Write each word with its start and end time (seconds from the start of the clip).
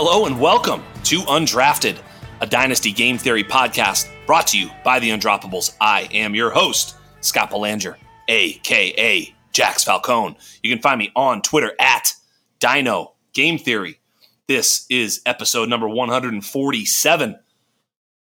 Hello 0.00 0.26
and 0.26 0.40
welcome 0.40 0.84
to 1.02 1.22
Undrafted, 1.22 1.98
a 2.40 2.46
Dynasty 2.46 2.92
Game 2.92 3.18
Theory 3.18 3.42
podcast 3.42 4.08
brought 4.26 4.46
to 4.46 4.56
you 4.56 4.70
by 4.84 5.00
the 5.00 5.10
Undroppables. 5.10 5.76
I 5.80 6.02
am 6.12 6.36
your 6.36 6.50
host, 6.50 6.94
Scott 7.20 7.50
Belanger, 7.50 7.98
aka 8.28 9.34
Jax 9.50 9.82
Falcone. 9.82 10.36
You 10.62 10.70
can 10.70 10.80
find 10.80 11.00
me 11.00 11.10
on 11.16 11.42
Twitter 11.42 11.72
at 11.80 12.14
Dyno 12.60 13.14
Game 13.32 13.58
Theory. 13.58 13.98
This 14.46 14.86
is 14.88 15.20
episode 15.26 15.68
number 15.68 15.88
147. 15.88 17.36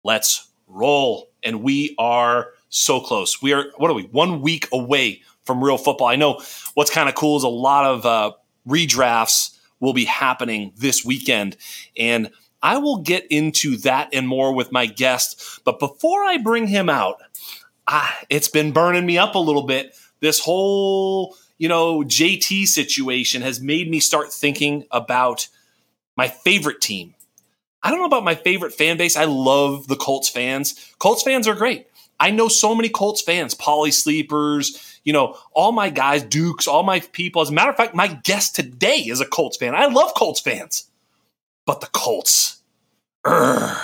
Let's 0.04 0.50
roll. 0.68 1.30
And 1.42 1.64
we 1.64 1.96
are 1.98 2.50
so 2.68 3.00
close. 3.00 3.42
We 3.42 3.54
are, 3.54 3.68
what 3.78 3.90
are 3.90 3.94
we, 3.94 4.08
one 4.08 4.42
week 4.42 4.68
away 4.74 5.22
from 5.46 5.64
real 5.64 5.78
football. 5.78 6.08
I 6.08 6.18
know 6.18 6.42
what's 6.74 6.92
kind 6.92 7.08
of 7.08 7.16
cool 7.16 7.38
is 7.38 7.44
a 7.44 7.48
lot 7.48 7.86
of 7.86 8.06
uh, 8.06 8.32
redrafts 8.68 9.58
will 9.82 9.94
be 9.94 10.06
happening 10.06 10.72
this 10.78 11.04
weekend. 11.04 11.58
And 11.98 12.32
I 12.64 12.78
will 12.78 12.98
get 12.98 13.26
into 13.30 13.76
that 13.78 14.10
and 14.14 14.28
more 14.28 14.54
with 14.54 14.72
my 14.72 14.86
guest. 14.86 15.62
But 15.66 15.80
before 15.80 16.24
I 16.24 16.38
bring 16.38 16.68
him 16.68 16.90
out, 16.90 17.18
ah, 17.88 18.18
it's 18.30 18.48
been 18.48 18.72
burning 18.72 19.06
me 19.06 19.18
up 19.18 19.36
a 19.36 19.40
little 19.40 19.64
bit. 19.64 19.94
This 20.22 20.40
whole, 20.40 21.36
you 21.58 21.68
know, 21.68 22.04
JT 22.04 22.68
situation 22.68 23.42
has 23.42 23.60
made 23.60 23.90
me 23.90 24.00
start 24.00 24.32
thinking 24.32 24.86
about 24.92 25.50
my 26.16 26.30
favorite 26.30 26.80
team. 26.80 27.16
I 27.84 27.90
don't 27.90 28.00
know 28.00 28.06
about 28.06 28.24
my 28.24 28.36
favorite 28.36 28.74
fan 28.74 28.98
base. 28.98 29.18
I 29.18 29.26
love 29.26 29.88
the 29.88 29.96
Colts 29.96 30.30
fans. 30.30 30.94
Colts 31.00 31.24
fans 31.24 31.48
are 31.48 31.56
great. 31.56 31.88
I 32.20 32.30
know 32.30 32.48
so 32.48 32.76
many 32.76 32.90
Colts 32.90 33.22
fans, 33.22 33.56
poly 33.56 33.90
sleepers, 33.90 34.91
you 35.04 35.14
know, 35.14 35.38
all 35.54 35.72
my 35.72 35.90
guys, 35.90 36.24
Dukes, 36.24 36.68
all 36.68 36.84
my 36.84 37.00
people. 37.00 37.42
As 37.42 37.50
a 37.50 37.54
matter 37.54 37.72
of 37.72 37.78
fact, 37.78 37.96
my 37.96 38.08
guest 38.08 38.56
today 38.56 38.98
is 38.98 39.20
a 39.20 39.26
Colts 39.26 39.58
fan. 39.58 39.76
I 39.76 39.88
love 39.88 40.14
Colts 40.16 40.40
fans. 40.40 40.90
But 41.66 41.82
the 41.82 41.88
Colts, 41.88 42.62
urgh, 43.26 43.80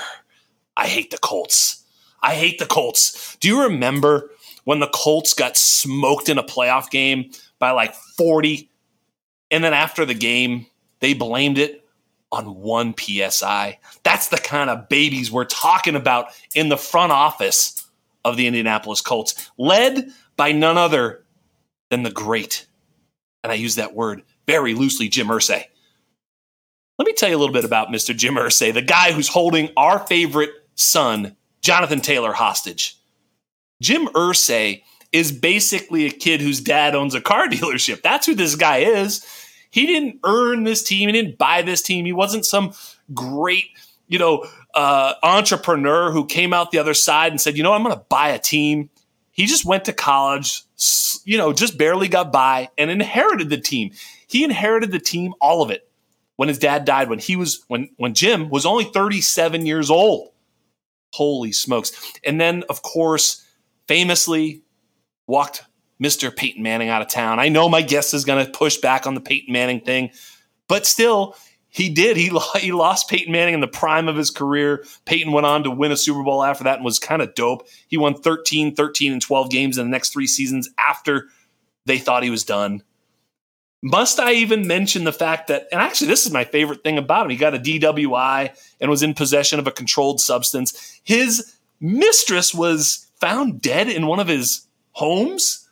I 0.75 0.87
hate 0.87 1.11
the 1.11 1.17
Colts. 1.17 1.83
I 2.21 2.33
hate 2.35 2.59
the 2.59 2.65
Colts. 2.65 3.37
Do 3.39 3.47
you 3.47 3.63
remember 3.63 4.31
when 4.63 4.79
the 4.79 4.89
Colts 4.93 5.33
got 5.33 5.55
smoked 5.55 6.29
in 6.29 6.37
a 6.37 6.43
playoff 6.43 6.89
game 6.89 7.31
by 7.59 7.71
like 7.71 7.93
40? 7.93 8.69
And 9.51 9.63
then 9.63 9.73
after 9.73 10.05
the 10.05 10.13
game, 10.13 10.65
they 10.99 11.13
blamed 11.13 11.57
it 11.57 11.85
on 12.31 12.55
one 12.55 12.93
PSI. 12.97 13.79
That's 14.03 14.27
the 14.27 14.37
kind 14.37 14.69
of 14.69 14.89
babies 14.89 15.31
we're 15.31 15.45
talking 15.45 15.95
about 15.95 16.27
in 16.55 16.69
the 16.69 16.77
front 16.77 17.11
office 17.11 17.85
of 18.25 18.35
the 18.35 18.47
Indianapolis 18.47 19.01
Colts, 19.01 19.49
led 19.57 20.11
by 20.37 20.51
none 20.51 20.77
other 20.77 21.23
than 21.89 22.03
the 22.03 22.11
great, 22.11 22.65
and 23.43 23.51
I 23.51 23.55
use 23.55 23.75
that 23.75 23.95
word 23.95 24.23
very 24.45 24.73
loosely, 24.73 25.09
Jim 25.09 25.27
Irsay. 25.27 25.63
Let 26.97 27.05
me 27.05 27.13
tell 27.13 27.29
you 27.29 27.35
a 27.35 27.39
little 27.39 27.53
bit 27.53 27.65
about 27.65 27.89
Mr. 27.89 28.15
Jim 28.15 28.35
Irsay, 28.35 28.73
the 28.73 28.81
guy 28.81 29.11
who's 29.11 29.27
holding 29.27 29.69
our 29.77 29.99
favorite 29.99 30.49
son, 30.75 31.35
Jonathan 31.61 32.01
Taylor, 32.01 32.33
hostage. 32.33 32.97
Jim 33.81 34.07
Irsay 34.07 34.83
is 35.11 35.31
basically 35.31 36.05
a 36.05 36.11
kid 36.11 36.41
whose 36.41 36.59
dad 36.59 36.95
owns 36.95 37.13
a 37.13 37.21
car 37.21 37.47
dealership. 37.49 38.01
That's 38.01 38.25
who 38.25 38.35
this 38.35 38.55
guy 38.55 38.79
is. 38.79 39.25
He 39.69 39.85
didn't 39.85 40.19
earn 40.23 40.63
this 40.63 40.83
team. 40.83 41.09
He 41.09 41.13
didn't 41.13 41.37
buy 41.37 41.61
this 41.61 41.81
team. 41.81 42.05
He 42.05 42.13
wasn't 42.13 42.45
some 42.45 42.73
great, 43.13 43.65
you 44.07 44.17
know, 44.17 44.45
uh, 44.73 45.13
entrepreneur 45.23 46.11
who 46.11 46.25
came 46.25 46.53
out 46.53 46.71
the 46.71 46.79
other 46.79 46.93
side 46.93 47.31
and 47.31 47.39
said, 47.39 47.57
you 47.57 47.63
know, 47.63 47.73
I'm 47.73 47.83
going 47.83 47.95
to 47.95 48.03
buy 48.09 48.29
a 48.29 48.39
team. 48.39 48.89
He 49.37 49.45
just 49.45 49.65
went 49.65 49.85
to 49.85 49.93
college, 49.93 50.63
you 51.23 51.37
know, 51.37 51.53
just 51.53 51.77
barely 51.77 52.07
got 52.07 52.33
by 52.33 52.69
and 52.75 52.89
inherited 52.89 53.51
the 53.51 53.61
team. 53.61 53.91
He 54.27 54.43
inherited 54.43 54.91
the 54.91 54.99
team, 54.99 55.35
all 55.39 55.61
of 55.61 55.69
it, 55.69 55.87
when 56.37 56.49
his 56.49 56.57
dad 56.57 56.85
died, 56.85 57.07
when 57.07 57.19
he 57.19 57.35
was, 57.35 57.63
when, 57.67 57.91
when 57.97 58.15
Jim 58.15 58.49
was 58.49 58.65
only 58.65 58.85
37 58.85 59.67
years 59.67 59.91
old. 59.91 60.31
Holy 61.13 61.51
smokes. 61.51 61.91
And 62.25 62.41
then, 62.41 62.63
of 62.67 62.81
course, 62.81 63.45
famously 63.87 64.63
walked 65.27 65.63
Mr. 66.01 66.35
Peyton 66.35 66.63
Manning 66.63 66.89
out 66.89 67.03
of 67.03 67.07
town. 67.07 67.39
I 67.39 67.49
know 67.49 67.69
my 67.69 67.83
guest 67.83 68.15
is 68.15 68.25
going 68.25 68.43
to 68.43 68.51
push 68.51 68.77
back 68.77 69.05
on 69.05 69.13
the 69.13 69.21
Peyton 69.21 69.53
Manning 69.53 69.81
thing, 69.81 70.09
but 70.67 70.87
still, 70.87 71.35
he 71.69 71.89
did. 71.89 72.17
He, 72.17 72.31
he 72.59 72.71
lost 72.71 73.09
Peyton 73.09 73.31
Manning 73.31 73.53
in 73.53 73.59
the 73.59 73.67
prime 73.67 74.07
of 74.07 74.15
his 74.15 74.31
career. 74.31 74.85
Peyton 75.05 75.31
went 75.31 75.45
on 75.45 75.63
to 75.63 75.71
win 75.71 75.91
a 75.91 75.97
Super 75.97 76.23
Bowl 76.23 76.43
after 76.43 76.63
that 76.63 76.77
and 76.77 76.85
was 76.85 76.99
kind 76.99 77.21
of 77.21 77.35
dope. 77.35 77.67
He 77.87 77.97
won 77.97 78.15
13, 78.15 78.75
13, 78.75 79.13
and 79.13 79.21
12 79.21 79.49
games 79.49 79.77
in 79.77 79.85
the 79.85 79.91
next 79.91 80.13
three 80.13 80.27
seasons 80.27 80.69
after 80.77 81.27
they 81.85 81.97
thought 81.97 82.23
he 82.23 82.29
was 82.29 82.43
done. 82.43 82.83
Must 83.83 84.19
I 84.19 84.33
even 84.33 84.65
mention 84.65 85.03
the 85.03 85.13
fact 85.13 85.47
that, 85.47 85.67
and 85.71 85.79
actually, 85.79 86.07
this 86.07 86.25
is 86.25 86.31
my 86.31 86.43
favorite 86.45 86.83
thing 86.83 86.97
about 86.97 87.25
him. 87.25 87.31
He 87.31 87.37
got 87.37 87.53
a 87.53 87.59
DWI 87.59 88.57
and 88.81 88.89
was 88.89 89.03
in 89.03 89.13
possession 89.13 89.59
of 89.59 89.67
a 89.67 89.71
controlled 89.71 90.19
substance. 90.19 90.99
His 91.03 91.55
mistress 91.79 92.53
was 92.53 93.07
found 93.19 93.61
dead 93.61 93.87
in 93.87 94.07
one 94.07 94.19
of 94.19 94.27
his 94.27 94.65
homes. 94.93 95.67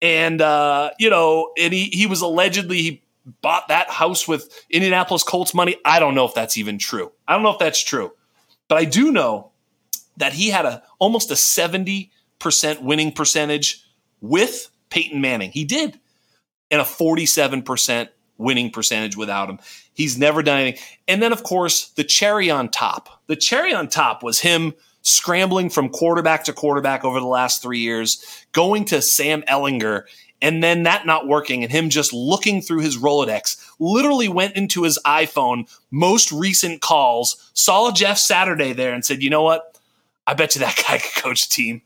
And, 0.00 0.40
uh, 0.40 0.90
you 0.98 1.10
know, 1.10 1.50
and 1.58 1.72
he, 1.72 1.86
he 1.86 2.06
was 2.06 2.22
allegedly, 2.22 2.78
he 2.78 3.02
bought 3.42 3.68
that 3.68 3.90
house 3.90 4.26
with 4.26 4.64
Indianapolis 4.70 5.22
Colts 5.22 5.54
money. 5.54 5.76
I 5.84 6.00
don't 6.00 6.14
know 6.14 6.24
if 6.24 6.34
that's 6.34 6.56
even 6.56 6.78
true. 6.78 7.12
I 7.26 7.34
don't 7.34 7.42
know 7.42 7.52
if 7.52 7.58
that's 7.58 7.82
true. 7.82 8.12
But 8.68 8.78
I 8.78 8.84
do 8.84 9.10
know 9.10 9.52
that 10.16 10.32
he 10.32 10.50
had 10.50 10.66
a 10.66 10.82
almost 10.98 11.30
a 11.30 11.34
70% 11.34 12.10
winning 12.82 13.12
percentage 13.12 13.84
with 14.20 14.70
Peyton 14.90 15.20
Manning. 15.20 15.50
He 15.50 15.64
did. 15.64 15.98
And 16.70 16.80
a 16.80 16.84
47% 16.84 18.08
winning 18.38 18.70
percentage 18.70 19.16
without 19.16 19.50
him. 19.50 19.58
He's 19.92 20.16
never 20.16 20.42
done 20.42 20.60
anything. 20.60 20.82
And 21.08 21.22
then 21.22 21.32
of 21.32 21.42
course, 21.42 21.88
the 21.90 22.04
cherry 22.04 22.50
on 22.50 22.68
top. 22.68 23.22
The 23.26 23.36
cherry 23.36 23.74
on 23.74 23.88
top 23.88 24.22
was 24.22 24.40
him 24.40 24.74
scrambling 25.02 25.70
from 25.70 25.88
quarterback 25.88 26.44
to 26.44 26.52
quarterback 26.52 27.04
over 27.04 27.20
the 27.20 27.26
last 27.26 27.62
3 27.62 27.78
years, 27.78 28.46
going 28.52 28.84
to 28.86 29.02
Sam 29.02 29.42
Ehlinger 29.42 30.04
and 30.42 30.62
then 30.62 30.84
that 30.84 31.06
not 31.06 31.26
working 31.26 31.62
and 31.62 31.72
him 31.72 31.90
just 31.90 32.12
looking 32.12 32.62
through 32.62 32.80
his 32.80 32.96
Rolodex, 32.96 33.62
literally 33.78 34.28
went 34.28 34.56
into 34.56 34.82
his 34.82 34.98
iPhone, 35.04 35.70
most 35.90 36.32
recent 36.32 36.80
calls, 36.80 37.50
saw 37.52 37.90
Jeff 37.90 38.18
Saturday 38.18 38.72
there 38.72 38.94
and 38.94 39.04
said, 39.04 39.22
you 39.22 39.30
know 39.30 39.42
what? 39.42 39.78
I 40.26 40.34
bet 40.34 40.54
you 40.54 40.60
that 40.60 40.82
guy 40.88 40.98
could 40.98 41.22
coach 41.22 41.46
a 41.46 41.48
team. 41.48 41.82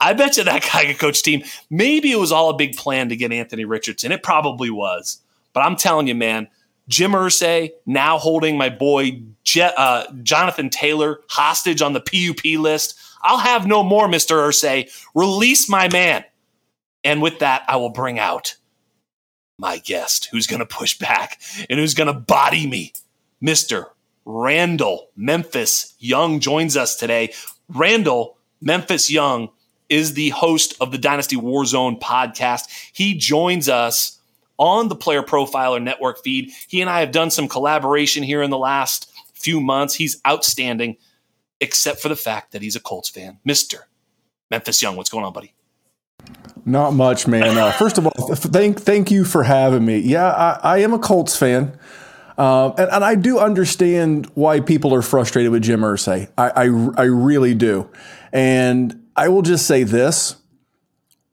I 0.00 0.14
bet 0.14 0.38
you 0.38 0.44
that 0.44 0.68
guy 0.72 0.86
could 0.86 0.98
coach 0.98 1.20
a 1.20 1.22
team. 1.22 1.42
Maybe 1.68 2.10
it 2.10 2.18
was 2.18 2.32
all 2.32 2.48
a 2.48 2.56
big 2.56 2.76
plan 2.76 3.10
to 3.10 3.16
get 3.16 3.32
Anthony 3.32 3.66
Richardson. 3.66 4.12
It 4.12 4.22
probably 4.22 4.70
was. 4.70 5.20
But 5.52 5.60
I'm 5.60 5.76
telling 5.76 6.06
you, 6.06 6.14
man, 6.14 6.48
Jim 6.88 7.12
Irsay 7.12 7.70
now 7.86 8.18
holding 8.18 8.56
my 8.56 8.70
boy 8.70 9.20
Je- 9.44 9.72
uh, 9.76 10.04
Jonathan 10.22 10.70
Taylor 10.70 11.20
hostage 11.28 11.82
on 11.82 11.92
the 11.92 12.00
PUP 12.00 12.58
list. 12.58 12.98
I'll 13.22 13.38
have 13.38 13.66
no 13.66 13.82
more, 13.82 14.08
Mr. 14.08 14.36
Irsay. 14.36 14.90
Release 15.14 15.68
my 15.68 15.88
man. 15.88 16.24
And 17.04 17.22
with 17.22 17.38
that, 17.38 17.62
I 17.68 17.76
will 17.76 17.90
bring 17.90 18.18
out 18.18 18.56
my 19.58 19.78
guest 19.78 20.28
who's 20.30 20.46
going 20.46 20.60
to 20.60 20.66
push 20.66 20.98
back 20.98 21.40
and 21.68 21.78
who's 21.78 21.94
going 21.94 22.06
to 22.06 22.18
body 22.18 22.66
me. 22.66 22.92
Mr. 23.42 23.86
Randell 24.24 25.08
Memphis 25.16 25.94
Young 25.98 26.40
joins 26.40 26.76
us 26.76 26.96
today. 26.96 27.32
Randell 27.68 28.36
Memphis 28.60 29.10
Young 29.10 29.50
is 29.88 30.14
the 30.14 30.30
host 30.30 30.74
of 30.80 30.92
the 30.92 30.98
Dynasty 30.98 31.36
Warzone 31.36 32.00
podcast. 32.00 32.62
He 32.92 33.14
joins 33.14 33.68
us 33.68 34.18
on 34.58 34.88
the 34.88 34.94
Player 34.94 35.22
Profiler 35.22 35.82
Network 35.82 36.22
feed. 36.22 36.52
He 36.68 36.80
and 36.80 36.90
I 36.90 37.00
have 37.00 37.12
done 37.12 37.30
some 37.30 37.48
collaboration 37.48 38.22
here 38.22 38.42
in 38.42 38.50
the 38.50 38.58
last 38.58 39.10
few 39.34 39.60
months. 39.60 39.94
He's 39.94 40.20
outstanding, 40.26 40.96
except 41.60 42.00
for 42.00 42.08
the 42.08 42.16
fact 42.16 42.52
that 42.52 42.62
he's 42.62 42.76
a 42.76 42.80
Colts 42.80 43.08
fan. 43.08 43.38
Mister 43.44 43.88
Memphis 44.50 44.82
Young, 44.82 44.96
what's 44.96 45.10
going 45.10 45.24
on, 45.24 45.32
buddy? 45.32 45.54
Not 46.64 46.94
much, 46.94 47.26
man. 47.26 47.58
Uh, 47.58 47.72
first 47.72 47.98
of 47.98 48.06
all, 48.06 48.34
thank 48.34 48.80
thank 48.80 49.10
you 49.10 49.24
for 49.24 49.42
having 49.42 49.84
me. 49.84 49.98
Yeah, 49.98 50.28
I, 50.28 50.60
I 50.62 50.78
am 50.78 50.92
a 50.92 50.98
Colts 50.98 51.36
fan. 51.36 51.78
Um, 52.38 52.74
and, 52.78 52.90
and, 52.90 53.04
I 53.04 53.16
do 53.16 53.38
understand 53.38 54.30
why 54.34 54.60
people 54.60 54.94
are 54.94 55.02
frustrated 55.02 55.52
with 55.52 55.62
Jim 55.62 55.80
Irsay. 55.80 56.30
I, 56.38 56.48
I, 56.48 57.02
I 57.02 57.04
really 57.04 57.54
do. 57.54 57.90
And 58.32 59.06
I 59.14 59.28
will 59.28 59.42
just 59.42 59.66
say 59.66 59.82
this. 59.82 60.36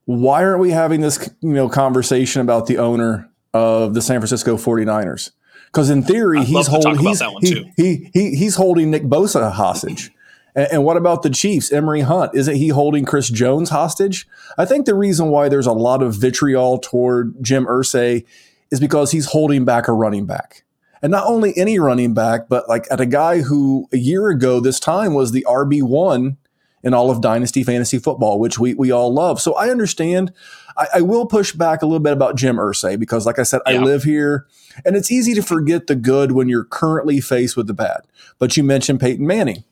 Why 0.04 0.44
aren't 0.44 0.60
we 0.60 0.72
having 0.72 1.00
this 1.00 1.30
you 1.40 1.54
know 1.54 1.70
conversation 1.70 2.42
about 2.42 2.66
the 2.66 2.80
owner 2.80 3.30
of 3.54 3.94
the 3.94 4.02
San 4.02 4.20
Francisco 4.20 4.58
49ers? 4.58 5.32
Because 5.68 5.90
in 5.90 6.04
theory, 6.04 6.40
I'd 6.40 6.48
he's 6.48 6.68
holding 6.68 6.98
he's, 6.98 7.22
he, 7.42 7.72
he, 7.78 8.10
he, 8.14 8.36
he's 8.36 8.56
holding 8.56 8.92
Nick 8.92 9.04
Bosa 9.04 9.52
hostage. 9.52 10.12
And, 10.58 10.68
and 10.72 10.84
what 10.84 10.98
about 10.98 11.24
the 11.24 11.30
Chiefs? 11.30 11.72
Emory 11.72 12.02
Hunt, 12.02 12.32
isn't 12.34 12.56
he 12.56 12.68
holding 12.70 13.06
Chris 13.06 13.30
Jones 13.30 13.70
hostage? 13.70 14.28
I 14.58 14.66
think 14.66 14.86
the 14.86 14.96
reason 14.96 15.30
why 15.30 15.48
there's 15.48 15.68
a 15.68 15.72
lot 15.72 16.04
of 16.04 16.16
vitriol 16.16 16.80
toward 16.80 17.42
Jim 17.42 17.66
Irsay 17.66 18.26
is 18.72 18.82
because 18.82 19.12
he's 19.12 19.28
holding 19.28 19.64
back 19.64 19.88
a 19.88 19.94
running 19.94 20.26
back 20.26 20.66
and 21.02 21.12
not 21.12 21.28
only 21.28 21.54
any 21.58 21.80
running 21.80 22.14
back, 22.14 22.50
but 22.50 22.68
like 22.68 22.86
at 22.92 23.00
a 23.00 23.06
guy 23.06 23.42
who 23.42 23.88
a 23.94 23.98
year 23.98 24.30
ago 24.30 24.60
this 24.60 24.80
time 24.80 25.14
was 25.14 25.32
the 25.32 25.46
RB 25.48 25.84
one 25.84 26.38
in 26.84 26.94
all 26.94 27.10
of 27.10 27.22
dynasty 27.22 27.64
fantasy 27.64 28.00
football, 28.00 28.40
which 28.40 28.60
we 28.60 28.74
we 28.74 28.92
all 28.92 29.14
love. 29.14 29.42
So 29.42 29.54
I 29.54 29.70
understand. 29.70 30.34
I, 30.76 30.88
I 30.96 31.02
will 31.02 31.26
push 31.26 31.54
back 31.54 31.82
a 31.82 31.86
little 31.86 32.00
bit 32.00 32.14
about 32.14 32.36
Jim 32.36 32.58
Irsay 32.58 33.00
because, 33.00 33.26
like 33.26 33.40
I 33.40 33.44
said, 33.44 33.62
yeah. 33.66 33.80
I 33.80 33.84
live 33.84 34.04
here, 34.04 34.46
and 34.86 34.96
it's 34.96 35.12
easy 35.12 35.34
to 35.34 35.42
forget 35.42 35.88
the 35.88 35.96
good 35.96 36.34
when 36.34 36.50
you're 36.50 36.66
currently 36.66 37.20
faced 37.20 37.58
with 37.58 37.68
the 37.68 37.74
bad. 37.74 38.02
But 38.38 38.58
you 38.58 38.64
mentioned 38.64 39.00
Peyton 39.00 39.26
Manning. 39.26 39.64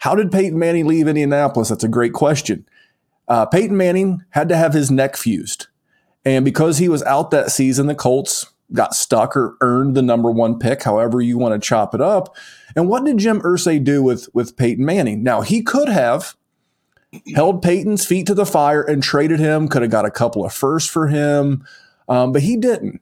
How 0.00 0.14
did 0.14 0.32
Peyton 0.32 0.58
Manning 0.58 0.86
leave 0.86 1.08
Indianapolis? 1.08 1.68
That's 1.68 1.84
a 1.84 1.88
great 1.88 2.12
question. 2.12 2.66
Uh, 3.28 3.46
Peyton 3.46 3.76
Manning 3.76 4.24
had 4.30 4.48
to 4.48 4.56
have 4.56 4.72
his 4.72 4.90
neck 4.90 5.16
fused. 5.16 5.68
And 6.24 6.44
because 6.44 6.78
he 6.78 6.88
was 6.88 7.02
out 7.04 7.30
that 7.30 7.50
season, 7.50 7.86
the 7.86 7.94
Colts 7.94 8.46
got 8.72 8.94
stuck 8.94 9.36
or 9.36 9.56
earned 9.60 9.94
the 9.96 10.02
number 10.02 10.30
one 10.30 10.58
pick, 10.58 10.82
however 10.82 11.20
you 11.20 11.38
want 11.38 11.60
to 11.60 11.66
chop 11.66 11.94
it 11.94 12.00
up. 12.00 12.36
And 12.74 12.88
what 12.88 13.04
did 13.04 13.18
Jim 13.18 13.40
Irsay 13.40 13.82
do 13.82 14.02
with, 14.02 14.28
with 14.34 14.56
Peyton 14.56 14.84
Manning? 14.84 15.22
Now, 15.22 15.42
he 15.42 15.62
could 15.62 15.88
have 15.88 16.34
held 17.34 17.62
Peyton's 17.62 18.06
feet 18.06 18.26
to 18.26 18.34
the 18.34 18.46
fire 18.46 18.82
and 18.82 19.02
traded 19.02 19.40
him, 19.40 19.68
could 19.68 19.82
have 19.82 19.90
got 19.90 20.06
a 20.06 20.10
couple 20.10 20.44
of 20.44 20.52
firsts 20.52 20.88
for 20.88 21.08
him, 21.08 21.64
um, 22.08 22.32
but 22.32 22.42
he 22.42 22.56
didn't. 22.56 23.00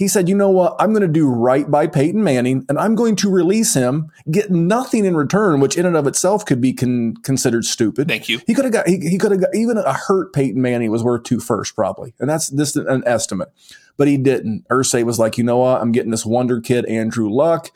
He 0.00 0.08
said, 0.08 0.30
you 0.30 0.34
know 0.34 0.48
what? 0.48 0.76
I'm 0.78 0.94
going 0.94 1.02
to 1.02 1.08
do 1.08 1.28
right 1.28 1.70
by 1.70 1.86
Peyton 1.86 2.24
Manning 2.24 2.64
and 2.70 2.78
I'm 2.78 2.94
going 2.94 3.16
to 3.16 3.30
release 3.30 3.74
him, 3.74 4.10
get 4.30 4.50
nothing 4.50 5.04
in 5.04 5.14
return, 5.14 5.60
which 5.60 5.76
in 5.76 5.84
and 5.84 5.94
of 5.94 6.06
itself 6.06 6.46
could 6.46 6.58
be 6.58 6.72
con- 6.72 7.16
considered 7.22 7.66
stupid. 7.66 8.08
Thank 8.08 8.26
you. 8.26 8.40
He 8.46 8.54
could 8.54 8.64
have 8.64 8.72
got, 8.72 8.88
he, 8.88 8.96
he 8.96 9.18
could 9.18 9.30
have 9.30 9.42
got, 9.42 9.54
even 9.54 9.76
a 9.76 9.92
hurt 9.92 10.32
Peyton 10.32 10.62
Manning 10.62 10.90
was 10.90 11.04
worth 11.04 11.24
two 11.24 11.38
first 11.38 11.74
probably. 11.74 12.14
And 12.18 12.30
that's 12.30 12.48
this 12.48 12.76
an 12.76 13.02
estimate 13.04 13.52
but 13.98 14.08
he 14.08 14.16
didn't. 14.16 14.66
Irsay 14.68 15.04
was 15.04 15.18
like, 15.18 15.36
you 15.36 15.44
know 15.44 15.58
what? 15.58 15.82
I'm 15.82 15.92
getting 15.92 16.10
this 16.10 16.24
wonder 16.24 16.58
kid, 16.58 16.86
Andrew 16.86 17.28
Luck, 17.28 17.70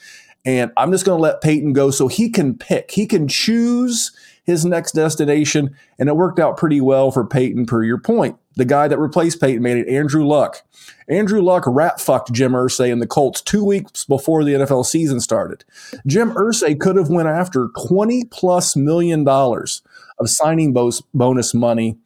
and 0.47 0.73
I'm 0.75 0.91
just 0.91 1.05
going 1.05 1.19
to 1.19 1.23
let 1.23 1.43
Peyton 1.43 1.75
go 1.75 1.91
so 1.91 2.09
he 2.09 2.31
can 2.31 2.57
pick. 2.57 2.93
He 2.93 3.07
can 3.07 3.29
choose 3.29 4.11
his 4.45 4.65
next 4.65 4.93
destination, 4.93 5.77
and 5.99 6.09
it 6.09 6.17
worked 6.17 6.39
out 6.39 6.57
pretty 6.57 6.81
well 6.81 7.11
for 7.11 7.27
Peyton, 7.27 7.67
per 7.67 7.83
your 7.83 7.99
point. 7.99 8.39
The 8.57 8.65
guy 8.65 8.89
that 8.89 8.99
replaced 8.99 9.41
Peyton 9.41 9.63
made 9.63 9.79
it 9.79 9.89
Andrew 9.89 10.25
Luck. 10.25 10.63
Andrew 11.09 11.43
Luck 11.43 11.65
rat 11.67 12.01
fucked 12.01 12.33
Jim 12.33 12.53
Irsay 12.53 12.93
and 12.93 13.03
the 13.03 13.07
Colts 13.07 13.41
two 13.41 13.65
weeks 13.65 14.05
before 14.05 14.45
the 14.45 14.55
NFL 14.55 14.87
season 14.87 15.21
started. 15.21 15.65
Jim 16.07 16.31
Irsay 16.33 16.79
could 16.79 16.97
have 16.97 17.09
went 17.09 17.29
after 17.29 17.69
20 17.87 18.25
plus 18.27 18.77
million 18.77 19.25
dollars 19.25 19.83
of 20.19 20.31
signing 20.31 20.73
bonus 20.73 21.55
money 21.55 21.99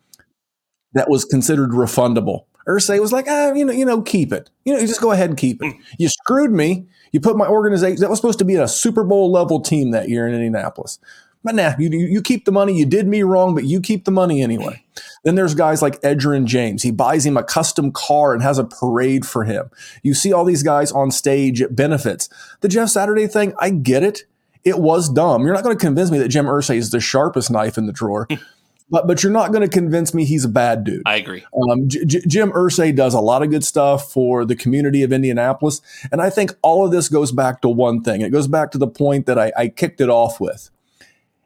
that 0.94 1.10
was 1.10 1.24
considered 1.24 1.70
refundable. 1.70 2.44
Irsay 2.66 3.00
was 3.00 3.12
like, 3.12 3.26
ah, 3.28 3.52
you 3.52 3.64
know, 3.64 3.72
you 3.72 3.84
know, 3.84 4.02
keep 4.02 4.32
it. 4.32 4.50
You 4.64 4.74
know, 4.74 4.78
you 4.78 4.86
just 4.86 5.00
go 5.00 5.12
ahead 5.12 5.30
and 5.30 5.38
keep 5.38 5.62
it. 5.62 5.72
Hmm. 5.72 5.80
You 5.98 6.08
screwed 6.08 6.52
me. 6.52 6.86
You 7.12 7.20
put 7.20 7.36
my 7.36 7.46
organization 7.46 8.00
that 8.00 8.10
was 8.10 8.18
supposed 8.18 8.38
to 8.40 8.44
be 8.44 8.56
a 8.56 8.68
Super 8.68 9.04
Bowl 9.04 9.32
level 9.32 9.60
team 9.60 9.92
that 9.92 10.10
year 10.10 10.28
in 10.28 10.34
Indianapolis. 10.34 10.98
But 11.42 11.54
nah, 11.54 11.72
you, 11.78 11.88
you 11.90 12.20
keep 12.20 12.44
the 12.44 12.52
money. 12.52 12.76
You 12.76 12.84
did 12.84 13.06
me 13.06 13.22
wrong, 13.22 13.54
but 13.54 13.64
you 13.64 13.80
keep 13.80 14.04
the 14.04 14.10
money 14.10 14.42
anyway. 14.42 14.82
Then 15.24 15.34
there's 15.34 15.54
guys 15.54 15.82
like 15.82 16.00
Edgerrin 16.02 16.44
James. 16.44 16.82
He 16.82 16.90
buys 16.90 17.26
him 17.26 17.36
a 17.36 17.42
custom 17.42 17.92
car 17.92 18.34
and 18.34 18.42
has 18.42 18.58
a 18.58 18.64
parade 18.64 19.26
for 19.26 19.44
him. 19.44 19.70
You 20.02 20.14
see 20.14 20.32
all 20.32 20.44
these 20.44 20.62
guys 20.62 20.92
on 20.92 21.10
stage 21.10 21.60
at 21.60 21.74
benefits. 21.74 22.28
The 22.60 22.68
Jeff 22.68 22.88
Saturday 22.88 23.26
thing, 23.26 23.52
I 23.58 23.70
get 23.70 24.02
it. 24.02 24.24
It 24.64 24.78
was 24.78 25.08
dumb. 25.08 25.44
You're 25.44 25.54
not 25.54 25.64
going 25.64 25.76
to 25.76 25.84
convince 25.84 26.10
me 26.10 26.18
that 26.18 26.28
Jim 26.28 26.46
Irsay 26.46 26.76
is 26.76 26.90
the 26.90 27.00
sharpest 27.00 27.50
knife 27.50 27.78
in 27.78 27.86
the 27.86 27.92
drawer. 27.92 28.28
but 28.90 29.06
but 29.06 29.22
you're 29.22 29.32
not 29.32 29.52
going 29.52 29.62
to 29.62 29.68
convince 29.68 30.14
me 30.14 30.24
he's 30.24 30.44
a 30.44 30.48
bad 30.48 30.84
dude. 30.84 31.02
I 31.06 31.16
agree. 31.16 31.44
Um, 31.70 31.88
J- 31.88 32.04
J- 32.04 32.22
Jim 32.26 32.50
Irsay 32.52 32.94
does 32.94 33.14
a 33.14 33.20
lot 33.20 33.42
of 33.42 33.50
good 33.50 33.64
stuff 33.64 34.10
for 34.12 34.44
the 34.44 34.56
community 34.56 35.02
of 35.02 35.12
Indianapolis, 35.12 35.80
and 36.10 36.20
I 36.20 36.30
think 36.30 36.52
all 36.62 36.84
of 36.84 36.92
this 36.92 37.08
goes 37.08 37.32
back 37.32 37.60
to 37.62 37.68
one 37.68 38.02
thing. 38.02 38.20
It 38.20 38.30
goes 38.30 38.48
back 38.48 38.70
to 38.72 38.78
the 38.78 38.86
point 38.86 39.26
that 39.26 39.38
I, 39.38 39.52
I 39.56 39.68
kicked 39.68 40.00
it 40.00 40.08
off 40.08 40.40
with. 40.40 40.70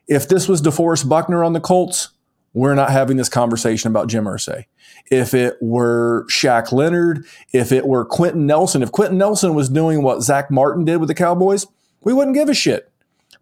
If 0.08 0.28
this 0.28 0.48
was 0.48 0.60
DeForest 0.62 1.08
Buckner 1.08 1.44
on 1.44 1.52
the 1.52 1.60
Colts, 1.60 2.08
we're 2.54 2.75
not 2.75 2.90
having 2.90 3.16
this 3.16 3.28
conversation 3.28 3.90
about 3.90 4.08
Jim 4.08 4.25
Irsay. 4.25 4.66
If 5.10 5.34
it 5.34 5.56
were 5.60 6.26
Shaq 6.28 6.72
Leonard, 6.72 7.25
if 7.52 7.72
it 7.72 7.87
were 7.87 8.04
Quenton 8.04 8.46
Nelson, 8.46 8.82
if 8.82 8.93
Quenton 8.93 9.19
Nelson 9.19 9.54
was 9.54 9.69
doing 9.69 10.02
what 10.02 10.22
Zach 10.22 10.50
Martin 10.50 10.84
did 10.84 10.99
with 10.99 11.08
the 11.08 11.14
Cowboys, 11.14 11.66
we 12.02 12.12
wouldn't 12.12 12.37
give 12.37 12.49
a 12.49 12.54
shit 12.54 12.93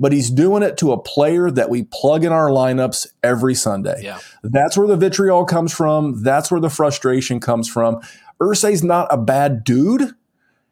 but 0.01 0.13
he's 0.13 0.31
doing 0.31 0.63
it 0.63 0.79
to 0.79 0.93
a 0.93 0.99
player 0.99 1.51
that 1.51 1.69
we 1.69 1.83
plug 1.85 2.25
in 2.25 2.33
our 2.33 2.49
lineups 2.49 3.07
every 3.23 3.55
Sunday. 3.55 4.01
Yeah. 4.03 4.19
That's 4.43 4.77
where 4.77 4.89
the 4.89 4.97
vitriol 4.97 5.45
comes 5.45 5.75
from. 5.75 6.23
That's 6.23 6.51
where 6.51 6.61
the 6.61 6.71
frustration 6.71 7.39
comes 7.39 7.69
from. 7.69 8.01
Irsay's 8.41 8.83
not 8.83 9.07
a 9.11 9.19
bad 9.19 9.63
dude. 9.63 10.15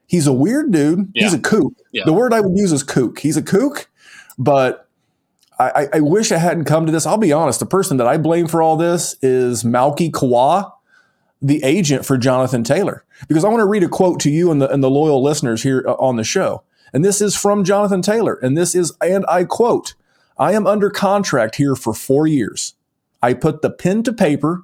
He's 0.06 0.26
a 0.26 0.32
weird 0.32 0.72
dude. 0.72 1.12
Yeah. 1.14 1.24
He's 1.24 1.34
a 1.34 1.38
kook. 1.38 1.74
Yeah. 1.92 2.04
The 2.06 2.14
word 2.14 2.32
I 2.32 2.40
would 2.40 2.56
use 2.56 2.72
is 2.72 2.82
kook. 2.82 3.18
He's 3.18 3.36
a 3.36 3.42
kook, 3.42 3.90
but 4.38 4.87
I, 5.58 5.88
I, 5.94 6.00
wish 6.00 6.30
I 6.30 6.38
hadn't 6.38 6.66
come 6.66 6.86
to 6.86 6.92
this. 6.92 7.04
I'll 7.04 7.16
be 7.16 7.32
honest. 7.32 7.58
The 7.58 7.66
person 7.66 7.96
that 7.96 8.06
I 8.06 8.16
blame 8.16 8.46
for 8.46 8.62
all 8.62 8.76
this 8.76 9.16
is 9.22 9.64
Malki 9.64 10.12
Kawa, 10.12 10.72
the 11.42 11.62
agent 11.64 12.06
for 12.06 12.16
Jonathan 12.16 12.62
Taylor. 12.62 13.04
Because 13.26 13.44
I 13.44 13.48
want 13.48 13.60
to 13.60 13.66
read 13.66 13.82
a 13.82 13.88
quote 13.88 14.20
to 14.20 14.30
you 14.30 14.52
and 14.52 14.62
the, 14.62 14.70
and 14.70 14.84
the 14.84 14.90
loyal 14.90 15.22
listeners 15.22 15.64
here 15.64 15.84
uh, 15.86 15.94
on 15.94 16.16
the 16.16 16.22
show. 16.22 16.62
And 16.92 17.04
this 17.04 17.20
is 17.20 17.36
from 17.36 17.64
Jonathan 17.64 18.02
Taylor. 18.02 18.34
And 18.34 18.56
this 18.56 18.74
is, 18.74 18.92
and 19.00 19.24
I 19.28 19.44
quote, 19.44 19.94
I 20.38 20.52
am 20.52 20.66
under 20.66 20.90
contract 20.90 21.56
here 21.56 21.74
for 21.74 21.92
four 21.92 22.26
years. 22.26 22.74
I 23.20 23.34
put 23.34 23.62
the 23.62 23.70
pen 23.70 24.04
to 24.04 24.12
paper. 24.12 24.62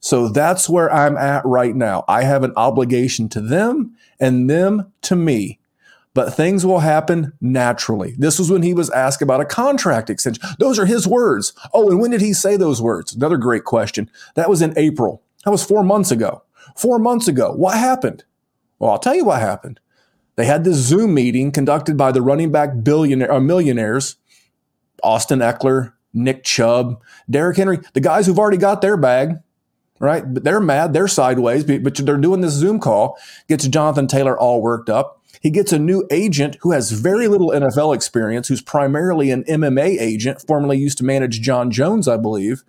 So 0.00 0.28
that's 0.28 0.68
where 0.68 0.92
I'm 0.92 1.16
at 1.16 1.46
right 1.46 1.74
now. 1.74 2.04
I 2.08 2.24
have 2.24 2.42
an 2.42 2.52
obligation 2.56 3.28
to 3.30 3.40
them 3.40 3.96
and 4.18 4.50
them 4.50 4.92
to 5.02 5.16
me. 5.16 5.60
But 6.14 6.32
things 6.32 6.64
will 6.64 6.78
happen 6.78 7.32
naturally. 7.40 8.14
This 8.16 8.38
was 8.38 8.50
when 8.50 8.62
he 8.62 8.72
was 8.72 8.88
asked 8.90 9.20
about 9.20 9.40
a 9.40 9.44
contract 9.44 10.08
extension. 10.08 10.42
Those 10.58 10.78
are 10.78 10.86
his 10.86 11.08
words. 11.08 11.52
Oh, 11.72 11.90
and 11.90 12.00
when 12.00 12.12
did 12.12 12.20
he 12.20 12.32
say 12.32 12.56
those 12.56 12.80
words? 12.80 13.14
Another 13.14 13.36
great 13.36 13.64
question. 13.64 14.08
That 14.36 14.48
was 14.48 14.62
in 14.62 14.78
April. 14.78 15.22
That 15.44 15.50
was 15.50 15.64
four 15.64 15.82
months 15.82 16.12
ago. 16.12 16.42
Four 16.76 17.00
months 17.00 17.26
ago. 17.26 17.52
What 17.52 17.76
happened? 17.76 18.24
Well, 18.78 18.92
I'll 18.92 18.98
tell 18.98 19.14
you 19.14 19.24
what 19.24 19.40
happened. 19.40 19.80
They 20.36 20.44
had 20.46 20.64
this 20.64 20.76
Zoom 20.76 21.14
meeting 21.14 21.52
conducted 21.52 21.96
by 21.96 22.12
the 22.12 22.22
running 22.22 22.50
back 22.50 22.82
billionaire 22.82 23.32
uh, 23.32 23.40
millionaires, 23.40 24.16
Austin 25.02 25.40
Ekeler, 25.40 25.92
Nick 26.12 26.44
Chubb, 26.44 27.00
Derrick 27.28 27.56
Henry, 27.56 27.80
the 27.92 28.00
guys 28.00 28.26
who've 28.26 28.38
already 28.38 28.56
got 28.56 28.80
their 28.80 28.96
bag, 28.96 29.36
right? 30.00 30.22
But 30.32 30.44
they're 30.44 30.60
mad, 30.60 30.92
they're 30.92 31.08
sideways, 31.08 31.64
but 31.64 31.94
they're 31.96 32.16
doing 32.16 32.40
this 32.40 32.52
Zoom 32.52 32.80
call. 32.80 33.18
Gets 33.48 33.68
Jonathan 33.68 34.06
Taylor 34.06 34.38
all 34.38 34.60
worked 34.62 34.88
up. 34.88 35.20
He 35.44 35.50
gets 35.50 35.74
a 35.74 35.78
new 35.78 36.06
agent 36.10 36.56
who 36.62 36.72
has 36.72 36.90
very 36.90 37.28
little 37.28 37.50
NFL 37.50 37.94
experience, 37.94 38.48
who's 38.48 38.62
primarily 38.62 39.30
an 39.30 39.44
MMA 39.44 40.00
agent, 40.00 40.40
formerly 40.40 40.78
used 40.78 40.96
to 40.98 41.04
manage 41.04 41.42
Jon 41.42 41.70
Jones, 41.70 42.08
I 42.08 42.16
believe. 42.16 42.64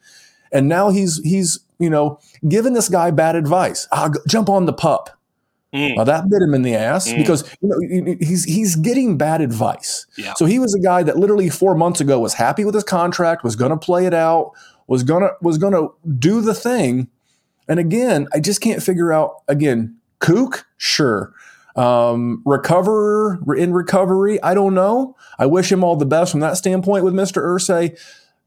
And 0.52 0.68
now 0.68 0.90
he's 0.90 1.22
he's 1.24 1.62
you 1.80 1.90
know 1.90 2.20
giving 2.46 2.74
this 2.74 2.90
guy 2.90 3.12
bad 3.12 3.38
advice. 3.38 3.88
Ah, 3.94 4.12
jump 4.28 4.50
on 4.50 4.66
the 4.66 4.74
pup. 4.74 5.10
Mm. 5.74 5.96
Now 5.96 6.04
that 6.04 6.30
bit 6.30 6.42
him 6.42 6.54
in 6.54 6.64
the 6.64 6.76
ass 6.76 7.08
mm. 7.08 7.16
because 7.16 7.50
you 7.62 7.70
know 7.70 8.16
he's 8.20 8.44
he's 8.44 8.76
getting 8.76 9.18
bad 9.18 9.40
advice. 9.40 10.06
Yeah. 10.18 10.34
So 10.36 10.46
he 10.46 10.60
was 10.60 10.76
a 10.76 10.80
guy 10.80 11.02
that 11.02 11.16
literally 11.16 11.50
four 11.50 11.76
months 11.76 12.02
ago 12.02 12.20
was 12.20 12.34
happy 12.34 12.66
with 12.66 12.76
his 12.76 12.84
contract, 12.84 13.46
was 13.46 13.56
going 13.56 13.72
to 13.72 13.78
play 13.78 14.06
it 14.06 14.14
out, 14.14 14.52
was 14.88 15.04
gonna 15.04 15.30
was 15.42 15.58
gonna 15.58 15.88
do 16.20 16.42
the 16.42 16.54
thing, 16.54 17.08
and 17.70 17.80
again, 17.80 18.28
I 18.34 18.42
just 18.42 18.60
can't 18.60 18.84
figure 18.84 19.14
out. 19.14 19.44
Again, 19.48 19.96
kook, 20.20 20.68
sure. 20.76 21.34
Um, 21.76 22.42
recover 22.46 23.40
in 23.56 23.74
recovery, 23.74 24.42
I 24.42 24.54
don't 24.54 24.74
know. 24.74 25.18
I 25.38 25.46
wish 25.46 25.72
him 25.72 25.84
all 25.84 25.98
the 25.98 26.06
best 26.06 26.32
from 26.32 26.40
that 26.40 26.56
standpoint 26.56 27.04
with 27.04 27.14
Mr. 27.14 27.42
Irsay 27.42 27.98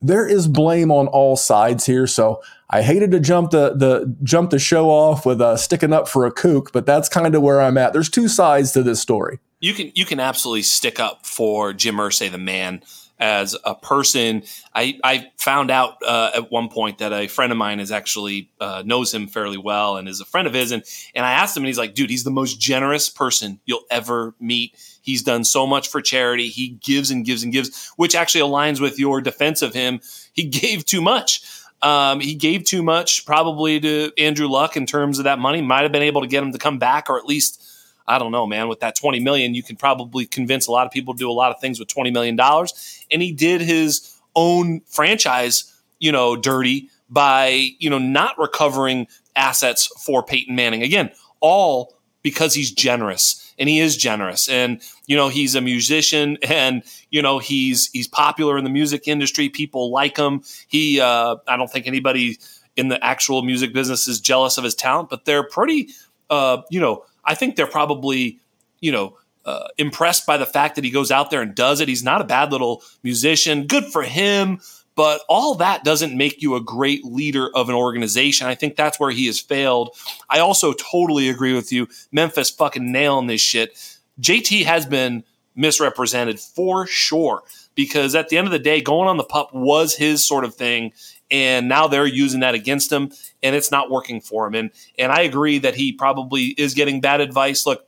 there 0.01 0.27
is 0.27 0.47
blame 0.47 0.91
on 0.91 1.09
all 1.09 1.37
sides 1.37 1.87
here. 1.87 2.07
So 2.07 2.41
I 2.71 2.83
hated 2.83 3.11
to 3.13 3.21
jump 3.21 3.51
the 3.51 3.75
the 3.75 4.15
jump 4.23 4.51
the 4.51 4.59
show 4.59 4.91
off 4.91 5.27
with 5.27 5.41
uh, 5.41 5.57
sticking 5.57 5.93
up 5.93 6.09
for 6.09 6.27
a 6.27 6.31
kook, 6.31 6.73
but 6.73 6.87
that's 6.87 7.09
kind 7.09 7.35
of 7.35 7.43
where 7.43 7.61
I'm 7.61 7.79
at. 7.79 7.93
There's 7.93 8.11
two 8.11 8.29
sides 8.29 8.73
to 8.73 8.83
this 8.83 9.01
story. 9.01 9.39
You 9.61 9.75
can 9.75 9.91
you 9.95 10.05
can 10.05 10.21
absolutely 10.21 10.63
stick 10.63 11.01
up 11.01 11.27
for 11.27 11.73
Jim 11.73 11.97
Irsay, 11.97 12.31
the 12.31 12.39
man, 12.39 12.83
as 13.19 13.57
a 13.65 13.75
person. 13.75 14.43
I, 14.75 14.99
I 15.03 15.31
found 15.37 15.71
out 15.71 15.97
uh, 16.07 16.31
at 16.35 16.51
one 16.51 16.69
point 16.69 16.99
that 16.99 17.13
a 17.13 17.27
friend 17.27 17.53
of 17.53 17.59
mine 17.59 17.81
is 17.81 17.91
actually 17.91 18.51
uh, 18.61 18.83
knows 18.85 19.13
him 19.13 19.27
fairly 19.27 19.59
well 19.59 19.97
and 19.97 20.09
is 20.09 20.21
a 20.21 20.25
friend 20.25 20.47
of 20.47 20.55
his. 20.55 20.71
And, 20.71 20.83
and 21.15 21.27
I 21.27 21.33
asked 21.33 21.57
him, 21.57 21.63
and 21.63 21.69
he's 21.69 21.79
like, 21.79 21.95
dude, 21.95 22.11
he's 22.11 22.25
the 22.25 22.31
most 22.31 22.61
generous 22.61 23.09
person 23.09 23.61
you'll 23.67 23.85
ever 23.91 24.35
meet. 24.41 24.77
He's 25.03 25.23
done 25.23 25.45
so 25.45 25.67
much 25.67 25.89
for 25.89 26.01
charity. 26.01 26.49
He 26.49 26.69
gives 26.69 27.11
and 27.11 27.25
gives 27.25 27.43
and 27.43 27.53
gives, 27.53 27.91
which 27.97 28.15
actually 28.15 28.43
aligns 28.43 28.81
with 28.81 28.99
your 28.99 29.21
defense 29.21 29.63
of 29.63 29.75
him. 29.75 30.01
He 30.33 30.45
gave 30.49 30.85
too 30.85 31.01
much. 31.01 31.43
Um, 31.81 32.21
he 32.21 32.35
gave 32.35 32.65
too 32.65 32.83
much 32.83 33.25
probably 33.25 33.79
to 33.81 34.13
Andrew 34.19 34.49
Luck 34.49 34.77
in 34.77 34.85
terms 34.85 35.19
of 35.19 35.25
that 35.25 35.39
money. 35.39 35.63
Might 35.63 35.83
have 35.83 35.93
been 35.93 36.03
able 36.03 36.23
to 36.23 36.27
get 36.27 36.43
him 36.43 36.53
to 36.53 36.59
come 36.59 36.79
back, 36.79 37.09
or 37.09 37.19
at 37.19 37.25
least 37.25 37.63
I 38.09 38.19
don't 38.19 38.33
know, 38.33 38.47
man. 38.47 38.69
With 38.69 38.81
that 38.81 38.97
twenty 38.97 39.21
million, 39.21 39.55
you 39.55 39.63
can 39.63 39.77
probably 39.77 40.27
convince 40.27 40.67
a 40.67 40.73
lot 40.73 40.87
of 40.87 40.93
people 40.93 41.15
to 41.15 41.19
do 41.19 41.31
a 41.31 41.33
lot 41.33 41.53
of 41.53 41.61
things 41.61 41.79
with 41.79 41.89
twenty 41.89 42.11
million 42.11 42.37
dollars. 42.37 43.05
And 43.11 43.23
he 43.23 43.33
did 43.33 43.61
his 43.61 44.17
own 44.35 44.81
franchise, 44.87 45.73
you 45.99 46.11
know, 46.11 46.37
dirty 46.37 46.91
by 47.11 47.71
you 47.79 47.91
know 47.91 47.99
not 47.99 48.39
recovering 48.39 49.07
assets 49.37 49.87
for 50.05 50.23
Peyton 50.23 50.57
Manning. 50.57 50.83
Again, 50.83 51.11
all 51.41 51.95
because 52.23 52.55
he's 52.55 52.73
generous 52.73 53.55
and 53.59 53.69
he 53.69 53.81
is 53.81 53.97
generous 53.97 54.49
and 54.49 54.83
you 55.07 55.17
know 55.17 55.29
he's 55.29 55.55
a 55.55 55.61
musician 55.61 56.37
and 56.43 56.83
you 57.11 57.23
know 57.23 57.39
he's 57.39 57.89
he's 57.93 58.09
popular 58.09 58.59
in 58.59 58.65
the 58.65 58.71
music 58.71 59.07
industry 59.09 59.49
people 59.49 59.91
like 59.91 60.17
him 60.17 60.43
he 60.67 61.01
uh, 61.01 61.37
i 61.47 61.57
don't 61.57 61.71
think 61.71 61.87
anybody 61.87 62.39
in 62.77 62.89
the 62.89 63.03
actual 63.05 63.43
music 63.43 63.73
business 63.73 64.07
is 64.07 64.21
jealous 64.21 64.59
of 64.59 64.65
his 64.65 64.75
talent 64.75 65.09
but 65.09 65.25
they're 65.25 65.45
pretty 65.45 65.89
uh, 66.31 66.61
you 66.71 66.81
know 66.81 67.05
I 67.29 67.35
think 67.35 67.55
they're 67.57 67.67
probably, 67.67 68.41
you 68.81 68.91
know, 68.91 69.19
uh, 69.45 69.69
impressed 69.77 70.27
by 70.27 70.39
the 70.39 70.47
fact 70.47 70.75
that 70.75 70.85
he 70.85 70.91
goes 70.91 71.11
out 71.11 71.31
there 71.31 71.43
and 71.43 71.55
does 71.55 71.81
it. 71.81 71.89
He's 71.89 72.03
not 72.03 72.21
a 72.21 72.25
bad 72.25 72.51
little 72.51 72.83
musician. 73.03 73.67
Good 73.67 73.85
for 73.85 74.03
him. 74.03 74.61
But 74.95 75.21
all 75.29 75.55
that 75.57 75.85
doesn't 75.85 76.17
make 76.17 76.43
you 76.43 76.57
a 76.57 76.61
great 76.61 77.05
leader 77.05 77.49
of 77.55 77.69
an 77.69 77.75
organization. 77.75 78.49
I 78.49 78.57
think 78.57 78.75
that's 78.75 78.99
where 78.99 79.13
he 79.13 79.27
has 79.27 79.39
failed. 79.39 79.97
I 80.29 80.41
also 80.41 80.73
totally 80.73 81.29
agree 81.29 81.55
with 81.55 81.71
you. 81.71 81.87
Memphis 82.11 82.51
fucking 82.51 82.91
nailing 82.91 83.29
this 83.29 83.41
shit. 83.41 83.77
JT 84.21 84.65
has 84.65 84.87
been 84.87 85.23
misrepresented 85.55 86.41
for 86.41 86.87
sure 86.87 87.43
because 87.75 88.15
at 88.15 88.29
the 88.29 88.39
end 88.39 88.49
of 88.49 88.53
the 88.53 88.59
day, 88.59 88.81
going 88.81 89.09
on 89.09 89.19
the 89.19 89.25
pup 89.25 89.55
was 89.55 89.95
his 89.95 90.27
sort 90.27 90.45
of 90.45 90.55
thing 90.57 90.93
and 91.31 91.69
now 91.69 91.87
they're 91.87 92.07
using 92.07 92.41
that 92.41 92.55
against 92.55 92.91
him 92.91 93.13
and 93.43 93.55
it's 93.55 93.71
not 93.71 93.91
working 93.91 94.21
for 94.21 94.47
him. 94.47 94.55
And 94.55 94.71
and 94.99 95.13
I 95.13 95.23
agree 95.23 95.59
that 95.59 95.75
he 95.75 95.93
probably 95.93 96.47
is 96.59 96.75
getting 96.75 97.01
bad 97.01 97.21
advice. 97.21 97.67
Look 97.67 97.87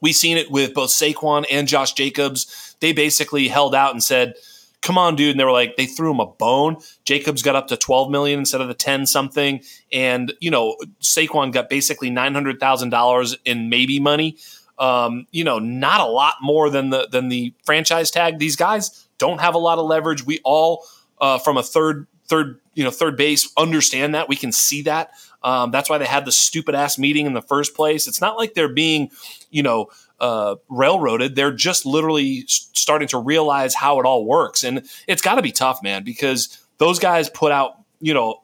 we've 0.00 0.14
seen 0.14 0.36
it 0.36 0.50
with 0.50 0.74
both 0.74 0.90
Saquon 0.90 1.44
and 1.50 1.68
Josh 1.68 1.92
Jacobs. 1.92 2.76
They 2.80 2.92
basically 2.92 3.48
held 3.48 3.74
out 3.74 3.92
and 3.92 4.02
said 4.02 4.34
come 4.82 4.98
on 4.98 5.16
dude. 5.16 5.32
And 5.32 5.40
they 5.40 5.44
were 5.44 5.52
like 5.52 5.76
they 5.76 5.86
threw 5.86 6.12
him 6.12 6.20
a 6.20 6.26
bone. 6.26 6.76
Jacobs 7.04 7.42
got 7.42 7.56
up 7.56 7.68
to 7.68 7.76
12 7.76 8.10
million 8.10 8.38
instead 8.38 8.60
of 8.60 8.68
the 8.68 8.74
10 8.74 9.06
something. 9.06 9.62
And 9.92 10.32
you 10.40 10.50
know 10.50 10.76
Saquon 11.02 11.52
got 11.52 11.68
basically 11.68 12.10
$900,000 12.10 13.36
in 13.44 13.68
maybe 13.68 13.98
money. 13.98 14.36
Um, 14.78 15.26
you 15.30 15.42
know 15.42 15.58
not 15.58 16.00
a 16.00 16.06
lot 16.06 16.34
more 16.42 16.70
than 16.70 16.90
the 16.90 17.08
than 17.10 17.28
the 17.28 17.54
franchise 17.64 18.10
tag. 18.10 18.38
These 18.38 18.56
guys 18.56 19.08
don't 19.18 19.40
have 19.40 19.54
a 19.54 19.58
lot 19.58 19.78
of 19.78 19.86
leverage. 19.86 20.24
We 20.24 20.40
all 20.44 20.84
uh, 21.18 21.38
from 21.38 21.56
a 21.56 21.62
third 21.62 22.06
third, 22.28 22.60
you 22.74 22.84
know, 22.84 22.90
third 22.90 23.16
base 23.16 23.50
understand 23.56 24.14
that. 24.14 24.28
We 24.28 24.36
can 24.36 24.52
see 24.52 24.82
that. 24.82 25.10
Um, 25.42 25.70
that's 25.70 25.88
why 25.88 25.98
they 25.98 26.06
had 26.06 26.24
the 26.24 26.32
stupid 26.32 26.74
ass 26.74 26.98
meeting 26.98 27.26
in 27.26 27.34
the 27.34 27.42
first 27.42 27.74
place. 27.74 28.06
It's 28.08 28.20
not 28.20 28.36
like 28.36 28.54
they're 28.54 28.72
being, 28.72 29.10
you 29.50 29.62
know, 29.62 29.88
uh, 30.20 30.56
railroaded. 30.68 31.36
They're 31.36 31.52
just 31.52 31.86
literally 31.86 32.44
starting 32.46 33.08
to 33.08 33.18
realize 33.18 33.74
how 33.74 34.00
it 34.00 34.06
all 34.06 34.24
works, 34.24 34.64
and 34.64 34.88
it's 35.06 35.22
got 35.22 35.36
to 35.36 35.42
be 35.42 35.52
tough, 35.52 35.82
man, 35.82 36.02
because 36.02 36.58
those 36.78 36.98
guys 36.98 37.28
put 37.28 37.52
out, 37.52 37.80
you 38.00 38.14
know, 38.14 38.42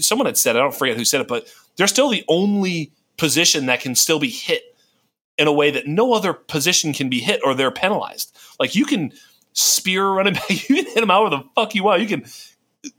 someone 0.00 0.26
had 0.26 0.36
said, 0.36 0.56
I 0.56 0.60
don't 0.60 0.74
forget 0.74 0.96
who 0.96 1.04
said 1.04 1.20
it, 1.20 1.28
but 1.28 1.46
they're 1.76 1.86
still 1.86 2.08
the 2.08 2.24
only 2.28 2.92
position 3.16 3.66
that 3.66 3.80
can 3.80 3.94
still 3.94 4.18
be 4.18 4.30
hit 4.30 4.62
in 5.38 5.46
a 5.46 5.52
way 5.52 5.70
that 5.70 5.86
no 5.86 6.12
other 6.12 6.32
position 6.32 6.92
can 6.92 7.08
be 7.08 7.20
hit 7.20 7.40
or 7.44 7.54
they're 7.54 7.70
penalized. 7.70 8.36
Like 8.58 8.74
you 8.74 8.84
can 8.84 9.12
spear 9.52 10.06
running 10.06 10.34
back, 10.34 10.50
you 10.68 10.76
can 10.76 10.84
hit 10.84 10.96
them 10.96 11.10
out 11.10 11.22
where 11.22 11.30
the 11.30 11.44
fuck 11.54 11.74
you 11.74 11.84
want. 11.84 12.02
You 12.02 12.08
can 12.08 12.24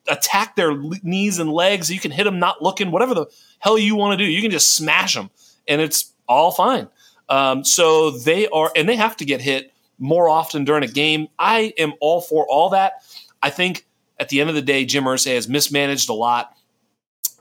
attack 0.08 0.56
their 0.56 0.76
knees 1.04 1.40
and 1.40 1.52
legs. 1.52 1.92
You 1.92 2.00
can 2.00 2.12
hit 2.12 2.24
them 2.24 2.40
not 2.40 2.62
looking, 2.62 2.92
whatever 2.92 3.14
the 3.14 3.26
hell 3.60 3.78
you 3.78 3.96
want 3.96 4.18
to 4.18 4.24
do. 4.24 4.30
You 4.30 4.42
can 4.42 4.52
just 4.52 4.76
smash 4.76 5.16
them, 5.16 5.30
and 5.68 5.82
it's 5.82 6.14
all 6.28 6.52
fine. 6.52 6.88
Um, 7.30 7.64
so 7.64 8.12
they 8.12 8.48
are, 8.48 8.72
and 8.76 8.88
they 8.88 8.96
have 8.96 9.18
to 9.18 9.26
get 9.26 9.42
hit 9.42 9.74
more 10.00 10.28
often 10.28 10.66
during 10.66 10.84
a 10.84 10.88
game. 10.88 11.28
I 11.40 11.74
am 11.78 11.94
all 12.00 12.22
for 12.22 12.46
all 12.50 12.70
that. 12.70 13.04
I 13.42 13.50
think 13.50 13.86
at 14.20 14.30
the 14.30 14.42
end 14.42 14.50
of 14.50 14.56
the 14.56 14.62
day, 14.62 14.86
Jim 14.86 15.06
Irsay 15.06 15.36
has 15.36 15.48
mismanaged 15.48 16.10
a 16.10 16.14
lot, 16.14 16.56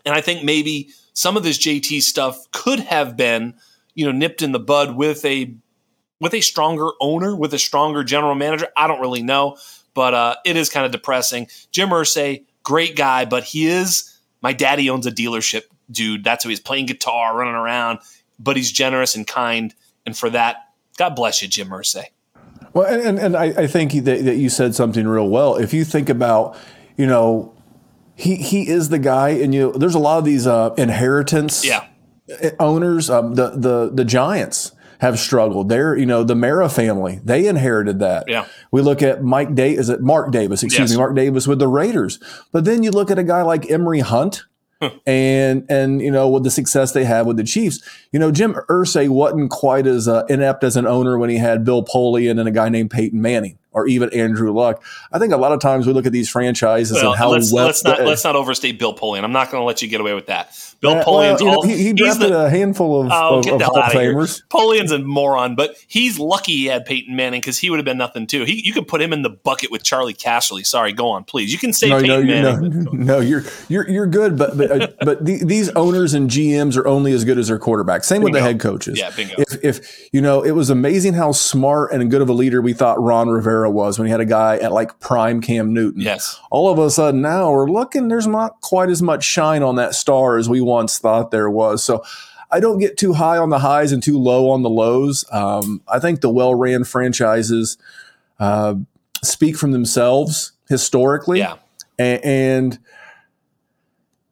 and 0.05 0.15
I 0.15 0.21
think 0.21 0.45
maybe 0.45 0.91
some 1.13 1.37
of 1.37 1.43
this 1.43 1.59
JT 1.59 2.03
stuff 2.03 2.51
could 2.53 2.81
have 2.81 3.17
been, 3.17 3.55
you 3.95 4.07
know, 4.07 4.13
nipped 4.13 4.43
in 4.43 4.53
the 4.53 4.61
bud 4.61 4.97
with 4.97 5.25
a 5.25 5.55
with 6.21 6.35
a 6.35 6.41
stronger 6.41 6.91
owner, 7.01 7.35
with 7.35 7.53
a 7.55 7.59
stronger 7.59 8.05
general 8.05 8.35
manager. 8.35 8.69
I 8.77 8.87
don't 8.87 9.01
really 9.01 9.23
know 9.23 9.57
but 9.95 10.15
uh, 10.15 10.37
it 10.45 10.57
is 10.57 10.69
kind 10.69 10.87
of 10.87 10.93
depressing. 10.93 11.49
Jim 11.73 11.91
Irsay, 11.91 12.45
great 12.63 12.97
guy, 12.97 13.25
but 13.25 13.45
he 13.45 13.67
is 13.67 14.19
my 14.43 14.53
daddy 14.53 14.89
owns 14.89 15.07
a 15.07 15.13
dealership, 15.13 15.63
dude. 15.91 16.25
That's 16.25 16.45
who 16.45 16.51
he's 16.51 16.61
playing 16.61 16.87
guitar, 16.87 17.37
running 17.37 17.55
around, 17.55 17.99
but 18.39 18.57
he's 18.57 18.73
generous 18.73 19.15
and 19.15 19.27
kind, 19.27 19.75
and 20.07 20.17
for 20.17 20.31
that, 20.31 20.69
God 20.97 21.15
bless 21.15 21.43
you, 21.43 21.49
Jim 21.49 21.69
Irsay. 21.69 22.05
Well, 22.73 22.87
and 22.87 23.19
and 23.19 23.37
I, 23.37 23.45
I 23.47 23.67
think 23.67 23.93
that, 23.93 24.25
that 24.25 24.37
you 24.37 24.49
said 24.49 24.75
something 24.75 25.07
real 25.07 25.29
well. 25.29 25.57
If 25.57 25.75
you 25.75 25.85
think 25.85 26.09
about, 26.09 26.57
you 26.97 27.07
know, 27.07 27.53
he 28.15 28.37
he 28.37 28.69
is 28.69 28.91
the 28.91 28.99
guy, 28.99 29.31
and 29.31 29.55
you 29.55 29.73
there's 29.73 29.95
a 29.95 29.99
lot 29.99 30.19
of 30.19 30.25
these 30.25 30.47
uh, 30.47 30.73
inheritance 30.79 31.65
yeah. 31.65 31.87
owners. 32.61 33.11
Um, 33.11 33.35
the 33.35 33.51
the 33.51 33.91
the 33.93 34.05
Giants 34.05 34.73
have 35.01 35.19
struggled. 35.19 35.69
They're, 35.69 35.97
you 35.97 36.07
know, 36.07 36.23
the 36.25 36.35
Mara 36.35 36.69
family, 36.69 37.21
they 37.25 37.47
inherited 37.47 37.99
that. 38.01 38.25
Yeah. 38.29 38.47
We 38.71 38.83
look 38.83 39.03
at 39.03 39.23
Mike 39.23 39.55
Day, 39.55 39.75
is 39.75 39.89
it 39.89 40.03
Mark 40.03 40.31
Davis, 40.31 40.63
excuse 40.63 40.91
yes. 40.91 40.91
me, 40.91 40.99
Mark 40.99 41.17
Davis 41.17 41.47
with 41.47 41.59
the 41.59 41.69
Raiders. 41.69 42.19
But 42.53 42.65
then 42.65 42.83
you 42.83 42.91
look 42.91 43.11
at 43.11 43.19
a 43.19 43.25
guy 43.25 43.43
like 43.43 43.71
Emory 43.71 44.01
Hunt, 44.01 44.45
and 45.07 45.67
and 45.69 46.01
you 46.01 46.11
know 46.11 46.29
with 46.29 46.43
the 46.43 46.51
success 46.51 46.93
they 46.93 47.05
have 47.05 47.27
with 47.27 47.37
the 47.37 47.45
Chiefs, 47.45 47.81
you 48.13 48.19
know 48.19 48.31
Jim 48.31 48.55
Irsay 48.69 49.09
wasn't 49.09 49.51
quite 49.51 49.87
as 49.87 50.09
uh, 50.09 50.25
inept 50.31 50.65
as 50.65 50.77
an 50.77 50.87
owner 50.87 51.19
when 51.19 51.29
he 51.29 51.37
had 51.37 51.65
Bill 51.65 51.85
Polian 51.85 52.39
and 52.39 52.49
a 52.49 52.51
guy 52.51 52.71
named 52.71 52.91
Peyton 52.91 53.21
Manning 53.21 53.59
or 53.73 53.87
even 53.87 54.13
Andrew 54.13 54.53
Luck. 54.53 54.83
I 55.13 55.19
think 55.19 55.33
a 55.33 55.37
lot 55.37 55.53
of 55.53 55.61
times 55.61 55.87
we 55.87 55.93
look 55.93 56.07
at 56.07 56.13
these 56.13 56.29
franchises 56.29 56.97
well, 56.97 57.13
and 57.13 57.19
how 57.19 57.31
let's, 57.31 57.53
well 57.53 57.67
let's 57.67 57.85
not 57.85 58.01
let's 58.01 58.25
not 58.25 58.37
overstate 58.37 58.79
Bill 58.79 58.95
Polian. 58.95 59.25
I'm 59.25 59.33
not 59.33 59.51
going 59.51 59.61
to 59.61 59.65
let 59.65 59.83
you 59.83 59.89
get 59.89 60.01
away 60.01 60.15
with 60.15 60.27
that. 60.27 60.57
Bill 60.81 60.93
uh, 60.93 61.05
Polian's 61.05 61.43
well, 61.43 61.57
all, 61.57 61.63
he, 61.63 61.77
he 61.77 61.93
drafted 61.93 62.33
the, 62.33 62.47
a 62.47 62.51
handful 62.51 63.03
of, 63.03 63.11
oh, 63.13 63.39
of, 63.39 63.47
of 63.47 63.63
Hall 63.63 63.79
of 63.79 63.93
Famers. 63.93 64.43
Polian's 64.49 64.93
a 64.93 64.99
moron, 64.99 65.55
but 65.55 65.77
he's 65.87 66.19
lucky 66.19 66.53
he 66.53 66.67
had 66.67 66.87
Peyton 66.87 67.15
Manning 67.15 67.41
because 67.41 67.59
he 67.59 67.69
would 67.69 67.79
have 67.79 67.85
been 67.85 67.99
nothing 67.99 68.27
too. 68.27 68.45
He, 68.45 68.63
you 68.65 68.73
could 68.73 68.89
put 68.89 69.03
him 69.03 69.13
in 69.13 69.23
the 69.23 69.31
bucket 69.31 69.71
with 69.71 69.83
Charley 69.83 70.15
Casserly. 70.15 70.65
Sorry, 70.65 70.93
go 70.93 71.11
on, 71.11 71.25
please. 71.25 71.53
You 71.53 71.59
can 71.59 71.73
say 71.73 71.91
no, 71.91 72.01
Peyton 72.01 72.27
no, 72.27 72.43
Manning. 72.43 72.85
No, 72.85 72.91
no, 72.93 73.21
you're 73.21 73.43
you're 73.69 73.89
you're 73.89 74.07
good, 74.07 74.39
but 74.39 74.57
but, 74.57 74.71
uh, 74.71 74.89
but 75.01 75.25
the, 75.25 75.45
these 75.45 75.69
owners 75.71 76.15
and 76.15 76.31
GMs 76.31 76.77
are 76.79 76.87
only 76.87 77.13
as 77.13 77.25
good 77.25 77.39
as 77.39 77.49
their 77.49 77.59
quarterback. 77.59 78.05
Same 78.05 78.23
bingo. 78.23 78.33
with 78.33 78.43
the 78.43 78.43
head 78.43 78.59
coaches. 78.59 78.99
Yeah, 78.99 79.11
bingo. 79.11 79.35
If 79.39 79.65
if 79.65 80.09
you 80.13 80.23
know, 80.23 80.43
it 80.43 80.53
was 80.53 80.71
amazing 80.71 81.15
how 81.15 81.33
smart 81.33 81.93
and 81.93 82.11
good 82.11 82.23
of 82.23 82.29
a 82.31 82.33
leader 82.33 82.63
we 82.63 82.73
thought 82.73 83.01
Ron 83.01 83.29
Rivera 83.29 83.60
was 83.69 83.99
when 83.99 84.07
he 84.07 84.11
had 84.13 84.21
a 84.21 84.25
guy 84.25 84.57
at 84.57 84.73
like 84.73 85.01
prime 85.01 85.41
Cam 85.41 85.75
Newton. 85.75 86.01
Yes. 86.01 86.41
All 86.51 86.71
of 86.71 86.79
a 86.79 86.91
sudden 86.91 87.21
now 87.21 87.51
we're 87.51 87.71
looking, 87.71 88.09
there's 88.09 88.27
not 88.27 88.61
quite 88.61 88.89
as 88.89 89.03
much 89.03 89.25
shine 89.25 89.63
on 89.63 89.77
that 89.77 89.95
star 89.95 90.39
as 90.39 90.49
we 90.49 90.61
once 90.61 90.99
thought 90.99 91.31
there 91.31 91.51
was. 91.51 91.83
So 91.83 92.05
I 92.51 92.61
don't 92.61 92.79
get 92.79 92.97
too 92.97 93.13
high 93.13 93.39
on 93.39 93.51
the 93.51 93.59
highs 93.59 93.93
and 93.93 94.03
too 94.03 94.19
low 94.19 94.51
on 94.51 94.63
the 94.63 94.71
lows. 94.71 95.25
Um, 95.31 95.83
I 95.87 95.99
think 95.99 96.21
the 96.21 96.31
well 96.31 96.55
ran 96.55 96.85
franchises 96.85 97.77
uh, 98.39 98.77
speak 99.23 99.57
from 99.57 99.73
themselves 99.73 100.53
historically. 100.69 101.41
Yeah. 101.41 101.57
and, 101.99 102.25
and 102.25 102.79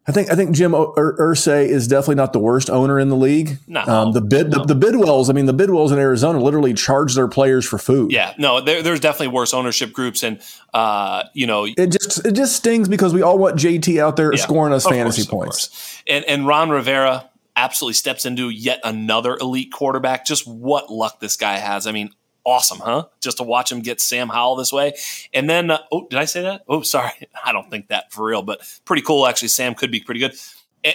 I 0.08 0.12
think 0.12 0.30
I 0.30 0.36
think 0.36 0.52
Jim 0.52 0.72
Irsay 0.72 1.68
is 1.68 1.86
definitely 1.86 2.14
not 2.14 2.32
the 2.32 2.38
worst 2.38 2.70
owner 2.70 2.98
in 2.98 3.10
the 3.10 3.16
league. 3.16 3.58
No, 3.66 3.82
um, 3.82 4.12
the 4.12 4.22
bid 4.22 4.50
the, 4.50 4.64
the, 4.64 4.74
Bidwells. 4.74 5.28
I 5.28 5.34
mean, 5.34 5.44
the 5.44 5.52
Bidwells 5.52 5.92
in 5.92 5.98
Arizona 5.98 6.40
literally 6.40 6.72
charge 6.72 7.14
their 7.14 7.28
players 7.28 7.66
for 7.66 7.76
food. 7.76 8.10
Yeah, 8.10 8.32
no, 8.38 8.62
there, 8.62 8.82
there's 8.82 9.00
definitely 9.00 9.34
worse 9.34 9.52
ownership 9.52 9.92
groups, 9.92 10.22
and 10.22 10.40
uh, 10.72 11.24
you 11.34 11.46
know, 11.46 11.66
it 11.66 11.92
just 11.92 12.24
it 12.24 12.32
just 12.32 12.56
stings 12.56 12.88
because 12.88 13.12
we 13.12 13.20
all 13.20 13.36
want 13.36 13.56
JT 13.56 14.00
out 14.00 14.16
there 14.16 14.32
yeah, 14.32 14.40
scoring 14.42 14.72
us 14.72 14.86
fantasy 14.86 15.26
course, 15.26 15.66
points. 15.68 16.02
And 16.06 16.24
and 16.24 16.46
Ron 16.46 16.70
Rivera 16.70 17.28
absolutely 17.54 17.94
steps 17.94 18.24
into 18.24 18.48
yet 18.48 18.80
another 18.84 19.36
elite 19.36 19.72
quarterback. 19.72 20.24
Just 20.24 20.48
what 20.48 20.90
luck 20.90 21.20
this 21.20 21.36
guy 21.36 21.58
has. 21.58 21.86
I 21.86 21.92
mean, 21.92 22.14
awesome, 22.48 22.78
huh? 22.78 23.04
Just 23.20 23.36
to 23.36 23.42
watch 23.42 23.70
him 23.70 23.80
get 23.80 24.00
Sam 24.00 24.28
Howell 24.28 24.56
this 24.56 24.72
way. 24.72 24.94
And 25.34 25.48
then, 25.48 25.70
uh, 25.70 25.80
oh, 25.92 26.06
did 26.08 26.18
I 26.18 26.24
say 26.24 26.42
that? 26.42 26.62
Oh, 26.66 26.82
sorry. 26.82 27.12
I 27.44 27.52
don't 27.52 27.70
think 27.70 27.88
that 27.88 28.12
for 28.12 28.24
real, 28.24 28.42
but 28.42 28.60
pretty 28.84 29.02
cool. 29.02 29.26
Actually, 29.26 29.48
Sam 29.48 29.74
could 29.74 29.90
be 29.90 30.00
pretty 30.00 30.20
good. 30.20 30.34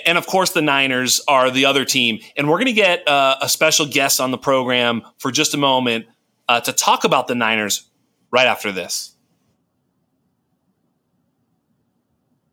and 0.06 0.18
of 0.18 0.26
course, 0.26 0.52
the 0.52 0.62
Niners 0.62 1.22
are 1.28 1.52
the 1.52 1.66
other 1.66 1.86
team. 1.86 2.20
And 2.36 2.50
we're 2.50 2.58
going 2.58 2.66
to 2.66 2.74
get 2.74 3.08
uh, 3.08 3.38
a 3.42 3.48
special 3.48 3.86
guest 3.86 4.20
on 4.20 4.32
the 4.32 4.38
program 4.38 5.04
for 5.20 5.32
just 5.32 5.54
a 5.54 5.58
moment 5.58 6.08
uh, 6.50 6.60
to 6.62 6.74
talk 6.74 7.04
about 7.04 7.28
the 7.28 7.36
Niners 7.36 7.88
right 8.32 8.48
after 8.48 8.72
this. 8.72 9.16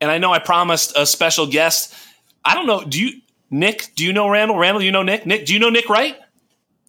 And 0.00 0.11
I 0.11 0.19
know 0.19 0.33
I 0.33 0.38
promised 0.38 0.97
a 0.97 1.07
special 1.07 1.47
guest. 1.47 1.95
I 2.45 2.54
don't 2.54 2.66
know. 2.66 2.85
Do 2.85 3.00
you, 3.00 3.21
Nick? 3.50 3.90
Do 3.97 4.04
you 4.04 4.12
know 4.12 4.28
Randell? 4.28 4.57
Randell, 4.57 4.83
you 4.83 4.92
know 4.92 5.02
Nick? 5.02 5.26
Nick, 5.26 5.47
do 5.47 5.52
you 5.52 5.59
know 5.59 5.69
Nick 5.71 5.88
Wright? 5.88 6.16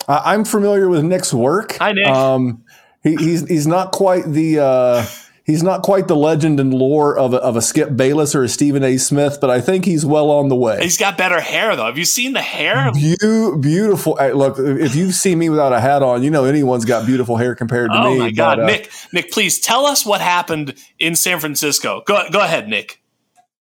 I'm 0.07 0.45
familiar 0.45 0.89
with 0.89 1.03
Nick's 1.03 1.33
work. 1.33 1.77
Hi, 1.77 1.91
Nick. 1.91 2.07
Um, 2.07 2.63
he, 3.03 3.15
he's 3.15 3.47
he's 3.47 3.67
not 3.67 3.91
quite 3.91 4.25
the. 4.25 4.59
Uh, 4.59 5.05
he's 5.43 5.63
not 5.63 5.81
quite 5.81 6.07
the 6.07 6.15
legend 6.15 6.59
and 6.59 6.73
lore 6.73 7.17
of 7.17 7.33
a, 7.33 7.37
of 7.37 7.55
a 7.55 7.61
Skip 7.61 7.95
Bayless 7.95 8.35
or 8.35 8.43
a 8.43 8.47
Stephen 8.47 8.83
A. 8.83 8.97
Smith, 8.97 9.39
but 9.41 9.49
I 9.49 9.59
think 9.59 9.85
he's 9.85 10.05
well 10.05 10.29
on 10.31 10.49
the 10.49 10.55
way. 10.55 10.79
He's 10.81 10.97
got 10.97 11.17
better 11.17 11.41
hair 11.41 11.75
though. 11.75 11.85
Have 11.85 11.97
you 11.97 12.05
seen 12.05 12.33
the 12.33 12.41
hair? 12.41 12.91
Be- 12.93 13.15
beautiful. 13.59 14.15
Hey, 14.17 14.33
look, 14.33 14.57
if 14.59 14.95
you've 14.95 15.15
seen 15.15 15.39
me 15.39 15.49
without 15.49 15.73
a 15.73 15.79
hat 15.79 16.03
on, 16.03 16.23
you 16.23 16.29
know 16.29 16.45
anyone's 16.45 16.85
got 16.85 17.05
beautiful 17.05 17.37
hair 17.37 17.55
compared 17.55 17.91
to 17.91 17.97
oh 17.97 18.03
me. 18.03 18.15
Oh 18.15 18.19
my 18.19 18.31
god, 18.31 18.57
but, 18.57 18.63
uh, 18.63 18.67
Nick! 18.67 18.91
Nick, 19.13 19.31
please 19.31 19.59
tell 19.59 19.85
us 19.85 20.05
what 20.05 20.21
happened 20.21 20.75
in 20.99 21.15
San 21.15 21.39
Francisco. 21.39 22.03
Go 22.05 22.23
go 22.31 22.39
ahead, 22.41 22.67
Nick. 22.67 23.01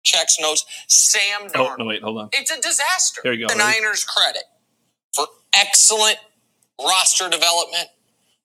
Checks 0.04 0.38
notes. 0.40 0.66
Sam 0.88 1.50
Darnold. 1.50 1.68
Oh, 1.72 1.76
no, 1.80 1.86
wait, 1.86 2.02
hold 2.02 2.18
on. 2.18 2.30
It's 2.32 2.50
a 2.50 2.62
disaster. 2.62 3.22
Here 3.24 3.34
you 3.34 3.48
go. 3.48 3.54
The 3.54 3.60
ready? 3.60 3.82
Niners 3.82 4.06
credit 4.06 4.44
for 5.14 5.28
excellent 5.54 6.18
roster 6.84 7.30
development 7.30 7.90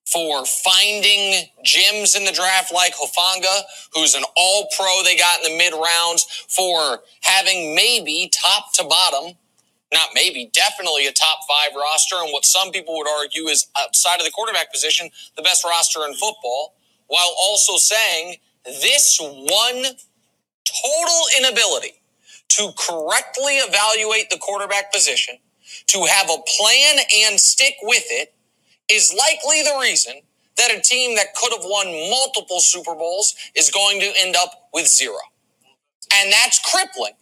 for 0.05 0.45
finding 0.45 1.47
gems 1.63 2.15
in 2.15 2.25
the 2.25 2.31
draft 2.31 2.73
like 2.73 2.93
Hufanga, 2.93 3.61
who's 3.93 4.15
an 4.15 4.23
all 4.35 4.67
pro 4.77 5.01
they 5.03 5.17
got 5.17 5.43
in 5.43 5.51
the 5.51 5.57
mid 5.57 5.73
rounds, 5.73 6.25
for 6.49 7.01
having 7.21 7.73
maybe 7.73 8.29
top 8.33 8.73
to 8.73 8.83
bottom, 8.83 9.35
not 9.93 10.09
maybe, 10.13 10.49
definitely 10.53 11.07
a 11.07 11.11
top 11.11 11.39
five 11.47 11.75
roster, 11.75 12.15
and 12.21 12.31
what 12.33 12.45
some 12.45 12.71
people 12.71 12.97
would 12.97 13.07
argue 13.07 13.45
is 13.47 13.67
outside 13.79 14.17
of 14.19 14.25
the 14.25 14.31
quarterback 14.31 14.71
position, 14.73 15.09
the 15.37 15.41
best 15.41 15.63
roster 15.63 16.01
in 16.05 16.13
football, 16.15 16.75
while 17.07 17.33
also 17.39 17.77
saying 17.77 18.37
this 18.65 19.19
one 19.21 19.83
total 20.65 21.21
inability 21.39 21.93
to 22.49 22.71
correctly 22.77 23.57
evaluate 23.57 24.29
the 24.29 24.37
quarterback 24.37 24.91
position, 24.91 25.35
to 25.87 26.05
have 26.05 26.29
a 26.29 26.37
plan 26.57 26.99
and 27.25 27.39
stick 27.39 27.75
with 27.83 28.05
it 28.09 28.33
is 28.89 29.13
likely 29.17 29.61
the 29.61 29.77
reason 29.79 30.13
that 30.57 30.71
a 30.71 30.81
team 30.81 31.15
that 31.15 31.33
could 31.35 31.51
have 31.51 31.63
won 31.63 31.87
multiple 32.09 32.59
Super 32.59 32.93
Bowls 32.93 33.35
is 33.55 33.71
going 33.71 33.99
to 33.99 34.11
end 34.19 34.35
up 34.35 34.69
with 34.73 34.87
zero. 34.87 35.17
And 36.15 36.31
that's 36.31 36.59
crippling. 36.59 37.13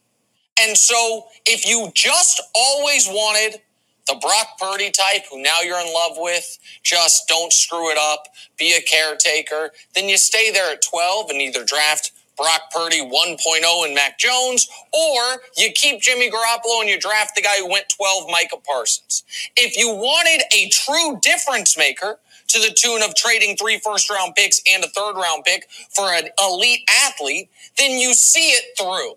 And 0.59 0.77
so 0.77 1.27
if 1.45 1.65
you 1.65 1.91
just 1.93 2.41
always 2.53 3.07
wanted 3.07 3.61
the 4.07 4.15
Brock 4.15 4.57
Purdy 4.59 4.91
type, 4.91 5.23
who 5.31 5.41
now 5.41 5.61
you're 5.61 5.79
in 5.79 5.93
love 5.93 6.13
with, 6.17 6.57
just 6.83 7.27
don't 7.27 7.53
screw 7.53 7.89
it 7.89 7.97
up, 7.97 8.27
be 8.57 8.75
a 8.75 8.81
caretaker, 8.81 9.71
then 9.95 10.09
you 10.09 10.17
stay 10.17 10.51
there 10.51 10.71
at 10.73 10.81
12 10.81 11.29
and 11.29 11.41
either 11.41 11.63
draft 11.63 12.11
Brock 12.41 12.71
Purdy 12.71 13.01
1.0 13.01 13.85
and 13.85 13.95
Mac 13.95 14.17
Jones, 14.17 14.67
or 14.91 15.41
you 15.57 15.71
keep 15.73 16.01
Jimmy 16.01 16.31
Garoppolo 16.31 16.81
and 16.81 16.89
you 16.89 16.99
draft 16.99 17.35
the 17.35 17.41
guy 17.43 17.57
who 17.59 17.69
went 17.69 17.89
12, 17.89 18.29
Micah 18.31 18.57
Parsons. 18.65 19.23
If 19.55 19.77
you 19.77 19.89
wanted 19.89 20.43
a 20.53 20.69
true 20.69 21.19
difference 21.21 21.77
maker, 21.77 22.19
to 22.51 22.59
the 22.59 22.75
tune 22.77 23.01
of 23.01 23.15
trading 23.15 23.55
three 23.55 23.79
first 23.79 24.09
round 24.09 24.35
picks 24.35 24.61
and 24.71 24.83
a 24.83 24.89
third 24.89 25.13
round 25.15 25.43
pick 25.45 25.69
for 25.89 26.13
an 26.13 26.25
elite 26.43 26.81
athlete, 27.05 27.49
then 27.77 27.91
you 27.97 28.13
see 28.13 28.49
it 28.49 28.77
through. 28.77 29.15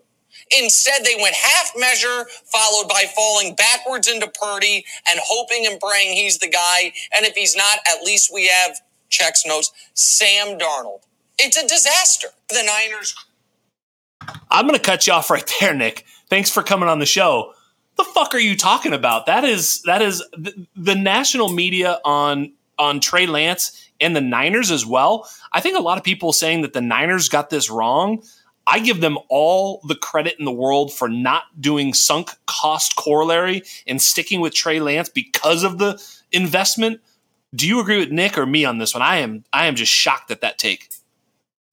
Instead, 0.57 1.05
they 1.05 1.17
went 1.21 1.35
half 1.35 1.73
measure, 1.77 2.27
followed 2.45 2.89
by 2.89 3.05
falling 3.17 3.57
backwards 3.57 4.09
into 4.09 4.31
Purdy 4.41 4.85
and 5.11 5.19
hoping 5.25 5.67
and 5.67 5.81
praying 5.81 6.17
he's 6.17 6.39
the 6.39 6.49
guy. 6.49 6.93
And 7.17 7.27
if 7.27 7.35
he's 7.35 7.57
not, 7.57 7.79
at 7.89 8.05
least 8.05 8.31
we 8.33 8.47
have 8.49 8.81
checks 9.09 9.45
notes 9.47 9.73
Sam 9.95 10.59
Darnold. 10.59 11.01
It's 11.39 11.57
a 11.57 11.67
disaster. 11.67 12.29
The 12.49 12.63
Niners. 12.63 13.15
I'm 14.51 14.67
going 14.67 14.79
to 14.79 14.85
cut 14.85 15.07
you 15.07 15.13
off 15.13 15.31
right 15.31 15.51
there, 15.61 15.75
Nick. 15.75 16.05
Thanks 16.29 16.51
for 16.51 16.63
coming 16.63 16.89
on 16.89 16.99
the 16.99 17.07
show. 17.07 17.53
The 17.97 18.05
fuck 18.05 18.35
are 18.35 18.41
you 18.41 18.57
talking 18.57 18.93
about? 18.93 19.27
That 19.27 19.45
is 19.45 19.83
that 19.83 20.03
is 20.03 20.19
the, 20.37 20.67
the 20.75 20.95
national 20.95 21.51
media 21.51 22.01
on 22.05 22.53
on 22.79 23.01
Trey 23.01 23.27
Lance 23.27 23.89
and 24.01 24.17
the 24.17 24.21
Niners 24.21 24.71
as 24.71 24.85
well. 24.85 25.29
I 25.53 25.61
think 25.61 25.79
a 25.79 25.83
lot 25.83 25.99
of 25.99 26.05
people 26.05 26.33
saying 26.33 26.63
that 26.63 26.73
the 26.73 26.81
Niners 26.81 27.29
got 27.29 27.51
this 27.51 27.71
wrong. 27.71 28.23
I 28.67 28.81
give 28.81 29.01
them 29.01 29.19
all 29.29 29.81
the 29.87 29.95
credit 29.95 30.37
in 30.39 30.45
the 30.45 30.53
world 30.53 30.93
for 30.93 31.09
not 31.09 31.45
doing 31.61 31.93
sunk 31.93 32.31
cost 32.47 32.97
corollary 32.97 33.63
and 33.87 34.01
sticking 34.01 34.41
with 34.41 34.55
Trey 34.55 34.81
Lance 34.81 35.09
because 35.09 35.63
of 35.63 35.79
the 35.79 36.03
investment. 36.33 37.01
Do 37.55 37.69
you 37.69 37.79
agree 37.81 37.99
with 37.99 38.11
Nick 38.11 38.37
or 38.37 38.47
me 38.47 38.65
on 38.65 38.79
this 38.79 38.95
one? 38.95 39.03
I 39.03 39.17
am 39.19 39.45
I 39.53 39.67
am 39.67 39.77
just 39.77 39.93
shocked 39.93 40.31
at 40.31 40.41
that 40.41 40.59
take. 40.59 40.89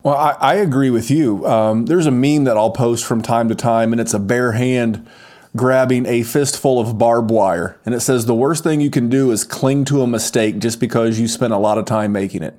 Well, 0.04 0.16
I, 0.16 0.36
I 0.40 0.56
agree 0.56 0.90
with 0.90 1.12
you. 1.12 1.46
Um, 1.46 1.86
there's 1.86 2.08
a 2.08 2.12
meme 2.12 2.46
that 2.46 2.58
I'll 2.58 2.72
post 2.72 3.06
from 3.06 3.22
time 3.22 3.50
to 3.50 3.56
time, 3.56 3.92
and 3.92 4.02
it's 4.02 4.14
a 4.14 4.20
bare 4.20 4.54
hand 4.54 5.08
grabbing 5.56 6.06
a 6.06 6.24
fistful 6.24 6.80
of 6.80 6.98
barbed 6.98 7.30
wire. 7.30 7.80
And 7.86 7.94
it 7.94 8.00
says 8.00 8.26
the 8.26 8.36
worst 8.36 8.64
thing 8.64 8.82
you 8.82 8.90
can 8.90 9.10
do 9.10 9.32
is 9.32 9.44
cling 9.44 9.86
to 9.86 10.02
a 10.02 10.08
mistake 10.08 10.60
just 10.60 10.80
because 10.80 11.20
you 11.20 11.28
spent 11.28 11.54
a 11.54 11.58
lot 11.58 11.78
of 11.78 11.86
time 11.86 12.12
making 12.12 12.42
it. 12.42 12.56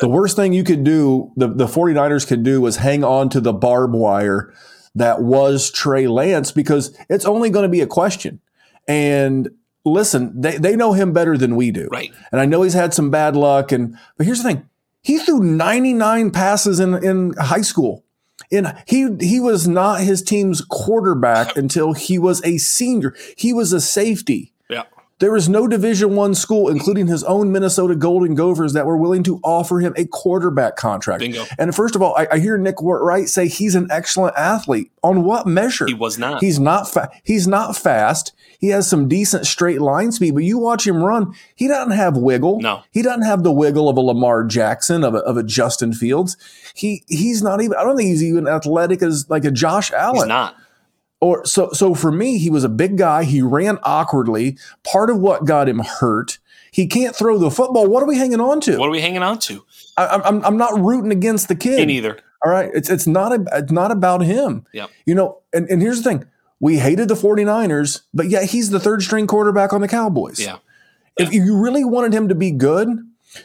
The 0.00 0.08
worst 0.08 0.36
thing 0.36 0.52
you 0.52 0.64
could 0.64 0.84
do, 0.84 1.32
the, 1.36 1.48
the 1.48 1.66
49ers 1.66 2.26
could 2.26 2.42
do, 2.42 2.60
was 2.60 2.76
hang 2.76 3.02
on 3.02 3.28
to 3.30 3.40
the 3.40 3.52
barbed 3.52 3.94
wire 3.94 4.52
that 4.94 5.22
was 5.22 5.70
Trey 5.70 6.06
Lance 6.06 6.52
because 6.52 6.96
it's 7.08 7.24
only 7.24 7.50
going 7.50 7.64
to 7.64 7.68
be 7.68 7.80
a 7.80 7.86
question. 7.86 8.40
And 8.86 9.48
listen, 9.84 10.40
they, 10.40 10.56
they 10.58 10.76
know 10.76 10.92
him 10.92 11.12
better 11.12 11.36
than 11.36 11.56
we 11.56 11.70
do. 11.70 11.88
Right. 11.90 12.12
And 12.30 12.40
I 12.40 12.46
know 12.46 12.62
he's 12.62 12.74
had 12.74 12.94
some 12.94 13.10
bad 13.10 13.36
luck. 13.36 13.72
And 13.72 13.96
but 14.16 14.26
here's 14.26 14.42
the 14.42 14.48
thing 14.52 14.68
he 15.04 15.18
threw 15.18 15.40
99 15.40 16.30
passes 16.32 16.80
in, 16.80 16.94
in 17.04 17.34
high 17.38 17.60
school. 17.60 18.04
And 18.50 18.74
he 18.86 19.08
he 19.20 19.38
was 19.38 19.68
not 19.68 20.00
his 20.00 20.22
team's 20.22 20.60
quarterback 20.60 21.56
until 21.56 21.92
he 21.92 22.18
was 22.18 22.44
a 22.44 22.58
senior. 22.58 23.14
He 23.36 23.52
was 23.52 23.72
a 23.72 23.80
safety. 23.80 24.53
There 25.20 25.30
was 25.30 25.48
no 25.48 25.68
Division 25.68 26.16
One 26.16 26.34
school, 26.34 26.68
including 26.68 27.06
his 27.06 27.22
own 27.24 27.52
Minnesota 27.52 27.94
Golden 27.94 28.34
Gophers, 28.34 28.72
that 28.72 28.84
were 28.84 28.96
willing 28.96 29.22
to 29.24 29.38
offer 29.44 29.78
him 29.78 29.94
a 29.96 30.06
quarterback 30.06 30.76
contract. 30.76 31.20
Bingo. 31.20 31.44
And 31.58 31.74
first 31.74 31.94
of 31.94 32.02
all, 32.02 32.16
I, 32.16 32.26
I 32.32 32.38
hear 32.38 32.58
Nick 32.58 32.76
Wright 32.80 33.28
say 33.28 33.46
he's 33.46 33.74
an 33.74 33.88
excellent 33.90 34.36
athlete. 34.36 34.90
On 35.02 35.22
what 35.22 35.46
measure? 35.46 35.86
He 35.86 35.94
was 35.94 36.18
not. 36.18 36.42
He's 36.42 36.58
not. 36.58 36.90
Fa- 36.90 37.10
he's 37.22 37.46
not 37.46 37.76
fast. 37.76 38.32
He 38.58 38.68
has 38.70 38.88
some 38.88 39.08
decent 39.08 39.46
straight 39.46 39.80
line 39.80 40.10
speed, 40.10 40.34
but 40.34 40.42
you 40.42 40.58
watch 40.58 40.86
him 40.86 41.02
run, 41.02 41.34
he 41.54 41.68
doesn't 41.68 41.92
have 41.92 42.16
wiggle. 42.16 42.60
No. 42.60 42.82
He 42.90 43.02
doesn't 43.02 43.24
have 43.24 43.42
the 43.42 43.52
wiggle 43.52 43.88
of 43.88 43.96
a 43.96 44.00
Lamar 44.00 44.42
Jackson, 44.44 45.04
of 45.04 45.14
a, 45.14 45.18
of 45.18 45.36
a 45.36 45.42
Justin 45.42 45.92
Fields. 45.92 46.36
He 46.74 47.04
he's 47.08 47.42
not 47.42 47.60
even 47.60 47.76
I 47.76 47.84
don't 47.84 47.96
think 47.96 48.08
he's 48.08 48.24
even 48.24 48.48
athletic 48.48 49.02
as 49.02 49.28
like 49.28 49.44
a 49.44 49.50
Josh 49.50 49.92
Allen. 49.92 50.16
He's 50.16 50.26
not. 50.26 50.56
Or 51.20 51.44
so 51.46 51.70
so 51.72 51.94
for 51.94 52.12
me, 52.12 52.38
he 52.38 52.50
was 52.50 52.64
a 52.64 52.68
big 52.68 52.98
guy. 52.98 53.24
He 53.24 53.40
ran 53.40 53.78
awkwardly. 53.82 54.58
Part 54.82 55.10
of 55.10 55.18
what 55.18 55.44
got 55.44 55.68
him 55.68 55.78
hurt. 55.78 56.38
He 56.70 56.86
can't 56.86 57.14
throw 57.14 57.38
the 57.38 57.50
football. 57.50 57.86
What 57.86 58.02
are 58.02 58.06
we 58.06 58.18
hanging 58.18 58.40
on 58.40 58.60
to? 58.62 58.78
What 58.78 58.88
are 58.88 58.92
we 58.92 59.00
hanging 59.00 59.22
on 59.22 59.38
to? 59.40 59.64
I, 59.96 60.20
I'm 60.24 60.44
I'm 60.44 60.56
not 60.56 60.78
rooting 60.78 61.12
against 61.12 61.48
the 61.48 61.54
kid. 61.54 61.78
Me 61.78 61.86
neither. 61.86 62.18
All 62.44 62.50
right. 62.50 62.70
It's 62.74 62.90
it's 62.90 63.06
not 63.06 63.32
a, 63.32 63.44
it's 63.52 63.72
not 63.72 63.90
about 63.90 64.22
him. 64.22 64.66
Yep. 64.72 64.90
You 65.06 65.14
know, 65.14 65.38
and, 65.52 65.68
and 65.70 65.80
here's 65.80 66.02
the 66.02 66.10
thing 66.10 66.26
we 66.60 66.78
hated 66.78 67.08
the 67.08 67.14
49ers, 67.14 68.02
but 68.12 68.28
yet 68.28 68.50
he's 68.50 68.70
the 68.70 68.80
third 68.80 69.02
string 69.02 69.26
quarterback 69.26 69.72
on 69.72 69.80
the 69.80 69.88
Cowboys. 69.88 70.40
Yeah. 70.40 70.58
If 71.16 71.32
you 71.32 71.56
really 71.56 71.84
wanted 71.84 72.12
him 72.12 72.28
to 72.28 72.34
be 72.34 72.50
good, 72.50 72.88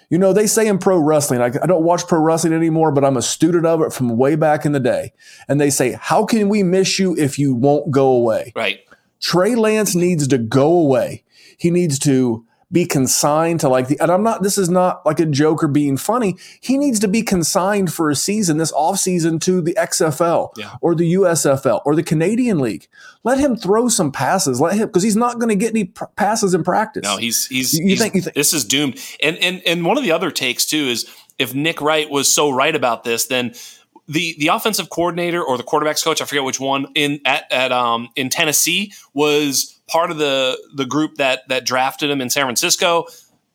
you 0.09 0.17
know, 0.17 0.33
they 0.33 0.47
say 0.47 0.67
in 0.67 0.77
pro 0.77 0.97
wrestling, 0.97 1.41
I, 1.41 1.47
I, 1.47 1.65
don't 1.65 1.83
watch 1.83 2.07
pro 2.07 2.19
wrestling 2.19 2.53
anymore, 2.53 2.91
but 2.91 3.03
I'm 3.03 3.17
a 3.17 3.21
student 3.21 3.65
of 3.65 3.81
it 3.81 3.93
from 3.93 4.17
way 4.17 4.35
back 4.35 4.65
in 4.65 4.71
the 4.71 4.79
day. 4.79 5.13
And 5.47 5.59
they 5.59 5.69
say, 5.69 5.97
How 5.99 6.25
can 6.25 6.49
we 6.49 6.63
miss 6.63 6.99
you 6.99 7.15
if 7.17 7.39
you 7.39 7.53
won't 7.53 7.91
go 7.91 8.07
away? 8.09 8.53
Right. 8.55 8.79
Trey 9.19 9.55
Lance 9.55 9.95
needs 9.95 10.27
to 10.27 10.37
go 10.37 10.71
away. 10.71 11.23
He 11.57 11.71
needs 11.71 11.99
to 11.99 12.45
be 12.71 12.85
consigned 12.85 13.59
to 13.61 13.69
like 13.69 13.87
the, 13.87 13.99
and 13.99 14.11
I'm 14.11 14.21
not, 14.21 14.43
this 14.43 14.57
is 14.57 14.69
not 14.69 15.03
like 15.05 15.19
a 15.19 15.25
joke 15.25 15.63
or 15.63 15.67
being 15.67 15.97
funny. 15.97 16.35
He 16.61 16.77
needs 16.77 16.99
to 16.99 17.07
be 17.07 17.23
consigned 17.23 17.91
for 17.91 18.09
a 18.09 18.15
season, 18.15 18.57
this 18.57 18.71
offseason 18.71 19.41
to 19.41 19.61
the 19.61 19.73
XFL 19.73 20.51
yeah. 20.55 20.75
or 20.81 20.93
the 20.93 21.13
USFL 21.15 21.81
or 21.85 21.95
the 21.95 22.03
Canadian 22.03 22.59
League. 22.59 22.87
Let 23.23 23.39
him 23.39 23.55
throw 23.55 23.89
some 23.89 24.11
passes. 24.11 24.61
Let 24.61 24.75
him, 24.75 24.87
because 24.87 25.03
he's 25.03 25.15
not 25.15 25.39
going 25.39 25.49
to 25.49 25.55
get 25.55 25.71
any 25.71 25.85
pr- 25.85 26.05
passes 26.15 26.53
in 26.53 26.63
practice. 26.63 27.03
No, 27.03 27.17
he's, 27.17 27.47
he's, 27.47 27.73
you, 27.73 27.87
he's 27.87 27.99
think, 27.99 28.13
you 28.13 28.21
think 28.21 28.35
this 28.35 28.53
is 28.53 28.63
doomed. 28.65 28.99
And, 29.21 29.37
and, 29.37 29.63
and 29.65 29.83
one 29.83 29.97
of 29.97 30.03
the 30.03 30.11
other 30.11 30.29
takes 30.29 30.65
too 30.65 30.77
is 30.77 31.09
if 31.39 31.55
Nick 31.55 31.81
Wright 31.81 32.09
was 32.09 32.31
so 32.31 32.51
right 32.51 32.75
about 32.75 33.03
this, 33.03 33.25
then 33.25 33.53
the 34.07 34.35
the 34.39 34.47
offensive 34.47 34.89
coordinator 34.89 35.41
or 35.41 35.55
the 35.55 35.63
quarterbacks 35.63 36.03
coach, 36.03 36.19
I 36.19 36.25
forget 36.25 36.43
which 36.43 36.59
one 36.59 36.87
in 36.95 37.21
at, 37.25 37.49
at 37.51 37.71
um 37.71 38.09
in 38.15 38.29
Tennessee 38.29 38.91
was 39.13 39.78
part 39.89 40.11
of 40.11 40.17
the 40.17 40.57
the 40.73 40.85
group 40.85 41.15
that 41.15 41.47
that 41.49 41.65
drafted 41.65 42.09
him 42.09 42.21
in 42.21 42.29
San 42.29 42.45
Francisco. 42.45 43.05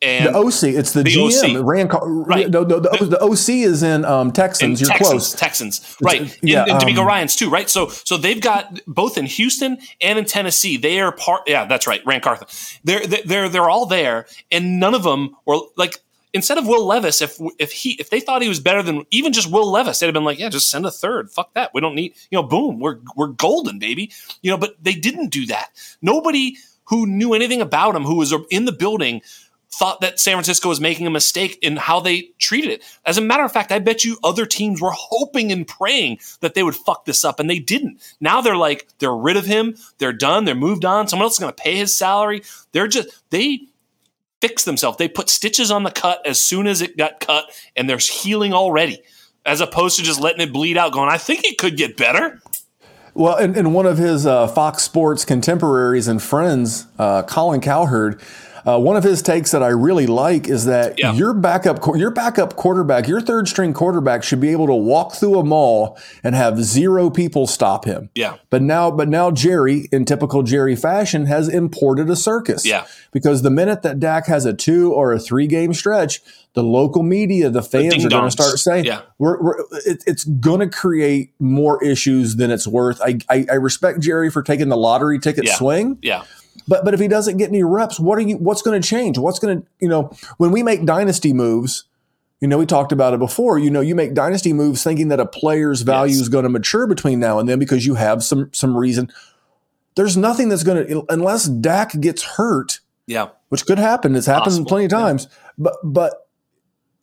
And 0.02 0.26
the 0.26 0.36
OC, 0.36 0.64
it's 0.64 0.92
the, 0.92 1.02
the 1.02 1.10
GM. 1.10 1.60
OC. 1.60 1.64
Rand, 1.64 1.90
right. 2.26 2.50
No, 2.50 2.62
no, 2.62 2.78
the, 2.78 3.06
the, 3.06 3.22
OC 3.22 3.48
is 3.48 3.82
in 3.82 4.04
um, 4.04 4.32
Texans. 4.32 4.82
In 4.82 4.86
You're 4.86 4.98
Texans, 4.98 5.10
close. 5.10 5.32
Texans, 5.32 5.96
right? 6.02 6.22
It's, 6.22 6.38
yeah, 6.42 6.64
and, 6.64 6.78
DeMeco 6.78 6.98
um, 6.98 7.06
Ryans 7.06 7.36
too, 7.36 7.48
right? 7.48 7.70
So, 7.70 7.88
so 7.88 8.18
they've 8.18 8.40
got 8.40 8.80
both 8.86 9.16
in 9.16 9.24
Houston 9.24 9.78
and 10.02 10.18
in 10.18 10.26
Tennessee. 10.26 10.76
They 10.76 11.00
are 11.00 11.10
part. 11.10 11.42
Yeah, 11.46 11.64
that's 11.64 11.86
right. 11.86 12.04
Ran 12.04 12.20
Carthon. 12.20 12.48
They're 12.84 13.06
they're 13.06 13.48
they're 13.48 13.70
all 13.70 13.86
there, 13.86 14.26
and 14.50 14.78
none 14.78 14.92
of 14.92 15.04
them 15.04 15.36
were 15.46 15.60
like 15.76 16.03
instead 16.34 16.58
of 16.58 16.66
Will 16.66 16.84
Levis, 16.84 17.22
if 17.22 17.38
if 17.58 17.72
he 17.72 17.92
if 17.92 18.10
they 18.10 18.20
thought 18.20 18.42
he 18.42 18.48
was 18.48 18.60
better 18.60 18.82
than 18.82 19.06
even 19.10 19.32
just 19.32 19.50
Will 19.50 19.70
Levis, 19.70 19.98
they'd 19.98 20.08
have 20.08 20.14
been 20.14 20.24
like, 20.24 20.38
yeah, 20.38 20.50
just 20.50 20.68
send 20.68 20.84
a 20.84 20.90
third. 20.90 21.30
Fuck 21.30 21.54
that. 21.54 21.70
We 21.72 21.80
don't 21.80 21.94
need 21.94 22.14
you 22.30 22.36
know, 22.36 22.42
boom, 22.42 22.80
we're 22.80 22.98
we're 23.16 23.28
golden, 23.28 23.78
baby. 23.78 24.12
You 24.42 24.50
know, 24.50 24.58
but 24.58 24.74
they 24.82 24.92
didn't 24.92 25.28
do 25.28 25.46
that. 25.46 25.70
Nobody 26.02 26.56
who 26.88 27.06
knew 27.06 27.32
anything 27.32 27.62
about 27.62 27.96
him, 27.96 28.02
who 28.02 28.16
was 28.16 28.34
in 28.50 28.66
the 28.66 28.72
building, 28.72 29.22
thought 29.70 30.00
that 30.02 30.20
San 30.20 30.34
Francisco 30.34 30.68
was 30.68 30.80
making 30.80 31.06
a 31.06 31.10
mistake 31.10 31.58
in 31.62 31.76
how 31.76 31.98
they 31.98 32.30
treated 32.38 32.70
it. 32.70 32.82
As 33.06 33.18
a 33.18 33.22
matter 33.22 33.42
of 33.42 33.52
fact, 33.52 33.72
I 33.72 33.78
bet 33.78 34.04
you 34.04 34.18
other 34.22 34.46
teams 34.46 34.80
were 34.80 34.92
hoping 34.92 35.50
and 35.50 35.66
praying 35.66 36.18
that 36.40 36.54
they 36.54 36.62
would 36.62 36.76
fuck 36.76 37.04
this 37.04 37.24
up, 37.24 37.40
and 37.40 37.48
they 37.48 37.58
didn't. 37.58 38.00
Now 38.20 38.40
they're 38.40 38.56
like, 38.56 38.86
they're 38.98 39.16
rid 39.16 39.36
of 39.36 39.46
him, 39.46 39.76
they're 39.98 40.12
done, 40.12 40.44
they're 40.44 40.54
moved 40.54 40.84
on. 40.84 41.08
Someone 41.08 41.24
else 41.24 41.34
is 41.34 41.38
going 41.38 41.54
to 41.54 41.62
pay 41.62 41.76
his 41.76 41.96
salary. 41.96 42.42
They're 42.72 42.88
just 42.88 43.08
they 43.30 43.60
fix 44.46 44.64
themselves. 44.64 44.98
They 44.98 45.08
put 45.08 45.30
stitches 45.30 45.70
on 45.70 45.84
the 45.84 45.90
cut 45.90 46.20
as 46.26 46.38
soon 46.38 46.66
as 46.66 46.82
it 46.82 46.98
got 46.98 47.18
cut, 47.18 47.44
and 47.76 47.88
there's 47.88 48.06
healing 48.06 48.52
already, 48.52 49.00
as 49.46 49.62
opposed 49.62 49.96
to 49.96 50.02
just 50.04 50.20
letting 50.20 50.42
it 50.42 50.52
bleed 50.52 50.76
out, 50.76 50.92
going, 50.92 51.08
I 51.08 51.16
think 51.16 51.46
it 51.46 51.56
could 51.56 51.78
get 51.78 51.96
better. 51.96 52.42
Well, 53.14 53.36
and, 53.36 53.56
and 53.56 53.72
one 53.72 53.86
of 53.86 53.96
his 53.96 54.26
uh, 54.26 54.48
Fox 54.48 54.82
Sports 54.82 55.24
contemporaries 55.24 56.08
and 56.08 56.22
friends, 56.22 56.86
uh, 56.98 57.22
Colin 57.22 57.62
Cowherd, 57.62 58.20
uh, 58.66 58.78
one 58.78 58.96
of 58.96 59.04
his 59.04 59.22
takes 59.22 59.50
that 59.50 59.62
I 59.62 59.68
really 59.68 60.06
like 60.06 60.48
is 60.48 60.64
that 60.64 60.98
yeah. 60.98 61.12
your 61.12 61.34
backup 61.34 61.84
your 61.96 62.10
backup 62.10 62.56
quarterback, 62.56 63.06
your 63.06 63.20
third 63.20 63.48
string 63.48 63.72
quarterback 63.72 64.22
should 64.22 64.40
be 64.40 64.50
able 64.50 64.66
to 64.66 64.74
walk 64.74 65.14
through 65.14 65.38
a 65.38 65.44
mall 65.44 65.98
and 66.22 66.34
have 66.34 66.62
zero 66.62 67.10
people 67.10 67.46
stop 67.46 67.84
him. 67.84 68.10
Yeah. 68.14 68.36
But 68.50 68.62
now 68.62 68.90
but 68.90 69.08
now 69.08 69.30
Jerry, 69.30 69.88
in 69.92 70.04
typical 70.04 70.42
Jerry 70.42 70.76
fashion, 70.76 71.26
has 71.26 71.48
imported 71.48 72.08
a 72.10 72.16
circus. 72.16 72.64
Yeah. 72.64 72.86
Because 73.12 73.42
the 73.42 73.50
minute 73.50 73.82
that 73.82 74.00
Dak 74.00 74.26
has 74.26 74.44
a 74.46 74.52
two 74.52 74.92
or 74.92 75.12
a 75.12 75.18
three 75.18 75.46
game 75.46 75.72
stretch, 75.74 76.20
the 76.54 76.62
local 76.62 77.02
media, 77.02 77.50
the 77.50 77.62
fans 77.62 77.96
the 77.96 78.06
are 78.06 78.10
going 78.10 78.24
to 78.24 78.30
start 78.30 78.58
saying, 78.58 78.84
yeah. 78.84 79.02
we're, 79.18 79.40
we're 79.42 79.60
it, 79.84 80.02
it's 80.06 80.24
going 80.24 80.60
to 80.60 80.68
create 80.68 81.32
more 81.38 81.82
issues 81.84 82.36
than 82.36 82.50
it's 82.50 82.66
worth. 82.66 83.00
I, 83.02 83.18
I, 83.28 83.46
I 83.50 83.54
respect 83.54 84.00
Jerry 84.00 84.30
for 84.30 84.42
taking 84.42 84.68
the 84.68 84.76
lottery 84.76 85.18
ticket 85.18 85.46
yeah. 85.46 85.56
swing. 85.56 85.98
Yeah. 86.00 86.24
But 86.66 86.84
but 86.84 86.94
if 86.94 87.00
he 87.00 87.08
doesn't 87.08 87.36
get 87.36 87.48
any 87.48 87.62
reps, 87.62 88.00
what 88.00 88.18
are 88.18 88.22
you? 88.22 88.36
What's 88.36 88.62
going 88.62 88.80
to 88.80 88.86
change? 88.86 89.18
What's 89.18 89.38
going 89.38 89.60
to 89.60 89.66
you 89.80 89.88
know 89.88 90.10
when 90.38 90.50
we 90.50 90.62
make 90.62 90.84
dynasty 90.84 91.32
moves? 91.32 91.84
You 92.40 92.48
know, 92.48 92.58
we 92.58 92.66
talked 92.66 92.92
about 92.92 93.14
it 93.14 93.18
before. 93.18 93.58
You 93.58 93.70
know, 93.70 93.80
you 93.80 93.94
make 93.94 94.12
dynasty 94.12 94.52
moves 94.52 94.82
thinking 94.82 95.08
that 95.08 95.20
a 95.20 95.26
player's 95.26 95.82
value 95.82 96.12
yes. 96.12 96.22
is 96.22 96.28
going 96.28 96.42
to 96.42 96.48
mature 96.48 96.86
between 96.86 97.18
now 97.18 97.38
and 97.38 97.48
then 97.48 97.58
because 97.58 97.86
you 97.86 97.94
have 97.94 98.22
some 98.22 98.50
some 98.52 98.76
reason. 98.76 99.10
There's 99.96 100.16
nothing 100.16 100.48
that's 100.48 100.64
going 100.64 100.86
to 100.86 101.04
unless 101.08 101.44
Dak 101.46 101.98
gets 102.00 102.22
hurt. 102.22 102.80
Yeah, 103.06 103.28
which 103.48 103.66
could 103.66 103.78
happen. 103.78 104.16
It's 104.16 104.26
happened 104.26 104.44
Possible. 104.46 104.66
plenty 104.66 104.84
of 104.86 104.90
times. 104.90 105.24
Yeah. 105.30 105.36
But 105.58 105.74
but 105.84 106.28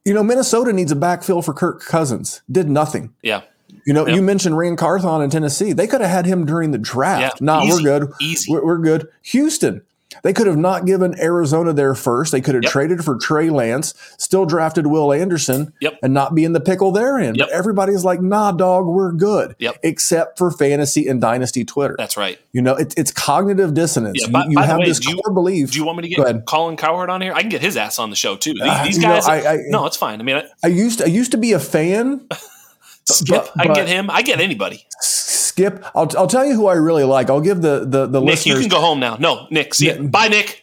you 0.06 0.14
know, 0.14 0.24
Minnesota 0.24 0.74
needs 0.74 0.92
a 0.92 0.96
backfill 0.96 1.44
for 1.44 1.54
Kirk 1.54 1.82
Cousins. 1.86 2.42
Did 2.52 2.70
nothing. 2.70 3.14
Yeah. 3.22 3.42
You 3.86 3.94
know, 3.94 4.08
yep. 4.08 4.15
you 4.15 4.22
mentioned 4.22 4.58
Ran 4.58 4.76
Carthon 4.76 5.22
in 5.22 5.30
Tennessee. 5.30 5.74
They 5.74 5.88
could 5.88 6.02
have 6.02 6.10
had 6.10 6.26
him 6.26 6.46
during 6.46 6.72
the 6.72 6.78
draft. 6.78 7.41
Yeah, 7.41 7.46
nah, 7.46 7.65
we're 7.65 7.82
good. 7.82 8.12
Easy. 8.22 8.52
We're, 8.52 8.65
we're, 8.65 8.78
good. 8.78 9.08
Houston. 9.24 9.82
They 10.24 10.34
could 10.34 10.48
have 10.48 10.58
not 10.58 10.86
given 10.86 11.20
Arizona 11.20 11.74
their 11.74 11.96
first. 11.96 12.32
They 12.32 12.41
could 12.41 12.56
have 12.56 12.63
yep. 12.63 12.72
traded 12.72 13.04
for 13.04 13.17
Trey 13.17 13.50
Lance, 13.50 13.94
still 14.17 14.46
drafted 14.46 14.88
Will 14.88 15.13
Anderson, 15.13 15.74
yep. 15.80 15.98
and 16.04 16.13
not 16.13 16.36
be 16.36 16.44
in 16.44 16.54
the 16.54 16.60
pickle 16.60 16.91
they're 16.91 17.17
in. 17.17 17.38
But 17.38 17.50
everybody's 17.50 18.04
like, 18.04 18.22
nah, 18.22 18.52
dog, 18.52 18.86
we're 18.86 19.13
good. 19.13 19.56
Except 19.84 20.38
for 20.38 20.52
fantasy 20.52 21.08
and 21.08 21.22
dynasty 21.22 21.63
Twitter. 21.63 21.96
That's 21.98 22.17
right. 22.17 22.39
You 22.52 22.62
know, 22.62 22.76
it, 22.76 22.94
it's 22.98 23.12
cognitive 23.12 23.74
dissonance. 23.74 24.20
Yeah, 24.22 24.32
by, 24.32 24.44
you, 24.44 24.52
you 24.52 24.56
by 24.58 24.65
have 24.65 24.80
way, 24.80 24.86
this 24.86 25.00
core 25.00 25.15
you, 25.26 25.34
belief. 25.34 25.72
Do 25.72 25.80
you 25.80 25.86
want 25.86 25.98
me 25.98 26.10
to 26.10 26.15
get 26.15 26.46
Colin 26.46 26.78
Cowherd 26.78 27.10
on 27.10 27.22
here? 27.22 27.34
I 27.34 27.41
can 27.41 27.50
get 27.50 27.62
his 27.62 27.78
ass 27.78 27.98
on 27.98 28.10
the 28.10 28.15
show 28.15 28.36
too. 28.36 28.54
These, 28.54 28.63
uh, 28.63 28.84
these 28.84 29.00
guys. 29.00 29.28
Know, 29.28 29.34
I, 29.34 29.54
I, 29.54 29.58
no, 29.67 29.86
it's 29.86 29.98
fine. 29.98 30.20
I 30.20 30.24
mean, 30.24 30.36
I, 30.36 30.46
I 30.63 30.67
used 30.67 31.00
to, 31.00 31.06
I 31.06 31.08
used 31.08 31.32
to 31.32 31.38
be 31.38 31.54
a 31.54 31.60
fan. 31.60 32.28
Skip, 33.06 33.50
but, 33.56 33.70
I 33.70 33.74
get 33.74 33.88
him. 33.88 34.10
I 34.10 34.22
get 34.22 34.40
anybody. 34.40 34.86
Skip, 35.02 35.84
I'll, 35.96 36.10
I'll 36.18 36.28
tell 36.28 36.46
you 36.46 36.54
who 36.54 36.68
I 36.68 36.76
really 36.76 37.04
like. 37.04 37.30
I'll 37.30 37.42
give 37.42 37.62
the 37.62 37.86
the 37.86 38.06
the 38.06 38.20
Nick, 38.20 38.30
listeners. 38.30 38.56
you 38.56 38.60
can 38.62 38.70
go 38.70 38.80
home 38.80 39.00
now. 39.00 39.16
No, 39.18 39.48
Nick, 39.50 39.74
see 39.74 39.88
Nick, 39.88 40.12
Bye, 40.12 40.28
Nick. 40.28 40.62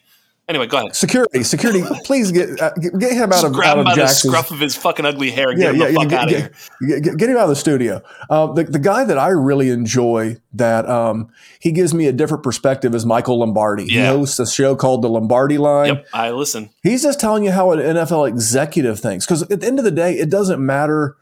Anyway, 0.49 0.67
go 0.67 0.79
ahead. 0.79 0.97
Security, 0.97 1.43
security, 1.43 1.83
please 2.05 2.33
get 2.33 2.59
uh, 2.59 2.71
get 2.73 3.13
him 3.13 3.25
out 3.25 3.33
Just 3.33 3.45
of 3.45 3.53
grab 3.53 3.77
out 3.77 3.81
him 3.81 3.87
of 3.87 3.95
by 3.95 3.97
the 3.97 4.07
scruff 4.07 4.51
of 4.51 4.59
his 4.59 4.75
fucking 4.75 5.05
ugly 5.05 5.31
hair 5.31 5.51
and 5.51 5.61
yeah, 5.61 5.73
get 5.73 5.75
him 5.75 5.81
yeah, 5.81 5.89
the 5.89 5.95
fuck 5.95 6.09
get, 6.09 6.21
out 6.21 6.29
get, 6.29 6.51
of 6.51 6.57
here. 6.81 7.01
Get, 7.01 7.17
get, 7.19 7.29
him 7.29 7.37
out 7.37 7.43
of 7.43 7.49
the 7.51 7.57
studio. 7.57 8.03
Uh, 8.31 8.53
the 8.53 8.65
the 8.65 8.79
guy 8.79 9.05
that 9.05 9.19
I 9.19 9.29
really 9.29 9.69
enjoy 9.69 10.39
that 10.55 10.89
um, 10.89 11.31
he 11.61 11.71
gives 11.71 11.93
me 11.93 12.07
a 12.07 12.13
different 12.13 12.43
perspective 12.43 12.95
is 12.95 13.05
Michael 13.05 13.41
Lombardi. 13.41 13.85
Yeah. 13.85 14.11
He 14.11 14.17
hosts 14.17 14.39
a 14.39 14.47
show 14.47 14.75
called 14.75 15.03
The 15.03 15.11
Lombardi 15.11 15.59
Line. 15.59 15.97
Yep, 15.97 16.07
I 16.15 16.31
listen. 16.31 16.71
He's 16.83 17.03
just 17.03 17.21
telling 17.21 17.45
you 17.45 17.53
how 17.53 17.73
an 17.73 17.81
NFL 17.81 18.27
executive 18.27 19.01
thinks 19.01 19.27
because 19.27 19.43
at 19.43 19.61
the 19.61 19.67
end 19.67 19.79
of 19.79 19.85
the 19.85 19.91
day, 19.91 20.15
it 20.15 20.31
doesn't 20.31 20.65
matter 20.65 21.19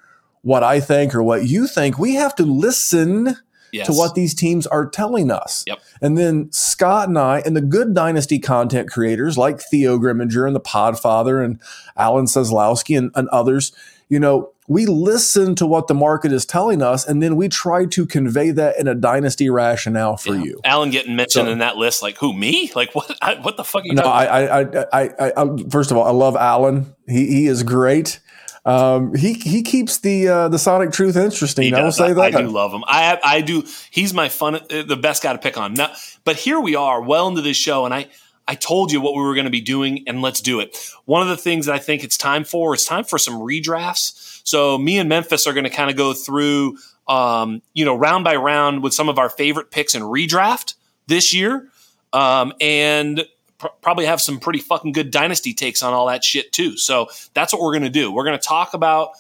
what 0.47 0.63
I 0.63 0.79
think 0.79 1.13
or 1.13 1.25
what 1.25 1.49
you 1.49 1.67
think. 1.67 1.99
We 1.99 2.15
have 2.15 2.33
to 2.37 2.45
listen 2.45 3.37
yes. 3.73 3.89
to 3.89 3.93
what 3.93 4.15
these 4.15 4.33
teams 4.33 4.65
are 4.69 4.89
telling 4.89 5.29
us. 5.29 5.65
Yep. 5.67 5.81
And 6.01 6.17
then 6.17 6.53
Scott 6.53 7.09
and 7.09 7.19
I 7.19 7.41
and 7.41 7.57
the 7.57 7.61
good 7.61 7.95
dynasty 7.95 8.39
content 8.39 8.89
creators 8.89 9.37
like 9.37 9.61
Theo 9.61 9.99
Grimminger 9.99 10.47
and 10.47 10.55
the 10.55 10.61
Podfather 10.61 11.45
and 11.45 11.61
Alan 11.97 12.27
Seslowsky 12.27 12.97
and, 12.97 13.11
and 13.17 13.29
others, 13.31 13.73
you 14.09 14.21
know, 14.21 14.53
we 14.69 14.87
listen 14.87 15.57
to 15.57 15.67
what 15.67 15.89
the 15.89 15.95
market 15.95 16.31
is 16.31 16.47
telling 16.47 16.81
us 16.81 17.05
and 17.05 17.21
then 17.21 17.35
we 17.35 17.49
try 17.49 17.85
to 17.85 18.07
convey 18.07 18.53
that 18.53 18.79
in 18.79 18.87
a 18.87 18.95
dynasty 18.95 19.51
rationale 19.51 20.17
for 20.17 20.37
yeah. 20.37 20.45
you. 20.45 20.61
Alan 20.65 20.91
getting 20.91 21.17
mentioned 21.17 21.49
so, 21.49 21.51
in 21.51 21.59
that 21.59 21.77
list, 21.77 22.03
like 22.03 22.19
who 22.19 22.33
me? 22.33 22.71
Like 22.77 22.95
what? 22.95 23.19
I, 23.21 23.35
what 23.35 23.57
the 23.57 23.65
fuck? 23.65 23.83
Are 23.83 23.87
you 23.87 23.95
no, 23.95 24.03
I, 24.03 24.25
I, 24.27 24.61
I, 24.61 25.03
I, 25.19 25.33
I, 25.37 25.57
first 25.71 25.91
of 25.91 25.97
all, 25.97 26.07
I 26.07 26.13
love 26.13 26.37
Alan. 26.37 26.95
He 27.09 27.27
he 27.27 27.47
is 27.49 27.65
great. 27.65 28.21
Um, 28.67 29.15
he 29.15 29.35
he 29.35 29.63
keeps 29.63 29.99
the 29.99 30.27
uh, 30.27 30.49
the 30.49 30.59
Sonic 30.59 30.91
Truth 30.91 31.17
interesting. 31.17 31.73
I 31.73 31.85
will 31.85 31.93
say 31.93 32.13
that. 32.13 32.35
I 32.35 32.43
do 32.43 32.49
love 32.49 32.73
him. 32.73 32.83
I 32.87 33.19
I 33.23 33.41
do. 33.41 33.65
He's 33.93 34.13
my 34.13 34.29
fun, 34.29 34.57
uh, 34.57 34.83
the 34.83 34.97
best 34.97 35.23
guy 35.23 35.33
to 35.33 35.39
pick 35.39 35.57
on. 35.57 35.75
Now, 35.75 35.93
but 36.25 36.35
here 36.35 36.61
we 36.61 36.75
are, 36.75 37.01
well 37.01 37.29
into 37.29 37.43
this 37.43 37.57
show, 37.57 37.85
and 37.85 37.95
I 37.95 38.09
I 38.49 38.57
told 38.57 38.91
you 38.91 39.01
what 39.01 39.15
we 39.15 39.23
were 39.23 39.35
going 39.35 39.45
to 39.45 39.51
be 39.53 39.61
doing, 39.61 40.03
and 40.09 40.21
let's 40.21 40.41
do 40.41 40.59
it. 40.59 40.77
One 41.05 41.23
of 41.23 41.29
the 41.29 41.37
things 41.37 41.67
that 41.67 41.77
I 41.77 41.79
think 41.79 42.03
it's 42.03 42.17
time 42.17 42.43
for 42.43 42.75
is 42.75 42.85
time 42.85 43.05
for 43.05 43.19
some 43.19 43.35
redrafts. 43.35 44.41
So 44.43 44.79
me 44.79 44.99
and 44.99 45.09
Memphis 45.09 45.47
are 45.47 45.53
going 45.53 45.65
to 45.65 45.71
kind 45.71 45.89
of 45.89 45.97
go 45.97 46.13
through, 46.13 46.79
um, 47.07 47.63
you 47.73 47.85
know, 47.85 47.95
round 47.97 48.25
by 48.25 48.35
round 48.35 48.83
with 48.83 48.95
some 48.95 49.09
of 49.09 49.17
our 49.19 49.29
favorite 49.29 49.71
picks 49.71 49.95
in 49.95 50.03
redraft 50.03 50.75
this 51.07 51.33
year, 51.33 51.69
um, 52.13 52.53
and 52.61 53.25
pr- 53.59 53.69
probably 53.81 54.07
have 54.07 54.21
some 54.21 54.39
pretty 54.39 54.59
fucking 54.59 54.93
good 54.93 55.11
dynasty 55.11 55.55
takes 55.55 55.83
on 55.83 55.93
all 55.93 56.07
that 56.07 56.25
shit 56.25 56.53
too. 56.53 56.77
So 56.77 57.09
that's 57.35 57.53
what 57.53 57.63
we're 57.63 57.73
going 57.73 57.83
to 57.83 57.91
do. 57.91 58.13
We're 58.13 58.25
going 58.25 58.39
to 58.39 58.47
talk 58.47 58.75
about 58.75 59.11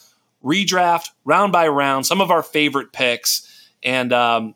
redraft 0.45 1.11
round 1.25 1.53
by 1.53 1.69
round, 1.69 2.07
some 2.07 2.21
of 2.21 2.31
our 2.31 2.43
favorite 2.43 2.93
picks, 2.93 3.71
and 3.83 4.13
um, 4.13 4.55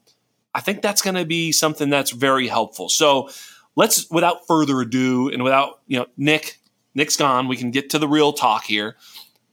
I 0.54 0.60
think 0.60 0.82
that's 0.82 1.02
going 1.02 1.14
to 1.14 1.24
be 1.24 1.52
something 1.52 1.90
that's 1.90 2.10
very 2.10 2.48
helpful. 2.48 2.88
So 2.88 3.30
let's, 3.76 4.10
without 4.10 4.46
further 4.46 4.80
ado, 4.80 5.28
and 5.28 5.42
without 5.42 5.80
you 5.86 5.98
know, 5.98 6.06
Nick, 6.16 6.58
Nick's 6.94 7.16
gone. 7.16 7.48
We 7.48 7.56
can 7.56 7.70
get 7.70 7.90
to 7.90 7.98
the 7.98 8.08
real 8.08 8.32
talk 8.32 8.64
here. 8.64 8.96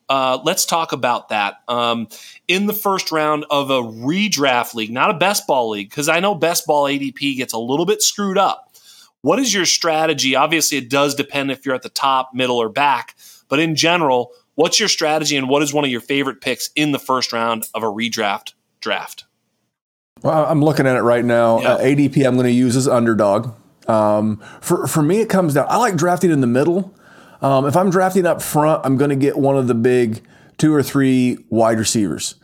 Uh, 0.10 0.40
let's 0.44 0.66
talk 0.66 0.94
about 0.94 1.30
that. 1.30 1.56
Um, 1.68 2.08
in 2.48 2.66
the 2.66 2.74
first 2.74 3.12
round 3.12 3.46
of 3.50 3.70
a 3.70 3.82
redraft 3.82 4.74
league, 4.74 4.92
not 4.92 5.10
a 5.10 5.14
best 5.14 5.46
ball 5.48 5.70
league, 5.70 5.90
because 5.90 6.08
I 6.08 6.20
know 6.20 6.34
best 6.34 6.66
ball 6.66 6.86
ADP 6.86 7.36
gets 7.36 7.54
a 7.54 7.60
little 7.60 7.86
bit 7.86 8.02
screwed 8.02 8.38
up. 8.38 8.67
What 9.28 9.40
is 9.40 9.54
your 9.54 9.66
strategy? 9.66 10.38
Obviously, 10.38 10.78
it 10.78 10.90
does 10.90 11.14
depend 11.14 11.52
if 11.52 11.66
you're 11.66 11.76
at 11.76 11.82
the 11.82 11.90
top, 11.90 12.34
middle, 12.34 12.56
or 12.56 12.70
back. 12.70 13.14
But 13.50 13.60
in 13.60 13.76
general, 13.76 14.32
what's 14.56 14.80
your 14.80 14.88
strategy 14.88 15.36
and 15.36 15.50
what 15.50 15.62
is 15.62 15.74
one 15.74 15.84
of 15.84 15.92
your 15.92 16.00
favorite 16.00 16.40
picks 16.40 16.70
in 16.78 16.94
the 16.94 16.98
first 16.98 17.34
round 17.34 17.68
of 17.74 17.84
a 17.84 17.88
redraft 17.88 18.54
draft? 18.80 19.26
Well, 20.24 20.46
I'm 20.46 20.64
looking 20.64 20.88
at 20.88 20.96
it 20.96 21.02
right 21.02 21.26
now. 21.26 21.60
Yeah. 21.60 21.74
Uh, 21.74 21.80
ADP 21.80 22.26
I'm 22.26 22.36
going 22.36 22.46
to 22.46 22.54
use 22.54 22.78
as 22.78 22.88
underdog. 22.88 23.54
Um, 23.90 24.42
for, 24.62 24.88
for 24.88 25.04
me, 25.04 25.20
it 25.20 25.28
comes 25.28 25.56
down. 25.56 25.66
I 25.68 25.76
like 25.76 25.98
drafting 25.98 26.32
in 26.32 26.40
the 26.40 26.48
middle. 26.48 26.96
Um, 27.42 27.66
if 27.66 27.76
I'm 27.76 27.90
drafting 27.90 28.26
up 28.26 28.42
front, 28.42 28.86
I'm 28.86 28.96
going 28.96 29.10
to 29.10 29.18
get 29.18 29.38
one 29.38 29.58
of 29.58 29.68
the 29.68 29.76
big 29.76 30.26
two 30.58 30.74
or 30.74 30.82
three 30.82 31.40
wide 31.50 31.80
receivers. 31.80 32.36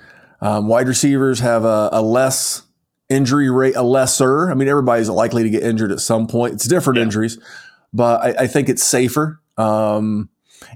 Um, 0.42 0.68
wide 0.68 0.90
receivers 0.90 1.40
have 1.40 1.64
a, 1.64 1.88
a 1.94 2.02
less 2.02 2.64
injury 3.10 3.50
rate, 3.50 3.76
a 3.76 3.84
lesser. 3.84 4.50
I 4.50 4.54
mean, 4.54 4.68
everybody's 4.68 5.10
likely 5.10 5.44
to 5.44 5.50
get 5.50 5.64
injured 5.64 5.92
at 5.92 6.00
some 6.00 6.28
point. 6.28 6.54
It's 6.54 6.68
different 6.68 6.98
yeah. 6.98 7.04
injuries, 7.04 7.40
but 7.94 8.22
I, 8.22 8.44
I, 8.44 8.48
think 8.48 8.70
it's 8.70 8.84
safer. 8.84 9.40
Um, 9.58 10.30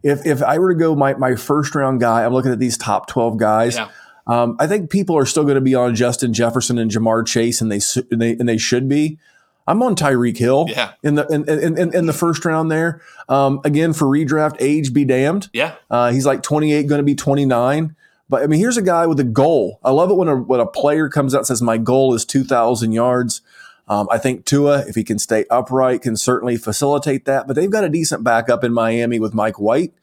if 0.04 0.26
if 0.26 0.42
I 0.44 0.60
were 0.60 0.74
to 0.74 0.80
go 0.80 0.96
my 0.96 1.14
my 1.16 1.36
first 1.36 1.74
round 1.76 2.00
guy, 2.00 2.26
I'm 2.26 2.34
looking 2.34 2.52
at 2.52 2.60
these 2.60 2.78
top 2.78 3.08
12 3.08 3.38
guys. 3.38 3.76
Yeah. 3.76 3.90
Um, 4.28 4.58
I 4.60 4.68
think 4.68 4.90
people 4.90 5.18
are 5.18 5.26
still 5.26 5.44
going 5.44 5.56
to 5.56 5.62
be 5.62 5.74
on 5.74 5.96
Justin 5.96 6.34
Jefferson 6.34 6.78
and 6.78 6.92
Ja'Marr 6.92 7.26
Chase, 7.26 7.62
and 7.62 7.72
they 7.72 7.80
and 8.12 8.22
they 8.22 8.32
and 8.32 8.48
they 8.48 8.58
should 8.58 8.90
be. 8.90 9.18
I'm 9.68 9.84
on 9.84 9.96
Tyreek 9.96 10.38
Hill. 10.38 10.66
Yeah. 10.70 10.94
In 11.04 11.16
the 11.16 11.28
in, 11.28 11.48
in, 11.50 11.78
in, 11.78 11.96
in 11.96 12.06
the 12.06 12.14
first 12.14 12.46
round 12.46 12.72
there. 12.72 13.02
Um, 13.28 13.60
again 13.66 13.94
for 13.94 14.06
redraft, 14.06 14.56
age 14.60 14.94
be 14.94 15.04
damned. 15.04 15.50
Yeah. 15.54 15.76
Uh, 15.90 16.12
he's 16.12 16.26
like 16.26 16.42
28, 16.42 16.88
going 16.88 17.00
to 17.00 17.04
be 17.04 17.16
29. 17.16 17.96
But 18.30 18.44
I 18.44 18.48
mean, 18.48 18.60
here's 18.60 18.78
a 18.78 18.82
guy 18.82 19.08
with 19.08 19.20
a 19.20 19.24
goal. 19.26 19.80
I 19.84 19.92
love 19.92 20.10
it 20.10 20.16
when 20.16 20.28
a 20.28 20.36
when 20.36 20.60
a 20.60 20.66
player 20.66 21.10
comes 21.10 21.34
out 21.34 21.40
and 21.40 21.48
says, 21.48 21.62
"My 21.62 21.78
goal 21.78 22.14
is 22.14 22.26
2,000 22.26 22.92
yards." 22.92 23.42
Um, 23.88 24.08
I 24.12 24.18
think 24.18 24.46
Tua, 24.46 24.80
if 24.88 24.96
he 24.96 25.04
can 25.04 25.18
stay 25.18 25.46
upright, 25.50 26.02
can 26.02 26.18
certainly 26.18 26.58
facilitate 26.58 27.24
that. 27.26 27.48
But 27.48 27.56
they've 27.56 27.72
got 27.72 27.86
a 27.86 27.90
decent 27.90 28.24
backup 28.24 28.64
in 28.64 28.74
Miami 28.74 29.20
with 29.20 29.34
Mike 29.34 29.60
White. 29.60 29.94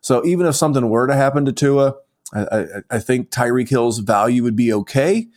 So 0.00 0.24
even 0.24 0.46
if 0.46 0.54
something 0.54 0.88
were 0.88 1.08
to 1.08 1.14
happen 1.14 1.44
to 1.44 1.52
Tua, 1.52 1.96
I, 2.32 2.40
I, 2.40 2.66
I 2.90 2.98
think 3.00 3.30
Tyreek 3.30 3.68
Hill's 3.68 3.98
value 3.98 4.42
would 4.42 4.56
be 4.56 4.72
okay 4.72 5.28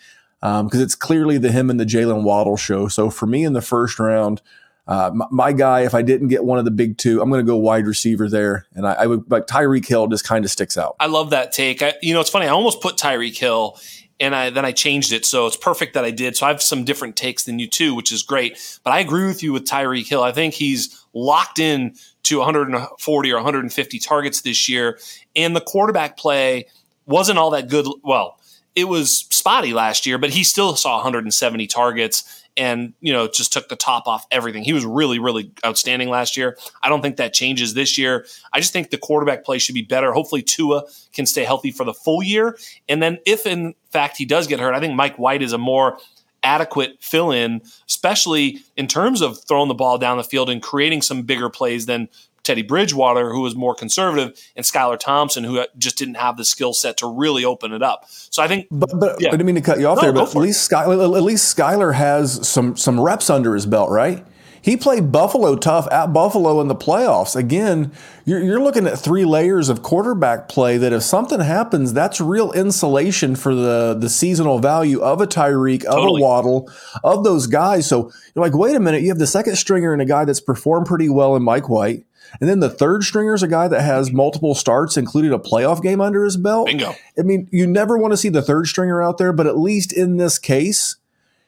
because 0.41 0.61
um, 0.61 0.81
it's 0.81 0.95
clearly 0.95 1.39
the 1.39 1.51
him 1.51 1.71
and 1.71 1.79
the 1.79 1.85
Jalen 1.85 2.23
Waddle 2.23 2.57
show. 2.57 2.87
So 2.87 3.09
for 3.09 3.25
me 3.25 3.43
in 3.43 3.53
the 3.53 3.61
first 3.61 3.99
round, 3.99 4.41
uh, 4.87 5.11
my, 5.31 5.51
guy, 5.51 5.81
if 5.81 5.95
I 5.95 6.03
didn't 6.03 6.27
get 6.27 6.43
one 6.43 6.59
of 6.59 6.65
the 6.65 6.71
big 6.71 6.97
two, 6.97 7.19
I'm 7.21 7.29
going 7.29 7.43
to 7.43 7.49
go 7.49 7.57
wide 7.57 7.87
receiver 7.87 8.29
there, 8.29 8.67
and 8.73 8.87
I, 8.87 8.93
I 8.93 9.07
would 9.07 9.29
like 9.31 9.47
Tyreek 9.47 9.87
Hill 9.87 10.07
just 10.07 10.27
kind 10.27 10.45
of 10.45 10.51
sticks 10.51 10.77
out. 10.77 10.95
I 10.99 11.07
love 11.07 11.31
that 11.31 11.51
take. 11.51 11.81
I, 11.81 11.93
you 12.03 12.13
know, 12.13 12.21
it's 12.21 12.29
funny. 12.29 12.45
I 12.45 12.49
almost 12.49 12.81
put 12.81 12.95
Tyreek 12.95 13.35
Hill, 13.35 13.79
and 14.19 14.35
I 14.35 14.51
then 14.51 14.63
I 14.63 14.71
changed 14.71 15.11
it, 15.11 15.25
so 15.25 15.47
it's 15.47 15.57
perfect 15.57 15.95
that 15.95 16.05
I 16.05 16.11
did. 16.11 16.37
So 16.37 16.45
I 16.45 16.49
have 16.49 16.61
some 16.61 16.83
different 16.83 17.15
takes 17.15 17.45
than 17.45 17.57
you 17.57 17.67
too, 17.67 17.95
which 17.95 18.11
is 18.11 18.21
great. 18.21 18.79
But 18.83 18.91
I 18.91 18.99
agree 18.99 19.25
with 19.25 19.41
you 19.41 19.53
with 19.53 19.65
Tyreek 19.65 20.07
Hill. 20.07 20.21
I 20.21 20.31
think 20.31 20.53
he's 20.53 21.03
locked 21.13 21.57
in 21.57 21.95
to 22.23 22.37
140 22.37 23.31
or 23.31 23.35
150 23.35 23.99
targets 23.99 24.41
this 24.41 24.69
year, 24.69 24.99
and 25.35 25.55
the 25.55 25.61
quarterback 25.61 26.15
play 26.15 26.67
wasn't 27.07 27.39
all 27.39 27.49
that 27.51 27.69
good. 27.69 27.87
Well, 28.03 28.39
it 28.75 28.87
was 28.87 29.25
spotty 29.31 29.73
last 29.73 30.05
year, 30.05 30.19
but 30.19 30.29
he 30.29 30.43
still 30.43 30.75
saw 30.75 30.97
170 30.97 31.65
targets 31.65 32.44
and 32.57 32.93
you 33.01 33.13
know 33.13 33.27
just 33.27 33.53
took 33.53 33.69
the 33.69 33.75
top 33.75 34.07
off 34.07 34.25
everything. 34.31 34.63
He 34.63 34.73
was 34.73 34.85
really 34.85 35.19
really 35.19 35.51
outstanding 35.65 36.09
last 36.09 36.37
year. 36.37 36.57
I 36.83 36.89
don't 36.89 37.01
think 37.01 37.17
that 37.17 37.33
changes 37.33 37.73
this 37.73 37.97
year. 37.97 38.25
I 38.53 38.59
just 38.59 38.73
think 38.73 38.89
the 38.89 38.97
quarterback 38.97 39.43
play 39.43 39.57
should 39.57 39.75
be 39.75 39.81
better. 39.81 40.11
Hopefully 40.13 40.41
Tua 40.41 40.83
can 41.13 41.25
stay 41.25 41.43
healthy 41.43 41.71
for 41.71 41.83
the 41.83 41.93
full 41.93 42.23
year, 42.23 42.57
and 42.87 43.01
then 43.01 43.19
if 43.25 43.45
in 43.45 43.75
fact 43.91 44.17
he 44.17 44.25
does 44.25 44.47
get 44.47 44.59
hurt, 44.59 44.73
I 44.73 44.79
think 44.79 44.95
Mike 44.95 45.17
White 45.17 45.41
is 45.41 45.53
a 45.53 45.57
more 45.57 45.97
adequate 46.43 46.97
fill 47.01 47.31
in, 47.31 47.61
especially 47.89 48.59
in 48.77 48.87
terms 48.87 49.21
of 49.21 49.43
throwing 49.43 49.67
the 49.67 49.73
ball 49.73 49.97
down 49.97 50.17
the 50.17 50.23
field 50.23 50.49
and 50.49 50.61
creating 50.61 51.01
some 51.01 51.23
bigger 51.23 51.49
plays 51.49 51.87
than 51.87 52.07
Teddy 52.45 52.61
Bridgewater, 52.61 53.31
who 53.31 53.41
was 53.41 53.55
more 53.55 53.75
conservative, 53.75 54.39
and 54.55 54.65
Skylar 54.65 54.97
Thompson, 54.97 55.43
who 55.43 55.65
just 55.77 55.97
didn't 55.97 56.15
have 56.15 56.37
the 56.37 56.45
skill 56.45 56.73
set 56.73 56.97
to 56.97 57.07
really 57.07 57.43
open 57.43 57.73
it 57.73 57.83
up. 57.83 58.05
So 58.07 58.41
I 58.41 58.47
think, 58.47 58.67
but, 58.71 58.89
but 58.97 59.19
yeah. 59.19 59.29
I 59.29 59.31
didn't 59.31 59.47
mean 59.47 59.55
to 59.55 59.61
cut 59.61 59.79
you 59.79 59.87
off 59.87 59.97
no, 59.97 60.03
there, 60.03 60.13
but 60.13 60.29
at 60.29 60.35
least 60.35 60.69
Skylar, 60.69 61.17
at 61.17 61.23
least 61.23 61.55
Skylar 61.55 61.93
has 61.93 62.47
some 62.47 62.77
some 62.77 62.99
reps 62.99 63.29
under 63.29 63.53
his 63.53 63.65
belt, 63.65 63.89
right? 63.89 64.25
He 64.65 64.77
played 64.77 65.11
Buffalo 65.11 65.55
tough 65.55 65.87
at 65.91 66.11
Buffalo 66.11 66.59
in 66.59 66.69
the 66.69 66.75
playoffs. 66.75 67.35
Again, 67.35 67.91
you're, 68.25 68.43
you're, 68.43 68.59
looking 68.59 68.87
at 68.87 68.97
three 68.97 69.23
layers 69.23 69.69
of 69.69 69.83
quarterback 69.83 70.49
play 70.49 70.79
that 70.79 70.91
if 70.91 71.03
something 71.03 71.39
happens, 71.39 71.93
that's 71.93 72.19
real 72.19 72.51
insulation 72.51 73.35
for 73.35 73.53
the, 73.53 73.93
the 73.93 74.09
seasonal 74.09 74.57
value 74.57 75.01
of 75.01 75.21
a 75.21 75.27
Tyreek, 75.27 75.83
of 75.83 75.93
totally. 75.93 76.19
a 76.19 76.25
Waddle, 76.25 76.71
of 77.03 77.23
those 77.23 77.45
guys. 77.45 77.85
So 77.85 78.11
you're 78.33 78.43
like, 78.43 78.55
wait 78.55 78.75
a 78.75 78.79
minute, 78.79 79.03
you 79.03 79.09
have 79.09 79.19
the 79.19 79.27
second 79.27 79.55
stringer 79.57 79.93
and 79.93 80.01
a 80.01 80.05
guy 80.05 80.25
that's 80.25 80.41
performed 80.41 80.87
pretty 80.87 81.09
well 81.09 81.35
in 81.35 81.43
Mike 81.43 81.69
White. 81.69 82.03
And 82.39 82.49
then 82.49 82.59
the 82.59 82.69
third 82.69 83.03
stringer 83.03 83.33
is 83.33 83.43
a 83.43 83.47
guy 83.47 83.67
that 83.67 83.81
has 83.81 84.11
multiple 84.11 84.55
starts, 84.55 84.97
including 84.97 85.31
a 85.31 85.39
playoff 85.39 85.81
game 85.81 86.01
under 86.01 86.23
his 86.23 86.37
belt. 86.37 86.67
Bingo. 86.67 86.95
I 87.17 87.21
mean, 87.21 87.47
you 87.51 87.67
never 87.67 87.97
want 87.97 88.13
to 88.13 88.17
see 88.17 88.29
the 88.29 88.41
third 88.41 88.67
stringer 88.67 89.01
out 89.01 89.17
there, 89.17 89.33
but 89.33 89.47
at 89.47 89.57
least 89.57 89.93
in 89.93 90.17
this 90.17 90.37
case, 90.39 90.97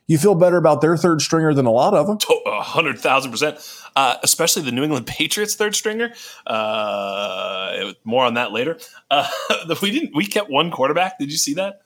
you 0.07 0.17
feel 0.17 0.35
better 0.35 0.57
about 0.57 0.81
their 0.81 0.95
third 0.95 1.21
stringer 1.21 1.53
than 1.53 1.65
a 1.65 1.71
lot 1.71 1.93
of 1.93 2.07
them. 2.07 2.17
A 2.45 2.61
hundred 2.61 2.97
thousand 2.97 3.31
percent, 3.31 3.57
uh, 3.95 4.15
especially 4.23 4.61
the 4.61 4.71
New 4.71 4.83
England 4.83 5.05
Patriots 5.07 5.55
third 5.55 5.75
stringer. 5.75 6.13
Uh, 6.45 7.91
more 8.05 8.25
on 8.25 8.35
that 8.35 8.51
later. 8.51 8.79
Uh, 9.11 9.27
we 9.81 9.91
didn't. 9.91 10.15
We 10.15 10.25
kept 10.25 10.49
one 10.49 10.71
quarterback. 10.71 11.19
Did 11.19 11.31
you 11.31 11.37
see 11.37 11.55
that? 11.55 11.81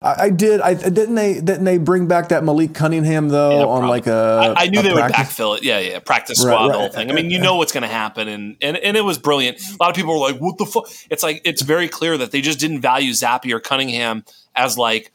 I, 0.00 0.14
I, 0.24 0.30
did. 0.30 0.60
I 0.60 0.74
didn't 0.74 1.16
they 1.16 1.34
didn't 1.34 1.64
they 1.64 1.76
bring 1.76 2.06
back 2.06 2.28
that 2.28 2.44
Malik 2.44 2.72
Cunningham 2.72 3.30
though 3.30 3.58
yeah, 3.58 3.66
on 3.66 3.88
like 3.88 4.06
a. 4.06 4.54
I, 4.56 4.64
I 4.64 4.66
knew 4.68 4.80
they 4.80 4.92
practice? 4.92 5.18
would 5.18 5.26
backfill 5.26 5.56
it. 5.58 5.64
Yeah, 5.64 5.80
yeah, 5.80 5.98
practice 5.98 6.38
squad, 6.38 6.50
right, 6.50 6.60
right. 6.60 6.72
the 6.72 6.78
whole 6.78 6.88
thing. 6.90 7.10
I 7.10 7.14
mean, 7.14 7.30
you 7.30 7.40
know 7.40 7.56
what's 7.56 7.72
going 7.72 7.82
to 7.82 7.88
happen, 7.88 8.28
and, 8.28 8.56
and 8.62 8.76
and 8.76 8.96
it 8.96 9.00
was 9.00 9.18
brilliant. 9.18 9.60
A 9.60 9.76
lot 9.80 9.90
of 9.90 9.96
people 9.96 10.14
were 10.20 10.30
like, 10.30 10.40
"What 10.40 10.56
the 10.56 10.66
fuck?" 10.66 10.88
It's 11.10 11.24
like 11.24 11.42
it's 11.44 11.62
very 11.62 11.88
clear 11.88 12.16
that 12.16 12.30
they 12.30 12.40
just 12.40 12.60
didn't 12.60 12.80
value 12.80 13.10
Zappe 13.10 13.52
or 13.52 13.58
Cunningham 13.58 14.24
as 14.54 14.78
like 14.78 15.12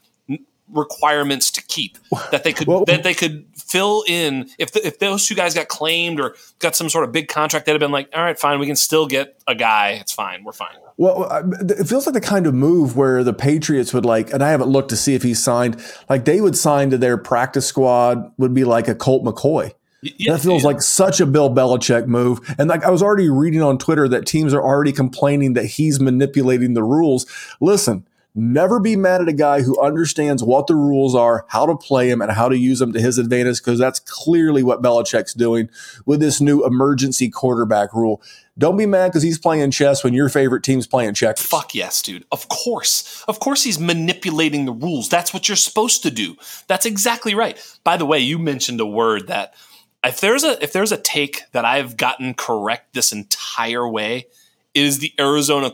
requirements 0.73 1.51
to 1.51 1.61
keep 1.61 1.97
that 2.31 2.43
they 2.43 2.51
could 2.51 2.67
well, 2.67 2.83
that 2.85 3.03
they 3.03 3.13
could 3.13 3.45
fill 3.73 4.03
in 4.07 4.47
if 4.59 4.71
the, 4.71 4.85
if 4.85 4.99
those 4.99 5.25
two 5.25 5.33
guys 5.33 5.55
got 5.55 5.67
claimed 5.67 6.19
or 6.19 6.35
got 6.59 6.75
some 6.75 6.89
sort 6.89 7.03
of 7.03 7.11
big 7.11 7.27
contract 7.27 7.65
they'd 7.65 7.71
have 7.71 7.79
been 7.79 7.91
like 7.91 8.07
all 8.13 8.23
right 8.23 8.39
fine 8.39 8.59
we 8.59 8.67
can 8.67 8.75
still 8.75 9.07
get 9.07 9.41
a 9.47 9.55
guy 9.55 9.97
it's 9.99 10.11
fine 10.11 10.43
we're 10.43 10.51
fine 10.51 10.75
well 10.97 11.23
uh, 11.23 11.41
it 11.61 11.87
feels 11.87 12.05
like 12.05 12.13
the 12.13 12.21
kind 12.21 12.45
of 12.45 12.53
move 12.53 12.95
where 12.95 13.23
the 13.23 13.33
patriots 13.33 13.91
would 13.91 14.05
like 14.05 14.31
and 14.31 14.43
i 14.43 14.51
haven't 14.51 14.69
looked 14.69 14.89
to 14.89 14.95
see 14.95 15.15
if 15.15 15.23
he's 15.23 15.43
signed 15.43 15.83
like 16.07 16.25
they 16.25 16.39
would 16.39 16.55
sign 16.55 16.91
to 16.91 16.99
their 16.99 17.17
practice 17.17 17.65
squad 17.65 18.31
would 18.37 18.53
be 18.53 18.63
like 18.63 18.87
a 18.87 18.93
colt 18.93 19.23
mccoy 19.23 19.73
yeah, 20.03 20.33
that 20.33 20.41
feels 20.41 20.63
yeah. 20.63 20.67
like 20.67 20.81
such 20.81 21.21
a 21.21 21.25
Bill 21.25 21.49
Belichick 21.49 22.07
move. 22.07 22.41
And 22.57 22.67
like 22.67 22.83
I 22.83 22.89
was 22.89 23.01
already 23.01 23.29
reading 23.29 23.61
on 23.61 23.77
Twitter 23.77 24.05
that 24.09 24.25
teams 24.25 24.53
are 24.53 24.61
already 24.61 24.91
complaining 24.91 25.53
that 25.53 25.63
he's 25.63 26.01
manipulating 26.01 26.73
the 26.73 26.83
rules. 26.83 27.25
Listen, 27.61 28.05
Never 28.35 28.79
be 28.79 28.95
mad 28.95 29.21
at 29.21 29.27
a 29.27 29.33
guy 29.33 29.61
who 29.61 29.79
understands 29.79 30.43
what 30.43 30.65
the 30.65 30.75
rules 30.75 31.13
are, 31.13 31.45
how 31.49 31.67
to 31.67 31.75
play 31.75 32.09
them, 32.09 32.19
and 32.19 32.31
how 32.31 32.49
to 32.49 32.57
use 32.57 32.79
them 32.79 32.91
to 32.93 32.99
his 32.99 33.19
advantage, 33.19 33.59
because 33.59 33.77
that's 33.77 33.99
clearly 33.99 34.63
what 34.63 34.81
Belichick's 34.81 35.35
doing 35.35 35.69
with 36.07 36.19
this 36.19 36.41
new 36.41 36.65
emergency 36.65 37.29
quarterback 37.29 37.93
rule. 37.93 38.23
Don't 38.57 38.77
be 38.77 38.87
mad 38.87 39.07
because 39.09 39.21
he's 39.21 39.37
playing 39.37 39.69
chess 39.69 40.03
when 40.03 40.13
your 40.13 40.29
favorite 40.29 40.63
team's 40.63 40.87
playing 40.87 41.13
checkers. 41.13 41.45
Fuck 41.45 41.75
yes, 41.75 42.01
dude. 42.01 42.25
Of 42.31 42.49
course. 42.49 43.23
Of 43.27 43.39
course 43.39 43.63
he's 43.63 43.79
manipulating 43.79 44.65
the 44.65 44.71
rules. 44.71 45.09
That's 45.09 45.33
what 45.33 45.47
you're 45.47 45.55
supposed 45.55 46.01
to 46.03 46.11
do. 46.11 46.35
That's 46.67 46.85
exactly 46.85 47.35
right. 47.35 47.57
By 47.83 47.97
the 47.97 48.05
way, 48.05 48.19
you 48.19 48.39
mentioned 48.39 48.79
a 48.79 48.85
word 48.85 49.27
that 49.27 49.53
if 50.03 50.19
there's 50.21 50.43
a 50.43 50.61
if 50.61 50.73
there's 50.73 50.91
a 50.91 50.97
take 50.97 51.43
that 51.51 51.65
I've 51.65 51.97
gotten 51.97 52.33
correct 52.33 52.93
this 52.93 53.11
entire 53.11 53.87
way, 53.87 54.27
is 54.73 54.99
the 54.99 55.13
Arizona 55.19 55.71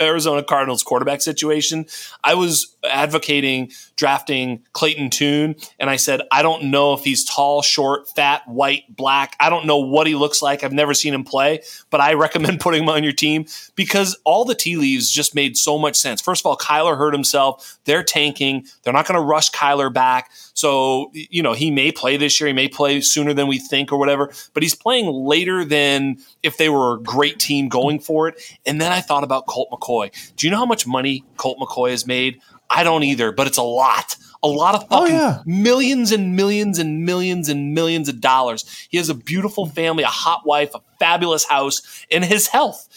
Arizona 0.00 0.42
Cardinals 0.42 0.82
quarterback 0.82 1.20
situation. 1.20 1.86
I 2.24 2.34
was 2.34 2.74
advocating 2.84 3.70
drafting 3.96 4.62
Clayton 4.72 5.10
Tune, 5.10 5.56
and 5.78 5.88
I 5.88 5.96
said, 5.96 6.22
I 6.30 6.42
don't 6.42 6.64
know 6.64 6.92
if 6.92 7.04
he's 7.04 7.24
tall, 7.24 7.62
short, 7.62 8.08
fat, 8.10 8.42
white, 8.46 8.94
black. 8.94 9.36
I 9.40 9.48
don't 9.48 9.66
know 9.66 9.78
what 9.78 10.06
he 10.06 10.14
looks 10.14 10.42
like. 10.42 10.62
I've 10.64 10.72
never 10.72 10.94
seen 10.94 11.14
him 11.14 11.24
play, 11.24 11.62
but 11.90 12.00
I 12.00 12.14
recommend 12.26 12.60
putting 12.60 12.82
him 12.82 12.88
on 12.88 13.04
your 13.04 13.12
team 13.12 13.46
because 13.74 14.18
all 14.24 14.44
the 14.44 14.54
tea 14.54 14.76
leaves 14.76 15.10
just 15.10 15.34
made 15.34 15.56
so 15.56 15.78
much 15.78 15.96
sense. 15.96 16.20
First 16.20 16.42
of 16.42 16.46
all, 16.46 16.56
Kyler 16.56 16.96
hurt 16.96 17.14
himself. 17.14 17.78
They're 17.84 18.02
tanking. 18.02 18.66
They're 18.82 18.92
not 18.92 19.06
going 19.06 19.20
to 19.20 19.26
rush 19.26 19.50
Kyler 19.50 19.92
back. 19.92 20.30
So, 20.56 21.10
you 21.12 21.42
know, 21.42 21.52
he 21.52 21.70
may 21.70 21.92
play 21.92 22.16
this 22.16 22.40
year. 22.40 22.48
He 22.48 22.54
may 22.54 22.66
play 22.66 23.02
sooner 23.02 23.34
than 23.34 23.46
we 23.46 23.58
think 23.58 23.92
or 23.92 23.98
whatever, 23.98 24.32
but 24.54 24.62
he's 24.62 24.74
playing 24.74 25.06
later 25.06 25.66
than 25.66 26.16
if 26.42 26.56
they 26.56 26.70
were 26.70 26.94
a 26.94 26.98
great 26.98 27.38
team 27.38 27.68
going 27.68 28.00
for 28.00 28.26
it. 28.26 28.40
And 28.64 28.80
then 28.80 28.90
I 28.90 29.02
thought 29.02 29.22
about 29.22 29.46
Colt 29.46 29.68
McCoy. 29.70 30.10
Do 30.34 30.46
you 30.46 30.50
know 30.50 30.56
how 30.56 30.64
much 30.64 30.86
money 30.86 31.24
Colt 31.36 31.58
McCoy 31.58 31.90
has 31.90 32.06
made? 32.06 32.40
I 32.70 32.84
don't 32.84 33.02
either, 33.02 33.32
but 33.32 33.46
it's 33.46 33.58
a 33.58 33.62
lot. 33.62 34.16
A 34.42 34.48
lot 34.48 34.74
of 34.74 34.84
oh, 34.90 35.00
fucking 35.00 35.14
oh, 35.14 35.18
yeah. 35.18 35.42
millions 35.44 36.10
and 36.10 36.36
millions 36.36 36.78
and 36.78 37.04
millions 37.04 37.50
and 37.50 37.74
millions 37.74 38.08
of 38.08 38.22
dollars. 38.22 38.86
He 38.90 38.96
has 38.96 39.10
a 39.10 39.14
beautiful 39.14 39.66
family, 39.66 40.04
a 40.04 40.08
hot 40.08 40.46
wife, 40.46 40.74
a 40.74 40.80
fabulous 40.98 41.44
house, 41.44 42.04
and 42.10 42.24
his 42.24 42.46
health. 42.46 42.88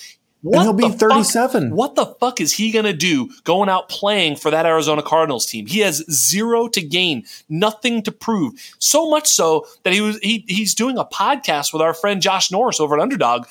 What 0.42 0.56
and 0.56 0.80
he'll 0.80 0.90
be 0.90 0.98
37. 0.98 1.70
Fuck, 1.70 1.78
what 1.78 1.96
the 1.96 2.06
fuck 2.06 2.40
is 2.40 2.54
he 2.54 2.72
going 2.72 2.86
to 2.86 2.94
do 2.94 3.30
going 3.44 3.68
out 3.68 3.90
playing 3.90 4.38
for 4.38 4.50
that 4.50 4.66
Arizona 4.66 5.04
Cardinals 5.04 5.46
team? 5.46 5.66
He 5.66 5.80
has 5.80 5.98
zero 6.10 6.70
to 6.70 6.82
gain, 6.82 7.26
nothing 7.50 8.02
to 8.04 8.12
prove. 8.12 8.54
So 8.80 9.10
much 9.10 9.28
so 9.28 9.68
that 9.84 9.92
he 9.92 10.00
was 10.00 10.18
he, 10.20 10.46
he's 10.48 10.74
doing 10.74 10.98
a 10.98 11.04
podcast 11.04 11.74
with 11.74 11.82
our 11.82 11.94
friend 11.94 12.22
Josh 12.22 12.52
Norris 12.52 12.80
over 12.80 12.96
at 12.96 13.02
Underdog. 13.02 13.48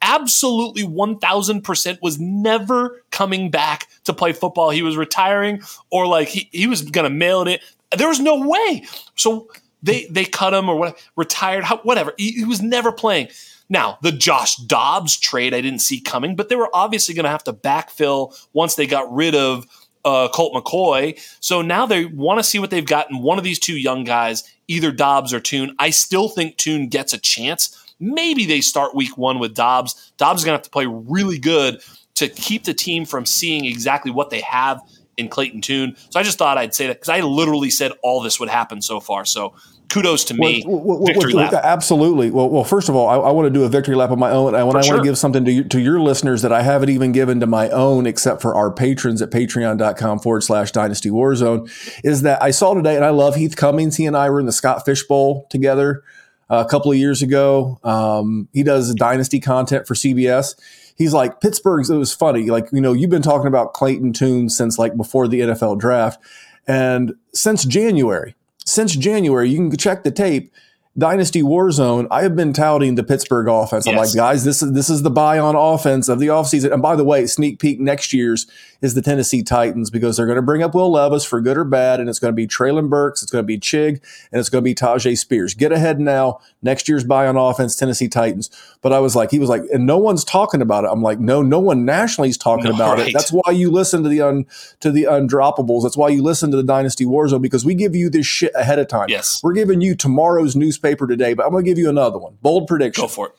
Absolutely 0.00 0.82
1000% 0.82 2.02
was 2.02 2.18
never 2.18 3.04
coming 3.10 3.48
back 3.48 3.86
to 4.04 4.12
play 4.12 4.32
football. 4.32 4.70
He 4.70 4.82
was 4.82 4.96
retiring 4.96 5.62
or 5.90 6.08
like 6.08 6.26
he, 6.26 6.48
he 6.50 6.66
was 6.66 6.82
going 6.82 7.04
to 7.04 7.10
mail 7.10 7.46
it. 7.46 7.60
There 7.96 8.08
was 8.08 8.18
no 8.18 8.48
way. 8.48 8.84
So 9.14 9.48
they 9.82 10.06
they 10.06 10.24
cut 10.24 10.54
him 10.54 10.68
or 10.68 10.76
what 10.76 10.98
retired, 11.14 11.64
whatever. 11.84 12.14
He, 12.18 12.32
he 12.32 12.44
was 12.44 12.60
never 12.60 12.90
playing. 12.90 13.28
Now, 13.72 13.96
the 14.02 14.12
Josh 14.12 14.56
Dobbs 14.56 15.16
trade 15.16 15.54
I 15.54 15.62
didn't 15.62 15.78
see 15.78 15.98
coming, 15.98 16.36
but 16.36 16.50
they 16.50 16.56
were 16.56 16.68
obviously 16.74 17.14
going 17.14 17.24
to 17.24 17.30
have 17.30 17.44
to 17.44 17.54
backfill 17.54 18.38
once 18.52 18.74
they 18.74 18.86
got 18.86 19.10
rid 19.10 19.34
of 19.34 19.66
uh, 20.04 20.28
Colt 20.28 20.52
McCoy. 20.52 21.18
So 21.40 21.62
now 21.62 21.86
they 21.86 22.04
want 22.04 22.38
to 22.38 22.44
see 22.44 22.58
what 22.58 22.68
they've 22.68 22.84
got 22.84 23.10
in 23.10 23.22
one 23.22 23.38
of 23.38 23.44
these 23.44 23.58
two 23.58 23.78
young 23.78 24.04
guys, 24.04 24.44
either 24.68 24.92
Dobbs 24.92 25.32
or 25.32 25.40
Tune. 25.40 25.74
I 25.78 25.88
still 25.88 26.28
think 26.28 26.58
Tune 26.58 26.88
gets 26.88 27.14
a 27.14 27.18
chance. 27.18 27.94
Maybe 27.98 28.44
they 28.44 28.60
start 28.60 28.94
week 28.94 29.16
one 29.16 29.38
with 29.38 29.54
Dobbs. 29.54 30.12
Dobbs 30.18 30.42
is 30.42 30.44
going 30.44 30.52
to 30.52 30.58
have 30.58 30.64
to 30.64 30.70
play 30.70 30.84
really 30.86 31.38
good 31.38 31.80
to 32.16 32.28
keep 32.28 32.64
the 32.64 32.74
team 32.74 33.06
from 33.06 33.24
seeing 33.24 33.64
exactly 33.64 34.10
what 34.10 34.28
they 34.28 34.42
have 34.42 34.82
in 35.16 35.30
Clayton 35.30 35.62
Tune. 35.62 35.96
So 36.10 36.20
I 36.20 36.22
just 36.22 36.36
thought 36.36 36.58
I'd 36.58 36.74
say 36.74 36.88
that 36.88 36.96
because 37.00 37.08
I 37.08 37.20
literally 37.20 37.70
said 37.70 37.92
all 38.02 38.20
this 38.20 38.38
would 38.38 38.50
happen 38.50 38.82
so 38.82 39.00
far. 39.00 39.24
So 39.24 39.54
kudos 39.92 40.24
to 40.24 40.34
me. 40.34 40.64
Well, 40.66 40.80
well, 40.80 41.06
victory 41.06 41.34
well, 41.34 41.50
lap. 41.50 41.60
Absolutely. 41.62 42.30
Well, 42.30 42.48
well, 42.48 42.64
first 42.64 42.88
of 42.88 42.96
all, 42.96 43.08
I, 43.08 43.16
I, 43.16 43.30
want 43.30 43.46
to 43.46 43.50
do 43.50 43.64
a 43.64 43.68
victory 43.68 43.94
lap 43.94 44.10
of 44.10 44.18
my 44.18 44.30
own. 44.30 44.54
I 44.54 44.60
sure. 44.60 44.66
want 44.66 44.84
to 44.84 45.02
give 45.02 45.18
something 45.18 45.44
to, 45.44 45.52
you, 45.52 45.64
to 45.64 45.80
your 45.80 46.00
listeners 46.00 46.42
that 46.42 46.52
I 46.52 46.62
haven't 46.62 46.88
even 46.88 47.12
given 47.12 47.40
to 47.40 47.46
my 47.46 47.68
own, 47.68 48.06
except 48.06 48.40
for 48.40 48.54
our 48.54 48.72
patrons 48.72 49.20
at 49.20 49.30
patreon.com 49.30 50.20
forward 50.20 50.42
slash 50.42 50.72
dynasty 50.72 51.10
warzone, 51.10 51.70
is 52.02 52.22
that 52.22 52.42
I 52.42 52.50
saw 52.50 52.72
today, 52.72 52.96
and 52.96 53.04
I 53.04 53.10
love 53.10 53.36
Heath 53.36 53.54
Cummings. 53.54 53.96
He 53.96 54.06
and 54.06 54.16
I 54.16 54.30
were 54.30 54.40
in 54.40 54.46
the 54.46 54.52
Scott 54.52 54.84
Fish 54.86 55.04
Bowl 55.04 55.46
together 55.50 56.02
uh, 56.50 56.64
a 56.66 56.68
couple 56.68 56.90
of 56.90 56.96
years 56.96 57.20
ago. 57.20 57.78
Um, 57.84 58.48
he 58.52 58.62
does 58.62 58.94
dynasty 58.94 59.40
content 59.40 59.86
for 59.86 59.94
CBS 59.94 60.54
he's 60.96 61.14
like 61.14 61.40
Pittsburgh's. 61.40 61.90
It 61.90 61.96
was 61.96 62.12
funny, 62.12 62.50
like 62.50 62.68
you 62.72 62.80
know, 62.80 62.92
you've 62.92 63.10
been 63.10 63.22
talking 63.22 63.46
about 63.46 63.72
Clayton 63.72 64.12
Tune 64.12 64.48
since 64.48 64.78
like 64.78 64.96
before 64.96 65.26
the 65.26 65.40
NFL 65.40 65.78
draft, 65.78 66.20
and 66.66 67.14
since 67.32 67.64
January, 67.64 68.34
since 68.64 68.94
January, 68.94 69.50
you 69.50 69.56
can 69.56 69.76
check 69.76 70.04
the 70.04 70.10
tape. 70.10 70.52
Dynasty 70.96 71.40
Warzone, 71.40 72.06
I 72.10 72.22
have 72.22 72.36
been 72.36 72.52
touting 72.52 72.96
the 72.96 73.02
Pittsburgh 73.02 73.48
offense. 73.48 73.86
I'm 73.86 73.96
like, 73.96 74.14
guys, 74.14 74.44
this 74.44 74.62
is 74.62 74.72
this 74.72 74.90
is 74.90 75.02
the 75.02 75.10
buy 75.10 75.38
on 75.38 75.56
offense 75.56 76.10
of 76.10 76.18
the 76.18 76.26
offseason. 76.26 76.70
And 76.70 76.82
by 76.82 76.96
the 76.96 77.04
way, 77.04 77.26
sneak 77.26 77.58
peek 77.58 77.80
next 77.80 78.12
year's 78.12 78.46
is 78.82 78.94
the 78.94 79.00
Tennessee 79.00 79.42
Titans 79.42 79.90
because 79.90 80.16
they're 80.16 80.26
going 80.26 80.36
to 80.36 80.42
bring 80.42 80.62
up 80.62 80.74
Will 80.74 80.90
Levis 80.90 81.24
for 81.24 81.40
good 81.40 81.56
or 81.56 81.64
bad, 81.64 82.00
and 82.00 82.10
it's 82.10 82.18
going 82.18 82.32
to 82.32 82.36
be 82.36 82.46
Treylon 82.46 82.90
Burks, 82.90 83.22
it's 83.22 83.30
going 83.30 83.42
to 83.42 83.46
be 83.46 83.58
Chig, 83.58 84.00
and 84.30 84.40
it's 84.40 84.48
going 84.50 84.62
to 84.62 84.68
be 84.68 84.74
Tyjae 84.74 85.16
Spears. 85.16 85.54
Get 85.54 85.72
ahead 85.72 85.98
now. 85.98 86.40
Next 86.62 86.88
year's 86.88 87.04
buy 87.04 87.26
on 87.26 87.36
offense, 87.36 87.74
Tennessee 87.74 88.08
Titans. 88.08 88.50
But 88.82 88.92
I 88.92 88.98
was 88.98 89.16
like, 89.16 89.30
he 89.30 89.38
was 89.38 89.48
like, 89.48 89.62
and 89.72 89.86
no 89.86 89.96
one's 89.98 90.24
talking 90.24 90.60
about 90.60 90.84
it. 90.84 90.90
I'm 90.92 91.00
like, 91.00 91.20
no, 91.20 91.42
no 91.42 91.60
one 91.60 91.84
nationally 91.84 92.28
is 92.28 92.36
talking 92.36 92.64
no, 92.64 92.74
about 92.74 92.98
right. 92.98 93.08
it. 93.08 93.12
That's 93.14 93.30
why 93.32 93.52
you 93.52 93.70
listen 93.70 94.02
to 94.02 94.08
the 94.08 94.20
un 94.20 94.46
to 94.80 94.90
the 94.90 95.04
undroppables. 95.04 95.84
That's 95.84 95.96
why 95.96 96.08
you 96.08 96.22
listen 96.22 96.50
to 96.50 96.56
the 96.56 96.62
Dynasty 96.62 97.06
Warzone 97.06 97.40
because 97.40 97.64
we 97.64 97.74
give 97.74 97.94
you 97.94 98.10
this 98.10 98.26
shit 98.26 98.52
ahead 98.54 98.78
of 98.78 98.88
time. 98.88 99.06
Yes, 99.08 99.40
we're 99.42 99.54
giving 99.54 99.80
you 99.80 99.94
tomorrow's 99.94 100.54
newspaper 100.82 101.06
today, 101.06 101.34
but 101.34 101.44
I'm 101.44 101.52
going 101.52 101.64
to 101.64 101.70
give 101.70 101.78
you 101.78 101.88
another 101.88 102.18
one. 102.18 102.36
Bold 102.42 102.66
prediction. 102.66 103.02
Go 103.02 103.08
for 103.08 103.28
it. 103.28 103.34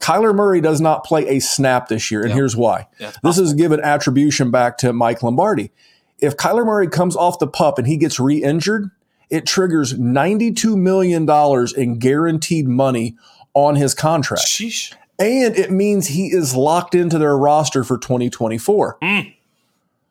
Kyler 0.00 0.34
Murray 0.34 0.60
does 0.60 0.80
not 0.80 1.04
play 1.04 1.26
a 1.26 1.40
snap 1.40 1.88
this 1.88 2.10
year, 2.10 2.22
and 2.22 2.32
here's 2.32 2.54
why. 2.54 2.86
Yeah, 3.00 3.12
this 3.24 3.36
is 3.36 3.52
given 3.54 3.80
attribution 3.80 4.52
back 4.52 4.78
to 4.78 4.92
Mike 4.92 5.24
Lombardi. 5.24 5.72
If 6.20 6.36
Kyler 6.36 6.64
Murray 6.64 6.88
comes 6.88 7.16
off 7.16 7.40
the 7.40 7.48
pup 7.48 7.78
and 7.78 7.86
he 7.86 7.96
gets 7.96 8.20
re 8.20 8.42
injured, 8.42 8.90
it 9.28 9.44
triggers 9.44 9.94
$92 9.94 10.76
million 10.76 11.28
in 11.76 11.98
guaranteed 11.98 12.68
money 12.68 13.16
on 13.54 13.74
his 13.74 13.92
contract. 13.92 14.46
Sheesh. 14.46 14.94
And 15.18 15.56
it 15.56 15.72
means 15.72 16.06
he 16.06 16.28
is 16.28 16.54
locked 16.54 16.94
into 16.94 17.18
their 17.18 17.36
roster 17.36 17.82
for 17.82 17.98
2024. 17.98 18.98
Mm. 19.02 19.34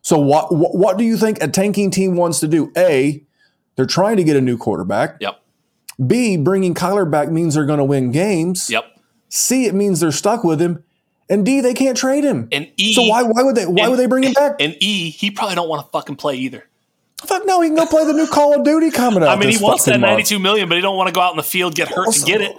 So, 0.01 0.19
what, 0.19 0.53
what, 0.53 0.75
what 0.75 0.97
do 0.97 1.05
you 1.05 1.15
think 1.15 1.41
a 1.41 1.47
tanking 1.47 1.91
team 1.91 2.17
wants 2.17 2.41
to 2.41 2.47
do? 2.49 2.73
A, 2.75 3.23
they're 3.77 3.85
trying 3.85 4.17
to 4.17 4.25
get 4.25 4.35
a 4.35 4.41
new 4.41 4.57
quarterback. 4.57 5.15
Yep. 5.21 5.41
B, 6.05 6.37
bringing 6.37 6.73
Kyler 6.73 7.09
back 7.09 7.29
means 7.31 7.55
they're 7.55 7.65
going 7.65 7.79
to 7.79 7.85
win 7.85 8.11
games. 8.11 8.69
Yep. 8.69 8.85
C, 9.29 9.65
it 9.65 9.73
means 9.73 9.99
they're 9.99 10.11
stuck 10.11 10.43
with 10.43 10.61
him. 10.61 10.83
And 11.29 11.45
D, 11.45 11.59
they 11.59 11.73
can't 11.73 11.97
trade 11.97 12.23
him. 12.23 12.47
And 12.51 12.71
E, 12.77 12.93
so 12.93 13.03
why 13.03 13.23
why 13.23 13.43
would 13.43 13.55
they 13.55 13.65
why 13.65 13.83
and, 13.83 13.91
would 13.91 13.99
they 13.99 14.05
bring 14.05 14.23
him 14.23 14.33
back? 14.33 14.55
And 14.61 14.75
E, 14.79 15.09
he 15.09 15.31
probably 15.31 15.55
don't 15.55 15.67
want 15.67 15.85
to 15.85 15.91
fucking 15.91 16.15
play 16.15 16.35
either. 16.35 16.65
Fuck 17.25 17.45
no, 17.45 17.61
he 17.61 17.69
can 17.69 17.75
go 17.75 17.85
play 17.85 18.05
the 18.05 18.13
new 18.13 18.27
Call 18.27 18.53
of 18.53 18.63
Duty 18.63 18.91
coming 18.91 19.23
out. 19.23 19.29
I 19.29 19.35
mean, 19.39 19.49
he 19.49 19.57
wants 19.57 19.85
that 19.85 19.99
ninety-two 19.99 20.39
million, 20.39 20.69
but 20.69 20.75
he 20.75 20.81
don't 20.81 20.95
want 20.95 21.07
to 21.07 21.13
go 21.13 21.19
out 21.19 21.31
in 21.31 21.37
the 21.37 21.43
field, 21.43 21.75
get 21.75 21.87
hurt 21.87 22.05
also, 22.05 22.25
to 22.25 22.31
get 22.31 22.41
it. 22.41 22.55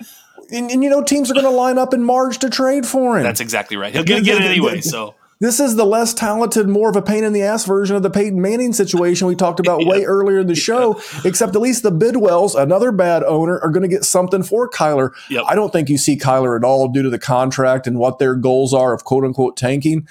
And, 0.51 0.71
and, 0.71 0.83
you 0.83 0.91
know, 0.91 1.03
teams 1.03 1.31
are 1.31 1.35
going 1.35 1.45
to 1.45 1.51
line 1.51 1.79
up 1.79 1.95
in 1.95 2.03
March 2.03 2.39
to 2.39 2.51
trade 2.51 2.87
for 2.87 3.19
him. 3.19 3.23
That's 3.23 3.41
exactly 3.41 3.77
right. 3.77 3.93
He'll 3.93 4.03
get, 4.03 4.25
get 4.25 4.43
it 4.43 4.45
anyway. 4.45 4.81
So 4.81 5.15
this 5.41 5.61
is 5.61 5.77
the 5.77 5.85
less 5.85 6.13
talented, 6.13 6.69
more 6.69 6.91
of 6.91 6.97
a 6.97 7.03
pain 7.03 7.23
in 7.23 7.33
the 7.33 7.43
ass 7.43 7.65
version 7.65 7.95
of 7.95 8.03
the 8.03 8.11
Peyton 8.11 8.41
Manning 8.41 8.73
situation 8.73 9.29
we 9.29 9.37
talked 9.37 9.61
about 9.61 9.83
yeah. 9.83 9.89
way 9.89 10.05
earlier 10.05 10.41
in 10.41 10.49
the 10.49 10.55
show. 10.55 11.01
Except 11.25 11.55
at 11.55 11.63
least 11.63 11.83
the 11.83 11.93
Bidwells, 11.93 12.61
another 12.61 12.91
bad 12.91 13.23
owner, 13.23 13.59
are 13.61 13.71
going 13.71 13.89
to 13.89 13.89
get 13.89 14.05
something 14.05 14.43
for 14.43 14.69
Kyler. 14.69 15.11
Yep. 15.31 15.45
I 15.49 15.55
don't 15.55 15.73
think 15.73 15.89
you 15.89 15.99
see 15.99 16.17
Kyler 16.17 16.57
at 16.57 16.65
all 16.65 16.89
due 16.89 17.03
to 17.03 17.11
the 17.11 17.19
contract 17.19 17.87
and 17.87 17.99
what 17.99 18.19
their 18.19 18.35
goals 18.35 18.75
are 18.75 18.93
of 18.93 19.05
quote 19.05 19.25
unquote 19.25 19.57
tanking. 19.57 20.09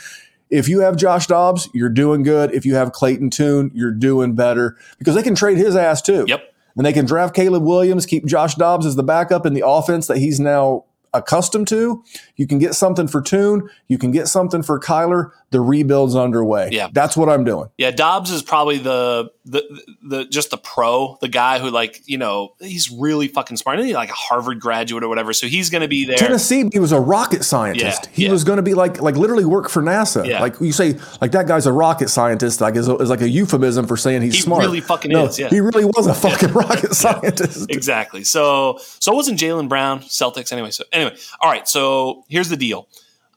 If 0.49 0.69
you 0.69 0.79
have 0.79 0.95
Josh 0.95 1.27
Dobbs, 1.27 1.67
you're 1.73 1.89
doing 1.89 2.23
good. 2.23 2.53
If 2.53 2.65
you 2.65 2.75
have 2.75 2.93
Clayton 2.93 3.31
Tune, 3.31 3.69
you're 3.73 3.91
doing 3.91 4.33
better 4.33 4.77
because 4.97 5.15
they 5.15 5.23
can 5.23 5.35
trade 5.35 5.57
his 5.57 5.75
ass 5.75 6.01
too. 6.01 6.23
Yep. 6.27 6.53
And 6.77 6.85
they 6.85 6.93
can 6.93 7.05
draft 7.05 7.35
Caleb 7.35 7.63
Williams, 7.63 8.05
keep 8.05 8.25
Josh 8.25 8.55
Dobbs 8.55 8.85
as 8.85 8.95
the 8.95 9.03
backup 9.03 9.45
in 9.45 9.55
the 9.55 9.65
offense 9.65 10.07
that 10.07 10.17
he's 10.17 10.39
now 10.39 10.85
accustomed 11.17 11.67
to. 11.69 12.03
You 12.35 12.47
can 12.47 12.59
get 12.59 12.75
something 12.75 13.07
for 13.07 13.21
Tune. 13.21 13.69
You 13.87 13.97
can 13.97 14.11
get 14.11 14.27
something 14.27 14.63
for 14.63 14.79
Kyler. 14.79 15.31
The 15.49 15.61
rebuild's 15.61 16.15
underway. 16.15 16.69
Yeah, 16.71 16.89
that's 16.91 17.15
what 17.15 17.29
I'm 17.29 17.43
doing. 17.45 17.69
Yeah, 17.77 17.91
Dobbs 17.91 18.31
is 18.31 18.41
probably 18.41 18.79
the 18.79 19.31
the 19.45 19.63
the 20.03 20.25
just 20.25 20.51
the 20.51 20.57
pro, 20.57 21.17
the 21.21 21.29
guy 21.29 21.59
who 21.59 21.69
like 21.69 22.01
you 22.05 22.17
know 22.17 22.53
he's 22.59 22.91
really 22.91 23.27
fucking 23.29 23.57
smart. 23.57 23.79
He's 23.79 23.93
like 23.93 24.09
a 24.09 24.13
Harvard 24.13 24.59
graduate 24.59 25.03
or 25.03 25.07
whatever, 25.07 25.31
so 25.31 25.47
he's 25.47 25.69
going 25.69 25.83
to 25.83 25.87
be 25.87 26.05
there. 26.05 26.17
Tennessee, 26.17 26.69
he 26.71 26.79
was 26.79 26.91
a 26.91 26.99
rocket 26.99 27.43
scientist. 27.45 28.03
Yeah, 28.03 28.09
he 28.13 28.25
yeah. 28.25 28.31
was 28.31 28.43
going 28.43 28.57
to 28.57 28.63
be 28.63 28.73
like 28.73 29.01
like 29.01 29.15
literally 29.15 29.45
work 29.45 29.69
for 29.69 29.81
NASA. 29.81 30.27
Yeah. 30.27 30.41
Like 30.41 30.59
you 30.59 30.73
say, 30.73 30.99
like 31.21 31.31
that 31.31 31.47
guy's 31.47 31.65
a 31.65 31.71
rocket 31.71 32.09
scientist. 32.09 32.59
Like 32.59 32.75
is, 32.75 32.89
is 32.89 33.09
like 33.09 33.21
a 33.21 33.29
euphemism 33.29 33.87
for 33.87 33.95
saying 33.95 34.23
he's 34.23 34.35
he 34.35 34.41
smart. 34.41 34.63
Really 34.63 34.81
fucking 34.81 35.11
no, 35.11 35.27
is. 35.27 35.39
Yeah, 35.39 35.49
he 35.49 35.61
really 35.61 35.85
was 35.85 36.07
a 36.07 36.13
fucking 36.13 36.51
rocket 36.53 36.93
scientist. 36.93 37.71
Exactly. 37.71 38.25
So 38.25 38.79
so 38.99 39.13
wasn't 39.13 39.39
Jaylen 39.39 39.69
Brown 39.69 40.01
Celtics 40.01 40.51
anyway. 40.51 40.71
So 40.71 40.83
anyway, 40.91 41.06
all 41.41 41.51
right. 41.51 41.67
So 41.67 42.25
here's 42.29 42.49
the 42.49 42.57
deal. 42.57 42.87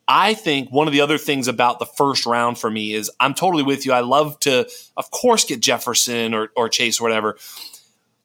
I 0.08 0.34
think 0.34 0.70
one 0.70 0.88
of 0.88 0.92
the 0.92 1.00
other 1.02 1.18
things 1.18 1.46
about 1.46 1.78
the 1.78 1.86
first 1.86 2.26
round 2.26 2.58
for 2.58 2.68
me 2.68 2.94
is 2.94 3.10
I'm 3.20 3.32
totally 3.32 3.62
with 3.62 3.86
you. 3.86 3.92
I 3.92 4.00
love 4.00 4.40
to, 4.40 4.68
of 4.96 5.10
course, 5.12 5.44
get 5.44 5.60
Jefferson 5.60 6.34
or, 6.34 6.50
or 6.56 6.68
Chase 6.68 7.00
or 7.00 7.04
whatever. 7.04 7.38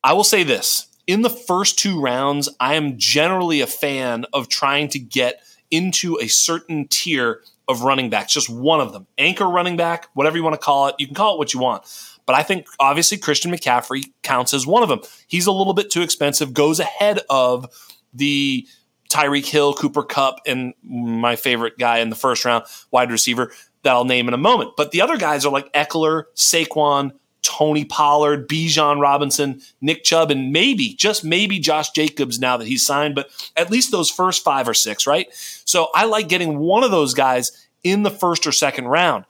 I 0.03 0.13
will 0.13 0.23
say 0.23 0.43
this 0.43 0.87
in 1.07 1.21
the 1.21 1.29
first 1.29 1.77
two 1.77 2.01
rounds, 2.01 2.49
I 2.59 2.75
am 2.75 2.97
generally 2.97 3.61
a 3.61 3.67
fan 3.67 4.25
of 4.33 4.49
trying 4.49 4.87
to 4.89 4.99
get 4.99 5.41
into 5.69 6.17
a 6.19 6.27
certain 6.27 6.87
tier 6.87 7.41
of 7.67 7.81
running 7.81 8.09
backs, 8.09 8.33
just 8.33 8.49
one 8.49 8.79
of 8.79 8.93
them, 8.93 9.07
anchor 9.17 9.47
running 9.47 9.77
back, 9.77 10.07
whatever 10.13 10.37
you 10.37 10.43
want 10.43 10.53
to 10.53 10.63
call 10.63 10.87
it. 10.87 10.95
You 10.99 11.05
can 11.07 11.15
call 11.15 11.35
it 11.35 11.37
what 11.37 11.53
you 11.53 11.59
want. 11.59 11.83
But 12.25 12.35
I 12.35 12.43
think 12.43 12.67
obviously 12.79 13.17
Christian 13.17 13.51
McCaffrey 13.51 14.11
counts 14.23 14.53
as 14.53 14.65
one 14.65 14.83
of 14.83 14.89
them. 14.89 15.01
He's 15.27 15.47
a 15.47 15.51
little 15.51 15.73
bit 15.73 15.91
too 15.91 16.01
expensive, 16.01 16.53
goes 16.53 16.79
ahead 16.79 17.19
of 17.29 17.67
the 18.13 18.67
Tyreek 19.09 19.45
Hill, 19.45 19.73
Cooper 19.73 20.03
Kupp, 20.03 20.39
and 20.45 20.73
my 20.83 21.35
favorite 21.35 21.77
guy 21.77 21.99
in 21.99 22.09
the 22.09 22.15
first 22.15 22.45
round, 22.45 22.65
wide 22.91 23.11
receiver, 23.11 23.51
that 23.83 23.93
I'll 23.93 24.05
name 24.05 24.27
in 24.27 24.33
a 24.33 24.37
moment. 24.37 24.71
But 24.75 24.91
the 24.91 25.01
other 25.01 25.17
guys 25.17 25.45
are 25.45 25.51
like 25.51 25.71
Ekeler, 25.73 26.23
Saquon, 26.35 27.11
Tony 27.43 27.85
Pollard, 27.85 28.49
Bijan 28.49 28.99
Robinson, 28.99 29.61
Nick 29.79 30.03
Chubb, 30.03 30.31
and 30.31 30.51
maybe, 30.51 30.95
just 30.95 31.23
maybe 31.23 31.59
Josh 31.59 31.91
Jacobs 31.91 32.39
now 32.39 32.57
that 32.57 32.67
he's 32.67 32.85
signed, 32.85 33.13
but 33.13 33.29
at 33.55 33.69
least 33.69 33.91
those 33.91 34.09
first 34.09 34.43
five 34.43 34.67
or 34.67 34.73
six, 34.73 35.05
right? 35.05 35.27
So 35.31 35.89
I 35.93 36.05
like 36.05 36.27
getting 36.27 36.57
one 36.57 36.83
of 36.83 36.89
those 36.89 37.13
guys 37.13 37.67
in 37.83 38.01
the 38.01 38.09
first 38.09 38.47
or 38.47 38.51
second 38.51 38.85
round. 38.85 39.25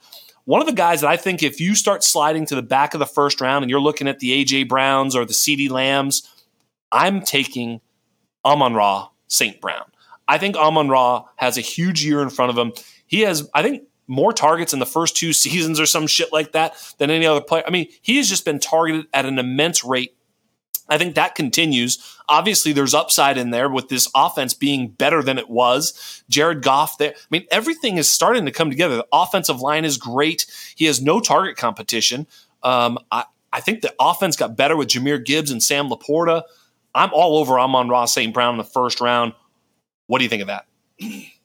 One 0.46 0.62
of 0.62 0.66
the 0.66 0.72
guys 0.72 1.02
that 1.02 1.10
I 1.10 1.18
think 1.18 1.42
if 1.42 1.60
you 1.60 1.74
start 1.74 2.02
sliding 2.02 2.46
to 2.46 2.54
the 2.54 2.62
back 2.62 2.94
of 2.94 3.00
the 3.00 3.06
first 3.06 3.40
round 3.42 3.64
and 3.64 3.70
you're 3.70 3.80
looking 3.80 4.08
at 4.08 4.20
the 4.20 4.42
AJ 4.44 4.68
Browns 4.68 5.14
or 5.14 5.26
the 5.26 5.34
CeeDee 5.34 5.70
Lambs, 5.70 6.26
I'm 6.90 7.20
taking 7.20 7.82
Amon 8.44 8.72
Ra 8.72 9.08
St. 9.28 9.60
Brown. 9.60 9.84
I 10.28 10.38
think 10.38 10.56
Amon 10.56 10.88
Ra 10.88 11.24
has 11.36 11.56
a 11.56 11.62
huge 11.62 12.04
year 12.04 12.20
in 12.20 12.30
front 12.30 12.50
of 12.50 12.58
him. 12.58 12.72
He 13.06 13.20
has, 13.20 13.48
I 13.54 13.62
think, 13.62 13.84
more 14.08 14.32
targets 14.32 14.72
in 14.72 14.78
the 14.78 14.86
first 14.86 15.16
two 15.16 15.32
seasons 15.32 15.80
or 15.80 15.86
some 15.86 16.06
shit 16.06 16.32
like 16.32 16.52
that 16.52 16.74
than 16.98 17.10
any 17.10 17.26
other 17.26 17.40
player. 17.40 17.64
I 17.66 17.70
mean, 17.70 17.88
he 18.02 18.16
has 18.16 18.28
just 18.28 18.44
been 18.44 18.58
targeted 18.58 19.06
at 19.12 19.26
an 19.26 19.38
immense 19.38 19.84
rate. 19.84 20.16
I 20.88 20.98
think 20.98 21.16
that 21.16 21.34
continues. 21.34 22.16
Obviously, 22.28 22.72
there's 22.72 22.94
upside 22.94 23.38
in 23.38 23.50
there 23.50 23.68
with 23.68 23.88
this 23.88 24.08
offense 24.14 24.54
being 24.54 24.88
better 24.88 25.20
than 25.20 25.36
it 25.36 25.50
was. 25.50 26.22
Jared 26.28 26.62
Goff 26.62 26.98
there. 26.98 27.10
I 27.10 27.26
mean, 27.30 27.44
everything 27.50 27.96
is 27.96 28.08
starting 28.08 28.46
to 28.46 28.52
come 28.52 28.70
together. 28.70 28.96
The 28.96 29.06
offensive 29.12 29.60
line 29.60 29.84
is 29.84 29.96
great. 29.96 30.46
He 30.76 30.84
has 30.84 31.02
no 31.02 31.18
target 31.18 31.56
competition. 31.56 32.28
Um, 32.62 32.98
I, 33.10 33.24
I 33.52 33.60
think 33.60 33.80
the 33.80 33.94
offense 33.98 34.36
got 34.36 34.56
better 34.56 34.76
with 34.76 34.88
Jahmyr 34.88 35.24
Gibbs 35.24 35.50
and 35.50 35.62
Sam 35.62 35.88
LaPorta. 35.88 36.42
I'm 36.96 37.10
all 37.12 37.36
over 37.36 37.60
Amon 37.60 37.88
Ross 37.88 38.14
St. 38.14 38.32
Brown 38.32 38.54
in 38.54 38.58
the 38.58 38.64
first 38.64 39.00
round. 39.02 39.34
What 40.06 40.18
do 40.18 40.24
you 40.24 40.30
think 40.30 40.42
of 40.42 40.48
that? 40.48 40.66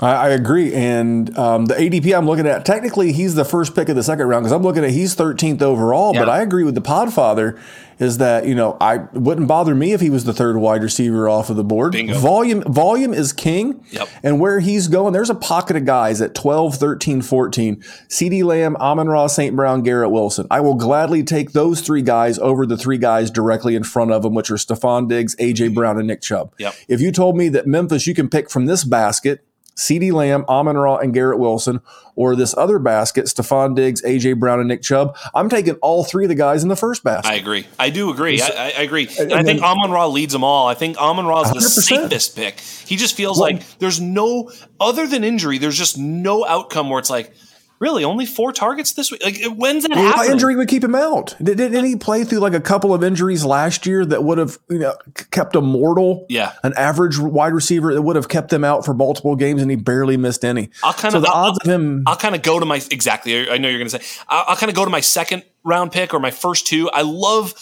I, 0.00 0.12
I 0.12 0.28
agree. 0.30 0.74
And 0.74 1.36
um, 1.38 1.66
the 1.66 1.74
ADP 1.74 2.16
I'm 2.16 2.26
looking 2.26 2.46
at, 2.46 2.64
technically, 2.64 3.12
he's 3.12 3.34
the 3.34 3.44
first 3.44 3.74
pick 3.74 3.88
of 3.88 3.96
the 3.96 4.02
second 4.02 4.26
round 4.26 4.44
because 4.44 4.52
I'm 4.52 4.62
looking 4.62 4.84
at 4.84 4.90
he's 4.90 5.16
13th 5.16 5.62
overall. 5.62 6.14
Yeah. 6.14 6.20
But 6.20 6.28
I 6.28 6.42
agree 6.42 6.64
with 6.64 6.74
the 6.74 6.82
Podfather 6.82 7.58
is 7.98 8.18
that 8.18 8.46
you 8.46 8.54
know 8.54 8.76
I 8.80 8.98
wouldn't 9.12 9.48
bother 9.48 9.74
me 9.74 9.92
if 9.92 10.00
he 10.00 10.10
was 10.10 10.24
the 10.24 10.32
third 10.32 10.56
wide 10.56 10.82
receiver 10.82 11.28
off 11.28 11.50
of 11.50 11.56
the 11.56 11.64
board. 11.64 11.92
Bingo. 11.92 12.18
Volume 12.18 12.62
volume 12.62 13.14
is 13.14 13.32
king. 13.32 13.84
Yep. 13.90 14.08
And 14.22 14.40
where 14.40 14.60
he's 14.60 14.88
going, 14.88 15.12
there's 15.12 15.30
a 15.30 15.34
pocket 15.34 15.76
of 15.76 15.84
guys 15.84 16.20
at 16.20 16.34
12, 16.34 16.76
13, 16.76 17.22
14. 17.22 17.76
CeeDee 18.08 18.44
Lamb, 18.44 18.76
Amon 18.76 19.08
Ra, 19.08 19.26
St. 19.26 19.56
Brown, 19.56 19.82
Garrett 19.82 20.10
Wilson. 20.10 20.46
I 20.50 20.60
will 20.60 20.74
gladly 20.74 21.22
take 21.22 21.52
those 21.52 21.80
three 21.80 22.02
guys 22.02 22.38
over 22.38 22.66
the 22.66 22.76
three 22.76 22.98
guys 22.98 23.30
directly 23.30 23.74
in 23.74 23.84
front 23.84 24.12
of 24.12 24.22
them, 24.22 24.34
which 24.34 24.50
are 24.50 24.56
Stefon 24.56 25.08
Diggs, 25.08 25.34
AJ 25.36 25.74
Brown, 25.74 25.98
and 25.98 26.06
Nick 26.06 26.22
Chubb. 26.22 26.52
Yep. 26.58 26.74
If 26.88 27.00
you 27.00 27.12
told 27.12 27.36
me 27.36 27.48
that 27.50 27.66
Memphis 27.66 28.06
you 28.06 28.14
can 28.14 28.28
pick 28.28 28.50
from 28.50 28.66
this 28.66 28.84
basket 28.84 29.45
CeeDee 29.76 30.12
Lamb, 30.12 30.44
Amon 30.48 30.76
Ra, 30.76 30.96
and 30.96 31.12
Garrett 31.12 31.38
Wilson, 31.38 31.80
or 32.14 32.34
this 32.34 32.56
other 32.56 32.78
basket, 32.78 33.26
Stefon 33.26 33.76
Diggs, 33.76 34.00
AJ 34.02 34.38
Brown, 34.38 34.58
and 34.58 34.68
Nick 34.68 34.82
Chubb. 34.82 35.16
I'm 35.34 35.48
taking 35.50 35.74
all 35.76 36.02
three 36.02 36.24
of 36.24 36.30
the 36.30 36.34
guys 36.34 36.62
in 36.62 36.70
the 36.70 36.76
first 36.76 37.04
basket. 37.04 37.30
I 37.30 37.34
agree. 37.34 37.66
I 37.78 37.90
do 37.90 38.10
agree. 38.10 38.40
I, 38.40 38.48
I, 38.48 38.82
agree. 38.82 39.06
And, 39.18 39.30
and 39.30 39.34
I 39.34 39.42
think 39.42 39.62
Amon 39.62 39.90
Ra 39.90 40.06
leads 40.06 40.32
them 40.32 40.42
all. 40.42 40.66
I 40.66 40.74
think 40.74 40.96
Amon 40.96 41.26
Ra 41.26 41.42
is 41.42 41.52
the 41.52 41.60
safest 41.60 42.36
pick. 42.36 42.58
He 42.60 42.96
just 42.96 43.16
feels 43.16 43.38
well, 43.38 43.52
like 43.52 43.78
there's 43.78 44.00
no, 44.00 44.50
other 44.80 45.06
than 45.06 45.24
injury, 45.24 45.58
there's 45.58 45.76
just 45.76 45.98
no 45.98 46.46
outcome 46.46 46.88
where 46.88 46.98
it's 46.98 47.10
like, 47.10 47.34
Really, 47.78 48.04
only 48.04 48.24
four 48.24 48.52
targets 48.52 48.94
this 48.94 49.10
week? 49.10 49.22
Like, 49.22 49.38
when's 49.44 49.82
that 49.82 49.90
well, 49.90 50.02
happening? 50.02 50.32
Injury 50.32 50.56
would 50.56 50.68
keep 50.68 50.82
him 50.82 50.94
out. 50.94 51.36
Did, 51.42 51.58
didn't 51.58 51.84
he 51.84 51.96
play 51.96 52.24
through 52.24 52.38
like 52.38 52.54
a 52.54 52.60
couple 52.60 52.94
of 52.94 53.04
injuries 53.04 53.44
last 53.44 53.84
year 53.84 54.06
that 54.06 54.24
would 54.24 54.38
have 54.38 54.58
you 54.70 54.78
know 54.78 54.94
kept 55.30 55.54
a 55.56 55.60
mortal, 55.60 56.24
yeah, 56.30 56.54
an 56.62 56.72
average 56.76 57.18
wide 57.18 57.52
receiver 57.52 57.92
that 57.92 58.00
would 58.00 58.16
have 58.16 58.28
kept 58.28 58.48
them 58.48 58.64
out 58.64 58.86
for 58.86 58.94
multiple 58.94 59.36
games, 59.36 59.60
and 59.60 59.70
he 59.70 59.76
barely 59.76 60.16
missed 60.16 60.42
any. 60.42 60.70
I'll 60.82 60.94
kind 60.94 61.12
so 61.12 61.18
of 61.18 61.24
the 61.24 61.28
I'll, 61.28 61.50
odds 61.50 61.58
of 61.58 61.70
him. 61.70 62.04
I'll 62.06 62.16
kind 62.16 62.34
of 62.34 62.42
go 62.42 62.58
to 62.58 62.64
my 62.64 62.76
exactly. 62.90 63.50
I 63.50 63.58
know 63.58 63.68
you're 63.68 63.78
going 63.78 63.90
to 63.90 64.00
say. 64.00 64.24
I'll, 64.28 64.44
I'll 64.48 64.56
kind 64.56 64.70
of 64.70 64.76
go 64.76 64.84
to 64.84 64.90
my 64.90 65.00
second 65.00 65.42
round 65.62 65.92
pick 65.92 66.14
or 66.14 66.20
my 66.20 66.30
first 66.30 66.66
two. 66.66 66.88
I 66.90 67.02
love 67.02 67.52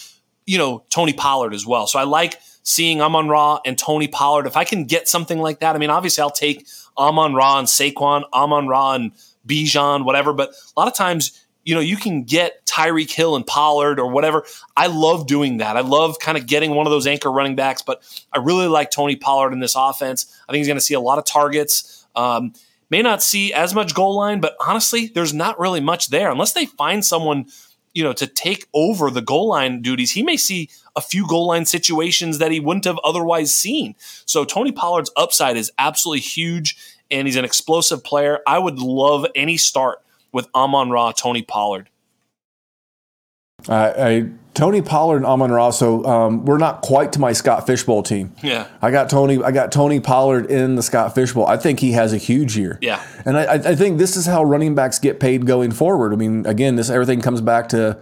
you 0.46 0.58
know 0.58 0.84
Tony 0.90 1.12
Pollard 1.12 1.54
as 1.54 1.66
well, 1.66 1.88
so 1.88 1.98
I 1.98 2.04
like 2.04 2.38
seeing 2.62 3.00
Amon 3.00 3.28
Ra 3.28 3.60
and 3.64 3.78
Tony 3.78 4.08
Pollard. 4.08 4.46
If 4.46 4.56
I 4.56 4.64
can 4.64 4.84
get 4.84 5.08
something 5.08 5.38
like 5.38 5.60
that, 5.60 5.74
I 5.74 5.78
mean, 5.78 5.90
obviously 5.90 6.22
I'll 6.22 6.30
take 6.30 6.66
Amon 6.96 7.34
Ra 7.34 7.58
and 7.58 7.68
Saquon, 7.68 8.24
Amon 8.32 8.68
Ra 8.68 8.94
and 8.94 9.12
Bijan, 9.47 10.05
whatever. 10.05 10.32
But 10.32 10.51
a 10.51 10.80
lot 10.80 10.88
of 10.88 10.95
times, 10.95 11.45
you 11.64 11.74
know, 11.74 11.80
you 11.80 11.97
can 11.97 12.24
get 12.24 12.64
Tyreek 12.66 13.11
Hill 13.11 13.36
and 13.36 13.47
Pollard 13.47 13.99
or 13.99 14.11
whatever. 14.11 14.45
I 14.76 14.88
love 14.88 15.26
doing 15.26 15.59
that. 15.59 15.76
I 15.76 15.80
love 15.80 16.18
kind 16.18 16.36
of 16.36 16.47
getting 16.47 16.74
one 16.74 16.86
of 16.86 16.90
those 16.90 17.07
anchor 17.07 17.30
running 17.30 17.57
backs, 17.57 17.82
but 17.82 18.03
I 18.32 18.38
really 18.38 18.66
like 18.66 18.90
Tony 18.90 19.16
Pollard 19.16 19.53
in 19.53 19.61
this 19.61 19.74
offense. 19.76 20.26
I 20.49 20.53
think 20.53 20.59
he's 20.59 20.66
going 20.66 20.78
to 20.78 20.84
see 20.84 20.95
a 20.95 21.01
lot 21.01 21.18
of 21.18 21.24
targets. 21.24 22.07
Um, 22.14 22.53
may 22.90 23.03
not 23.03 23.22
see 23.22 23.53
as 23.53 23.74
much 23.74 23.95
goal 23.95 24.16
line, 24.16 24.40
but 24.40 24.57
honestly, 24.61 25.11
there's 25.14 25.34
not 25.34 25.59
really 25.59 25.80
much 25.80 26.09
there 26.09 26.30
unless 26.30 26.53
they 26.53 26.66
find 26.66 27.05
someone, 27.05 27.47
you 27.95 28.05
know, 28.05 28.12
to 28.12 28.26
take 28.26 28.66
over 28.74 29.11
the 29.11 29.22
goal 29.22 29.49
line 29.49 29.80
duties. 29.80 30.12
He 30.12 30.22
may 30.22 30.36
see 30.36 30.68
a 30.95 31.01
few 31.01 31.26
goal 31.26 31.47
line 31.47 31.64
situations 31.64 32.38
that 32.38 32.53
he 32.53 32.61
wouldn't 32.61 32.84
have 32.84 33.01
otherwise 33.03 33.57
seen. 33.57 33.97
So 34.26 34.45
Tony 34.45 34.70
Pollard's 34.70 35.11
upside 35.16 35.57
is 35.57 35.72
absolutely 35.78 36.20
huge 36.20 36.76
and 37.11 37.26
he's 37.26 37.36
an 37.36 37.44
explosive 37.44 38.02
player. 38.05 38.40
I 38.46 38.59
would 38.59 38.78
love 38.78 39.26
any 39.34 39.57
start 39.57 40.00
with 40.32 40.48
Amon 40.55 40.90
Ra, 40.90 41.12
Tony 41.12 41.42
Pollard. 41.42 41.88
I, 43.68 43.88
I 43.88 44.28
Tony 44.52 44.82
Pollard 44.82 45.18
and 45.18 45.26
Amon 45.26 45.50
Ra. 45.50 45.70
So 45.70 46.05
um, 46.05 46.44
we're 46.44 46.59
not 46.59 46.82
quite 46.82 47.12
to 47.14 47.20
my 47.20 47.32
Scott 47.32 47.66
Fishbowl 47.66 48.02
team. 48.02 48.34
Yeah, 48.42 48.68
I 48.82 48.90
got 48.90 49.11
Tony. 49.11 49.42
I 49.42 49.50
got 49.50 49.72
Tony 49.72 50.00
Pollard 50.00 50.50
in 50.50 50.76
the 50.76 50.82
Scott 50.82 51.14
Fishbowl. 51.14 51.46
I 51.46 51.57
think 51.57 51.80
he 51.80 51.92
has 51.92 52.12
a 52.12 52.18
huge 52.18 52.57
year. 52.57 52.78
Yeah, 52.80 53.05
and 53.24 53.36
I, 53.36 53.55
I 53.55 53.74
think 53.74 53.98
this 53.98 54.16
is 54.16 54.26
how 54.26 54.44
running 54.44 54.74
backs 54.74 54.98
get 54.98 55.18
paid 55.18 55.46
going 55.46 55.72
forward. 55.72 56.12
I 56.12 56.16
mean, 56.16 56.46
again, 56.46 56.76
this 56.76 56.90
everything 56.90 57.20
comes 57.20 57.40
back 57.40 57.68
to 57.70 57.98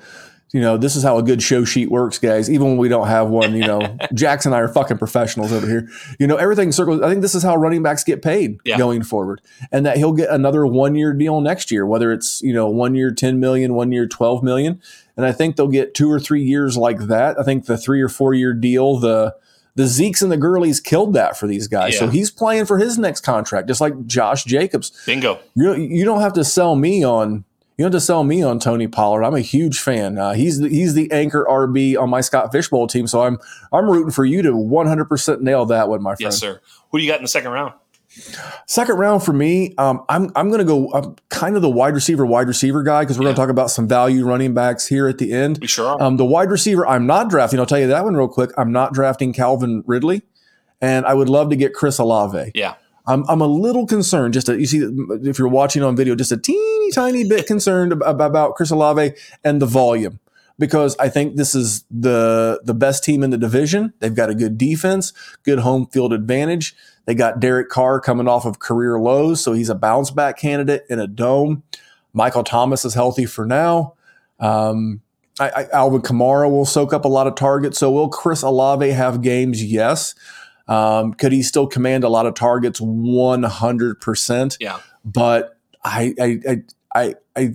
you 0.52 0.60
know, 0.60 0.76
this 0.76 0.96
is 0.96 1.02
how 1.02 1.16
a 1.16 1.22
good 1.22 1.42
show 1.42 1.64
sheet 1.64 1.90
works, 1.90 2.18
guys. 2.18 2.50
Even 2.50 2.68
when 2.68 2.76
we 2.76 2.88
don't 2.88 3.06
have 3.06 3.28
one, 3.28 3.54
you 3.56 3.66
know, 3.66 3.96
Jackson 4.14 4.52
and 4.52 4.56
I 4.56 4.60
are 4.60 4.68
fucking 4.68 4.98
professionals 4.98 5.50
over 5.50 5.66
here. 5.66 5.88
You 6.20 6.26
know, 6.26 6.36
everything 6.36 6.72
circles. 6.72 7.00
I 7.00 7.08
think 7.08 7.22
this 7.22 7.34
is 7.34 7.42
how 7.42 7.56
running 7.56 7.82
backs 7.82 8.04
get 8.04 8.20
paid 8.20 8.58
yeah. 8.64 8.76
going 8.76 9.02
forward, 9.02 9.40
and 9.72 9.86
that 9.86 9.96
he'll 9.96 10.12
get 10.12 10.28
another 10.28 10.66
one 10.66 10.94
year 10.94 11.14
deal 11.14 11.40
next 11.40 11.70
year, 11.70 11.86
whether 11.86 12.12
it's 12.12 12.42
you 12.42 12.52
know 12.52 12.68
one 12.68 12.94
year 12.94 13.12
ten 13.12 13.40
million, 13.40 13.72
one 13.72 13.92
year 13.92 14.06
twelve 14.06 14.42
million, 14.42 14.80
and 15.16 15.24
I 15.24 15.32
think 15.32 15.56
they'll 15.56 15.68
get 15.68 15.94
two 15.94 16.10
or 16.10 16.20
three 16.20 16.42
years 16.42 16.76
like 16.76 16.98
that. 17.06 17.40
I 17.40 17.44
think 17.44 17.64
the 17.64 17.78
three 17.78 18.02
or 18.02 18.10
four 18.10 18.34
year 18.34 18.52
deal, 18.52 18.98
the 18.98 19.34
the 19.74 19.84
Zekes 19.84 20.22
and 20.22 20.30
the 20.30 20.36
Gurleys 20.36 20.84
killed 20.84 21.14
that 21.14 21.38
for 21.38 21.46
these 21.46 21.66
guys. 21.66 21.94
Yeah. 21.94 22.00
So 22.00 22.08
he's 22.08 22.30
playing 22.30 22.66
for 22.66 22.76
his 22.76 22.98
next 22.98 23.22
contract, 23.22 23.68
just 23.68 23.80
like 23.80 24.06
Josh 24.06 24.44
Jacobs. 24.44 24.92
Bingo. 25.06 25.40
You 25.54 25.74
you 25.76 26.04
don't 26.04 26.20
have 26.20 26.34
to 26.34 26.44
sell 26.44 26.76
me 26.76 27.02
on 27.02 27.44
you 27.76 27.84
don't 27.84 27.92
have 27.92 28.00
to 28.00 28.04
sell 28.04 28.22
me 28.22 28.42
on 28.42 28.58
Tony 28.58 28.86
Pollard. 28.86 29.24
I'm 29.24 29.34
a 29.34 29.40
huge 29.40 29.80
fan. 29.80 30.18
Uh, 30.18 30.34
he's 30.34 30.60
the, 30.60 30.68
he's 30.68 30.94
the 30.94 31.10
anchor 31.10 31.46
RB 31.48 31.98
on 31.98 32.10
my 32.10 32.20
Scott 32.20 32.52
Fishbowl 32.52 32.86
team, 32.86 33.06
so 33.06 33.22
I'm 33.22 33.38
I'm 33.72 33.90
rooting 33.90 34.10
for 34.10 34.24
you 34.24 34.42
to 34.42 34.52
100% 34.52 35.40
nail 35.40 35.64
that 35.66 35.88
one, 35.88 36.02
my 36.02 36.10
friend. 36.10 36.20
Yes, 36.20 36.38
sir. 36.38 36.60
Who 36.90 36.98
do 36.98 37.04
you 37.04 37.10
got 37.10 37.16
in 37.16 37.24
the 37.24 37.28
second 37.28 37.50
round? 37.50 37.72
Second 38.66 38.98
round 38.98 39.22
for 39.22 39.32
me, 39.32 39.74
um, 39.78 40.04
I'm 40.10 40.30
I'm 40.36 40.48
going 40.48 40.58
to 40.58 40.66
go. 40.66 40.92
I'm 40.92 41.16
kind 41.30 41.56
of 41.56 41.62
the 41.62 41.70
wide 41.70 41.94
receiver, 41.94 42.26
wide 42.26 42.46
receiver 42.46 42.82
guy 42.82 43.02
because 43.02 43.18
we're 43.18 43.24
yeah. 43.24 43.28
going 43.28 43.36
to 43.36 43.40
talk 43.40 43.48
about 43.48 43.70
some 43.70 43.88
value 43.88 44.26
running 44.26 44.52
backs 44.52 44.86
here 44.86 45.08
at 45.08 45.16
the 45.16 45.32
end. 45.32 45.58
We 45.62 45.66
sure 45.66 45.86
are. 45.86 46.02
Um, 46.02 46.18
the 46.18 46.24
wide 46.26 46.50
receiver, 46.50 46.86
I'm 46.86 47.06
not 47.06 47.30
drafting. 47.30 47.58
I'll 47.58 47.64
tell 47.64 47.78
you 47.78 47.86
that 47.86 48.04
one 48.04 48.14
real 48.14 48.28
quick. 48.28 48.50
I'm 48.58 48.70
not 48.70 48.92
drafting 48.92 49.32
Calvin 49.32 49.82
Ridley, 49.86 50.22
and 50.82 51.06
I 51.06 51.14
would 51.14 51.30
love 51.30 51.48
to 51.50 51.56
get 51.56 51.72
Chris 51.72 51.98
Olave. 51.98 52.52
Yeah. 52.54 52.74
I'm, 53.06 53.24
I'm 53.28 53.40
a 53.40 53.46
little 53.46 53.86
concerned. 53.86 54.34
Just 54.34 54.48
a, 54.48 54.58
you 54.58 54.66
see, 54.66 54.78
if 55.22 55.38
you're 55.38 55.48
watching 55.48 55.82
on 55.82 55.96
video, 55.96 56.14
just 56.14 56.32
a 56.32 56.36
teeny 56.36 56.90
tiny 56.92 57.24
bit 57.24 57.46
concerned 57.46 57.92
about, 57.92 58.54
Chris 58.54 58.70
Olave 58.70 59.12
and 59.42 59.60
the 59.60 59.66
volume 59.66 60.20
because 60.58 60.96
I 60.98 61.08
think 61.08 61.36
this 61.36 61.54
is 61.54 61.84
the 61.90 62.60
the 62.62 62.74
best 62.74 63.02
team 63.02 63.22
in 63.22 63.30
the 63.30 63.38
division. 63.38 63.92
They've 63.98 64.14
got 64.14 64.30
a 64.30 64.34
good 64.34 64.58
defense, 64.58 65.12
good 65.42 65.60
home 65.60 65.86
field 65.86 66.12
advantage. 66.12 66.76
They 67.06 67.14
got 67.14 67.40
Derek 67.40 67.68
Carr 67.68 68.00
coming 68.00 68.28
off 68.28 68.44
of 68.44 68.58
career 68.58 68.98
lows, 68.98 69.42
so 69.42 69.54
he's 69.54 69.68
a 69.68 69.74
bounce 69.74 70.10
back 70.10 70.38
candidate 70.38 70.84
in 70.88 71.00
a 71.00 71.06
dome. 71.06 71.64
Michael 72.12 72.44
Thomas 72.44 72.84
is 72.84 72.94
healthy 72.94 73.26
for 73.26 73.46
now. 73.46 73.94
Um, 74.38 75.00
I, 75.40 75.50
I, 75.50 75.68
Alvin 75.72 76.02
Kamara 76.02 76.50
will 76.50 76.66
soak 76.66 76.92
up 76.92 77.04
a 77.04 77.08
lot 77.08 77.26
of 77.26 77.34
targets. 77.34 77.78
So 77.78 77.90
will 77.90 78.08
Chris 78.08 78.42
Olave 78.42 78.90
have 78.90 79.22
games? 79.22 79.64
Yes. 79.64 80.14
Um, 80.68 81.14
could 81.14 81.32
he 81.32 81.42
still 81.42 81.66
command 81.66 82.04
a 82.04 82.08
lot 82.08 82.26
of 82.26 82.34
targets? 82.34 82.80
One 82.80 83.42
hundred 83.42 84.00
percent. 84.00 84.56
Yeah. 84.60 84.80
But 85.04 85.58
I, 85.84 86.14
I, 86.20 86.38
I, 86.48 86.62
I, 86.94 87.14
I 87.36 87.54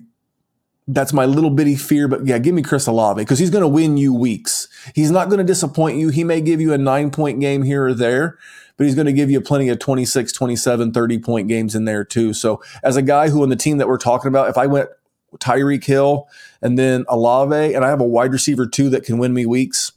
that's 0.87 1.11
my 1.13 1.25
little 1.25 1.49
bitty 1.49 1.75
fear. 1.75 2.07
But 2.07 2.25
yeah, 2.25 2.37
give 2.37 2.55
me 2.55 2.61
Chris 2.61 2.87
Olave 2.87 3.21
because 3.21 3.39
he's 3.39 3.49
going 3.49 3.61
to 3.61 3.67
win 3.67 3.97
you 3.97 4.13
weeks. 4.13 4.67
He's 4.95 5.11
not 5.11 5.27
going 5.27 5.39
to 5.39 5.43
disappoint 5.43 5.97
you. 5.97 6.09
He 6.09 6.23
may 6.23 6.41
give 6.41 6.61
you 6.61 6.73
a 6.73 6.77
nine 6.77 7.11
point 7.11 7.39
game 7.39 7.63
here 7.63 7.85
or 7.85 7.93
there, 7.93 8.37
but 8.77 8.85
he's 8.85 8.95
going 8.95 9.07
to 9.07 9.13
give 9.13 9.29
you 9.29 9.41
plenty 9.41 9.69
of 9.69 9.79
26, 9.79 10.31
27, 10.31 10.91
30 10.91 11.19
point 11.19 11.47
games 11.47 11.75
in 11.75 11.85
there 11.85 12.03
too. 12.03 12.33
So 12.33 12.61
as 12.83 12.95
a 12.95 13.01
guy 13.01 13.29
who 13.29 13.43
on 13.43 13.49
the 13.49 13.55
team 13.55 13.77
that 13.77 13.87
we're 13.87 13.97
talking 13.97 14.29
about, 14.29 14.49
if 14.49 14.57
I 14.57 14.67
went 14.67 14.89
Tyreek 15.37 15.83
Hill 15.83 16.27
and 16.61 16.79
then 16.79 17.05
Olave 17.09 17.73
and 17.73 17.83
I 17.83 17.89
have 17.89 18.01
a 18.01 18.05
wide 18.05 18.31
receiver 18.31 18.65
too 18.65 18.89
that 18.91 19.03
can 19.03 19.17
win 19.17 19.33
me 19.33 19.45
weeks, 19.45 19.91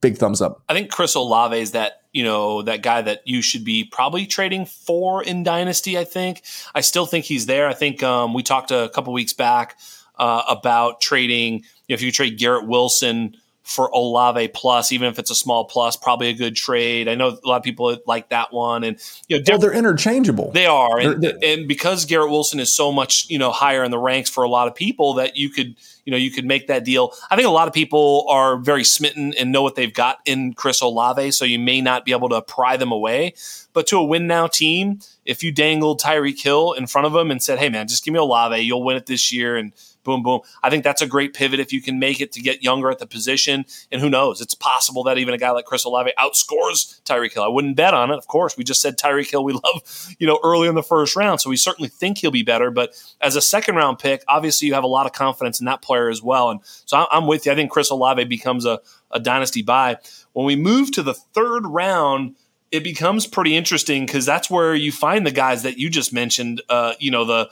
big 0.00 0.18
thumbs 0.18 0.42
up. 0.42 0.62
I 0.68 0.74
think 0.74 0.90
Chris 0.90 1.14
Olave 1.14 1.58
is 1.58 1.72
that 1.72 1.97
you 2.12 2.24
know 2.24 2.62
that 2.62 2.82
guy 2.82 3.02
that 3.02 3.26
you 3.26 3.42
should 3.42 3.64
be 3.64 3.84
probably 3.84 4.26
trading 4.26 4.66
for 4.66 5.22
in 5.22 5.42
dynasty. 5.42 5.98
I 5.98 6.04
think 6.04 6.42
I 6.74 6.80
still 6.80 7.06
think 7.06 7.24
he's 7.24 7.46
there. 7.46 7.68
I 7.68 7.74
think 7.74 8.02
um, 8.02 8.34
we 8.34 8.42
talked 8.42 8.70
a 8.70 8.90
couple 8.94 9.12
weeks 9.12 9.32
back 9.32 9.78
uh, 10.18 10.42
about 10.48 11.00
trading. 11.00 11.54
You 11.54 11.60
know, 11.90 11.94
if 11.94 12.02
you 12.02 12.12
trade 12.12 12.38
Garrett 12.38 12.66
Wilson 12.66 13.36
for 13.68 13.88
Olave 13.88 14.48
plus, 14.48 14.92
even 14.92 15.08
if 15.08 15.18
it's 15.18 15.30
a 15.30 15.34
small 15.34 15.66
plus, 15.66 15.94
probably 15.94 16.28
a 16.28 16.32
good 16.32 16.56
trade. 16.56 17.06
I 17.06 17.14
know 17.14 17.28
a 17.28 17.46
lot 17.46 17.58
of 17.58 17.62
people 17.62 17.94
like 18.06 18.30
that 18.30 18.50
one, 18.50 18.82
and 18.82 18.98
you 19.28 19.36
know, 19.36 19.44
well, 19.46 19.58
they're 19.58 19.74
interchangeable. 19.74 20.52
They 20.52 20.64
are, 20.64 20.98
and, 20.98 21.22
they're, 21.22 21.32
they're, 21.32 21.58
and 21.58 21.68
because 21.68 22.06
Garrett 22.06 22.30
Wilson 22.30 22.60
is 22.60 22.72
so 22.72 22.90
much 22.90 23.28
you 23.28 23.38
know 23.38 23.52
higher 23.52 23.84
in 23.84 23.90
the 23.90 23.98
ranks 23.98 24.30
for 24.30 24.42
a 24.42 24.48
lot 24.48 24.68
of 24.68 24.74
people 24.74 25.14
that 25.14 25.36
you 25.36 25.50
could 25.50 25.76
you 26.08 26.10
know 26.10 26.16
you 26.16 26.30
could 26.30 26.46
make 26.46 26.68
that 26.68 26.86
deal. 26.86 27.12
I 27.30 27.36
think 27.36 27.46
a 27.46 27.50
lot 27.50 27.68
of 27.68 27.74
people 27.74 28.24
are 28.30 28.56
very 28.56 28.82
smitten 28.82 29.34
and 29.38 29.52
know 29.52 29.60
what 29.60 29.74
they've 29.74 29.92
got 29.92 30.20
in 30.24 30.54
Chris 30.54 30.80
Olave, 30.80 31.32
so 31.32 31.44
you 31.44 31.58
may 31.58 31.82
not 31.82 32.06
be 32.06 32.12
able 32.12 32.30
to 32.30 32.40
pry 32.40 32.78
them 32.78 32.90
away. 32.90 33.34
But 33.74 33.86
to 33.88 33.98
a 33.98 34.02
win 34.02 34.26
now 34.26 34.46
team, 34.46 35.00
if 35.26 35.44
you 35.44 35.52
dangled 35.52 36.00
Tyreek 36.00 36.40
Hill 36.40 36.72
in 36.72 36.86
front 36.86 37.06
of 37.06 37.12
them 37.12 37.30
and 37.30 37.42
said, 37.42 37.58
"Hey 37.58 37.68
man, 37.68 37.88
just 37.88 38.06
give 38.06 38.14
me 38.14 38.18
Olave, 38.18 38.58
you'll 38.58 38.82
win 38.82 38.96
it 38.96 39.04
this 39.04 39.30
year," 39.30 39.58
and 39.58 39.74
boom, 40.08 40.22
boom. 40.22 40.40
I 40.62 40.70
think 40.70 40.84
that's 40.84 41.02
a 41.02 41.06
great 41.06 41.34
pivot 41.34 41.60
if 41.60 41.70
you 41.70 41.82
can 41.82 41.98
make 41.98 42.18
it 42.18 42.32
to 42.32 42.40
get 42.40 42.62
younger 42.62 42.90
at 42.90 42.98
the 42.98 43.06
position. 43.06 43.66
And 43.92 44.00
who 44.00 44.08
knows? 44.08 44.40
It's 44.40 44.54
possible 44.54 45.04
that 45.04 45.18
even 45.18 45.34
a 45.34 45.38
guy 45.38 45.50
like 45.50 45.66
Chris 45.66 45.84
Olave 45.84 46.10
outscores 46.18 47.00
Tyreek 47.02 47.34
Hill. 47.34 47.42
I 47.42 47.48
wouldn't 47.48 47.76
bet 47.76 47.92
on 47.92 48.10
it, 48.10 48.16
of 48.16 48.26
course. 48.26 48.56
We 48.56 48.64
just 48.64 48.80
said 48.80 48.98
Tyreek 48.98 49.30
Hill 49.30 49.44
we 49.44 49.52
love, 49.64 50.14
you 50.18 50.26
know, 50.26 50.40
early 50.42 50.66
in 50.66 50.74
the 50.74 50.82
first 50.82 51.14
round. 51.14 51.42
So 51.42 51.50
we 51.50 51.58
certainly 51.58 51.90
think 51.90 52.18
he'll 52.18 52.30
be 52.30 52.42
better. 52.42 52.70
But 52.70 52.94
as 53.20 53.36
a 53.36 53.42
second 53.42 53.76
round 53.76 53.98
pick, 53.98 54.24
obviously 54.28 54.66
you 54.66 54.74
have 54.74 54.84
a 54.84 54.88
lot 54.88 55.04
of 55.04 55.12
confidence 55.12 55.60
in 55.60 55.66
that 55.66 55.82
player 55.82 56.08
as 56.08 56.22
well. 56.22 56.48
And 56.48 56.60
so 56.64 57.06
I'm 57.10 57.26
with 57.26 57.44
you. 57.44 57.52
I 57.52 57.54
think 57.54 57.70
Chris 57.70 57.90
Olave 57.90 58.24
becomes 58.24 58.64
a, 58.64 58.80
a 59.10 59.20
dynasty 59.20 59.60
buy. 59.60 59.98
When 60.32 60.46
we 60.46 60.56
move 60.56 60.90
to 60.92 61.02
the 61.02 61.14
third 61.14 61.66
round, 61.66 62.36
it 62.70 62.82
becomes 62.82 63.26
pretty 63.26 63.56
interesting 63.56 64.06
because 64.06 64.24
that's 64.24 64.50
where 64.50 64.74
you 64.74 64.90
find 64.90 65.26
the 65.26 65.30
guys 65.30 65.64
that 65.64 65.76
you 65.76 65.90
just 65.90 66.14
mentioned. 66.14 66.62
Uh, 66.68 66.94
you 66.98 67.10
know 67.10 67.24
the 67.24 67.50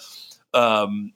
um, 0.57 1.13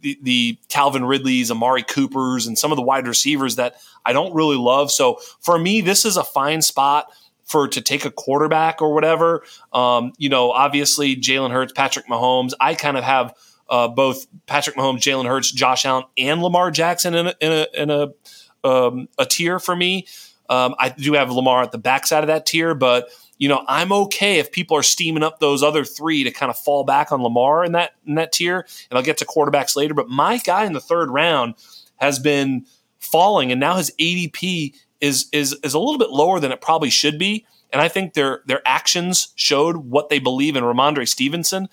the, 0.00 0.18
the 0.22 0.58
Calvin 0.68 1.04
Ridleys, 1.04 1.50
Amari 1.50 1.82
Coopers, 1.82 2.46
and 2.46 2.58
some 2.58 2.72
of 2.72 2.76
the 2.76 2.82
wide 2.82 3.06
receivers 3.06 3.56
that 3.56 3.76
I 4.04 4.12
don't 4.12 4.34
really 4.34 4.56
love. 4.56 4.90
So 4.90 5.20
for 5.40 5.58
me, 5.58 5.80
this 5.80 6.04
is 6.04 6.16
a 6.16 6.24
fine 6.24 6.62
spot 6.62 7.06
for 7.44 7.66
to 7.68 7.80
take 7.80 8.04
a 8.04 8.10
quarterback 8.10 8.82
or 8.82 8.92
whatever. 8.92 9.42
Um, 9.72 10.12
you 10.18 10.28
know, 10.28 10.52
obviously 10.52 11.16
Jalen 11.16 11.50
Hurts, 11.50 11.72
Patrick 11.72 12.06
Mahomes. 12.06 12.52
I 12.60 12.74
kind 12.74 12.96
of 12.96 13.04
have 13.04 13.34
uh, 13.68 13.88
both 13.88 14.26
Patrick 14.46 14.76
Mahomes, 14.76 14.98
Jalen 14.98 15.26
Hurts, 15.26 15.50
Josh 15.50 15.84
Allen, 15.84 16.04
and 16.16 16.42
Lamar 16.42 16.70
Jackson 16.70 17.14
in 17.14 17.26
a 17.28 17.34
in 17.40 17.52
a, 17.52 17.66
in 17.74 17.90
a, 17.90 18.68
um, 18.68 19.08
a 19.18 19.26
tier 19.26 19.58
for 19.58 19.74
me. 19.74 20.06
Um, 20.48 20.74
I 20.78 20.88
do 20.88 21.12
have 21.14 21.30
Lamar 21.30 21.62
at 21.62 21.72
the 21.72 21.78
backside 21.78 22.24
of 22.24 22.28
that 22.28 22.46
tier, 22.46 22.74
but 22.74 23.10
you 23.38 23.48
know, 23.48 23.64
I'm 23.68 23.92
okay 23.92 24.38
if 24.38 24.52
people 24.52 24.76
are 24.76 24.82
steaming 24.82 25.22
up 25.22 25.38
those 25.38 25.62
other 25.62 25.84
three 25.84 26.24
to 26.24 26.30
kind 26.30 26.50
of 26.50 26.58
fall 26.58 26.84
back 26.84 27.12
on 27.12 27.22
Lamar 27.22 27.64
in 27.64 27.72
that 27.72 27.92
in 28.06 28.16
that 28.16 28.32
tier, 28.32 28.66
and 28.90 28.98
I'll 28.98 29.04
get 29.04 29.16
to 29.18 29.24
quarterbacks 29.24 29.76
later. 29.76 29.94
But 29.94 30.08
my 30.08 30.38
guy 30.38 30.64
in 30.64 30.72
the 30.72 30.80
third 30.80 31.10
round 31.10 31.54
has 31.96 32.18
been 32.18 32.66
falling, 32.98 33.52
and 33.52 33.60
now 33.60 33.76
his 33.76 33.92
ADP 34.00 34.74
is 35.00 35.28
is 35.32 35.54
is 35.62 35.74
a 35.74 35.78
little 35.78 35.98
bit 35.98 36.10
lower 36.10 36.40
than 36.40 36.52
it 36.52 36.60
probably 36.60 36.90
should 36.90 37.18
be. 37.18 37.46
And 37.72 37.80
I 37.80 37.88
think 37.88 38.14
their 38.14 38.42
their 38.46 38.62
actions 38.66 39.28
showed 39.36 39.76
what 39.76 40.08
they 40.08 40.18
believe 40.18 40.56
in 40.56 40.64
Rhamondre 40.64 41.06
Stevenson. 41.06 41.68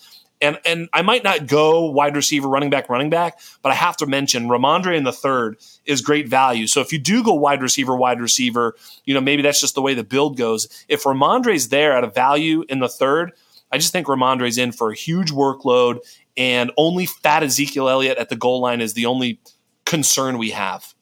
And 0.46 0.60
and 0.66 0.90
I 0.94 1.02
might 1.02 1.24
not 1.24 1.48
go 1.48 1.90
wide 1.90 2.16
receiver, 2.16 2.48
running 2.48 2.70
back, 2.70 2.90
running 2.90 3.10
back, 3.10 3.40
but 3.62 3.72
I 3.72 3.76
have 3.76 3.98
to 3.98 4.06
mention 4.06 4.48
Rhamondre 4.48 4.96
in 4.96 5.04
the 5.04 5.12
third 5.12 5.58
is 5.86 6.02
great 6.02 6.28
value. 6.28 6.68
So 6.68 6.82
if 6.82 6.94
you 6.94 7.00
do 7.00 7.24
go 7.24 7.34
wide 7.34 7.62
receiver, 7.62 7.96
wide 7.96 8.22
receiver, 8.22 8.76
you 9.06 9.14
know 9.14 9.22
maybe 9.22 9.42
that's 9.42 9.60
just 9.60 9.76
the 9.76 9.82
way 9.82 9.94
the 9.94 10.04
build 10.04 10.38
goes. 10.38 10.86
If 10.88 11.04
Rhamondre's 11.04 11.70
there 11.70 11.94
at 11.94 12.04
a 12.04 12.10
value 12.10 12.64
in 12.70 12.80
the 12.80 12.90
third, 12.90 13.34
I 13.72 13.78
just 13.78 13.92
think 13.92 14.08
Rhamondre's 14.08 14.58
in 14.58 14.72
for 14.72 14.92
a 14.92 14.96
huge 14.96 15.32
workload, 15.32 16.00
and 16.38 16.72
only 16.78 17.06
fat 17.06 17.44
Ezekiel 17.44 17.90
Elliott 17.90 18.18
at 18.18 18.30
the 18.30 18.36
goal 18.36 18.62
line 18.62 18.82
is 18.82 18.94
the 18.94 19.06
only 19.06 19.40
concern 19.86 20.38
we 20.38 20.52
have. 20.52 20.95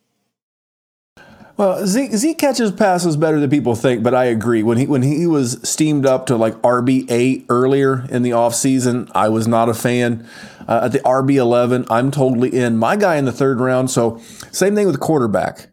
Well, 1.56 1.86
Zeke, 1.86 2.14
Zeke 2.14 2.38
catches 2.38 2.72
passes 2.72 3.16
better 3.16 3.40
than 3.40 3.50
people 3.50 3.76
think, 3.76 4.02
but 4.02 4.16
I 4.16 4.26
agree. 4.26 4.64
When 4.64 4.78
he 4.78 4.88
when 4.88 5.04
he 5.04 5.28
was 5.28 5.60
steamed 5.68 6.06
up 6.06 6.26
to 6.28 6.36
like 6.36 6.56
RB 6.62 7.06
eight 7.12 7.46
earlier 7.48 8.08
in 8.10 8.24
the 8.24 8.32
offseason, 8.32 9.12
I 9.14 9.30
was 9.30 9.48
not 9.48 9.70
a 9.70 9.76
fan. 9.76 10.28
Uh, 10.68 10.82
at 10.86 10.94
the 10.94 11.00
RB 11.00 11.36
eleven, 11.36 11.86
I'm 11.92 12.10
totally 12.10 12.50
in. 12.50 12.78
My 12.78 12.96
guy 12.96 13.18
in 13.18 13.26
the 13.26 13.32
third 13.32 13.60
round. 13.60 13.92
So 13.92 14.18
same 14.52 14.74
thing 14.74 14.88
with 14.88 15.00
quarterback. 15.00 15.68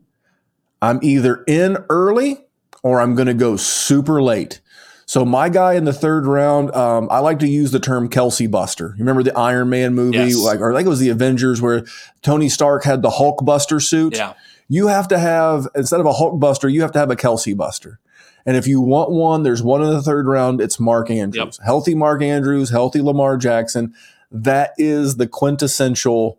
I'm 0.83 1.01
either 1.03 1.45
in 1.47 1.79
early 1.89 2.45
or 2.83 3.01
I'm 3.01 3.15
going 3.15 3.29
to 3.29 3.35
go 3.35 3.57
super 3.57 4.23
late. 4.23 4.61
So 5.07 5.25
my 5.25 5.49
guy 5.49 5.75
in 5.75 5.85
the 5.85 5.93
third 5.93 6.27
round, 6.27 6.75
um, 6.75 7.09
I 7.11 7.19
like 7.19 7.41
to 7.41 7.49
use 7.49 7.73
the 7.73 7.81
term 7.81 8.09
Kelce 8.09 8.51
Buster. 8.51 8.95
You 8.97 9.01
remember 9.01 9.23
the 9.23 9.37
Iron 9.37 9.71
Man 9.71 9.95
movie, 9.95 10.19
yes. 10.19 10.37
like 10.37 10.61
or 10.61 10.73
I 10.73 10.77
think 10.77 10.87
it 10.87 10.91
was 10.91 11.01
the 11.01 11.09
Avengers, 11.09 11.63
where 11.63 11.85
Tony 12.21 12.51
Stark 12.51 12.85
had 12.85 13.01
the 13.01 13.11
Hulk 13.11 13.45
Buster 13.47 13.81
suit. 13.81 14.17
Yeah 14.17 14.35
you 14.71 14.87
have 14.87 15.09
to 15.09 15.19
have 15.19 15.67
instead 15.75 15.99
of 15.99 16.07
a 16.07 16.13
Hulk 16.13 16.39
Buster, 16.39 16.69
you 16.69 16.81
have 16.83 16.93
to 16.93 16.99
have 17.01 17.11
a 17.11 17.17
Kelce 17.17 17.57
Buster. 17.57 17.99
And 18.47 18.57
if 18.57 18.69
you 18.69 18.81
want 18.81 19.11
one, 19.11 19.43
there's 19.43 19.65
one 19.65 19.83
in 19.83 19.91
the 19.91 20.01
third 20.01 20.27
round. 20.27 20.61
It's 20.61 20.79
Mark 20.79 21.11
Andrews, 21.11 21.59
yep. 21.59 21.67
healthy 21.67 21.95
Mark 21.95 22.23
Andrews, 22.23 22.71
healthy 22.71 23.03
Lamar 23.03 23.37
Jackson. 23.37 23.93
That 24.31 24.73
is 24.79 25.17
the 25.17 25.27
quintessential 25.27 26.39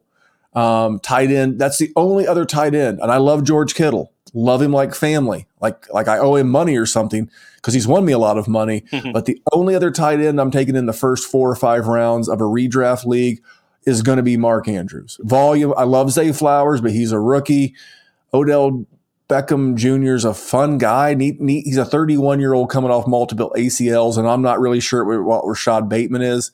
um, 0.53 0.99
tight 0.99 1.29
end. 1.29 1.59
That's 1.59 1.77
the 1.77 1.91
only 1.97 2.25
other 2.25 2.45
tight 2.45 2.73
end. 2.73 2.99
And 3.01 3.11
I 3.11 3.17
love 3.17 3.43
George 3.43 3.75
Kittle. 3.75 4.13
Love 4.33 4.61
him 4.61 4.71
like 4.71 4.95
family, 4.95 5.45
like 5.59 5.93
like 5.93 6.07
I 6.07 6.17
owe 6.17 6.35
him 6.35 6.49
money 6.49 6.77
or 6.77 6.85
something 6.85 7.29
because 7.57 7.73
he's 7.73 7.85
won 7.85 8.05
me 8.05 8.13
a 8.13 8.17
lot 8.17 8.37
of 8.37 8.47
money. 8.47 8.85
but 9.11 9.25
the 9.25 9.41
only 9.51 9.75
other 9.75 9.91
tight 9.91 10.21
end 10.21 10.39
I'm 10.39 10.51
taking 10.51 10.77
in 10.77 10.85
the 10.85 10.93
first 10.93 11.29
four 11.29 11.51
or 11.51 11.55
five 11.55 11.87
rounds 11.87 12.29
of 12.29 12.39
a 12.39 12.45
redraft 12.45 13.05
league 13.05 13.43
is 13.83 14.01
going 14.01 14.15
to 14.15 14.23
be 14.23 14.37
Mark 14.37 14.69
Andrews. 14.69 15.19
Volume. 15.21 15.73
I 15.75 15.83
love 15.83 16.11
Zay 16.11 16.31
Flowers, 16.31 16.79
but 16.79 16.91
he's 16.91 17.11
a 17.11 17.19
rookie. 17.19 17.75
Odell 18.33 18.85
Beckham 19.27 19.75
Jr. 19.75 20.13
is 20.13 20.25
a 20.25 20.33
fun 20.33 20.77
guy. 20.77 21.15
He's 21.15 21.77
a 21.77 21.85
31 21.85 22.39
year 22.39 22.53
old 22.53 22.69
coming 22.69 22.91
off 22.91 23.07
multiple 23.07 23.53
ACLs, 23.55 24.17
and 24.17 24.27
I'm 24.27 24.41
not 24.41 24.59
really 24.59 24.79
sure 24.79 25.23
what 25.23 25.47
Rashod 25.47 25.87
Bateman 25.87 26.21
is. 26.21 26.51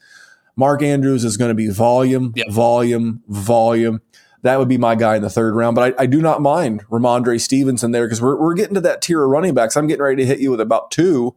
Mark 0.55 0.81
Andrews 0.81 1.23
is 1.23 1.37
going 1.37 1.49
to 1.49 1.55
be 1.55 1.69
volume, 1.69 2.33
yep. 2.35 2.49
volume, 2.49 3.23
volume. 3.27 4.01
That 4.41 4.59
would 4.59 4.67
be 4.67 4.77
my 4.77 4.95
guy 4.95 5.15
in 5.15 5.21
the 5.21 5.29
third 5.29 5.55
round. 5.55 5.75
But 5.75 5.99
I, 5.99 6.03
I 6.03 6.05
do 6.05 6.21
not 6.21 6.41
mind 6.41 6.85
Rhamondre 6.87 7.39
Stevenson 7.39 7.91
there 7.91 8.05
because 8.05 8.21
we're, 8.21 8.39
we're 8.39 8.53
getting 8.53 8.75
to 8.75 8.81
that 8.81 9.01
tier 9.01 9.23
of 9.23 9.29
running 9.29 9.53
backs. 9.53 9.75
I'm 9.75 9.87
getting 9.87 10.03
ready 10.03 10.17
to 10.17 10.25
hit 10.25 10.39
you 10.39 10.51
with 10.51 10.61
about 10.61 10.91
two 10.91 11.35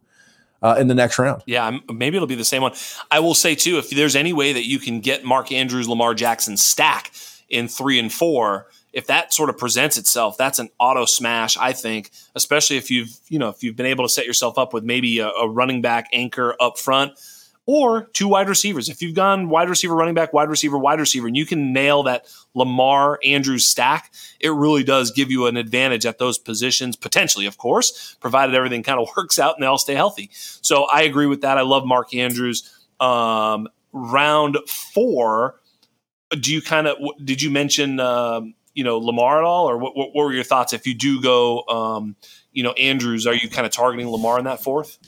uh, 0.62 0.76
in 0.78 0.88
the 0.88 0.94
next 0.94 1.18
round. 1.18 1.42
Yeah, 1.46 1.78
maybe 1.92 2.16
it'll 2.16 2.28
be 2.28 2.34
the 2.34 2.44
same 2.44 2.62
one. 2.62 2.72
I 3.10 3.20
will 3.20 3.34
say, 3.34 3.54
too, 3.54 3.78
if 3.78 3.90
there's 3.90 4.16
any 4.16 4.32
way 4.32 4.52
that 4.52 4.66
you 4.66 4.78
can 4.78 5.00
get 5.00 5.24
Mark 5.24 5.52
Andrews, 5.52 5.88
Lamar 5.88 6.14
Jackson 6.14 6.56
stack 6.56 7.12
in 7.48 7.68
three 7.68 7.98
and 7.98 8.12
four, 8.12 8.68
if 8.92 9.06
that 9.06 9.32
sort 9.32 9.50
of 9.50 9.58
presents 9.58 9.98
itself, 9.98 10.36
that's 10.36 10.58
an 10.58 10.68
auto 10.78 11.04
smash, 11.04 11.56
I 11.56 11.72
think, 11.72 12.10
especially 12.34 12.76
if 12.76 12.90
you've, 12.90 13.10
you 13.28 13.38
know, 13.38 13.48
if 13.48 13.62
you've 13.62 13.76
been 13.76 13.86
able 13.86 14.04
to 14.04 14.08
set 14.08 14.26
yourself 14.26 14.58
up 14.58 14.72
with 14.72 14.84
maybe 14.84 15.18
a, 15.20 15.28
a, 15.28 15.48
running 15.48 15.80
back 15.80 16.08
anchor 16.12 16.56
up 16.60 16.78
front 16.78 17.12
or 17.66 18.04
two 18.06 18.26
wide 18.26 18.48
receivers. 18.48 18.88
If 18.88 19.00
you've 19.00 19.14
gone 19.14 19.48
wide 19.48 19.68
receiver, 19.68 19.94
running 19.94 20.14
back, 20.14 20.32
wide 20.32 20.48
receiver, 20.48 20.76
wide 20.76 20.98
receiver, 20.98 21.28
and 21.28 21.36
you 21.36 21.46
can 21.46 21.72
nail 21.72 22.02
that 22.04 22.26
Lamar 22.54 23.20
Andrews 23.24 23.70
stack, 23.70 24.12
it 24.40 24.48
really 24.48 24.82
does 24.82 25.12
give 25.12 25.30
you 25.30 25.46
an 25.46 25.56
advantage 25.56 26.04
at 26.04 26.18
those 26.18 26.36
positions, 26.36 26.96
potentially, 26.96 27.46
of 27.46 27.58
course, 27.58 28.16
provided 28.20 28.56
everything 28.56 28.82
kind 28.82 28.98
of 28.98 29.08
works 29.16 29.38
out 29.38 29.54
and 29.54 29.62
they 29.62 29.68
all 29.68 29.78
stay 29.78 29.94
healthy. 29.94 30.30
So 30.32 30.84
I 30.84 31.02
agree 31.02 31.26
with 31.26 31.42
that. 31.42 31.58
I 31.58 31.62
love 31.62 31.86
Mark 31.86 32.12
Andrews. 32.12 32.68
Um, 32.98 33.68
round 33.92 34.58
four, 34.66 35.60
do 36.40 36.52
you 36.52 36.62
kind 36.62 36.88
of, 36.88 36.96
did 37.24 37.40
you 37.40 37.50
mention, 37.50 38.00
um, 38.00 38.54
you 38.74 38.84
know 38.84 38.98
Lamar 38.98 39.38
at 39.38 39.44
all, 39.44 39.68
or 39.68 39.76
what, 39.78 39.96
what 39.96 40.14
were 40.14 40.32
your 40.32 40.44
thoughts 40.44 40.72
if 40.72 40.86
you 40.86 40.94
do 40.94 41.20
go, 41.20 41.62
um, 41.68 42.16
you 42.52 42.62
know, 42.62 42.72
Andrews? 42.72 43.26
Are 43.26 43.34
you 43.34 43.48
kind 43.48 43.66
of 43.66 43.72
targeting 43.72 44.08
Lamar 44.08 44.38
in 44.38 44.44
that 44.44 44.62
fourth? 44.62 44.98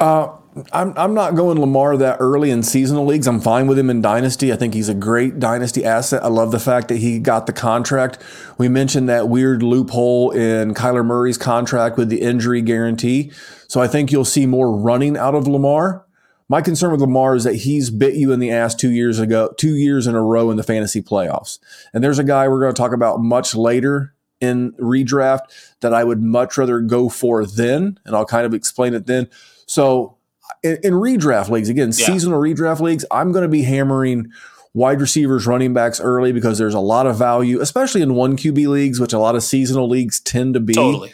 Uh, 0.00 0.28
I'm 0.72 0.92
I'm 0.96 1.14
not 1.14 1.34
going 1.34 1.60
Lamar 1.60 1.96
that 1.96 2.18
early 2.20 2.50
in 2.50 2.62
seasonal 2.62 3.04
leagues. 3.04 3.26
I'm 3.26 3.40
fine 3.40 3.66
with 3.66 3.78
him 3.78 3.90
in 3.90 4.00
dynasty. 4.00 4.52
I 4.52 4.56
think 4.56 4.74
he's 4.74 4.88
a 4.88 4.94
great 4.94 5.38
dynasty 5.38 5.84
asset. 5.84 6.22
I 6.22 6.28
love 6.28 6.52
the 6.52 6.60
fact 6.60 6.88
that 6.88 6.98
he 6.98 7.18
got 7.18 7.46
the 7.46 7.52
contract. 7.52 8.18
We 8.58 8.68
mentioned 8.68 9.08
that 9.08 9.28
weird 9.28 9.62
loophole 9.62 10.30
in 10.30 10.74
Kyler 10.74 11.04
Murray's 11.04 11.38
contract 11.38 11.96
with 11.96 12.08
the 12.08 12.20
injury 12.20 12.62
guarantee. 12.62 13.32
So 13.66 13.80
I 13.80 13.88
think 13.88 14.12
you'll 14.12 14.24
see 14.24 14.46
more 14.46 14.74
running 14.74 15.16
out 15.16 15.34
of 15.34 15.46
Lamar. 15.46 16.04
My 16.48 16.62
concern 16.62 16.92
with 16.92 17.00
Lamar 17.00 17.34
is 17.34 17.44
that 17.44 17.56
he's 17.56 17.90
bit 17.90 18.14
you 18.14 18.32
in 18.32 18.40
the 18.40 18.50
ass 18.50 18.74
two 18.74 18.90
years 18.90 19.18
ago, 19.18 19.52
two 19.58 19.74
years 19.74 20.06
in 20.06 20.14
a 20.14 20.22
row 20.22 20.50
in 20.50 20.56
the 20.56 20.62
fantasy 20.62 21.02
playoffs. 21.02 21.58
And 21.92 22.02
there's 22.02 22.18
a 22.18 22.24
guy 22.24 22.48
we're 22.48 22.60
going 22.60 22.74
to 22.74 22.80
talk 22.80 22.92
about 22.92 23.20
much 23.20 23.54
later 23.54 24.14
in 24.40 24.72
redraft 24.72 25.40
that 25.80 25.92
I 25.92 26.04
would 26.04 26.22
much 26.22 26.56
rather 26.56 26.80
go 26.80 27.08
for 27.08 27.44
then, 27.44 27.98
and 28.04 28.16
I'll 28.16 28.24
kind 28.24 28.46
of 28.46 28.54
explain 28.54 28.94
it 28.94 29.06
then. 29.06 29.28
So 29.66 30.16
in, 30.62 30.78
in 30.82 30.94
redraft 30.94 31.50
leagues, 31.50 31.68
again, 31.68 31.88
yeah. 31.88 32.06
seasonal 32.06 32.40
redraft 32.40 32.80
leagues, 32.80 33.04
I'm 33.10 33.32
going 33.32 33.42
to 33.42 33.48
be 33.48 33.62
hammering 33.62 34.32
wide 34.74 35.00
receivers, 35.00 35.46
running 35.46 35.74
backs 35.74 36.00
early 36.00 36.32
because 36.32 36.56
there's 36.56 36.74
a 36.74 36.80
lot 36.80 37.06
of 37.06 37.18
value, 37.18 37.60
especially 37.60 38.00
in 38.00 38.14
one 38.14 38.36
QB 38.36 38.68
leagues, 38.68 39.00
which 39.00 39.12
a 39.12 39.18
lot 39.18 39.34
of 39.34 39.42
seasonal 39.42 39.88
leagues 39.88 40.20
tend 40.20 40.54
to 40.54 40.60
be. 40.60 40.74
Totally. 40.74 41.12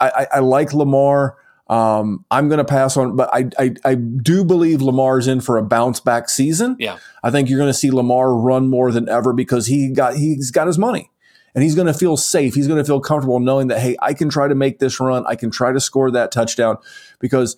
I, 0.00 0.08
I, 0.08 0.26
I 0.34 0.38
like 0.40 0.72
Lamar. 0.72 1.36
Um, 1.68 2.24
I'm 2.30 2.48
going 2.48 2.58
to 2.58 2.64
pass 2.64 2.96
on, 2.96 3.16
but 3.16 3.32
I, 3.32 3.48
I, 3.58 3.74
I 3.84 3.94
do 3.94 4.44
believe 4.44 4.82
Lamar's 4.82 5.26
in 5.28 5.40
for 5.40 5.56
a 5.56 5.62
bounce 5.62 6.00
back 6.00 6.28
season. 6.28 6.76
Yeah, 6.78 6.98
I 7.22 7.30
think 7.30 7.48
you're 7.48 7.58
going 7.58 7.70
to 7.70 7.74
see 7.74 7.90
Lamar 7.90 8.34
run 8.34 8.68
more 8.68 8.90
than 8.90 9.08
ever 9.08 9.32
because 9.32 9.66
he 9.66 9.88
got 9.88 10.16
he's 10.16 10.50
got 10.50 10.66
his 10.66 10.76
money, 10.76 11.10
and 11.54 11.62
he's 11.62 11.74
going 11.74 11.86
to 11.86 11.94
feel 11.94 12.16
safe. 12.16 12.54
He's 12.54 12.66
going 12.66 12.78
to 12.80 12.84
feel 12.84 13.00
comfortable 13.00 13.40
knowing 13.40 13.68
that 13.68 13.80
hey, 13.80 13.96
I 14.02 14.12
can 14.12 14.28
try 14.28 14.48
to 14.48 14.54
make 14.54 14.80
this 14.80 15.00
run. 15.00 15.24
I 15.26 15.36
can 15.36 15.50
try 15.50 15.72
to 15.72 15.80
score 15.80 16.10
that 16.10 16.32
touchdown 16.32 16.76
because 17.20 17.56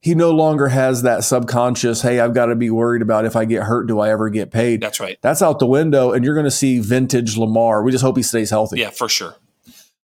he 0.00 0.14
no 0.14 0.30
longer 0.30 0.68
has 0.68 1.02
that 1.02 1.24
subconscious. 1.24 2.02
Hey, 2.02 2.20
I've 2.20 2.34
got 2.34 2.46
to 2.46 2.56
be 2.56 2.70
worried 2.70 3.02
about 3.02 3.26
if 3.26 3.36
I 3.36 3.44
get 3.44 3.64
hurt, 3.64 3.86
do 3.86 4.00
I 4.00 4.10
ever 4.10 4.30
get 4.30 4.50
paid? 4.50 4.80
That's 4.80 4.98
right. 4.98 5.18
That's 5.20 5.42
out 5.42 5.58
the 5.58 5.66
window, 5.66 6.12
and 6.12 6.24
you're 6.24 6.34
going 6.34 6.44
to 6.44 6.50
see 6.50 6.78
vintage 6.78 7.36
Lamar. 7.36 7.82
We 7.82 7.92
just 7.92 8.02
hope 8.02 8.16
he 8.16 8.22
stays 8.22 8.50
healthy. 8.50 8.80
Yeah, 8.80 8.90
for 8.90 9.08
sure. 9.08 9.36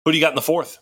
Who 0.05 0.13
do 0.13 0.17
you 0.17 0.21
got 0.21 0.31
in 0.31 0.37
the 0.37 0.43
fourth? 0.43 0.79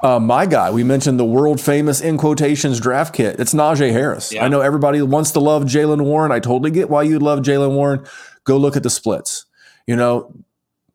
Uh, 0.00 0.18
my 0.18 0.46
guy, 0.46 0.70
we 0.70 0.82
mentioned 0.82 1.18
the 1.18 1.24
world 1.24 1.60
famous 1.60 2.00
in 2.00 2.18
quotations 2.18 2.80
draft 2.80 3.14
kit. 3.14 3.38
It's 3.38 3.54
Najee 3.54 3.92
Harris. 3.92 4.32
Yeah. 4.32 4.44
I 4.44 4.48
know 4.48 4.60
everybody 4.60 5.00
wants 5.02 5.32
to 5.32 5.40
love 5.40 5.64
Jaylen 5.64 6.02
Warren. 6.02 6.32
I 6.32 6.40
totally 6.40 6.70
get 6.70 6.90
why 6.90 7.02
you 7.02 7.18
love 7.18 7.40
Jaylen 7.40 7.74
Warren. 7.74 8.04
Go 8.44 8.56
look 8.56 8.76
at 8.76 8.82
the 8.82 8.90
splits. 8.90 9.46
You 9.86 9.96
know, 9.96 10.34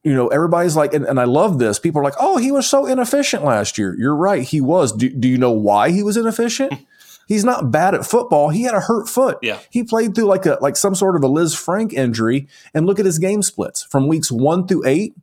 you 0.03 0.13
know, 0.13 0.27
everybody's 0.27 0.75
like, 0.75 0.93
and, 0.93 1.05
and, 1.05 1.19
I 1.19 1.25
love 1.25 1.59
this. 1.59 1.79
People 1.79 1.99
are 2.01 2.03
like, 2.03 2.13
oh, 2.19 2.37
he 2.37 2.51
was 2.51 2.69
so 2.69 2.85
inefficient 2.85 3.43
last 3.43 3.77
year. 3.77 3.95
You're 3.97 4.15
right, 4.15 4.41
he 4.41 4.61
was. 4.61 4.93
Do, 4.93 5.09
do 5.09 5.27
you 5.27 5.37
know 5.37 5.51
why 5.51 5.91
he 5.91 6.01
was 6.03 6.15
inefficient? 6.15 6.73
He's 7.27 7.43
not 7.43 7.71
bad 7.71 7.93
at 7.93 8.05
football. 8.05 8.49
He 8.49 8.63
had 8.63 8.73
a 8.73 8.79
hurt 8.79 9.09
foot. 9.09 9.37
Yeah. 9.41 9.59
He 9.69 9.83
played 9.83 10.15
through 10.15 10.25
like 10.27 10.45
a 10.45 10.57
like 10.61 10.77
some 10.77 10.95
sort 10.95 11.17
of 11.17 11.23
a 11.25 11.27
Lisfranc 11.27 11.91
injury. 11.91 12.47
And 12.73 12.85
look 12.85 12.99
at 12.99 13.05
his 13.05 13.19
game 13.19 13.41
splits 13.41 13.83
from 13.83 14.07
weeks 14.07 14.31
one 14.31 14.65
through 14.65 14.87
eight. 14.87 15.13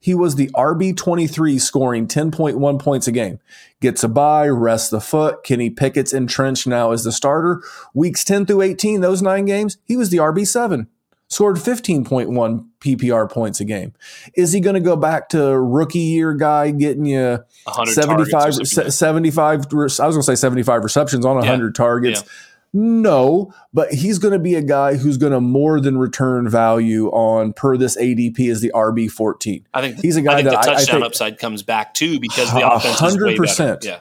He 0.00 0.14
was 0.14 0.36
the 0.36 0.48
RB23 0.48 1.60
scoring 1.60 2.06
10.1 2.06 2.78
points 2.78 3.08
a 3.08 3.12
game. 3.12 3.40
Gets 3.80 4.04
a 4.04 4.08
bye, 4.08 4.48
rests 4.48 4.90
the 4.90 5.00
foot. 5.00 5.42
Kenny 5.42 5.70
Pickett's 5.70 6.12
entrenched 6.12 6.66
now 6.66 6.92
as 6.92 7.04
the 7.04 7.12
starter. 7.12 7.62
Weeks 7.94 8.24
10 8.24 8.46
through 8.46 8.62
18, 8.62 9.00
those 9.00 9.22
nine 9.22 9.44
games, 9.44 9.78
he 9.84 9.96
was 9.96 10.10
the 10.10 10.18
RB7. 10.18 10.86
Scored 11.30 11.56
15.1 11.56 12.66
PPR 12.80 13.30
points 13.30 13.60
a 13.60 13.64
game. 13.64 13.92
Is 14.34 14.52
he 14.52 14.60
going 14.60 14.74
to 14.74 14.80
go 14.80 14.96
back 14.96 15.28
to 15.30 15.58
rookie 15.58 15.98
year 15.98 16.32
guy 16.32 16.70
getting 16.70 17.04
you 17.04 17.44
75, 17.84 18.54
75, 18.54 19.66
I 19.72 19.76
was 19.76 19.96
going 19.98 20.12
to 20.12 20.22
say 20.22 20.34
75 20.36 20.84
receptions 20.84 21.26
on 21.26 21.36
100 21.36 21.66
yeah. 21.66 21.72
targets? 21.72 22.22
Yeah 22.22 22.32
no, 22.72 23.52
but 23.72 23.92
he's 23.92 24.18
going 24.18 24.32
to 24.32 24.38
be 24.38 24.54
a 24.54 24.62
guy 24.62 24.96
who's 24.96 25.16
going 25.16 25.32
to 25.32 25.40
more 25.40 25.80
than 25.80 25.98
return 25.98 26.48
value 26.48 27.08
on 27.08 27.52
per 27.52 27.76
this 27.76 27.96
ADP 27.96 28.50
as 28.50 28.60
the 28.60 28.70
RB 28.74 29.10
fourteen. 29.10 29.66
I 29.72 29.80
think 29.80 30.00
he's 30.00 30.16
a 30.16 30.22
guy 30.22 30.42
that 30.42 30.50
the 30.50 30.56
touchdown 30.56 30.76
I, 30.76 30.80
I 30.80 30.84
think, 30.84 31.04
upside 31.04 31.38
comes 31.38 31.62
back 31.62 31.94
too 31.94 32.20
because 32.20 32.52
the 32.52 32.68
offense 32.68 33.00
100%. 33.00 33.08
is 33.08 33.58
way 33.58 33.66
better. 33.66 33.78
Yeah. 33.82 34.00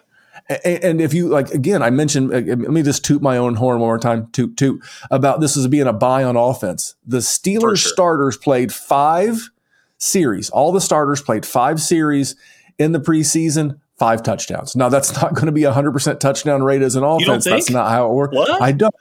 And, 0.49 0.83
and 0.83 1.01
if 1.01 1.13
you 1.13 1.27
like, 1.27 1.51
again, 1.51 1.81
I 1.81 1.89
mentioned, 1.89 2.33
uh, 2.33 2.37
let 2.37 2.71
me 2.71 2.83
just 2.83 3.03
toot 3.03 3.21
my 3.21 3.37
own 3.37 3.55
horn 3.55 3.79
one 3.79 3.87
more 3.87 3.99
time, 3.99 4.27
toot, 4.31 4.55
toot, 4.57 4.81
about 5.11 5.41
this 5.41 5.57
as 5.57 5.67
being 5.67 5.87
a 5.87 5.93
buy 5.93 6.23
on 6.23 6.35
offense. 6.35 6.95
The 7.05 7.17
Steelers 7.17 7.77
sure. 7.77 7.91
starters 7.91 8.37
played 8.37 8.73
five 8.73 9.49
series. 9.97 10.49
All 10.49 10.71
the 10.71 10.81
starters 10.81 11.21
played 11.21 11.45
five 11.45 11.81
series 11.81 12.35
in 12.77 12.91
the 12.91 12.99
preseason, 12.99 13.79
five 13.97 14.21
touchdowns. 14.23 14.75
Now 14.75 14.89
that's 14.89 15.13
not 15.21 15.33
going 15.33 15.47
to 15.47 15.51
be 15.51 15.63
a 15.63 15.71
hundred 15.71 15.91
percent 15.91 16.19
touchdown 16.19 16.63
rate 16.63 16.81
as 16.81 16.95
an 16.95 17.03
offense. 17.03 17.45
That's 17.45 17.69
not 17.69 17.89
how 17.89 18.09
it 18.09 18.13
works. 18.13 18.35
What? 18.35 18.61
I 18.61 18.71
don't. 18.71 18.93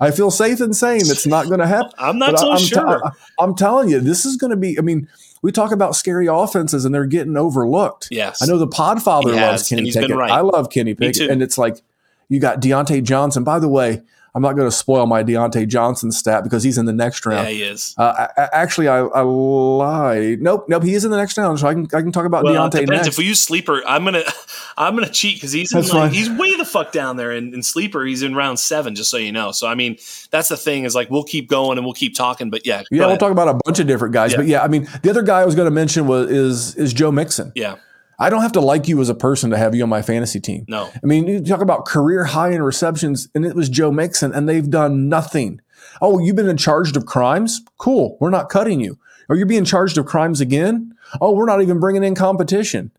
I 0.00 0.10
feel 0.10 0.30
safe 0.30 0.60
in 0.60 0.74
saying 0.74 1.06
that's 1.06 1.26
not 1.26 1.46
going 1.46 1.60
to 1.60 1.66
happen. 1.66 1.92
I'm 1.98 2.18
not 2.18 2.38
so 2.38 2.52
I'm 2.52 2.58
sure. 2.58 3.00
T- 3.00 3.18
I'm 3.38 3.54
telling 3.54 3.88
you, 3.88 4.00
this 4.00 4.24
is 4.24 4.36
going 4.36 4.50
to 4.50 4.56
be. 4.56 4.78
I 4.78 4.82
mean, 4.82 5.08
we 5.42 5.52
talk 5.52 5.72
about 5.72 5.96
scary 5.96 6.26
offenses 6.26 6.84
and 6.84 6.94
they're 6.94 7.06
getting 7.06 7.36
overlooked. 7.36 8.08
Yes, 8.10 8.42
I 8.42 8.46
know 8.46 8.58
the 8.58 8.68
Podfather 8.68 9.34
loves 9.34 9.68
Kenny 9.68 9.90
Pickett. 9.90 10.16
Right. 10.16 10.30
I 10.30 10.40
love 10.40 10.70
Kenny 10.70 10.94
Pickett, 10.94 11.30
and 11.30 11.42
it's 11.42 11.58
like 11.58 11.80
you 12.28 12.38
got 12.38 12.60
Diontae 12.60 13.02
Johnson. 13.02 13.44
By 13.44 13.58
the 13.58 13.68
way, 13.68 14.02
I'm 14.34 14.40
not 14.40 14.56
going 14.56 14.66
to 14.66 14.74
spoil 14.74 15.04
my 15.04 15.22
Diontae 15.22 15.68
Johnson 15.68 16.10
stat 16.10 16.42
because 16.42 16.62
he's 16.62 16.78
in 16.78 16.86
the 16.86 16.92
next 16.92 17.26
round. 17.26 17.48
Yeah, 17.48 17.52
he 17.52 17.62
is. 17.62 17.94
Uh, 17.98 18.28
I, 18.36 18.48
actually, 18.52 18.88
I, 18.88 19.00
I, 19.00 19.20
lied. 19.20 20.40
Nope, 20.40 20.64
nope. 20.68 20.82
He 20.82 20.94
is 20.94 21.04
in 21.04 21.10
the 21.10 21.18
next 21.18 21.36
round, 21.36 21.58
so 21.60 21.66
I 21.66 21.74
can 21.74 21.84
I 21.92 22.00
can 22.00 22.12
talk 22.12 22.24
about 22.24 22.44
well, 22.44 22.70
Diontae 22.70 22.88
next. 22.88 23.08
If 23.08 23.18
we 23.18 23.24
use 23.24 23.40
sleeper, 23.40 23.82
I'm 23.86 24.04
gonna 24.04 24.22
I'm 24.78 24.94
gonna 24.94 25.10
cheat 25.10 25.36
because 25.36 25.52
he's 25.52 25.74
in 25.74 25.86
like, 25.88 26.12
he's 26.12 26.30
way 26.30 26.56
the 26.56 26.64
fuck 26.64 26.92
down 26.92 27.18
there 27.18 27.32
in, 27.32 27.52
in, 27.52 27.62
sleeper. 27.62 28.04
He's 28.04 28.22
in 28.22 28.34
round 28.34 28.58
seven, 28.58 28.94
just 28.94 29.10
so 29.10 29.18
you 29.18 29.32
know. 29.32 29.52
So 29.52 29.68
I 29.68 29.74
mean, 29.74 29.98
that's 30.30 30.48
the 30.48 30.56
thing 30.56 30.84
is 30.84 30.94
like 30.94 31.10
we'll 31.10 31.24
keep 31.24 31.48
going 31.48 31.76
and 31.76 31.84
we'll 31.84 31.94
keep 31.94 32.14
talking. 32.14 32.48
But 32.48 32.66
yeah, 32.66 32.84
yeah, 32.90 33.06
we'll 33.06 33.18
talk 33.18 33.32
about 33.32 33.48
a 33.48 33.60
bunch 33.64 33.80
of 33.80 33.86
different 33.86 34.14
guys. 34.14 34.32
Yeah. 34.32 34.36
But 34.38 34.46
yeah, 34.46 34.62
I 34.62 34.68
mean, 34.68 34.88
the 35.02 35.10
other 35.10 35.22
guy 35.22 35.40
I 35.40 35.44
was 35.44 35.54
going 35.54 35.66
to 35.66 35.70
mention 35.70 36.06
was 36.06 36.30
is 36.30 36.74
is 36.76 36.94
Joe 36.94 37.12
Mixon. 37.12 37.52
Yeah. 37.54 37.76
I 38.22 38.30
don't 38.30 38.42
have 38.42 38.52
to 38.52 38.60
like 38.60 38.86
you 38.86 39.00
as 39.00 39.08
a 39.08 39.16
person 39.16 39.50
to 39.50 39.58
have 39.58 39.74
you 39.74 39.82
on 39.82 39.88
my 39.88 40.00
fantasy 40.00 40.38
team. 40.38 40.64
No. 40.68 40.88
I 40.94 41.06
mean, 41.06 41.26
you 41.26 41.42
talk 41.42 41.60
about 41.60 41.86
career 41.86 42.24
high 42.24 42.52
in 42.52 42.62
receptions, 42.62 43.28
and 43.34 43.44
it 43.44 43.56
was 43.56 43.68
Joe 43.68 43.90
Mixon, 43.90 44.32
and 44.32 44.48
they've 44.48 44.70
done 44.70 45.08
nothing. 45.08 45.60
Oh, 46.00 46.20
you've 46.20 46.36
been 46.36 46.48
in 46.48 46.56
charge 46.56 46.96
of 46.96 47.04
crimes? 47.04 47.62
Cool. 47.78 48.16
We're 48.20 48.30
not 48.30 48.48
cutting 48.48 48.80
you. 48.80 48.96
Are 49.28 49.34
you 49.34 49.44
being 49.44 49.64
charged 49.64 49.98
of 49.98 50.06
crimes 50.06 50.40
again? 50.40 50.94
Oh, 51.20 51.32
we're 51.32 51.46
not 51.46 51.62
even 51.62 51.80
bringing 51.80 52.04
in 52.04 52.14
competition. 52.14 52.92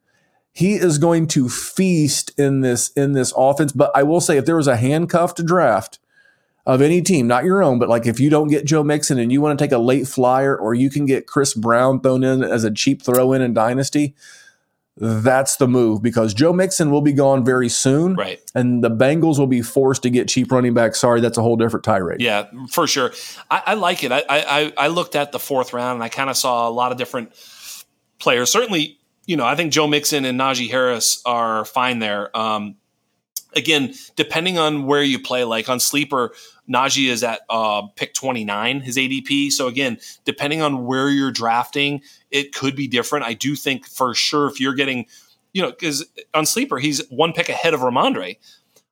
He 0.52 0.74
is 0.74 0.98
going 0.98 1.28
to 1.28 1.48
feast 1.48 2.38
in 2.38 2.60
this 2.60 2.90
in 2.90 3.14
this 3.14 3.34
offense. 3.36 3.72
But 3.72 3.92
I 3.96 4.04
will 4.04 4.22
say, 4.22 4.38
if 4.38 4.46
there 4.46 4.58
was 4.58 4.68
a 4.68 4.76
handcuffed 4.76 5.46
draft 5.46 6.00
of 6.66 6.82
any 6.82 7.02
team, 7.02 7.28
not 7.28 7.46
your 7.46 7.64
own, 7.64 7.80
but 7.80 7.90
like 7.90 8.06
if 8.06 8.20
you 8.20 8.30
don't 8.30 8.50
get 8.50 8.66
Joe 8.66 8.84
Mixon 8.84 9.20
and 9.20 9.32
you 9.32 9.40
want 9.42 9.58
to 9.58 9.64
take 9.64 9.72
a 9.72 9.78
late 9.78 10.08
flyer, 10.08 10.56
or 10.56 10.74
you 10.74 10.90
can 10.90 11.06
get 11.06 11.28
Chris 11.28 11.54
Brown 11.54 12.02
thrown 12.02 12.24
in 12.24 12.44
as 12.44 12.64
a 12.64 12.72
cheap 12.72 13.02
throw 13.02 13.32
in 13.32 13.42
in 13.42 13.54
Dynasty, 13.54 14.16
that's 14.98 15.56
the 15.56 15.68
move 15.68 16.04
because 16.04 16.34
Joe 16.34 16.54
Mixon 16.54 16.92
will 16.92 17.02
be 17.02 17.14
gone 17.14 17.44
very 17.44 17.70
soon. 17.70 18.16
Right. 18.16 18.40
And 18.54 18.84
the 18.84 18.92
Bengals 18.92 19.40
will 19.40 19.48
be 19.48 19.62
forced 19.62 20.04
to 20.04 20.10
get 20.10 20.28
cheap 20.28 20.52
running 20.52 20.74
back. 20.74 20.96
Sorry, 20.96 21.20
that's 21.20 21.38
a 21.38 21.42
whole 21.42 21.56
different 21.56 21.84
tirade. 21.84 22.22
Yeah, 22.22 22.48
for 22.70 22.86
sure. 22.86 23.12
I, 23.50 23.64
I 23.68 23.74
like 23.74 24.04
it. 24.04 24.12
I, 24.12 24.24
I, 24.30 24.74
I 24.78 24.88
looked 24.88 25.16
at 25.16 25.32
the 25.32 25.40
fourth 25.40 25.74
round 25.74 25.96
and 25.96 26.04
I 26.04 26.10
kind 26.10 26.30
of 26.30 26.38
saw 26.38 26.68
a 26.68 26.72
lot 26.72 26.92
of 26.92 26.98
different 26.98 27.34
players. 28.20 28.52
Certainly, 28.52 29.00
you 29.26 29.36
know, 29.36 29.46
I 29.46 29.56
think 29.56 29.74
Joe 29.74 29.88
Mixon 29.88 30.26
and 30.26 30.40
Najee 30.40 30.70
Harris 30.70 31.22
are 31.26 31.66
fine 31.66 32.00
there. 32.00 32.36
Um, 32.38 32.76
again, 33.56 33.94
depending 34.16 34.60
on 34.60 34.86
where 34.86 35.02
you 35.02 35.20
play, 35.20 35.44
like 35.44 35.70
on 35.70 35.80
sleeper, 35.80 36.34
Najee 36.72 37.10
is 37.10 37.24
at 37.24 37.42
uh, 37.50 37.84
pick 37.96 38.14
29, 38.14 38.82
his 38.82 38.98
ADP. 38.98 39.52
So 39.52 39.68
again, 39.68 39.98
depending 40.26 40.62
on 40.62 40.86
where 40.86 41.10
you're 41.10 41.32
drafting, 41.32 42.02
it 42.32 42.54
could 42.54 42.76
be 42.76 42.88
different. 42.88 43.26
I 43.26 43.34
do 43.34 43.56
think 43.56 43.88
for 43.88 44.14
sure 44.14 44.48
if 44.48 44.60
you're 44.60 44.74
getting, 44.74 45.06
you 45.54 45.62
know, 45.62 45.72
because 45.72 46.06
on 46.34 46.46
sleeper 46.46 46.80
he's 46.80 47.06
one 47.10 47.34
pick 47.34 47.50
ahead 47.50 47.74
of 47.74 47.82
Rhamondre. 47.82 48.38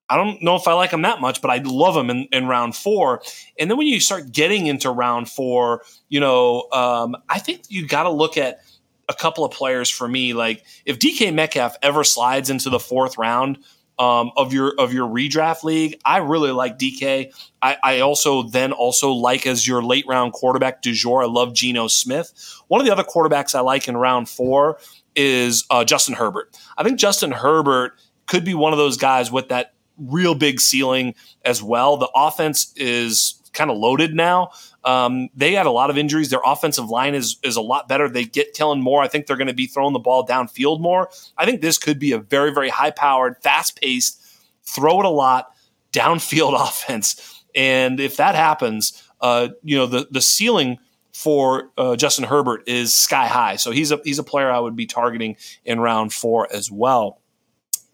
I 0.09 0.17
don't 0.17 0.43
know 0.43 0.57
if 0.57 0.67
I 0.67 0.73
like 0.73 0.91
him 0.91 1.03
that 1.03 1.21
much, 1.21 1.41
but 1.41 1.49
I 1.49 1.61
love 1.63 1.95
him 1.95 2.09
in, 2.09 2.27
in 2.33 2.45
round 2.45 2.75
four. 2.75 3.21
And 3.57 3.71
then 3.71 3.77
when 3.77 3.87
you 3.87 4.01
start 4.01 4.33
getting 4.33 4.67
into 4.67 4.91
round 4.91 5.29
four, 5.29 5.83
you 6.09 6.19
know, 6.19 6.67
um, 6.73 7.15
I 7.29 7.39
think 7.39 7.61
you 7.69 7.87
got 7.87 8.03
to 8.03 8.09
look 8.09 8.35
at 8.35 8.59
a 9.07 9.13
couple 9.13 9.45
of 9.45 9.51
players 9.53 9.89
for 9.89 10.09
me. 10.09 10.33
Like 10.33 10.65
if 10.85 10.99
DK 10.99 11.33
Metcalf 11.33 11.75
ever 11.81 12.03
slides 12.03 12.49
into 12.49 12.69
the 12.69 12.79
fourth 12.79 13.17
round 13.17 13.59
um, 14.01 14.31
of 14.35 14.51
your 14.51 14.73
of 14.79 14.91
your 14.91 15.07
redraft 15.07 15.63
league. 15.63 16.01
I 16.03 16.17
really 16.17 16.49
like 16.49 16.79
DK. 16.79 17.31
I, 17.61 17.77
I, 17.83 17.99
also 17.99 18.41
then 18.41 18.71
also 18.71 19.11
like 19.11 19.45
as 19.45 19.67
your 19.67 19.83
late 19.83 20.05
round 20.07 20.33
quarterback 20.33 20.81
du 20.81 20.91
jour. 20.91 21.21
I 21.21 21.27
love 21.27 21.53
Geno 21.53 21.87
Smith. 21.87 22.33
One 22.67 22.81
of 22.81 22.87
the 22.87 22.91
other 22.91 23.03
quarterbacks 23.03 23.53
I 23.53 23.59
like 23.59 23.87
in 23.87 23.95
round 23.95 24.27
four 24.27 24.79
is 25.15 25.65
uh, 25.69 25.83
Justin 25.83 26.15
Herbert. 26.15 26.57
I 26.79 26.83
think 26.83 26.97
Justin 26.97 27.31
Herbert 27.31 27.93
could 28.25 28.43
be 28.43 28.55
one 28.55 28.73
of 28.73 28.79
those 28.79 28.97
guys 28.97 29.31
with 29.31 29.49
that 29.49 29.75
real 29.99 30.33
big 30.33 30.59
ceiling 30.59 31.13
as 31.45 31.61
well. 31.61 31.97
The 31.97 32.09
offense 32.15 32.73
is 32.75 33.35
kind 33.53 33.69
of 33.69 33.77
loaded 33.77 34.15
now. 34.15 34.49
Um, 34.83 35.29
they 35.35 35.53
had 35.53 35.65
a 35.65 35.71
lot 35.71 35.89
of 35.89 35.97
injuries. 35.97 36.29
Their 36.29 36.41
offensive 36.45 36.89
line 36.89 37.13
is 37.13 37.37
is 37.43 37.55
a 37.55 37.61
lot 37.61 37.87
better. 37.87 38.09
They 38.09 38.25
get 38.25 38.53
Kellen 38.53 38.81
Moore. 38.81 39.01
I 39.01 39.07
think 39.07 39.25
they're 39.25 39.37
going 39.37 39.47
to 39.47 39.53
be 39.53 39.67
throwing 39.67 39.93
the 39.93 39.99
ball 39.99 40.25
downfield 40.25 40.81
more. 40.81 41.09
I 41.37 41.45
think 41.45 41.61
this 41.61 41.77
could 41.77 41.99
be 41.99 42.11
a 42.11 42.19
very 42.19 42.53
very 42.53 42.69
high 42.69 42.91
powered, 42.91 43.37
fast 43.41 43.79
paced, 43.79 44.21
throw 44.63 44.99
it 44.99 45.05
a 45.05 45.09
lot 45.09 45.55
downfield 45.91 46.59
offense. 46.67 47.43
And 47.53 47.99
if 47.99 48.17
that 48.17 48.35
happens, 48.35 49.03
uh, 49.19 49.49
you 49.63 49.77
know 49.77 49.85
the 49.85 50.07
the 50.09 50.21
ceiling 50.21 50.79
for 51.13 51.71
uh, 51.77 51.95
Justin 51.95 52.25
Herbert 52.25 52.63
is 52.67 52.93
sky 52.93 53.27
high. 53.27 53.57
So 53.57 53.71
he's 53.71 53.91
a 53.91 53.99
he's 54.03 54.19
a 54.19 54.23
player 54.23 54.49
I 54.49 54.59
would 54.59 54.75
be 54.75 54.85
targeting 54.85 55.37
in 55.65 55.79
round 55.79 56.13
four 56.13 56.47
as 56.51 56.71
well 56.71 57.20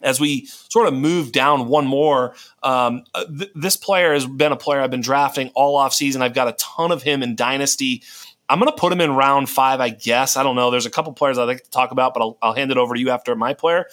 as 0.00 0.20
we 0.20 0.46
sort 0.46 0.88
of 0.88 0.94
move 0.94 1.32
down 1.32 1.68
one 1.68 1.86
more, 1.86 2.34
um, 2.62 3.04
uh, 3.14 3.24
th- 3.26 3.50
this 3.54 3.76
player 3.76 4.12
has 4.12 4.26
been 4.26 4.52
a 4.52 4.56
player 4.56 4.80
I've 4.80 4.90
been 4.90 5.00
drafting 5.00 5.50
all 5.54 5.76
off 5.76 5.92
season. 5.92 6.22
I've 6.22 6.34
got 6.34 6.48
a 6.48 6.52
ton 6.52 6.92
of 6.92 7.02
him 7.02 7.22
in 7.22 7.34
Dynasty. 7.34 8.02
I'm 8.48 8.58
going 8.58 8.70
to 8.70 8.76
put 8.76 8.92
him 8.92 9.00
in 9.00 9.14
round 9.14 9.50
five, 9.50 9.80
I 9.80 9.90
guess. 9.90 10.36
I 10.36 10.42
don't 10.42 10.56
know. 10.56 10.70
There's 10.70 10.86
a 10.86 10.90
couple 10.90 11.12
players 11.12 11.38
I'd 11.38 11.44
like 11.44 11.64
to 11.64 11.70
talk 11.70 11.90
about, 11.90 12.14
but 12.14 12.22
I'll, 12.22 12.38
I'll 12.40 12.54
hand 12.54 12.70
it 12.70 12.78
over 12.78 12.94
to 12.94 13.00
you 13.00 13.10
after 13.10 13.34
my 13.36 13.54
player. 13.54 13.86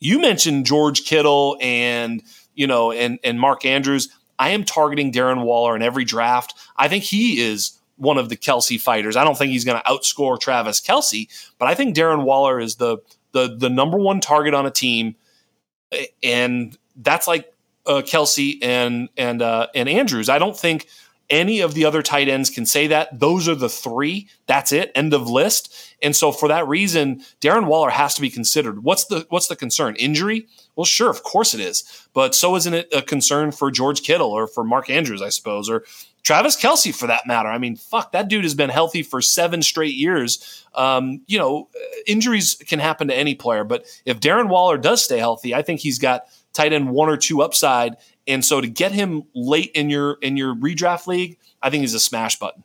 You 0.00 0.20
mentioned 0.20 0.66
George 0.66 1.04
Kittle 1.04 1.56
and 1.60 2.22
you 2.54 2.66
know 2.66 2.92
and 2.92 3.18
and 3.24 3.38
Mark 3.40 3.64
Andrews. 3.64 4.08
I 4.38 4.50
am 4.50 4.64
targeting 4.64 5.12
Darren 5.12 5.44
Waller 5.44 5.76
in 5.76 5.82
every 5.82 6.04
draft. 6.04 6.54
I 6.76 6.88
think 6.88 7.04
he 7.04 7.40
is 7.40 7.78
one 7.96 8.18
of 8.18 8.28
the 8.28 8.36
Kelce 8.36 8.80
fighters. 8.80 9.16
I 9.16 9.22
don't 9.22 9.38
think 9.38 9.52
he's 9.52 9.64
going 9.64 9.80
to 9.80 9.90
outscore 9.90 10.38
Travis 10.38 10.80
Kelce, 10.80 11.28
but 11.58 11.68
I 11.68 11.74
think 11.74 11.94
Darren 11.94 12.24
Waller 12.24 12.58
is 12.58 12.76
the 12.76 12.98
the 13.32 13.56
the 13.56 13.70
number 13.70 13.98
one 13.98 14.20
target 14.20 14.54
on 14.54 14.66
a 14.66 14.70
team 14.70 15.14
and 16.22 16.76
that's 16.96 17.26
like 17.26 17.52
uh, 17.86 18.02
Kelce 18.04 18.58
and 18.62 19.08
and 19.16 19.42
uh, 19.42 19.68
and 19.74 19.88
Andrews. 19.88 20.28
I 20.28 20.38
don't 20.38 20.56
think 20.56 20.88
any 21.30 21.60
of 21.60 21.74
the 21.74 21.84
other 21.84 22.02
tight 22.02 22.28
ends 22.28 22.50
can 22.50 22.66
say 22.66 22.86
that. 22.88 23.18
Those 23.18 23.48
are 23.48 23.54
the 23.54 23.68
three. 23.68 24.28
That's 24.46 24.72
it. 24.72 24.92
End 24.94 25.14
of 25.14 25.28
list. 25.28 25.74
And 26.02 26.14
so 26.14 26.32
for 26.32 26.48
that 26.48 26.68
reason, 26.68 27.22
Darren 27.40 27.66
Waller 27.66 27.90
has 27.90 28.14
to 28.14 28.20
be 28.20 28.30
considered. 28.30 28.84
What's 28.84 29.06
the 29.06 29.26
what's 29.30 29.48
the 29.48 29.56
concern? 29.56 29.96
Injury? 29.96 30.46
Well, 30.76 30.84
sure, 30.84 31.10
of 31.10 31.22
course 31.22 31.54
it 31.54 31.60
is. 31.60 32.08
But 32.12 32.34
so 32.34 32.56
isn't 32.56 32.74
it 32.74 32.88
a 32.92 33.02
concern 33.02 33.52
for 33.52 33.70
George 33.70 34.02
Kittle 34.02 34.30
or 34.30 34.46
for 34.46 34.64
Mark 34.64 34.90
Andrews, 34.90 35.22
I 35.22 35.30
suppose, 35.30 35.70
or 35.70 35.84
Travis 36.24 36.56
Kelce, 36.56 36.94
for 36.94 37.06
that 37.06 37.26
matter. 37.26 37.50
I 37.50 37.58
mean, 37.58 37.76
fuck, 37.76 38.12
that 38.12 38.28
dude 38.28 38.44
has 38.44 38.54
been 38.54 38.70
healthy 38.70 39.02
for 39.02 39.20
seven 39.20 39.62
straight 39.62 39.94
years. 39.94 40.64
Um, 40.74 41.20
you 41.26 41.38
know, 41.38 41.68
injuries 42.06 42.56
can 42.66 42.78
happen 42.78 43.08
to 43.08 43.14
any 43.14 43.34
player, 43.34 43.62
but 43.62 43.84
if 44.06 44.20
Darren 44.20 44.48
Waller 44.48 44.78
does 44.78 45.02
stay 45.04 45.18
healthy, 45.18 45.54
I 45.54 45.60
think 45.60 45.80
he's 45.80 45.98
got 45.98 46.24
tight 46.54 46.72
end 46.72 46.90
one 46.90 47.10
or 47.10 47.18
two 47.18 47.42
upside. 47.42 47.96
And 48.26 48.42
so 48.42 48.62
to 48.62 48.66
get 48.66 48.92
him 48.92 49.24
late 49.34 49.70
in 49.74 49.90
your 49.90 50.14
in 50.22 50.38
your 50.38 50.54
redraft 50.54 51.06
league, 51.06 51.36
I 51.62 51.68
think 51.68 51.82
he's 51.82 51.94
a 51.94 52.00
smash 52.00 52.38
button. 52.38 52.64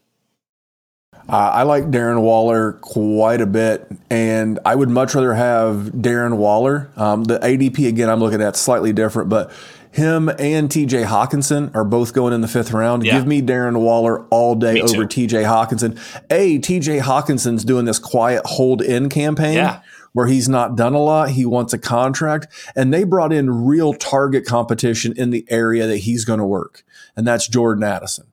Uh, 1.28 1.36
I 1.36 1.64
like 1.64 1.92
Darren 1.92 2.22
Waller 2.22 2.74
quite 2.74 3.42
a 3.42 3.46
bit, 3.46 3.88
and 4.10 4.58
I 4.66 4.74
would 4.74 4.90
much 4.90 5.14
rather 5.14 5.34
have 5.34 5.92
Darren 5.94 6.38
Waller. 6.38 6.90
Um, 6.96 7.26
the 7.26 7.40
ADP 7.40 7.88
again, 7.88 8.10
I'm 8.10 8.20
looking 8.20 8.42
at 8.42 8.56
slightly 8.56 8.94
different, 8.94 9.30
but 9.30 9.52
him 9.92 10.30
and 10.30 10.70
TJ 10.70 11.06
Hockenson 11.06 11.74
are 11.76 11.84
both 11.84 12.14
going 12.14 12.34
in 12.34 12.42
the 12.42 12.48
fifth 12.48 12.72
round. 12.72 13.04
Yeah. 13.04 13.18
Give 13.18 13.28
me 13.28 13.42
Darren 13.42 13.80
Waller 13.82 14.26
all 14.28 14.56
day 14.56 14.82
over 14.82 15.06
TJ 15.06 15.44
Hockenson. 15.46 16.00
A, 16.30 16.60
TJ 16.60 17.02
Hockenson's 17.02 17.64
doing 17.66 17.86
this 17.86 18.00
quiet 18.00 18.44
hold 18.46 18.82
in 18.82 19.10
campaign. 19.10 19.56
Yeah. 19.56 19.82
Where 20.14 20.26
he's 20.26 20.50
not 20.50 20.76
done 20.76 20.96
a 20.96 21.00
lot, 21.00 21.30
he 21.30 21.46
wants 21.46 21.72
a 21.72 21.78
contract, 21.78 22.48
and 22.76 22.92
they 22.92 23.04
brought 23.04 23.32
in 23.32 23.66
real 23.68 23.94
target 23.94 24.44
competition 24.44 25.14
in 25.16 25.30
the 25.30 25.46
area 25.50 25.86
that 25.86 25.98
he's 25.98 26.26
going 26.26 26.40
to 26.40 26.46
work, 26.46 26.84
and 27.16 27.28
that's 27.28 27.48
Jordan 27.48 27.84
Addison. 27.84 28.26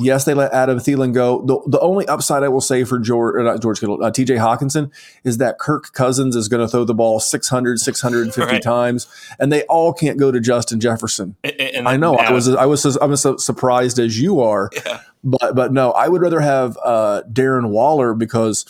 Yes, 0.00 0.24
they 0.24 0.34
let 0.34 0.52
Adam 0.52 0.78
Thielen 0.78 1.12
go. 1.12 1.42
The, 1.42 1.60
the 1.66 1.80
only 1.80 2.06
upside 2.06 2.42
I 2.42 2.48
will 2.48 2.60
say 2.60 2.84
for 2.84 2.98
George, 2.98 3.42
not 3.42 3.60
George 3.60 3.80
Kittle, 3.80 4.02
uh, 4.02 4.10
TJ 4.10 4.38
Hockenson 4.38 4.90
is 5.24 5.38
that 5.38 5.58
Kirk 5.58 5.92
Cousins 5.92 6.36
is 6.36 6.48
going 6.48 6.60
to 6.64 6.68
throw 6.68 6.84
the 6.84 6.94
ball 6.94 7.20
600, 7.20 7.78
650 7.78 8.40
right. 8.52 8.62
times, 8.62 9.06
and 9.38 9.52
they 9.52 9.62
all 9.64 9.92
can't 9.92 10.18
go 10.18 10.30
to 10.30 10.40
Justin 10.40 10.80
Jefferson. 10.80 11.36
And, 11.44 11.60
and 11.60 11.88
I 11.88 11.96
know. 11.96 12.16
I 12.16 12.32
was 12.32 12.48
I 12.48 12.66
was 12.66 12.84
I'm 12.96 13.12
as 13.12 13.26
surprised 13.44 13.98
as 13.98 14.18
you 14.18 14.40
are, 14.40 14.70
yeah. 14.72 15.00
but 15.22 15.54
but 15.54 15.72
no, 15.72 15.92
I 15.92 16.08
would 16.08 16.22
rather 16.22 16.40
have 16.40 16.78
uh, 16.82 17.22
Darren 17.30 17.68
Waller 17.68 18.14
because 18.14 18.64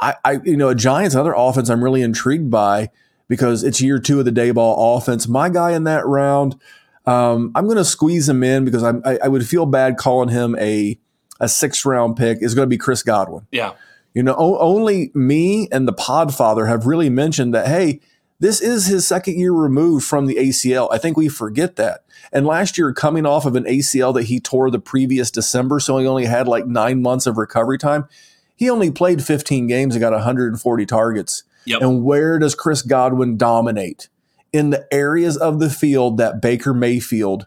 I, 0.00 0.14
I 0.24 0.40
you 0.44 0.56
know 0.56 0.68
a 0.68 0.74
Giants 0.74 1.14
other 1.14 1.34
offense 1.36 1.68
I'm 1.68 1.82
really 1.82 2.02
intrigued 2.02 2.50
by 2.50 2.90
because 3.28 3.64
it's 3.64 3.80
year 3.80 3.98
two 3.98 4.18
of 4.18 4.24
the 4.24 4.30
Daboll 4.30 4.96
offense. 4.96 5.26
My 5.28 5.48
guy 5.48 5.72
in 5.72 5.84
that 5.84 6.06
round, 6.06 6.58
um, 7.06 7.52
I'm 7.54 7.64
going 7.66 7.76
to 7.76 7.84
squeeze 7.84 8.28
him 8.28 8.42
in 8.42 8.64
because 8.64 8.82
I, 8.82 9.18
I 9.22 9.28
would 9.28 9.46
feel 9.46 9.66
bad 9.66 9.96
calling 9.96 10.28
him 10.28 10.56
a 10.58 10.98
a 11.40 11.48
sixth 11.48 11.84
round 11.84 12.16
pick 12.16 12.38
is 12.40 12.54
going 12.54 12.66
to 12.66 12.70
be 12.70 12.78
Chris 12.78 13.02
Godwin. 13.02 13.46
Yeah. 13.50 13.74
You 14.14 14.22
know, 14.22 14.34
o- 14.38 14.58
only 14.58 15.10
me 15.14 15.68
and 15.70 15.86
the 15.86 15.92
Podfather 15.92 16.66
have 16.68 16.86
really 16.86 17.10
mentioned 17.10 17.54
that. 17.54 17.66
Hey, 17.66 18.00
this 18.40 18.60
is 18.60 18.86
his 18.86 19.06
second 19.06 19.38
year 19.38 19.52
removed 19.52 20.04
from 20.06 20.26
the 20.26 20.36
ACL. 20.36 20.88
I 20.90 20.98
think 20.98 21.16
we 21.16 21.28
forget 21.28 21.76
that. 21.76 22.04
And 22.32 22.46
last 22.46 22.76
year, 22.76 22.92
coming 22.92 23.26
off 23.26 23.46
of 23.46 23.56
an 23.56 23.64
ACL 23.64 24.14
that 24.14 24.24
he 24.24 24.40
tore 24.40 24.70
the 24.70 24.78
previous 24.78 25.30
December, 25.30 25.80
so 25.80 25.98
he 25.98 26.06
only 26.06 26.24
had 26.24 26.48
like 26.48 26.66
nine 26.66 27.02
months 27.02 27.26
of 27.26 27.36
recovery 27.36 27.78
time, 27.78 28.08
he 28.56 28.70
only 28.70 28.90
played 28.90 29.22
15 29.22 29.66
games 29.66 29.94
and 29.94 30.00
got 30.00 30.12
140 30.12 30.86
targets. 30.86 31.44
Yep. 31.66 31.82
And 31.82 32.04
where 32.04 32.38
does 32.38 32.54
Chris 32.54 32.82
Godwin 32.82 33.36
dominate? 33.36 34.08
In 34.56 34.70
the 34.70 34.86
areas 34.92 35.36
of 35.36 35.58
the 35.60 35.68
field 35.68 36.16
that 36.16 36.40
Baker 36.40 36.72
Mayfield 36.72 37.46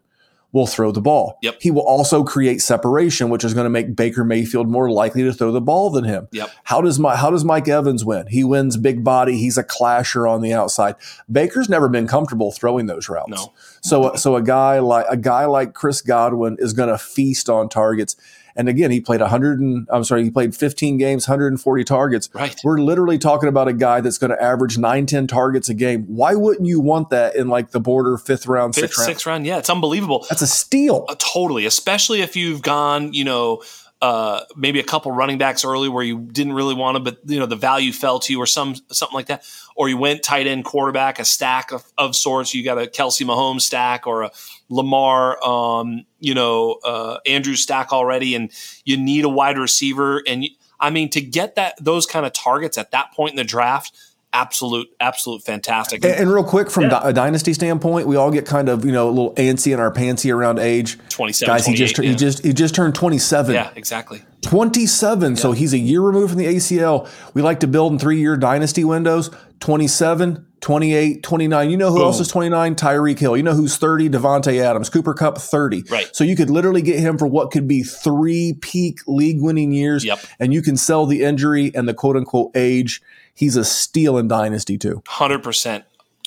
will 0.52 0.68
throw 0.68 0.92
the 0.92 1.02
ball. 1.02 1.38
Yep. 1.42 1.58
He 1.62 1.72
will 1.72 1.86
also 1.86 2.24
create 2.24 2.62
separation, 2.62 3.30
which 3.30 3.44
is 3.44 3.54
going 3.54 3.66
to 3.66 3.70
make 3.70 3.96
Baker 3.96 4.24
Mayfield 4.24 4.68
more 4.68 4.90
likely 4.90 5.24
to 5.24 5.34
throw 5.34 5.52
the 5.52 5.62
ball 5.62 5.90
than 5.90 6.06
him. 6.06 6.28
Yep. 6.32 6.50
How 6.64 6.82
does 6.82 6.98
my 6.98 7.16
how 7.16 7.30
does 7.30 7.46
Mike 7.46 7.68
Evans 7.68 8.04
win? 8.04 8.28
He 8.28 8.44
wins 8.44 8.78
big 8.78 9.04
body. 9.04 9.38
He's 9.38 9.58
a 9.58 9.64
clasher 9.64 10.28
on 10.28 10.42
the 10.42 10.54
outside. 10.54 10.96
Baker's 11.32 11.70
never 11.70 11.88
been 11.88 12.08
comfortable 12.08 12.52
throwing 12.52 12.88
those 12.88 13.10
routes. 13.10 13.30
No. 13.30 13.54
So 13.82 14.16
so 14.16 14.36
a 14.36 14.42
guy 14.42 14.80
like 14.80 15.06
a 15.10 15.18
guy 15.18 15.46
like 15.46 15.74
Chris 15.74 16.02
Godwin 16.02 16.58
is 16.60 16.74
going 16.74 16.90
to 16.90 16.98
feast 16.98 17.50
on 17.50 17.70
targets. 17.70 18.16
And 18.60 18.68
again, 18.68 18.92
he 18.92 19.00
played 19.00 19.22
100 19.22 19.62
and 19.62 19.88
I'm 19.90 20.04
sorry, 20.04 20.26
he 20.26 20.30
played 20.30 20.54
15 20.54 20.98
games, 20.98 21.26
140 21.30 21.84
targets. 21.86 22.30
Right. 22.34 22.54
We're 22.62 22.80
literally 22.80 23.18
talking 23.18 23.48
about 23.48 23.70
a 23.70 23.74
guy 23.74 24.02
that's 24.02 24.18
going 24.18 24.32
to 24.32 24.44
average 24.44 24.78
9, 24.78 25.06
10 25.06 25.28
targets 25.28 25.70
a 25.70 25.74
game. 25.74 26.04
Why 26.08 26.36
wouldn't 26.36 26.68
you 26.68 26.82
want 26.82 27.10
that 27.12 27.38
in 27.38 27.48
like 27.48 27.72
the 27.72 27.80
border 27.80 28.18
fifth 28.18 28.48
round, 28.48 28.76
Fifth, 28.76 28.82
sixth 28.84 28.98
round? 29.00 29.06
sixth 29.08 29.26
round. 29.26 29.46
Yeah, 29.46 29.60
it's 29.60 29.70
unbelievable. 29.70 30.26
That's 30.28 30.42
a 30.42 30.48
steal. 30.48 31.06
Uh, 31.08 31.16
totally, 31.18 31.66
especially 31.66 32.20
if 32.22 32.36
you've 32.36 32.62
gone, 32.62 33.14
you 33.14 33.24
know, 33.24 33.64
uh, 34.02 34.46
maybe 34.56 34.80
a 34.80 34.84
couple 34.84 35.12
running 35.12 35.38
backs 35.38 35.66
early 35.66 35.90
where 35.90 36.04
you 36.04 36.20
didn't 36.20 36.54
really 36.54 36.74
want 36.74 36.96
to, 36.96 37.00
but 37.02 37.20
you 37.26 37.38
know 37.40 37.46
the 37.46 37.56
value 37.56 37.92
fell 37.92 38.20
to 38.20 38.32
you 38.32 38.40
or 38.40 38.46
some 38.46 38.76
something 38.90 39.14
like 39.14 39.26
that, 39.26 39.44
or 39.76 39.90
you 39.90 39.98
went 39.98 40.24
tight 40.24 40.48
end 40.48 40.64
quarterback, 40.64 41.20
a 41.20 41.26
stack 41.26 41.72
of, 41.72 41.84
of 41.98 42.16
sorts. 42.16 42.54
You 42.54 42.64
got 42.64 42.78
a 42.78 42.88
Kelce 42.88 43.26
Mahomes 43.26 43.62
stack 43.62 44.08
or 44.08 44.24
a 44.24 44.32
Lamar, 44.70 45.44
um, 45.44 46.06
you 46.20 46.34
know, 46.34 46.80
uh, 46.86 47.18
Andrew 47.26 47.56
stack 47.56 47.92
already, 47.92 48.36
and 48.36 48.52
you 48.86 48.96
need 48.96 49.26
a 49.26 49.30
wide 49.30 49.58
receiver. 49.58 50.24
And 50.26 50.46
you, 50.46 50.52
I 50.80 50.92
mean, 50.92 51.10
to 51.10 51.22
get 51.22 51.56
that 51.56 51.76
those 51.84 52.06
kind 52.06 52.26
of 52.26 52.32
targets 52.32 52.78
at 52.78 52.92
that 52.92 53.12
point 53.14 53.32
in 53.32 53.38
the 53.38 53.44
draft 53.44 53.92
absolute, 54.34 54.90
absolute 55.00 55.44
fantastic. 55.44 56.04
And, 56.04 56.14
and 56.14 56.32
real 56.32 56.44
quick, 56.44 56.70
from 56.70 56.84
yeah. 56.84 57.02
a 57.04 57.14
dynasty 57.14 57.54
standpoint, 57.54 58.08
we 58.08 58.16
all 58.16 58.32
get 58.32 58.46
kind 58.46 58.70
of 58.70 58.86
you 58.86 58.92
know 58.92 59.08
a 59.08 59.12
little 59.12 59.36
antsy 59.36 59.74
in 59.74 59.80
our 59.80 59.92
pantsy 59.92 60.34
around 60.34 60.60
age. 60.60 60.98
Twenty 61.10 61.34
seven, 61.34 61.54
guys. 61.54 61.66
He 61.66 61.76
just 61.76 61.98
yeah. 61.98 62.10
he 62.10 62.16
just 62.16 62.44
he 62.44 62.54
just 62.54 62.76
turned 62.76 62.96
twenty 62.96 63.18
seven. 63.18 63.54
Yeah, 63.54 63.72
exactly. 63.76 64.24
27. 64.42 65.32
Yeah. 65.32 65.36
So 65.36 65.52
he's 65.52 65.74
a 65.74 65.78
year 65.78 66.02
removed 66.02 66.32
from 66.32 66.40
the 66.40 66.46
ACL. 66.46 67.10
We 67.34 67.42
like 67.42 67.60
to 67.60 67.68
build 67.68 67.92
in 67.92 68.00
three 68.00 68.20
year 68.20 68.38
dynasty 68.38 68.86
windows 68.86 69.30
27, 69.60 70.48
28, 70.62 71.24
29. 71.24 71.70
You 71.70 71.78
know 71.78 71.90
who 71.90 71.98
Boom. 71.98 72.06
else 72.06 72.20
is 72.20 72.30
29? 72.30 72.76
Tyreek 72.76 73.20
Hill. 73.20 73.36
You 73.36 73.44
know 73.44 73.54
who's 73.54 73.78
30? 73.78 74.10
Davante 74.10 74.60
Adams. 74.62 74.90
Cooper 74.90 75.14
Kupp, 75.14 75.38
30. 75.38 75.84
Right. 75.90 76.10
So 76.14 76.24
you 76.24 76.36
could 76.36 76.50
literally 76.50 76.82
get 76.82 77.00
him 77.00 77.18
for 77.18 77.28
what 77.28 77.52
could 77.52 77.68
be 77.68 77.84
three 77.84 78.58
peak 78.62 79.00
league 79.08 79.42
winning 79.42 79.74
years. 79.74 80.06
Yep. 80.06 80.20
And 80.40 80.54
you 80.54 80.62
can 80.62 80.78
sell 80.78 81.06
the 81.06 81.24
injury 81.24 81.72
and 81.76 81.88
the 81.88 81.94
quote 81.94 82.16
unquote 82.16 82.52
age. 82.56 83.02
He's 83.40 83.56
a 83.56 83.64
steal 83.64 84.18
in 84.18 84.28
dynasty, 84.28 84.78
too. 84.78 85.02
100%. 85.08 85.84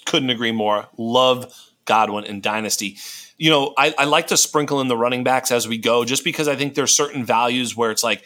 Couldn't 0.06 0.30
agree 0.30 0.52
more. 0.52 0.86
Love 0.96 1.54
Godwin 1.84 2.24
in 2.24 2.40
dynasty 2.40 2.96
you 3.38 3.50
know, 3.50 3.74
I, 3.76 3.92
I, 3.98 4.04
like 4.04 4.28
to 4.28 4.36
sprinkle 4.36 4.80
in 4.80 4.86
the 4.86 4.96
running 4.96 5.24
backs 5.24 5.50
as 5.50 5.66
we 5.66 5.76
go, 5.76 6.04
just 6.04 6.22
because 6.22 6.46
I 6.46 6.54
think 6.54 6.76
there's 6.76 6.94
certain 6.94 7.24
values 7.24 7.76
where 7.76 7.90
it's 7.90 8.04
like, 8.04 8.24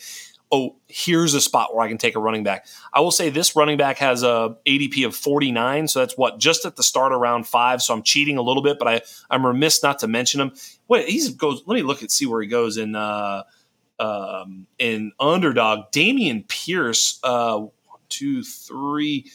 oh, 0.53 0.76
here's 0.89 1.34
a 1.34 1.41
spot 1.41 1.74
where 1.74 1.84
I 1.84 1.89
can 1.89 1.99
take 1.99 2.16
a 2.16 2.20
running 2.20 2.45
back. 2.45 2.66
I 2.93 3.01
will 3.01 3.11
say 3.11 3.30
this 3.30 3.57
running 3.57 3.76
back 3.76 3.99
has 3.99 4.22
a 4.22 4.57
ADP 4.66 5.07
of 5.07 5.16
49, 5.16 5.89
so 5.89 6.01
that's 6.01 6.16
what 6.16 6.39
just 6.39 6.64
at 6.64 6.76
the 6.76 6.82
start 6.82 7.12
of 7.12 7.20
round 7.20 7.47
five. 7.47 7.82
So 7.82 7.95
I'm 7.95 8.03
cheating 8.03 8.37
a 8.37 8.43
little 8.43 8.62
bit, 8.62 8.78
but 8.78 8.89
I 8.89 9.01
I'm 9.30 9.47
remiss 9.47 9.82
not 9.82 10.01
to 10.01 10.07
mention 10.07 10.41
him. 10.41 10.53
Wait, 10.89 11.09
he 11.09 11.32
goes. 11.32 11.62
Let 11.66 11.76
me 11.76 11.82
look 11.82 12.03
and 12.03 12.11
see 12.11 12.26
where 12.26 12.43
he 12.43 12.49
goes 12.49 12.76
in 12.76 12.95
uh, 12.95 13.45
um, 13.99 14.66
in 14.78 15.12
underdog. 15.18 15.91
Dameon 15.93 16.47
Pierce, 16.47 17.18
uh, 17.24 17.64
two, 18.16 18.42
three 18.42 19.30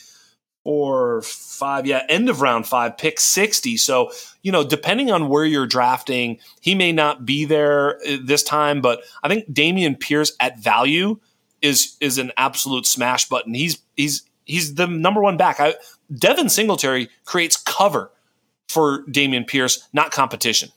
or 0.63 1.21
five, 1.23 1.85
yeah, 1.87 2.03
end 2.07 2.29
of 2.29 2.41
round 2.41 2.67
five, 2.67 2.97
pick 2.97 3.19
60. 3.19 3.77
So, 3.77 4.11
you 4.43 4.51
know, 4.51 4.63
depending 4.63 5.11
on 5.11 5.27
where 5.27 5.45
you're 5.45 5.65
drafting, 5.65 6.39
he 6.59 6.75
may 6.75 6.91
not 6.91 7.25
be 7.25 7.45
there 7.45 7.97
uh, 8.07 8.17
this 8.23 8.43
time, 8.43 8.81
but 8.81 9.01
I 9.23 9.27
think 9.27 9.51
Dameon 9.51 9.99
Pierce 9.99 10.33
at 10.39 10.59
value 10.59 11.19
is 11.61 11.95
is 11.99 12.17
an 12.17 12.31
absolute 12.37 12.85
smash 12.85 13.27
button. 13.27 13.53
He's 13.53 13.79
he's 13.95 14.23
he's 14.45 14.75
the 14.75 14.87
number 14.87 15.21
one 15.21 15.37
back. 15.37 15.59
I, 15.59 15.75
Devin 16.13 16.49
Singletary 16.49 17.09
creates 17.25 17.57
cover 17.57 18.11
for 18.67 19.03
Dameon 19.05 19.47
Pierce, 19.47 19.87
not 19.93 20.11
competition. 20.11 20.69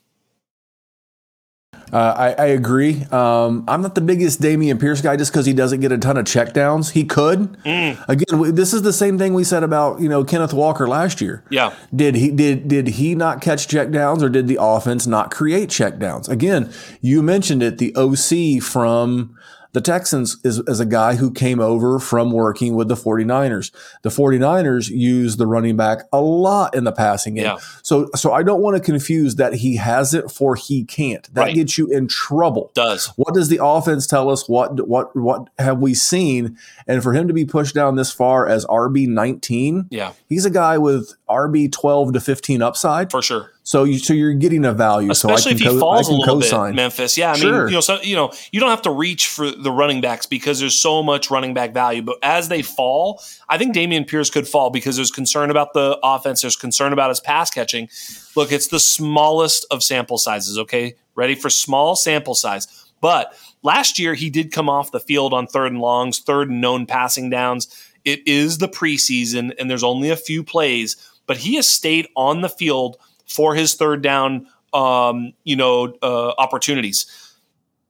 Uh, 1.95 2.35
I, 2.37 2.43
I, 2.43 2.47
agree. 2.47 3.05
Um, 3.13 3.65
I'm 3.69 3.81
not 3.81 3.95
the 3.95 4.01
biggest 4.01 4.43
Dameon 4.43 4.81
Pierce 4.81 5.01
guy 5.01 5.17
just 5.17 5.31
because 5.31 5.47
he 5.47 5.53
doesn't 5.53 5.79
get 5.79 5.93
a 5.93 5.99
ton 5.99 6.17
of 6.17 6.25
checkdowns. 6.25 6.91
He 6.91 7.05
could. 7.05 7.53
Mm. 7.63 8.05
Again, 8.09 8.55
this 8.57 8.75
is 8.75 8.83
the 8.83 8.93
same 8.93 9.17
thing 9.17 9.33
we 9.33 9.45
said 9.45 9.63
about 9.63 10.01
you 10.01 10.09
know 10.09 10.25
Kenneth 10.25 10.53
Walker 10.53 10.89
last 10.89 11.21
year. 11.21 11.45
Yeah. 11.51 11.73
Did 11.95 12.17
he 12.17 12.33
did 12.33 12.67
did 12.67 12.89
he 12.89 13.15
not 13.15 13.41
catch 13.41 13.69
checkdowns 13.69 14.23
or 14.25 14.29
did 14.29 14.49
the 14.49 14.59
offense 14.61 15.07
not 15.07 15.31
create 15.31 15.69
checkdowns? 15.69 16.29
Again, 16.29 16.73
you 17.01 17.23
mentioned 17.23 17.63
it. 17.63 17.79
The 17.79 17.95
OC 17.95 18.61
from 18.61 19.37
the 19.75 19.81
Texans 19.81 20.39
is, 20.45 20.61
is 20.61 20.79
a 20.79 20.87
guy 20.87 21.17
who 21.17 21.33
came 21.33 21.59
over 21.59 21.99
from 21.99 22.31
working 22.31 22.77
with 22.77 22.87
the 22.87 22.95
49ers. 22.95 23.73
The 24.03 24.09
49ers 24.09 24.89
use 24.89 25.37
the 25.37 25.49
running 25.49 25.77
back 25.77 26.03
a 26.13 26.21
lot 26.21 26.77
in 26.77 26.85
the 26.85 26.93
passing 26.93 27.35
game. 27.35 27.45
Yeah. 27.45 27.59
So 27.83 28.09
so 28.15 28.33
I 28.33 28.45
don't 28.45 28.63
want 28.63 28.77
to 28.77 28.83
confuse 28.83 29.35
that 29.35 29.55
he 29.55 29.77
has 29.77 30.15
it 30.15 30.31
for 30.31 30.55
he 30.55 30.85
can't. 30.85 31.29
That 31.35 31.41
right. 31.43 31.55
gets 31.55 31.77
you 31.77 31.89
in 31.89 32.07
trouble. 32.07 32.71
Does. 32.75 33.09
What 33.17 33.35
does 33.35 33.49
the 33.49 33.59
offense 33.63 34.07
tell 34.07 34.31
us? 34.31 34.49
What 34.49 34.87
what 34.87 35.15
what 35.17 35.51
have 35.59 35.81
we 35.81 35.93
seen? 35.93 36.57
And 36.87 37.03
for 37.03 37.13
him 37.13 37.27
to 37.27 37.35
be 37.35 37.45
pushed 37.45 37.75
down 37.75 37.97
this 37.97 38.13
far 38.13 38.47
as 38.47 38.65
RB 38.67 39.09
19, 39.09 39.89
yeah. 39.91 40.13
He's 40.29 40.45
a 40.45 40.51
guy 40.51 40.79
with 40.79 41.15
RB 41.29 41.73
12 41.73 42.13
to 42.13 42.21
15 42.21 42.61
upside. 42.61 43.11
For 43.11 43.23
sure. 43.23 43.51
So 43.63 43.85
you 43.85 43.99
so 43.99 44.13
you're 44.13 44.35
getting 44.35 44.67
a 44.67 44.73
value. 44.73 45.11
Especially 45.11 45.43
so 45.43 45.49
if 45.51 45.59
he 45.59 45.65
co- 45.65 45.81
falls 45.81 46.09
a 46.09 46.13
little 46.13 46.41
co-sign. 46.41 46.73
bit, 46.73 46.77
Memphis. 46.77 47.17
Yeah, 47.17 47.33
I 47.33 47.37
sure. 47.37 47.61
mean, 47.61 47.69
you 47.69 47.75
know, 47.75 47.81
so 47.81 47.99
you 48.03 48.15
know, 48.15 48.31
you 48.53 48.61
don't 48.61 48.69
have 48.69 48.83
to 48.83 48.91
reach 48.91 49.29
for 49.29 49.51
the 49.51 49.71
running 49.71 50.03
backs 50.03 50.27
because 50.27 50.61
there's 50.61 50.79
so 50.79 51.03
much 51.03 51.31
running 51.31 51.55
back 51.55 51.73
value. 51.73 52.03
But 52.03 52.19
as 52.23 52.49
they 52.49 52.61
fall, 52.61 53.23
I 53.49 53.57
think 53.57 53.75
Dameon 53.75 54.07
Pierce 54.07 54.29
could 54.29 54.47
fall 54.47 54.69
because 54.69 54.97
there's 54.97 55.11
concern 55.11 55.51
about 55.51 55.73
the 55.73 55.99
offense. 56.03 56.43
There's 56.43 56.57
concern 56.57 56.93
about 56.93 57.09
his 57.09 57.21
pass 57.21 57.51
catching. 57.51 57.89
Look, 58.37 58.53
it's 58.53 58.69
the 58.69 58.81
smallest 58.81 59.65
of 59.71 59.83
sample 59.83 60.19
sizes. 60.19 60.59
Okay, 60.59 60.97
ready 61.15 61.35
for 61.35 61.49
small 61.49 61.97
sample 61.97 62.35
size, 62.35 62.69
but 63.01 63.35
last 63.63 63.99
year 63.99 64.13
he 64.13 64.29
did 64.29 64.53
come 64.53 64.69
off 64.69 64.93
the 64.93 65.01
field 65.01 65.33
on 65.33 65.47
third 65.47 65.73
and 65.73 65.81
longs, 65.81 66.19
third 66.19 66.51
and 66.51 66.61
known 66.61 66.85
passing 66.85 67.31
downs. 67.31 67.75
It 68.05 68.21
is 68.29 68.59
the 68.59 68.69
preseason, 68.69 69.53
and 69.59 69.71
there's 69.71 69.83
only 69.83 70.11
a 70.11 70.17
few 70.17 70.45
plays, 70.45 70.97
but 71.27 71.39
he 71.39 71.57
has 71.57 71.69
stayed 71.69 72.09
on 72.17 72.41
the 72.41 72.49
field 72.49 72.97
for 73.27 73.55
his 73.55 73.75
third 73.75 74.03
down, 74.03 74.47
um, 74.73 75.33
you 75.45 75.57
know, 75.57 75.95
uh, 76.03 76.33
opportunities. 76.39 77.07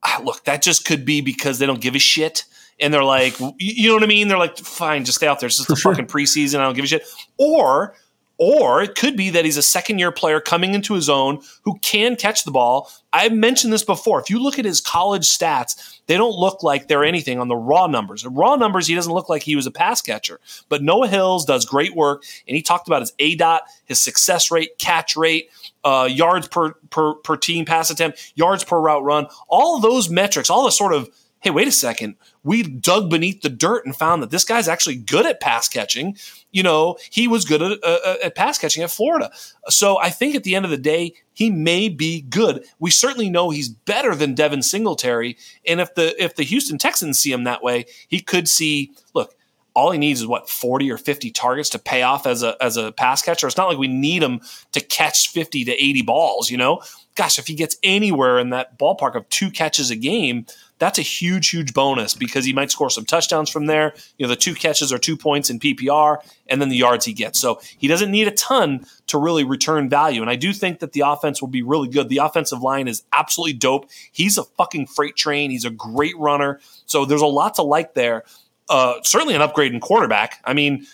Ah, 0.02 0.20
look, 0.24 0.44
that 0.44 0.62
just 0.62 0.84
could 0.84 1.04
be 1.04 1.20
because 1.20 1.58
they 1.58 1.66
don't 1.66 1.80
give 1.80 1.94
a 1.94 1.98
shit. 1.98 2.44
And 2.80 2.92
they're 2.92 3.04
like, 3.04 3.38
you 3.58 3.88
know 3.88 3.94
what 3.94 4.02
I 4.02 4.06
mean? 4.06 4.28
They're 4.28 4.38
like, 4.38 4.58
fine, 4.58 5.04
just 5.04 5.18
stay 5.18 5.28
out 5.28 5.40
there. 5.40 5.46
It's 5.46 5.58
just 5.58 5.70
a 5.70 5.76
sure. 5.76 5.92
fucking 5.92 6.08
preseason. 6.08 6.58
I 6.58 6.64
don't 6.64 6.74
give 6.74 6.84
a 6.84 6.88
shit. 6.88 7.06
Or 7.38 7.94
or 8.38 8.82
it 8.82 8.94
could 8.94 9.16
be 9.16 9.30
that 9.30 9.44
he's 9.44 9.56
a 9.56 9.62
second 9.62 9.98
year 9.98 10.10
player 10.10 10.40
coming 10.40 10.74
into 10.74 10.94
his 10.94 11.08
own 11.08 11.40
who 11.62 11.78
can 11.80 12.16
catch 12.16 12.44
the 12.44 12.50
ball. 12.50 12.90
I've 13.12 13.32
mentioned 13.32 13.72
this 13.72 13.84
before. 13.84 14.20
If 14.20 14.28
you 14.28 14.42
look 14.42 14.58
at 14.58 14.64
his 14.64 14.80
college 14.80 15.28
stats, 15.28 16.00
they 16.06 16.16
don't 16.16 16.36
look 16.36 16.62
like 16.62 16.88
they're 16.88 17.04
anything 17.04 17.38
on 17.38 17.48
the 17.48 17.56
raw 17.56 17.86
numbers. 17.86 18.24
The 18.24 18.30
raw 18.30 18.56
numbers, 18.56 18.88
he 18.88 18.94
doesn't 18.94 19.12
look 19.12 19.28
like 19.28 19.42
he 19.42 19.54
was 19.54 19.66
a 19.66 19.70
pass 19.70 20.02
catcher. 20.02 20.40
But 20.68 20.82
Noah 20.82 21.08
Hills 21.08 21.44
does 21.44 21.64
great 21.64 21.94
work, 21.94 22.24
and 22.48 22.56
he 22.56 22.62
talked 22.62 22.88
about 22.88 23.02
his 23.02 23.12
aDOT, 23.20 23.60
his 23.84 24.00
success 24.00 24.50
rate, 24.50 24.78
catch 24.78 25.16
rate, 25.16 25.48
uh, 25.84 26.08
yards 26.10 26.48
per, 26.48 26.72
per 26.90 27.14
per 27.14 27.36
team 27.36 27.64
pass 27.64 27.90
attempt, 27.90 28.32
yards 28.34 28.64
per 28.64 28.80
route 28.80 29.04
run. 29.04 29.26
All 29.48 29.78
those 29.78 30.08
metrics, 30.08 30.50
all 30.50 30.64
the 30.64 30.72
sort 30.72 30.92
of 30.92 31.08
hey, 31.44 31.50
wait 31.50 31.68
a 31.68 31.72
second, 31.72 32.16
we 32.42 32.62
dug 32.62 33.10
beneath 33.10 33.42
the 33.42 33.50
dirt 33.50 33.84
and 33.84 33.94
found 33.94 34.22
that 34.22 34.30
this 34.30 34.44
guy's 34.44 34.66
actually 34.66 34.96
good 34.96 35.26
at 35.26 35.40
pass 35.40 35.68
catching. 35.68 36.16
You 36.52 36.62
know, 36.62 36.96
he 37.10 37.28
was 37.28 37.44
good 37.44 37.60
at, 37.60 37.72
uh, 37.84 37.98
uh, 38.02 38.16
at 38.24 38.34
pass 38.34 38.56
catching 38.58 38.82
at 38.82 38.90
Florida. 38.90 39.30
So 39.68 39.98
I 39.98 40.08
think 40.08 40.34
at 40.34 40.42
the 40.42 40.56
end 40.56 40.64
of 40.64 40.70
the 40.70 40.78
day, 40.78 41.12
he 41.34 41.50
may 41.50 41.90
be 41.90 42.22
good. 42.22 42.64
We 42.78 42.90
certainly 42.90 43.28
know 43.28 43.50
he's 43.50 43.68
better 43.68 44.14
than 44.14 44.34
Devin 44.34 44.62
Singletary. 44.62 45.36
And 45.66 45.82
if 45.82 45.94
the 45.94 46.14
if 46.22 46.34
the 46.34 46.44
Houston 46.44 46.78
Texans 46.78 47.18
see 47.18 47.30
him 47.30 47.44
that 47.44 47.62
way, 47.62 47.84
he 48.08 48.20
could 48.20 48.48
see. 48.48 48.92
Look, 49.14 49.34
all 49.74 49.90
he 49.90 49.98
needs 49.98 50.20
is 50.20 50.26
what 50.26 50.48
40 50.48 50.90
or 50.90 50.96
50 50.96 51.30
targets 51.32 51.68
to 51.70 51.78
pay 51.78 52.02
off 52.02 52.26
as 52.26 52.42
a 52.42 52.56
as 52.62 52.76
a 52.76 52.92
pass 52.92 53.22
catcher. 53.22 53.46
It's 53.46 53.56
not 53.56 53.68
like 53.68 53.78
we 53.78 53.88
need 53.88 54.22
him 54.22 54.40
to 54.72 54.80
catch 54.80 55.28
50 55.30 55.64
to 55.64 55.72
80 55.72 56.02
balls, 56.02 56.48
you 56.48 56.56
know? 56.56 56.80
Gosh, 57.16 57.38
if 57.38 57.46
he 57.46 57.54
gets 57.54 57.76
anywhere 57.82 58.38
in 58.38 58.50
that 58.50 58.78
ballpark 58.78 59.14
of 59.14 59.28
two 59.28 59.50
catches 59.50 59.90
a 59.90 59.96
game, 59.96 60.46
that's 60.84 60.98
a 60.98 61.02
huge, 61.02 61.48
huge 61.48 61.72
bonus 61.72 62.12
because 62.12 62.44
he 62.44 62.52
might 62.52 62.70
score 62.70 62.90
some 62.90 63.06
touchdowns 63.06 63.48
from 63.48 63.64
there. 63.64 63.94
You 64.18 64.26
know, 64.26 64.28
the 64.28 64.36
two 64.36 64.54
catches 64.54 64.92
are 64.92 64.98
two 64.98 65.16
points 65.16 65.48
in 65.48 65.58
PPR 65.58 66.18
and 66.46 66.60
then 66.60 66.68
the 66.68 66.76
yards 66.76 67.06
he 67.06 67.14
gets. 67.14 67.40
So 67.40 67.58
he 67.78 67.88
doesn't 67.88 68.10
need 68.10 68.28
a 68.28 68.32
ton 68.32 68.84
to 69.06 69.16
really 69.16 69.44
return 69.44 69.88
value. 69.88 70.20
And 70.20 70.30
I 70.30 70.36
do 70.36 70.52
think 70.52 70.80
that 70.80 70.92
the 70.92 71.00
offense 71.00 71.40
will 71.40 71.48
be 71.48 71.62
really 71.62 71.88
good. 71.88 72.10
The 72.10 72.18
offensive 72.18 72.60
line 72.60 72.86
is 72.86 73.02
absolutely 73.14 73.54
dope. 73.54 73.88
He's 74.12 74.36
a 74.36 74.44
fucking 74.44 74.88
freight 74.88 75.16
train. 75.16 75.50
He's 75.50 75.64
a 75.64 75.70
great 75.70 76.18
runner. 76.18 76.60
So 76.84 77.06
there's 77.06 77.22
a 77.22 77.26
lot 77.26 77.54
to 77.54 77.62
like 77.62 77.94
there. 77.94 78.24
Uh, 78.68 78.96
certainly 79.04 79.34
an 79.34 79.40
upgrade 79.40 79.72
in 79.72 79.80
quarterback. 79.80 80.42
I 80.44 80.52
mean, 80.52 80.86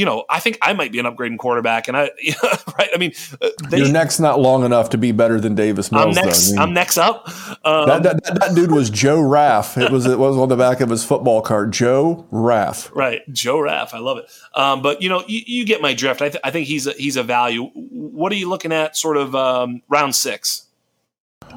you 0.00 0.06
know, 0.06 0.24
I 0.30 0.40
think 0.40 0.56
I 0.62 0.72
might 0.72 0.92
be 0.92 0.98
an 0.98 1.04
upgrading 1.04 1.36
quarterback, 1.36 1.86
and 1.86 1.94
I, 1.94 2.04
right? 2.78 2.88
I 2.94 2.96
mean, 2.96 3.12
uh, 3.42 3.50
they, 3.68 3.76
your 3.80 3.92
neck's 3.92 4.18
not 4.18 4.40
long 4.40 4.64
enough 4.64 4.88
to 4.90 4.98
be 4.98 5.12
better 5.12 5.38
than 5.38 5.54
Davis 5.54 5.92
Mills. 5.92 6.16
I'm 6.16 6.24
next. 6.24 6.48
I 6.48 6.50
mean, 6.52 6.58
I'm 6.58 6.72
next 6.72 6.96
up. 6.96 7.28
Um, 7.66 7.86
that, 7.86 8.02
that, 8.04 8.24
that, 8.24 8.40
that, 8.40 8.54
dude 8.54 8.72
was 8.72 8.88
Joe 8.88 9.20
Raff. 9.20 9.76
It 9.76 9.92
was 9.92 10.06
it 10.06 10.18
was 10.18 10.38
on 10.38 10.48
the 10.48 10.56
back 10.56 10.80
of 10.80 10.88
his 10.88 11.04
football 11.04 11.42
card. 11.42 11.72
Joe 11.72 12.26
Raff. 12.30 12.90
Right, 12.94 13.20
Joe 13.30 13.60
Raff. 13.60 13.92
I 13.92 13.98
love 13.98 14.16
it. 14.16 14.30
Um, 14.54 14.80
but 14.80 15.02
you 15.02 15.10
know, 15.10 15.22
you, 15.26 15.42
you 15.46 15.66
get 15.66 15.82
my 15.82 15.92
drift. 15.92 16.22
I, 16.22 16.30
th- 16.30 16.40
I 16.42 16.50
think 16.50 16.66
he's 16.66 16.86
a, 16.86 16.92
he's 16.92 17.16
a 17.16 17.22
value. 17.22 17.64
What 17.74 18.32
are 18.32 18.36
you 18.36 18.48
looking 18.48 18.72
at? 18.72 18.96
Sort 18.96 19.18
of 19.18 19.34
um, 19.34 19.82
round 19.90 20.14
six. 20.14 20.66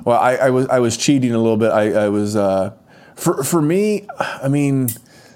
Well, 0.04 0.20
I, 0.20 0.36
I, 0.36 0.50
was 0.50 0.68
I 0.68 0.80
was 0.80 0.98
cheating 0.98 1.32
a 1.32 1.38
little 1.38 1.56
bit. 1.56 1.72
I, 1.72 1.94
I 1.94 2.10
was 2.10 2.36
uh, 2.36 2.74
for 3.16 3.42
for 3.46 3.62
me. 3.62 4.06
I 4.20 4.50
mean 4.50 4.90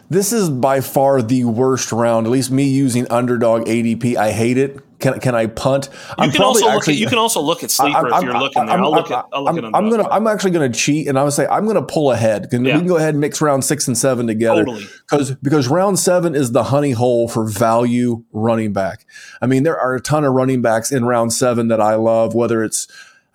this 0.10 0.32
is 0.32 0.50
by 0.50 0.82
far 0.82 1.22
the 1.22 1.44
worst 1.44 1.92
round. 1.92 2.26
At 2.28 2.32
least 2.32 2.52
me 2.52 2.64
using 2.70 3.10
underdog 3.12 3.66
ADP, 3.66 4.16
I 4.16 4.32
hate 4.32 4.58
it. 4.58 4.80
Can, 5.00 5.20
can 5.20 5.36
I 5.36 5.46
punt? 5.46 5.90
You 5.92 6.16
I'm 6.18 6.32
can 6.32 6.42
also 6.42 6.68
actually, 6.68 6.74
look 6.76 6.88
at 6.88 6.96
you 6.96 7.08
can 7.08 7.18
also 7.20 7.40
look 7.40 7.64
at 7.64 7.70
sleeper 7.70 8.12
I'm, 8.12 8.14
if 8.14 8.24
you're 8.24 8.40
looking 8.40 8.66
there. 8.66 8.80
I'll 8.80 8.92
look 8.92 9.12
at 9.12 9.26
I'll 9.32 9.44
look 9.44 9.56
I'm, 9.56 9.66
at 9.66 9.76
I'm 9.76 9.90
gonna 9.92 10.10
I'm 10.10 10.26
actually 10.26 10.52
gonna 10.52 10.74
cheat 10.74 11.08
and 11.08 11.20
I 11.20 11.24
would 11.24 11.34
say 11.34 11.46
I'm 11.46 11.68
gonna 11.68 11.84
pull 11.84 12.12
ahead. 12.12 12.48
yeah. 12.52 12.60
We 12.60 12.72
can 12.72 12.88
go 12.88 12.98
ahead 12.98 13.10
and 13.10 13.22
mix 13.22 13.40
round 13.40 13.64
six 13.64 13.88
and 13.88 13.96
seven 13.96 14.26
together. 14.26 14.66
Totally. 14.66 14.88
Because 15.08 15.36
because 15.36 15.68
round 15.68 16.00
seven 16.00 16.34
is 16.34 16.52
the 16.52 16.64
honey 16.64 16.92
hole 16.92 17.28
for 17.28 17.48
value 17.48 18.24
running 18.32 18.74
back. 18.74 19.06
I 19.40 19.46
mean, 19.46 19.62
there 19.62 19.80
are 19.80 19.94
a 19.94 20.02
ton 20.02 20.26
of 20.26 20.34
running 20.34 20.64
backs 20.64 20.92
in 20.92 21.06
round 21.06 21.32
seven 21.32 21.68
that 21.68 21.80
I 21.80 21.94
love, 21.94 22.34
whether 22.34 22.64
it's 22.64 22.88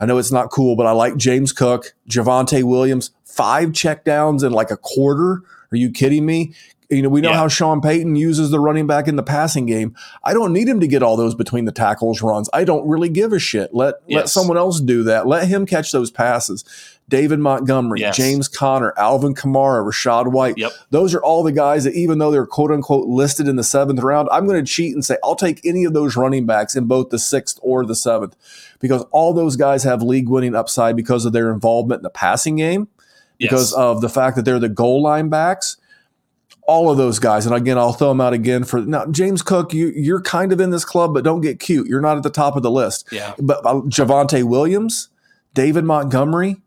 I 0.02 0.06
know 0.06 0.18
it's 0.18 0.32
not 0.32 0.50
cool, 0.50 0.74
but 0.74 0.86
I 0.86 0.90
like 0.90 1.16
James 1.16 1.52
Cook, 1.52 1.94
Javonte 2.10 2.64
Williams, 2.64 3.12
five 3.24 3.68
checkdowns 3.70 4.44
in 4.44 4.52
like 4.52 4.72
a 4.72 4.76
quarter 4.76 5.42
are 5.72 5.76
you 5.76 5.90
kidding 5.90 6.24
me? 6.26 6.54
You 6.90 7.00
know, 7.00 7.08
we 7.08 7.22
know 7.22 7.30
yeah. 7.30 7.36
how 7.36 7.48
Sean 7.48 7.80
Payton 7.80 8.16
uses 8.16 8.50
the 8.50 8.60
running 8.60 8.86
back 8.86 9.08
in 9.08 9.16
the 9.16 9.22
passing 9.22 9.64
game. 9.64 9.96
I 10.22 10.34
don't 10.34 10.52
need 10.52 10.68
him 10.68 10.78
to 10.80 10.86
get 10.86 11.02
all 11.02 11.16
those 11.16 11.34
between 11.34 11.64
the 11.64 11.72
tackles 11.72 12.20
runs. 12.20 12.50
I 12.52 12.64
don't 12.64 12.86
really 12.86 13.08
give 13.08 13.32
a 13.32 13.38
shit. 13.38 13.72
Let 13.72 13.94
yes. 14.06 14.16
let 14.16 14.28
someone 14.28 14.58
else 14.58 14.78
do 14.78 15.02
that. 15.04 15.26
Let 15.26 15.48
him 15.48 15.64
catch 15.64 15.90
those 15.90 16.10
passes. 16.10 16.64
David 17.12 17.40
Montgomery, 17.40 18.00
yes. 18.00 18.16
James 18.16 18.48
Conner, 18.48 18.94
Alvin 18.96 19.34
Kamara, 19.34 19.84
Rachaad 19.86 20.32
White. 20.32 20.56
Yep. 20.56 20.72
Those 20.88 21.14
are 21.14 21.22
all 21.22 21.42
the 21.42 21.52
guys 21.52 21.84
that 21.84 21.92
even 21.92 22.16
though 22.16 22.30
they're 22.30 22.46
quote 22.46 22.70
unquote 22.70 23.06
listed 23.06 23.48
in 23.48 23.56
the 23.56 23.62
seventh 23.62 24.00
round, 24.00 24.30
I'm 24.32 24.46
going 24.46 24.64
to 24.64 24.70
cheat 24.70 24.94
and 24.94 25.04
say 25.04 25.18
I'll 25.22 25.36
take 25.36 25.60
any 25.66 25.84
of 25.84 25.92
those 25.92 26.16
running 26.16 26.46
backs 26.46 26.74
in 26.74 26.86
both 26.86 27.10
the 27.10 27.18
sixth 27.18 27.58
or 27.60 27.84
the 27.84 27.94
seventh 27.94 28.34
because 28.80 29.04
all 29.10 29.34
those 29.34 29.56
guys 29.56 29.84
have 29.84 30.00
league 30.00 30.26
winning 30.26 30.54
upside 30.54 30.96
because 30.96 31.26
of 31.26 31.34
their 31.34 31.52
involvement 31.52 31.98
in 31.98 32.02
the 32.04 32.08
passing 32.08 32.56
game, 32.56 32.88
because 33.36 33.72
yes. 33.72 33.78
of 33.78 34.00
the 34.00 34.08
fact 34.08 34.36
that 34.36 34.46
they're 34.46 34.58
the 34.58 34.70
goal 34.70 35.02
line 35.02 35.28
backs 35.28 35.76
all 36.66 36.90
of 36.90 36.96
those 36.96 37.18
guys. 37.18 37.44
And 37.44 37.54
again, 37.54 37.76
I'll 37.76 37.92
throw 37.92 38.08
them 38.08 38.22
out 38.22 38.32
again 38.32 38.64
for 38.64 38.80
now. 38.80 39.04
James 39.06 39.42
Cook, 39.42 39.74
you 39.74 39.88
you're 39.88 40.22
kind 40.22 40.50
of 40.50 40.60
in 40.60 40.70
this 40.70 40.86
club, 40.86 41.12
but 41.12 41.24
don't 41.24 41.42
get 41.42 41.60
cute. 41.60 41.88
You're 41.88 42.00
not 42.00 42.16
at 42.16 42.22
the 42.22 42.30
top 42.30 42.56
of 42.56 42.62
the 42.62 42.70
list. 42.70 43.06
Yeah. 43.12 43.34
But 43.38 43.66
uh, 43.66 43.82
Javonte 43.82 44.44
Williams, 44.44 45.10
David 45.52 45.84
Montgomery, 45.84 46.61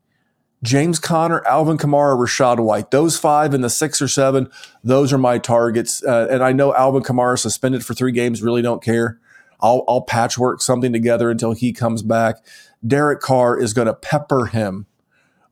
James 0.65 0.99
Conner, 0.99 1.45
Alvin 1.45 1.77
Kamara, 1.77 2.17
Rachaad 2.17 2.59
White. 2.59 2.89
Those 2.89 3.17
five 3.17 3.53
and 3.53 3.63
the 3.63 3.69
six 3.69 4.01
or 4.01 4.07
seven, 4.07 4.49
those 4.83 5.13
are 5.13 5.17
my 5.17 5.37
targets. 5.37 6.03
Uh, 6.03 6.27
and 6.29 6.43
I 6.43 6.51
know 6.53 6.73
Alvin 6.73 7.03
Kamara 7.03 7.37
suspended 7.37 7.85
for 7.85 7.93
three 7.93 8.11
games. 8.11 8.41
Really 8.41 8.63
don't 8.63 8.83
care. 8.83 9.19
I'll, 9.61 9.83
I'll 9.87 10.01
patchwork 10.01 10.61
something 10.61 10.91
together 10.91 11.29
until 11.29 11.53
he 11.53 11.71
comes 11.71 12.01
back. 12.01 12.37
Derek 12.85 13.21
Carr 13.21 13.59
is 13.59 13.73
going 13.73 13.87
to 13.87 13.93
pepper 13.93 14.47
him 14.47 14.87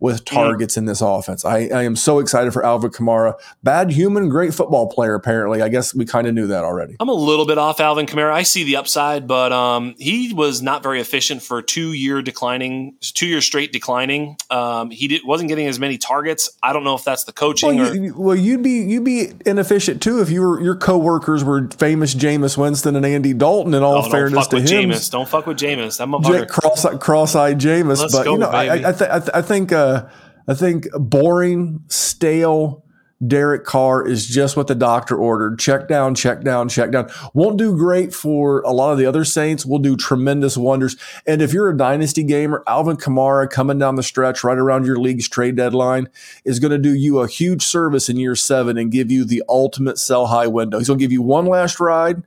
with 0.04 0.26
mm. 0.26 0.34
targets 0.34 0.76
in 0.76 0.84
this 0.84 1.00
offense. 1.00 1.46
I, 1.46 1.70
I, 1.74 1.84
am 1.84 1.96
so 1.96 2.20
excited 2.20 2.52
for 2.52 2.66
Alvin 2.66 2.92
Kamara. 2.92 3.36
Bad 3.64 3.90
human, 3.90 4.28
great 4.28 4.54
football 4.54 4.88
player, 4.88 5.16
apparently. 5.16 5.62
I 5.62 5.70
guess 5.70 5.96
we 5.96 6.04
kind 6.04 6.28
of 6.28 6.34
knew 6.34 6.46
that 6.48 6.66
already. 6.66 6.98
I'm 7.00 7.08
a 7.08 7.14
little 7.14 7.46
bit 7.46 7.58
off 7.58 7.80
Alvin 7.80 8.06
Kamara. 8.06 8.34
I 8.34 8.44
see 8.44 8.66
the 8.66 8.76
upside, 8.76 9.30
but 9.30 9.54
um, 9.54 9.96
he 9.98 10.34
was 10.34 10.62
not 10.62 10.84
very 10.84 11.00
efficient 11.00 11.42
for 11.42 11.62
two 11.62 11.94
year 11.94 12.22
declining, 12.22 12.98
two 13.00 13.28
years 13.28 13.46
straight 13.46 13.72
declining. 13.72 14.36
Um, 14.50 14.92
he 14.92 15.08
did, 15.08 15.22
wasn't 15.26 15.48
getting 15.48 15.68
as 15.68 15.80
many 15.80 15.98
targets. 15.98 16.50
I 16.62 16.74
don't 16.74 16.84
know 16.84 16.96
if 16.96 17.06
that's 17.06 17.24
the 17.24 17.32
coaching. 17.32 17.78
Well, 17.78 17.96
you, 17.96 18.14
well 18.14 18.36
you'd 18.36 18.62
be 18.62 18.82
you'd 18.82 19.06
be 19.06 19.32
inefficient 19.46 20.02
too 20.02 20.20
if 20.20 20.30
you 20.30 20.42
were 20.42 20.62
your 20.62 20.76
coworkers 20.76 21.46
were 21.46 21.70
famous 21.70 22.14
Jameis 22.14 22.58
Winston 22.58 22.98
and 22.98 23.06
Andy 23.06 23.34
Dalton. 23.34 23.74
In 23.74 23.84
all 23.84 24.06
oh, 24.06 24.10
fairness 24.10 24.48
to 24.48 24.58
him, 24.58 24.90
Jameis. 24.90 25.10
don't 25.10 25.30
fuck 25.30 25.48
with 25.48 25.58
Jameis. 25.58 26.02
I'm 26.02 26.14
a 26.14 26.46
cross 26.46 26.86
cross-eyed 27.00 27.58
Jameis. 27.58 28.02
Let's 28.02 28.14
but 28.14 28.26
go, 28.26 28.34
you 28.34 28.40
know, 28.40 28.52
baby. 28.52 28.84
I, 28.84 28.90
I, 28.90 28.92
th- 28.92 29.10
I, 29.10 29.20
th- 29.20 29.32
I 29.34 29.42
think. 29.42 29.72
Uh, 29.72 29.93
Uh, 29.94 30.10
I 30.48 30.54
think 30.54 30.88
boring, 30.94 31.84
stale 31.88 32.84
Derek 33.26 33.64
Carr 33.64 34.06
is 34.06 34.28
just 34.28 34.58
what 34.58 34.68
the 34.68 34.76
doctor 34.76 35.16
ordered. 35.16 35.60
Check 35.60 35.88
down, 35.88 36.16
check 36.16 36.42
down, 36.42 36.70
check 36.70 36.92
down. 36.92 37.10
Won't 37.34 37.58
do 37.58 37.76
great 37.76 38.14
for 38.14 38.62
a 38.62 38.72
lot 38.72 38.92
of 38.92 38.98
the 38.98 39.06
other 39.06 39.24
Saints. 39.24 39.66
Will 39.66 39.80
do 39.80 39.96
tremendous 39.96 40.58
wonders. 40.58 40.98
And 41.26 41.42
if 41.42 41.54
you're 41.54 41.70
a 41.70 41.78
dynasty 41.78 42.24
gamer, 42.24 42.64
Alvin 42.68 42.98
Kamara 42.98 43.50
coming 43.50 43.80
down 43.80 43.96
the 43.96 44.04
stretch 44.04 44.44
right 44.44 44.58
around 44.58 44.86
your 44.86 44.98
league's 44.98 45.30
trade 45.30 45.56
deadline 45.56 46.10
is 46.44 46.60
going 46.60 46.72
to 46.72 46.78
do 46.78 46.94
you 46.94 47.20
a 47.20 47.28
huge 47.28 47.64
service 47.64 48.10
in 48.10 48.18
year 48.18 48.36
seven 48.36 48.78
and 48.78 48.92
give 48.92 49.12
you 49.12 49.24
the 49.24 49.44
ultimate 49.48 49.98
sell 49.98 50.28
high 50.28 50.48
window. 50.48 50.78
He's 50.78 50.88
going 50.88 51.00
to 51.00 51.04
give 51.04 51.12
you 51.12 51.22
one 51.22 51.46
last 51.46 51.80
ride 51.80 52.24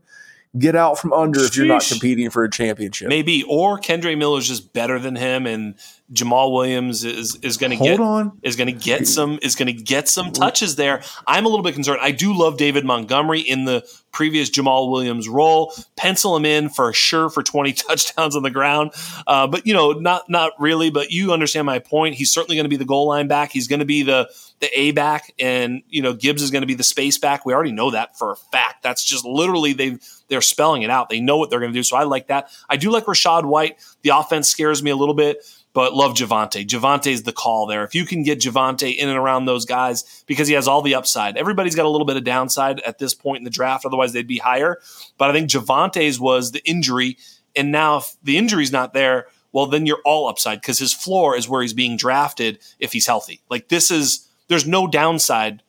get 0.58 0.76
out 0.76 0.98
from 0.98 1.12
under 1.12 1.40
if 1.44 1.56
you're 1.56 1.66
not 1.66 1.84
competing 1.86 2.30
for 2.30 2.44
a 2.44 2.50
championship. 2.50 3.08
Maybe, 3.08 3.42
or 3.44 3.78
Kendre 3.78 4.16
Miller 4.16 4.38
is 4.38 4.48
just 4.48 4.72
better 4.72 4.98
than 4.98 5.16
him, 5.16 5.46
and 5.46 5.74
Jamaal 6.12 6.52
Williams 6.52 7.04
is 7.04 7.36
is 7.42 7.56
going 7.56 7.76
to 7.76 7.84
get 7.84 7.98
on. 7.98 8.38
is 8.42 8.54
going 8.54 8.66
to 8.66 8.72
get 8.72 9.08
some 9.08 9.38
is 9.42 9.56
going 9.56 9.66
to 9.66 9.72
get 9.72 10.08
some 10.08 10.32
touches 10.32 10.76
there. 10.76 11.02
I'm 11.26 11.44
a 11.44 11.48
little 11.48 11.64
bit 11.64 11.74
concerned. 11.74 11.98
I 12.00 12.12
do 12.12 12.36
love 12.36 12.56
David 12.56 12.84
Montgomery 12.84 13.40
in 13.40 13.64
the 13.64 13.84
previous 14.12 14.48
Jamaal 14.48 14.90
Williams 14.90 15.28
role. 15.28 15.74
Pencil 15.96 16.36
him 16.36 16.44
in 16.44 16.68
for 16.68 16.92
sure 16.92 17.28
for 17.28 17.42
20 17.42 17.72
touchdowns 17.74 18.36
on 18.36 18.42
the 18.42 18.50
ground, 18.50 18.92
uh, 19.26 19.46
but 19.46 19.66
you 19.66 19.74
know 19.74 19.92
not 19.92 20.30
not 20.30 20.52
really. 20.60 20.90
But 20.90 21.10
you 21.10 21.32
understand 21.32 21.66
my 21.66 21.80
point. 21.80 22.14
He's 22.14 22.30
certainly 22.30 22.56
going 22.56 22.64
to 22.64 22.70
be 22.70 22.76
the 22.76 22.84
goal 22.84 23.08
line 23.08 23.26
back. 23.26 23.50
He's 23.50 23.66
going 23.66 23.80
to 23.80 23.86
be 23.86 24.02
the 24.04 24.30
the 24.60 24.68
A 24.78 24.92
back, 24.92 25.34
and 25.38 25.82
you 25.88 26.02
know 26.02 26.12
Gibbs 26.12 26.42
is 26.42 26.52
going 26.52 26.62
to 26.62 26.66
be 26.66 26.74
the 26.74 26.84
space 26.84 27.18
back. 27.18 27.44
We 27.44 27.52
already 27.52 27.72
know 27.72 27.90
that 27.90 28.16
for 28.16 28.30
a 28.30 28.36
fact. 28.36 28.82
That's 28.82 29.04
just 29.04 29.24
literally 29.24 29.72
they 29.72 29.98
they're 30.28 30.40
spelling 30.40 30.82
it 30.82 30.90
out. 30.90 31.08
They 31.08 31.20
know 31.20 31.36
what 31.36 31.50
they're 31.50 31.60
going 31.60 31.72
to 31.72 31.78
do. 31.78 31.82
So 31.82 31.96
I 31.96 32.04
like 32.04 32.28
that. 32.28 32.50
I 32.68 32.76
do 32.76 32.90
like 32.90 33.04
Rachaad 33.04 33.44
White. 33.44 33.78
The 34.02 34.10
offense 34.10 34.48
scares 34.48 34.82
me 34.82 34.90
a 34.90 34.96
little 34.96 35.14
bit 35.14 35.44
but 35.76 35.92
love 35.92 36.14
Javonte. 36.14 37.06
is 37.06 37.24
the 37.24 37.32
call 37.34 37.66
there. 37.66 37.84
If 37.84 37.94
you 37.94 38.06
can 38.06 38.22
get 38.22 38.40
Javonte 38.40 38.96
in 38.96 39.10
and 39.10 39.18
around 39.18 39.44
those 39.44 39.66
guys, 39.66 40.24
because 40.26 40.48
he 40.48 40.54
has 40.54 40.66
all 40.66 40.80
the 40.80 40.94
upside. 40.94 41.36
Everybody's 41.36 41.74
got 41.74 41.84
a 41.84 41.90
little 41.90 42.06
bit 42.06 42.16
of 42.16 42.24
downside 42.24 42.80
at 42.80 42.98
this 42.98 43.12
point 43.12 43.40
in 43.40 43.44
the 43.44 43.50
draft, 43.50 43.84
otherwise 43.84 44.14
they'd 44.14 44.26
be 44.26 44.38
higher. 44.38 44.80
But 45.18 45.28
I 45.28 45.34
think 45.34 45.50
Javonte's 45.50 46.18
was 46.18 46.52
the 46.52 46.66
injury, 46.66 47.18
and 47.54 47.72
now 47.72 47.98
if 47.98 48.16
the 48.22 48.38
injury's 48.38 48.72
not 48.72 48.94
there, 48.94 49.26
well, 49.52 49.66
then 49.66 49.84
you're 49.84 50.00
all 50.06 50.30
upside 50.30 50.62
because 50.62 50.78
his 50.78 50.94
floor 50.94 51.36
is 51.36 51.46
where 51.46 51.60
he's 51.60 51.74
being 51.74 51.98
drafted 51.98 52.58
if 52.78 52.94
he's 52.94 53.06
healthy. 53.06 53.42
Like 53.50 53.68
this 53.68 53.90
is 53.90 54.26
there's 54.48 54.66
no 54.66 54.86
downside 54.86 55.62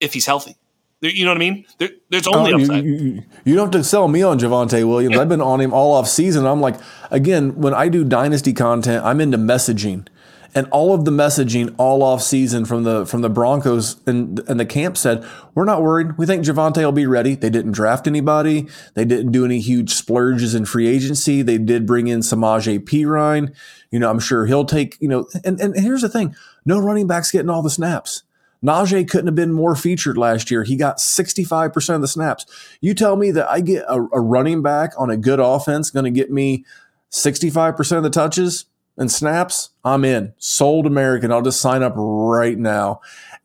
if 0.00 0.14
he's 0.14 0.24
healthy. 0.24 0.56
You 1.02 1.24
know 1.24 1.30
what 1.30 1.36
I 1.36 1.40
mean? 1.40 1.64
There, 1.78 1.90
there's 2.10 2.26
only 2.26 2.52
uh, 2.52 2.58
upside. 2.58 2.84
You, 2.84 2.92
you, 2.92 3.22
you, 3.44 3.54
don't 3.54 3.72
have 3.72 3.82
to 3.82 3.84
sell 3.84 4.06
me 4.06 4.22
on 4.22 4.38
Javonte 4.38 4.86
Williams. 4.86 5.14
Yeah. 5.14 5.22
I've 5.22 5.30
been 5.30 5.40
on 5.40 5.60
him 5.60 5.72
all 5.72 5.94
off 5.94 6.06
season. 6.06 6.46
I'm 6.46 6.60
like, 6.60 6.76
again, 7.10 7.56
when 7.56 7.72
I 7.72 7.88
do 7.88 8.04
dynasty 8.04 8.52
content, 8.52 9.02
I'm 9.02 9.18
into 9.18 9.38
messaging, 9.38 10.06
and 10.54 10.66
all 10.70 10.92
of 10.92 11.06
the 11.06 11.10
messaging 11.10 11.74
all 11.78 12.02
off 12.02 12.22
season 12.22 12.66
from 12.66 12.82
the 12.84 13.06
from 13.06 13.22
the 13.22 13.30
Broncos 13.30 13.96
and 14.06 14.40
and 14.40 14.60
the 14.60 14.66
camp 14.66 14.98
said, 14.98 15.26
we're 15.54 15.64
not 15.64 15.80
worried. 15.80 16.18
We 16.18 16.26
think 16.26 16.44
Javonte 16.44 16.84
will 16.84 16.92
be 16.92 17.06
ready. 17.06 17.34
They 17.34 17.50
didn't 17.50 17.72
draft 17.72 18.06
anybody. 18.06 18.68
They 18.92 19.06
didn't 19.06 19.32
do 19.32 19.46
any 19.46 19.60
huge 19.60 19.94
splurges 19.94 20.54
in 20.54 20.66
free 20.66 20.86
agency. 20.86 21.40
They 21.40 21.56
did 21.56 21.86
bring 21.86 22.08
in 22.08 22.20
Samaje 22.20 22.78
Perine. 22.78 23.54
You 23.90 24.00
know, 24.00 24.10
I'm 24.10 24.20
sure 24.20 24.44
he'll 24.44 24.66
take. 24.66 24.98
You 25.00 25.08
know, 25.08 25.28
and 25.44 25.58
and 25.60 25.74
here's 25.78 26.02
the 26.02 26.10
thing: 26.10 26.36
no 26.66 26.78
running 26.78 27.06
backs 27.06 27.30
getting 27.30 27.48
all 27.48 27.62
the 27.62 27.70
snaps. 27.70 28.22
Najee 28.64 29.08
couldn't 29.08 29.26
have 29.26 29.34
been 29.34 29.52
more 29.52 29.74
featured 29.74 30.18
last 30.18 30.50
year. 30.50 30.64
He 30.64 30.76
got 30.76 30.98
65% 30.98 31.94
of 31.94 32.00
the 32.00 32.08
snaps. 32.08 32.46
You 32.80 32.94
tell 32.94 33.16
me 33.16 33.30
that 33.30 33.50
I 33.50 33.60
get 33.60 33.84
a, 33.88 34.06
a 34.12 34.20
running 34.20 34.62
back 34.62 34.92
on 34.98 35.10
a 35.10 35.16
good 35.16 35.40
offense 35.40 35.90
going 35.90 36.04
to 36.04 36.10
get 36.10 36.30
me 36.30 36.64
65% 37.10 37.96
of 37.96 38.02
the 38.02 38.10
touches 38.10 38.66
and 38.96 39.10
snaps, 39.10 39.70
I'm 39.84 40.04
in. 40.04 40.34
Sold 40.36 40.86
American. 40.86 41.32
I'll 41.32 41.42
just 41.42 41.60
sign 41.60 41.82
up 41.82 41.94
right 41.96 42.58
now. 42.58 43.00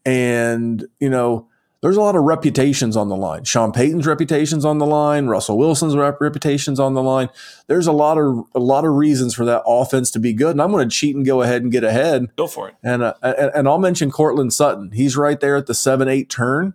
And, 0.05 0.86
you 0.99 1.09
know, 1.09 1.47
there's 1.86 1.97
a 1.97 2.01
lot 2.01 2.15
of 2.15 2.23
reputations 2.23 2.97
on 2.97 3.09
the 3.09 3.15
line. 3.15 3.43
Sean 3.43 3.71
Payton's 3.71 4.07
reputations 4.07 4.65
on 4.65 4.79
the 4.79 4.88
line. 4.88 5.27
Russell 5.27 5.55
Wilson's 5.55 5.95
rep- 5.95 6.19
reputations 6.19 6.79
on 6.79 6.95
the 6.95 7.03
line. 7.03 7.29
There's 7.67 7.86
a 7.86 7.91
lot 7.91 8.17
of 8.17 8.43
a 8.55 8.59
lot 8.59 8.86
of 8.86 8.93
reasons 8.93 9.36
for 9.36 9.45
that 9.45 9.61
offense 9.67 10.09
to 10.11 10.19
be 10.19 10.33
good, 10.33 10.49
and 10.53 10.63
I'm 10.63 10.71
going 10.71 10.89
to 10.89 10.95
cheat 10.95 11.15
and 11.15 11.23
go 11.23 11.43
ahead 11.43 11.61
and 11.61 11.71
get 11.71 11.83
ahead. 11.83 12.36
Go 12.38 12.47
for 12.47 12.69
it. 12.69 12.75
And 12.81 13.03
uh, 13.03 13.13
and, 13.21 13.51
and 13.53 13.67
I'll 13.67 13.77
mention 13.77 14.09
Courtland 14.09 14.51
Sutton. 14.51 14.93
He's 14.93 15.15
right 15.15 15.39
there 15.39 15.57
at 15.57 15.67
the 15.67 15.75
seven 15.75 16.07
eight 16.07 16.27
turn. 16.27 16.73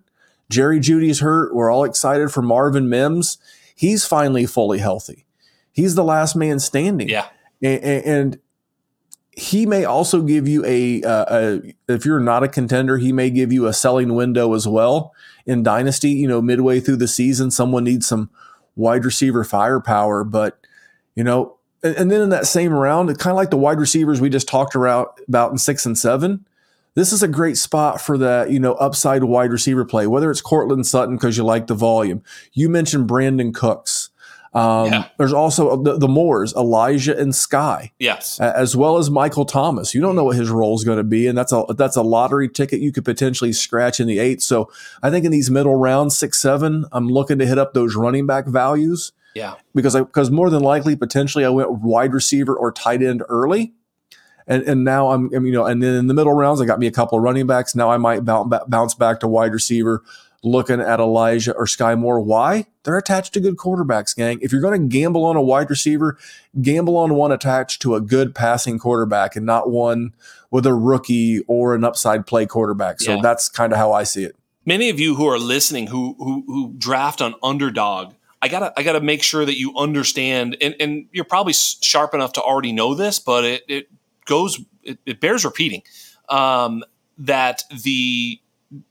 Jerry 0.49 0.79
Jeudy's 0.79 1.19
hurt. 1.19 1.57
We're 1.57 1.73
all 1.73 1.83
excited 1.83 2.31
for 2.31 2.41
Marvin 2.41 2.89
Mims. 2.89 3.39
He's 3.75 4.07
finally 4.07 4.47
fully 4.47 4.79
healthy. 4.79 5.27
He's 5.73 5.97
the 5.97 6.05
last 6.05 6.37
man 6.37 6.61
standing. 6.61 7.09
Yeah. 7.09 7.27
and, 7.61 7.83
and 7.83 8.39
he 9.41 9.65
may 9.65 9.87
also 9.87 10.21
give 10.21 10.47
you 10.47 10.63
a, 10.67 11.03
uh, 11.03 11.25
a, 11.31 11.75
if 11.89 12.05
you're 12.05 12.21
not 12.21 12.43
a 12.43 12.49
contender, 12.49 12.99
he 12.99 13.11
may 13.11 13.31
give 13.31 13.51
you 13.51 13.67
a 13.67 13.73
selling 13.73 14.15
window 14.15 14.53
as 14.53 14.69
well 14.69 15.15
in 15.47 15.63
dynasty. 15.63 16.11
You 16.11 16.29
know, 16.29 16.43
midway 16.43 16.79
through 16.79 16.97
the 16.97 17.09
season, 17.09 17.51
someone 17.51 17.85
needs 17.85 18.07
some 18.07 18.29
wide 18.77 19.05
receiver 19.05 19.43
firepower, 19.43 20.25
but 20.25 20.59
you 21.15 21.25
know, 21.25 21.57
and, 21.83 21.97
and 21.97 22.11
then 22.11 22.21
in 22.21 22.29
that 22.29 22.47
same 22.47 22.73
round, 22.73 23.09
kind 23.19 23.33
of 23.33 23.37
like 23.37 23.49
the 23.49 23.57
wide 23.57 23.79
receivers 23.79 24.21
we 24.21 24.29
just 24.29 24.47
talked 24.47 24.75
about 24.75 25.19
about 25.27 25.53
in 25.53 25.59
six 25.59 25.87
and 25.87 25.97
seven. 25.97 26.45
This 26.95 27.13
is 27.13 27.23
a 27.23 27.29
great 27.29 27.57
spot 27.57 28.01
for 28.01 28.19
that, 28.19 28.51
you 28.51 28.59
know, 28.59 28.75
upside 28.75 29.25
wide 29.25 29.53
receiver 29.53 29.85
play, 29.85 30.07
whether 30.07 30.31
it's 30.31 30.41
Courtland 30.41 30.87
Sutton 30.87 31.17
because 31.17 31.37
you 31.39 31.45
like 31.45 31.67
the 31.67 31.75
volume. 31.75 32.23
You 32.53 32.69
mentioned 32.69 33.09
Brandin 33.09 33.55
Cooks. 33.55 34.00
Um, 34.53 34.87
yeah. 34.87 35.09
There's 35.17 35.33
also 35.33 35.81
the, 35.81 35.97
the 35.97 36.09
Moores, 36.09 36.53
Elijah 36.55 37.17
and 37.17 37.33
Sky, 37.33 37.93
yes, 38.01 38.41
as 38.41 38.75
well 38.75 38.99
as 38.99 39.09
Michael 39.09 39.45
Thomas. 39.45 39.95
You 39.95 40.01
don't 40.01 40.17
know 40.17 40.25
what 40.25 40.37
his 40.37 40.51
role 40.51 40.75
is 40.75 40.83
going 40.83 40.99
to 40.99 41.05
be, 41.05 41.29
and 41.29 41.39
that's 41.39 41.53
a 41.53 41.65
that's 41.77 41.95
a 41.95 42.03
lottery 42.03 42.49
ticket 42.49 42.81
you 42.81 42.91
could 42.91 43.05
potentially 43.05 43.53
scratch 43.53 44.01
in 44.01 44.09
the 44.09 44.19
eight. 44.19 44.43
So 44.43 44.69
I 45.05 45.11
think 45.11 45.25
in 45.25 45.31
these 45.31 45.53
middle 45.53 45.77
rounds, 45.77 46.19
six, 46.19 46.41
seven, 46.41 46.85
I'm 46.91 47.09
looking 47.09 47.39
to 47.39 47.47
hit 47.47 47.59
up 47.59 47.75
those 47.75 47.95
running 47.95 48.27
back 48.27 48.47
values. 48.47 49.13
Yeah, 49.37 49.55
because 49.73 49.95
I 49.95 50.01
because 50.01 50.33
more 50.33 50.51
than 50.51 50.65
likely, 50.65 50.97
potentially, 50.97 51.45
I 51.45 51.51
went 51.51 51.71
wide 51.71 52.13
receiver 52.13 52.57
or 52.57 52.73
tight 52.73 53.03
end 53.03 53.23
early. 53.29 53.73
And, 54.49 54.65
and 54.65 54.83
now 54.83 55.13
I'm, 55.13 55.31
you 55.33 55.53
know, 55.53 55.65
and 55.65 55.81
then 55.81 55.95
in 55.95 56.07
the 56.09 56.15
middle 56.15 56.33
rounds, 56.33 56.61
I 56.61 56.65
got 56.65 56.81
me 56.81 56.89
a 56.89 56.91
couple 56.91 57.17
of 57.17 57.23
running 57.23 57.47
backs. 57.47 57.77
Now 57.77 57.89
I 57.89 57.99
might 57.99 58.25
bounce 58.25 58.95
back 58.95 59.21
to 59.21 59.29
wide 59.29 59.53
receiver 59.53 60.03
looking 60.43 60.81
at 60.81 61.01
Elijah 61.01 61.55
or 61.55 61.67
Sky 61.67 61.95
Moore. 61.95 62.21
Why? 62.21 62.67
They're 62.85 62.97
attached 62.97 63.35
to 63.35 63.41
good 63.41 63.57
quarterbacks, 63.57 64.17
gang. 64.17 64.39
If 64.41 64.53
you're 64.53 64.61
going 64.61 64.81
to 64.81 64.89
gamble 64.89 65.25
on 65.25 65.37
a 65.37 65.43
wide 65.43 65.69
receiver, 65.69 66.19
gamble 66.61 66.97
on 66.97 67.15
one 67.15 67.33
attached 67.33 67.83
to 67.83 67.95
a 67.95 68.01
good 68.01 68.35
passing 68.35 68.79
quarterback 68.79 69.37
and 69.37 69.45
not 69.45 69.71
one 69.71 70.15
with 70.51 70.67
a 70.67 70.75
rookie 70.75 71.41
or 71.47 71.75
an 71.75 71.85
upside 71.85 72.27
play 72.27 72.47
quarterback. 72.47 73.01
So 73.01 73.17
yeah. 73.17 73.21
that's 73.23 73.49
kind 73.49 73.73
of 73.73 73.79
how 73.79 73.93
I 73.93 74.05
see 74.05 74.25
it. 74.25 74.37
Many 74.65 74.91
of 74.91 75.01
you 75.01 75.15
who 75.15 75.27
are 75.27 75.39
listening 75.39 75.87
who 75.87 76.15
who, 76.19 76.45
who 76.47 76.75
draft 76.77 77.23
on 77.23 77.35
underdog, 77.43 78.15
I 78.43 78.49
gotta 78.49 78.73
I 78.77 78.83
gotta 78.83 79.01
make 79.01 79.23
sure 79.23 79.45
that 79.45 79.59
you 79.59 79.77
understand, 79.77 80.57
and, 80.61 80.75
and 80.79 81.07
you're 81.13 81.25
probably 81.25 81.55
sharp 81.55 82.15
enough 82.15 82.35
to 82.35 82.43
already 82.43 82.73
know 82.73 82.95
this, 82.95 83.19
but 83.19 83.45
it, 83.45 83.65
it 83.69 83.91
goes 84.27 84.61
it, 84.83 84.99
it 85.07 85.21
bears 85.21 85.45
repeating 85.45 85.83
um, 86.29 86.85
that 87.19 87.65
the 87.83 88.39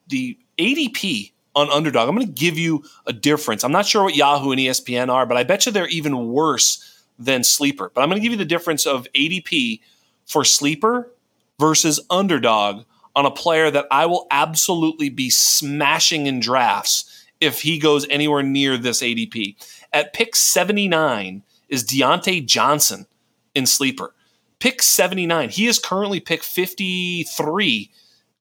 the 0.07 0.37
ADP 0.57 1.31
on 1.55 1.69
underdog. 1.69 2.07
I'm 2.07 2.15
going 2.15 2.27
to 2.27 2.33
give 2.33 2.57
you 2.57 2.83
a 3.05 3.13
difference. 3.13 3.63
I'm 3.63 3.71
not 3.71 3.85
sure 3.85 4.03
what 4.03 4.15
Yahoo 4.15 4.51
and 4.51 4.59
ESPN 4.59 5.09
are, 5.09 5.25
but 5.25 5.37
I 5.37 5.43
bet 5.43 5.65
you 5.65 5.71
they're 5.71 5.87
even 5.87 6.29
worse 6.29 7.03
than 7.17 7.43
sleeper. 7.43 7.91
But 7.93 8.01
I'm 8.01 8.09
going 8.09 8.19
to 8.19 8.23
give 8.23 8.31
you 8.31 8.37
the 8.37 8.45
difference 8.45 8.85
of 8.85 9.07
ADP 9.15 9.81
for 10.25 10.45
sleeper 10.45 11.11
versus 11.59 11.99
underdog 12.09 12.85
on 13.15 13.25
a 13.25 13.31
player 13.31 13.69
that 13.71 13.87
I 13.91 14.05
will 14.05 14.27
absolutely 14.31 15.09
be 15.09 15.29
smashing 15.29 16.27
in 16.27 16.39
drafts 16.39 17.25
if 17.41 17.61
he 17.61 17.79
goes 17.79 18.07
anywhere 18.09 18.43
near 18.43 18.77
this 18.77 19.01
ADP. 19.01 19.55
At 19.91 20.13
pick 20.13 20.35
79 20.35 21.43
is 21.67 21.83
Diontae 21.83 22.45
Johnson 22.45 23.07
in 23.55 23.65
sleeper. 23.65 24.13
Pick 24.59 24.81
79. 24.81 25.49
He 25.49 25.67
is 25.67 25.79
currently 25.79 26.19
pick 26.19 26.43
53 26.43 27.91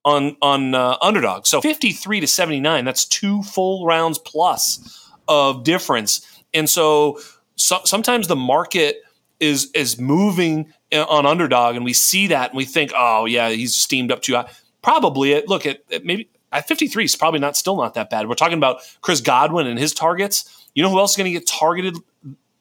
on 0.08 0.36
on 0.40 0.74
uh, 0.74 0.96
underdog. 1.02 1.46
So 1.46 1.60
53 1.60 2.20
to 2.20 2.26
79, 2.26 2.84
that's 2.84 3.04
two 3.04 3.42
full 3.42 3.84
rounds 3.84 4.18
plus 4.18 5.10
of 5.28 5.64
difference. 5.64 6.26
And 6.54 6.68
so, 6.68 7.20
so 7.56 7.80
sometimes 7.84 8.26
the 8.26 8.36
market 8.36 9.02
is 9.38 9.70
is 9.74 10.00
moving 10.00 10.72
uh, 10.92 11.04
on 11.04 11.26
underdog 11.26 11.76
and 11.76 11.84
we 11.84 11.92
see 11.92 12.28
that 12.28 12.50
and 12.50 12.56
we 12.56 12.64
think, 12.64 12.92
"Oh, 12.96 13.26
yeah, 13.26 13.50
he's 13.50 13.76
steamed 13.76 14.10
up 14.10 14.22
too 14.22 14.34
high." 14.34 14.50
Probably 14.82 15.32
it 15.32 15.48
look 15.48 15.66
at, 15.66 15.82
maybe 16.04 16.28
at 16.52 16.66
53 16.66 17.04
is 17.04 17.16
probably 17.16 17.40
not 17.40 17.56
still 17.56 17.76
not 17.76 17.94
that 17.94 18.08
bad. 18.08 18.28
We're 18.28 18.34
talking 18.34 18.56
about 18.56 18.80
Chris 19.02 19.20
Godwin 19.20 19.66
and 19.66 19.78
his 19.78 19.92
targets. 19.92 20.66
You 20.74 20.82
know 20.82 20.90
who 20.90 20.98
else 20.98 21.12
is 21.12 21.16
going 21.16 21.32
to 21.32 21.38
get 21.38 21.46
targeted 21.46 21.96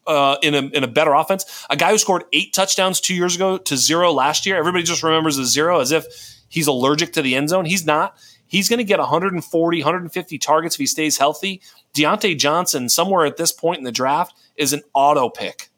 uh, 0.06 0.38
in 0.42 0.54
a 0.54 0.64
in 0.78 0.84
a 0.84 0.88
better 0.88 1.14
offense? 1.14 1.66
A 1.70 1.78
guy 1.78 1.92
who 1.92 1.98
scored 1.98 2.26
eight 2.34 2.54
touchdowns 2.54 3.00
two 3.00 3.16
years 3.16 3.36
ago 3.36 3.58
to 3.58 3.78
zero 3.78 4.12
last 4.12 4.46
year. 4.46 4.58
Everybody 4.58 4.84
just 4.84 5.02
remembers 5.02 5.38
the 5.38 5.46
zero 5.46 5.80
as 5.80 5.92
if 5.94 6.06
he's 6.50 6.68
allergic 6.68 7.14
to 7.14 7.22
the 7.22 7.36
end 7.36 7.50
zone. 7.50 7.66
He's 7.66 7.86
not. 7.86 8.18
He's 8.48 8.70
going 8.70 8.78
to 8.78 8.84
get 8.84 9.00
140, 9.00 9.80
150 9.80 10.38
targets 10.38 10.76
if 10.76 10.80
he 10.80 10.86
stays 10.86 11.18
healthy. 11.18 11.62
Diontae 11.94 12.38
Johnson, 12.38 12.90
somewhere 12.90 13.26
at 13.26 13.38
this 13.38 13.52
point 13.52 13.80
in 13.80 13.84
the 13.84 13.92
draft, 13.92 14.34
is 14.56 14.74
an 14.74 14.82
auto 14.94 15.30
pick. 15.30 15.70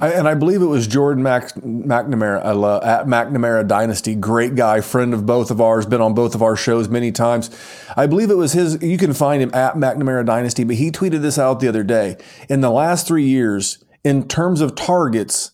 I, 0.00 0.12
and 0.12 0.26
I 0.26 0.34
believe 0.34 0.62
it 0.62 0.66
was 0.66 0.86
Jordan 0.86 1.22
Mac, 1.22 1.54
McNamara 1.54 2.54
love, 2.56 2.82
at 2.84 3.06
McNamara 3.06 3.66
Dynasty. 3.66 4.14
Great 4.14 4.54
guy, 4.54 4.80
friend 4.80 5.14
of 5.14 5.26
both 5.26 5.50
of 5.50 5.60
ours, 5.60 5.86
been 5.86 6.00
on 6.00 6.14
both 6.14 6.34
of 6.34 6.42
our 6.42 6.56
shows 6.56 6.88
many 6.88 7.12
times. 7.12 7.50
I 7.96 8.06
believe 8.06 8.30
it 8.30 8.36
was 8.36 8.52
his. 8.52 8.82
You 8.82 8.98
can 8.98 9.12
find 9.12 9.42
him 9.42 9.54
at 9.54 9.74
McNamara 9.74 10.24
Dynasty, 10.24 10.64
but 10.64 10.76
he 10.76 10.90
tweeted 10.90 11.22
this 11.22 11.38
out 11.38 11.60
the 11.60 11.68
other 11.68 11.84
day. 11.84 12.16
In 12.48 12.60
the 12.60 12.70
last 12.70 13.06
three 13.06 13.26
years, 13.26 13.84
in 14.02 14.26
terms 14.26 14.60
of 14.60 14.74
targets, 14.74 15.52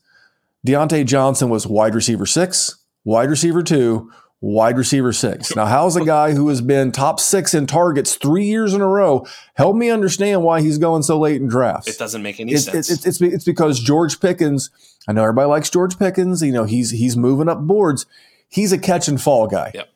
Diontae 0.66 1.06
Johnson 1.06 1.48
was 1.48 1.66
wide 1.66 1.94
receiver 1.94 2.26
six, 2.26 2.76
wide 3.04 3.30
receiver 3.30 3.62
two, 3.62 4.10
wide 4.40 4.78
receiver 4.78 5.12
six. 5.12 5.54
Now, 5.54 5.66
how's 5.66 5.96
a 5.96 6.04
guy 6.04 6.32
who 6.32 6.48
has 6.48 6.60
been 6.60 6.92
top 6.92 7.20
six 7.20 7.54
in 7.54 7.66
targets 7.66 8.14
three 8.14 8.46
years 8.46 8.74
in 8.74 8.80
a 8.80 8.86
row? 8.86 9.26
Help 9.54 9.76
me 9.76 9.90
understand 9.90 10.42
why 10.42 10.62
he's 10.62 10.78
going 10.78 11.02
so 11.02 11.18
late 11.18 11.40
in 11.40 11.48
drafts. 11.48 11.88
It 11.88 11.98
doesn't 11.98 12.22
make 12.22 12.40
any 12.40 12.52
it's, 12.52 12.64
sense. 12.64 12.90
It's, 12.90 13.06
it's, 13.06 13.20
it's, 13.20 13.44
because 13.44 13.80
George 13.80 14.20
Pickens. 14.20 14.70
I 15.08 15.12
know 15.12 15.22
everybody 15.22 15.48
likes 15.48 15.70
George 15.70 15.98
Pickens. 15.98 16.42
You 16.42 16.52
know 16.52 16.64
he's 16.64 16.90
he's 16.90 17.16
moving 17.16 17.48
up 17.48 17.60
boards. 17.60 18.06
He's 18.48 18.72
a 18.72 18.78
catch 18.78 19.08
and 19.08 19.20
fall 19.20 19.46
guy. 19.46 19.72
Yep. 19.74 19.88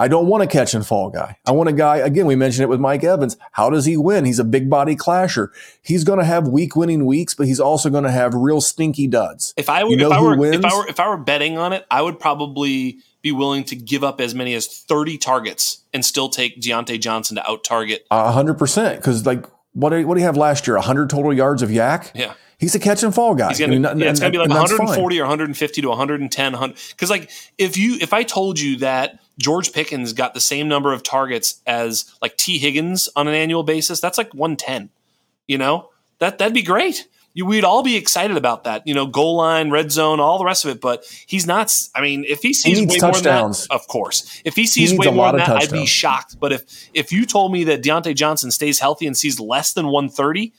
I 0.00 0.06
don't 0.06 0.28
want 0.28 0.44
a 0.44 0.46
catch 0.46 0.74
and 0.74 0.86
fall 0.86 1.10
guy. 1.10 1.38
I 1.44 1.50
want 1.50 1.68
a 1.68 1.72
guy, 1.72 1.96
again, 1.96 2.26
we 2.26 2.36
mentioned 2.36 2.62
it 2.62 2.68
with 2.68 2.78
Mike 2.78 3.02
Evans. 3.02 3.36
How 3.50 3.68
does 3.68 3.84
he 3.84 3.96
win? 3.96 4.24
He's 4.24 4.38
a 4.38 4.44
big 4.44 4.70
body 4.70 4.94
clasher. 4.94 5.50
He's 5.82 6.04
going 6.04 6.20
to 6.20 6.24
have 6.24 6.46
week 6.46 6.76
winning 6.76 7.04
weeks, 7.04 7.34
but 7.34 7.48
he's 7.48 7.58
also 7.58 7.90
going 7.90 8.04
to 8.04 8.10
have 8.12 8.32
real 8.32 8.60
stinky 8.60 9.08
duds. 9.08 9.52
If 9.56 9.68
I, 9.68 9.82
you 9.82 9.96
know 9.96 10.06
if, 10.06 10.12
I 10.12 10.20
were 10.20 10.52
if 10.52 10.64
I 10.64 10.76
were 10.76 10.88
if 10.88 11.00
I 11.00 11.08
were 11.08 11.16
betting 11.16 11.58
on 11.58 11.72
it, 11.72 11.84
I 11.90 12.00
would 12.00 12.20
probably 12.20 12.98
be 13.22 13.32
willing 13.32 13.64
to 13.64 13.76
give 13.76 14.04
up 14.04 14.20
as 14.20 14.34
many 14.34 14.54
as 14.54 14.66
30 14.66 15.18
targets 15.18 15.82
and 15.92 16.04
still 16.04 16.28
take 16.28 16.60
Diontae 16.60 17.00
Johnson 17.00 17.36
to 17.36 17.50
out 17.50 17.64
target? 17.64 18.06
A 18.10 18.32
hundred 18.32 18.54
percent. 18.54 19.02
Cause 19.02 19.26
like, 19.26 19.46
what, 19.72 19.92
what 20.06 20.14
do 20.14 20.20
you 20.20 20.26
have 20.26 20.36
last 20.36 20.66
year? 20.66 20.76
100 20.76 21.10
total 21.10 21.32
yards 21.32 21.62
of 21.62 21.70
YAC? 21.70 22.10
Yeah. 22.14 22.34
He's 22.58 22.74
a 22.74 22.80
catch 22.80 23.04
and 23.04 23.14
fall 23.14 23.36
guy. 23.36 23.48
He's 23.48 23.60
gonna, 23.60 23.88
I 23.88 23.94
mean, 23.94 24.00
yeah, 24.00 24.10
it's 24.10 24.18
going 24.18 24.32
to 24.32 24.36
be 24.36 24.40
like 24.40 24.50
140 24.50 25.18
or 25.20 25.22
150 25.22 25.82
to 25.82 25.88
110. 25.88 26.52
Because 26.52 27.08
like 27.08 27.30
if 27.56 27.76
you 27.76 27.96
if 28.00 28.12
I 28.12 28.24
told 28.24 28.58
you 28.58 28.78
that 28.78 29.20
George 29.38 29.72
Pickens 29.72 30.12
got 30.12 30.34
the 30.34 30.40
same 30.40 30.66
number 30.66 30.92
of 30.92 31.04
targets 31.04 31.60
as 31.68 32.12
like 32.20 32.36
Tee 32.36 32.58
Higgins 32.58 33.08
on 33.14 33.28
an 33.28 33.34
annual 33.34 33.62
basis, 33.62 34.00
that's 34.00 34.18
like 34.18 34.34
110. 34.34 34.90
You 35.46 35.56
know 35.56 35.90
that 36.18 36.38
that'd 36.38 36.52
be 36.52 36.62
great 36.62 37.06
you, 37.38 37.46
we'd 37.46 37.62
all 37.62 37.84
be 37.84 37.94
excited 37.94 38.36
about 38.36 38.64
that. 38.64 38.84
You 38.84 38.94
know, 38.94 39.06
goal 39.06 39.36
line, 39.36 39.70
red 39.70 39.92
zone, 39.92 40.18
all 40.18 40.38
the 40.38 40.44
rest 40.44 40.64
of 40.64 40.72
it. 40.72 40.80
But 40.80 41.04
he's 41.24 41.46
not. 41.46 41.72
I 41.94 42.00
mean, 42.00 42.24
if 42.26 42.40
he 42.40 42.52
sees 42.52 42.78
he 42.78 42.84
way 42.84 42.98
touchdowns. 42.98 43.22
more 43.22 43.22
than 43.22 43.52
that, 43.52 43.66
of 43.70 43.86
course. 43.86 44.42
If 44.44 44.56
he 44.56 44.66
sees 44.66 44.90
he 44.90 44.98
way 44.98 45.06
more 45.12 45.30
than 45.30 45.36
that, 45.36 45.50
I'd 45.50 45.70
be 45.70 45.86
shocked. 45.86 46.40
But 46.40 46.52
if 46.52 46.90
if 46.94 47.12
you 47.12 47.24
told 47.24 47.52
me 47.52 47.62
that 47.64 47.80
Diontae 47.80 48.16
Johnson 48.16 48.50
stays 48.50 48.80
healthy 48.80 49.06
and 49.06 49.16
sees 49.16 49.38
less 49.38 49.72
than 49.72 49.86
130, 49.86 50.52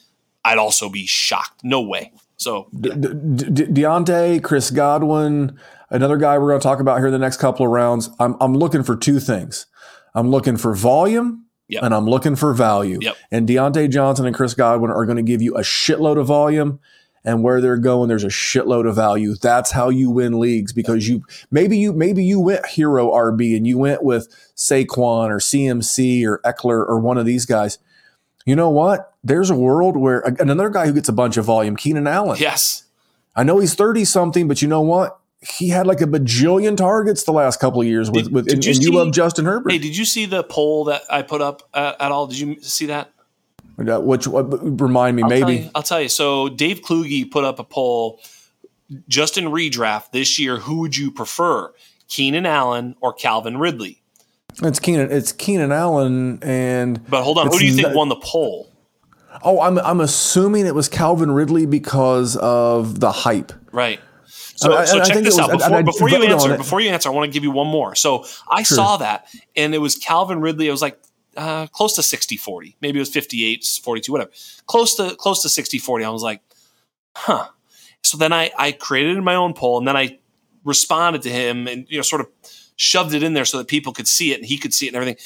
I'd 0.45 0.57
also 0.57 0.88
be 0.88 1.05
shocked. 1.05 1.65
No 1.65 1.82
way. 1.82 2.13
So 2.38 2.69
yeah. 2.71 2.93
De- 2.93 3.43
De- 3.43 3.67
Diontae, 3.67 4.41
Chris 4.41 4.71
Godwin, 4.71 5.59
another 5.89 6.15
guy 6.15 6.38
we're 6.38 6.47
going 6.47 6.61
to 6.61 6.63
talk 6.63 6.80
about 6.80 6.99
here 6.99 7.07
in 7.07 7.13
the 7.13 7.19
next 7.19 7.38
couple 7.41 7.65
of 7.65 7.73
rounds. 7.73 8.09
I'm 8.21 8.38
I'm 8.39 8.53
looking 8.53 8.84
for 8.84 8.95
two 8.95 9.19
things. 9.19 9.65
I'm 10.15 10.32
looking 10.32 10.55
for 10.55 10.73
volume 10.73 11.43
Yep. 11.70 11.84
And 11.84 11.93
I'm 11.93 12.05
looking 12.05 12.36
for 12.36 12.53
value. 12.53 12.97
Yep. 13.01 13.15
And 13.32 13.47
Diontae 13.47 13.89
Johnson 13.89 14.26
and 14.26 14.36
Chris 14.36 14.53
Godwin 14.53 14.91
are 14.91 15.05
going 15.05 15.17
to 15.17 15.24
give 15.24 15.41
you 15.41 15.55
a 15.55 15.61
shitload 15.61 16.20
of 16.20 16.28
volume. 16.28 16.80
And 17.26 17.43
where 17.43 17.59
they're 17.59 17.78
going, 17.78 18.07
there's 18.07 18.24
a 18.24 18.28
shitload 18.28 18.88
of 18.88 18.95
value. 18.95 19.36
That's 19.36 19.72
how 19.72 19.89
you 19.89 20.09
win 20.09 20.39
leagues 20.39 20.72
because 20.72 21.09
you 21.09 21.26
maybe 21.51 21.78
you 21.78 21.91
maybe 21.91 22.24
you 22.24 22.39
went 22.39 22.65
hero 22.65 23.11
RB 23.11 23.57
and 23.57 23.67
you 23.67 23.78
went 23.78 24.03
with 24.03 24.30
Saquon 24.55 25.30
or 25.30 25.39
CMC 25.39 26.26
or 26.26 26.39
Ekeler 26.45 26.88
or 26.88 26.97
one 26.97 27.17
of 27.17 27.26
these 27.26 27.45
guys. 27.45 27.78
You 28.45 28.55
know 28.55 28.70
what? 28.70 29.13
There's 29.22 29.49
a 29.49 29.55
world 29.55 29.97
where 29.97 30.22
another 30.22 30.70
guy 30.70 30.88
who 30.88 30.93
gets 30.93 31.09
a 31.09 31.13
bunch 31.13 31.36
of 31.36 31.43
volume, 31.43 31.76
Keenan 31.76 32.07
Allen. 32.07 32.38
Yes. 32.39 32.86
I 33.36 33.43
know 33.43 33.59
he's 33.59 33.76
30 33.76 34.05
something, 34.05 34.47
but 34.47 34.61
you 34.61 34.70
know 34.70 34.82
what? 34.82 35.18
He 35.41 35.69
had 35.69 35.87
like 35.87 36.01
a 36.01 36.05
bajillion 36.05 36.75
targets 36.75 37.23
the 37.23 37.31
last 37.31 37.59
couple 37.59 37.79
of 37.81 37.87
years 37.87 38.11
with, 38.11 38.25
did, 38.25 38.33
with 38.33 38.45
did 38.45 38.55
and, 38.55 38.65
you, 38.65 38.71
and 38.71 38.83
you 38.83 38.91
love 38.91 39.11
Justin 39.13 39.45
Herbert. 39.45 39.71
Hey, 39.71 39.77
did 39.77 39.95
you 39.95 40.05
see 40.05 40.25
the 40.25 40.43
poll 40.43 40.85
that 40.85 41.03
I 41.09 41.21
put 41.21 41.41
up 41.41 41.69
uh, 41.73 41.93
at 41.99 42.11
all? 42.11 42.27
Did 42.27 42.39
you 42.39 42.61
see 42.61 42.87
that? 42.87 43.11
Which 43.77 44.27
uh, 44.27 44.43
remind 44.43 45.15
me, 45.15 45.23
I'll 45.23 45.29
maybe 45.29 45.41
tell 45.41 45.51
you, 45.51 45.71
I'll 45.75 45.83
tell 45.83 46.01
you. 46.01 46.09
So 46.09 46.49
Dave 46.49 46.81
Kluge 46.81 47.31
put 47.31 47.45
up 47.45 47.59
a 47.59 47.63
poll. 47.63 48.19
Justin 49.07 49.45
redraft 49.45 50.11
this 50.11 50.37
year. 50.37 50.57
Who 50.57 50.79
would 50.79 50.97
you 50.97 51.11
prefer, 51.11 51.71
Keenan 52.09 52.45
Allen 52.45 52.95
or 52.99 53.13
Calvin 53.13 53.57
Ridley? 53.57 54.01
It's 54.61 54.79
Keenan. 54.79 55.11
It's 55.11 55.31
Keenan 55.31 55.71
Allen, 55.71 56.39
and 56.41 57.07
but 57.09 57.23
hold 57.23 57.37
on. 57.37 57.47
Who 57.47 57.59
do 57.59 57.65
you 57.65 57.73
think 57.73 57.95
won 57.95 58.09
the 58.09 58.17
poll? 58.17 58.69
Oh, 59.43 59.61
I'm 59.61 59.77
I'm 59.79 60.01
assuming 60.01 60.65
it 60.65 60.75
was 60.75 60.89
Calvin 60.89 61.31
Ridley 61.31 61.65
because 61.65 62.35
of 62.35 62.99
the 62.99 63.11
hype. 63.11 63.53
Right. 63.71 64.01
So, 64.60 64.74
I, 64.74 64.84
so 64.84 64.99
check 65.03 65.24
this 65.24 65.38
was, 65.38 65.39
out. 65.39 65.51
Before, 65.51 65.78
I, 65.78 65.82
before 65.84 66.10
you 66.10 66.24
answer, 66.24 66.57
before 66.57 66.82
you 66.82 66.89
answer, 66.89 67.07
I 67.07 67.14
want 67.14 67.32
to 67.32 67.34
give 67.34 67.43
you 67.43 67.51
one 67.51 67.68
more. 67.68 67.95
So 67.95 68.26
I 68.49 68.64
sure. 68.64 68.76
saw 68.76 68.97
that, 68.97 69.34
and 69.55 69.74
it 69.74 69.78
was 69.78 69.95
Calvin 69.95 70.41
Ridley. 70.41 70.68
It 70.68 70.72
was 70.72 70.82
like 70.82 70.99
uh, 71.38 71.68
close 71.68 71.95
to 71.95 72.01
60-40. 72.01 72.76
Maybe 72.82 72.99
it 72.99 73.01
was 73.01 73.10
58, 73.10 73.64
42, 73.82 74.12
whatever. 74.12 74.32
Close 74.66 74.95
to 74.95 75.16
close 75.16 75.41
to 75.43 75.47
60-40. 75.47 76.03
I 76.05 76.10
was 76.10 76.24
like, 76.24 76.41
huh. 77.16 77.47
So 78.03 78.18
then 78.18 78.34
I, 78.34 78.51
I 78.57 78.74
created 78.74 79.18
my 79.24 79.36
own 79.36 79.53
poll, 79.53 79.78
and 79.78 79.88
then 79.88 79.95
I 79.95 80.20
responded 80.66 81.22
to 81.22 81.30
him 81.30 81.68
and 81.68 81.86
you 81.89 81.97
know 81.97 82.01
sort 82.01 82.22
of 82.22 82.28
shoved 82.76 83.14
it 83.14 83.24
in 83.24 83.34
there 83.34 83.45
so 83.45 83.57
that 83.57 83.68
people 83.68 83.93
could 83.93 84.07
see 84.07 84.34
it 84.34 84.39
and 84.39 84.45
he 84.45 84.57
could 84.57 84.74
see 84.74 84.88
it 84.88 84.89
and 84.89 84.97
everything. 84.97 85.18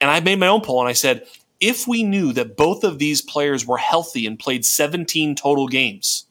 And 0.00 0.10
I 0.10 0.20
made 0.20 0.38
my 0.38 0.48
own 0.48 0.62
poll 0.62 0.80
and 0.80 0.88
I 0.88 0.94
said, 0.94 1.26
if 1.60 1.86
we 1.86 2.02
knew 2.02 2.32
that 2.32 2.56
both 2.56 2.84
of 2.84 2.98
these 2.98 3.22
players 3.22 3.66
were 3.66 3.78
healthy 3.78 4.26
and 4.26 4.38
played 4.38 4.64
17 4.64 5.36
total 5.36 5.68
games, 5.68 6.26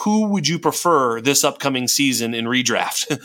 who 0.00 0.26
would 0.28 0.48
you 0.48 0.58
prefer 0.58 1.20
this 1.20 1.44
upcoming 1.44 1.88
season 1.88 2.34
in 2.34 2.46
redraft? 2.46 3.18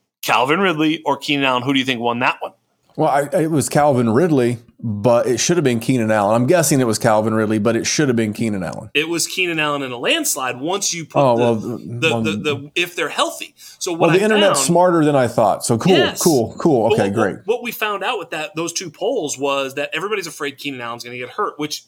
Calvin 0.22 0.60
Ridley 0.60 1.02
or 1.04 1.16
Keenan 1.16 1.44
Allen? 1.44 1.62
Who 1.62 1.72
do 1.72 1.78
you 1.78 1.84
think 1.84 2.00
won 2.00 2.20
that 2.20 2.38
one? 2.40 2.52
Well, 2.96 3.08
I, 3.08 3.40
it 3.40 3.50
was 3.50 3.70
Calvin 3.70 4.10
Ridley, 4.10 4.58
but 4.78 5.26
it 5.26 5.38
should 5.38 5.56
have 5.56 5.64
been 5.64 5.80
Keenan 5.80 6.10
Allen. 6.10 6.36
I'm 6.36 6.46
guessing 6.46 6.80
it 6.80 6.86
was 6.86 6.98
Calvin 6.98 7.32
Ridley, 7.32 7.58
but 7.58 7.74
it 7.74 7.86
should 7.86 8.08
have 8.08 8.16
been 8.16 8.34
Keenan 8.34 8.62
Allen. 8.62 8.90
It 8.92 9.08
was 9.08 9.26
Keenan 9.26 9.58
Allen 9.58 9.82
in 9.82 9.92
a 9.92 9.96
landslide 9.96 10.60
once 10.60 10.92
you 10.92 11.06
put 11.06 11.20
oh, 11.20 11.36
the, 11.36 11.42
well, 11.42 12.20
the, 12.20 12.32
the, 12.32 12.36
the, 12.36 12.70
if 12.74 12.94
they're 12.94 13.08
healthy. 13.08 13.54
So 13.56 13.94
well, 13.94 14.10
the 14.10 14.20
I 14.20 14.24
internet's 14.24 14.58
found, 14.58 14.66
smarter 14.66 15.04
than 15.04 15.16
I 15.16 15.26
thought. 15.26 15.64
So 15.64 15.78
cool, 15.78 15.92
yes. 15.92 16.22
cool, 16.22 16.54
cool. 16.58 16.92
Okay, 16.92 17.04
what, 17.04 17.14
great. 17.14 17.36
What, 17.36 17.46
what 17.46 17.62
we 17.62 17.72
found 17.72 18.04
out 18.04 18.18
with 18.18 18.30
that 18.30 18.54
those 18.56 18.74
two 18.74 18.90
polls 18.90 19.38
was 19.38 19.74
that 19.76 19.88
everybody's 19.94 20.26
afraid 20.26 20.58
Keenan 20.58 20.82
Allen's 20.82 21.02
going 21.02 21.14
to 21.14 21.18
get 21.18 21.30
hurt, 21.30 21.58
which 21.58 21.84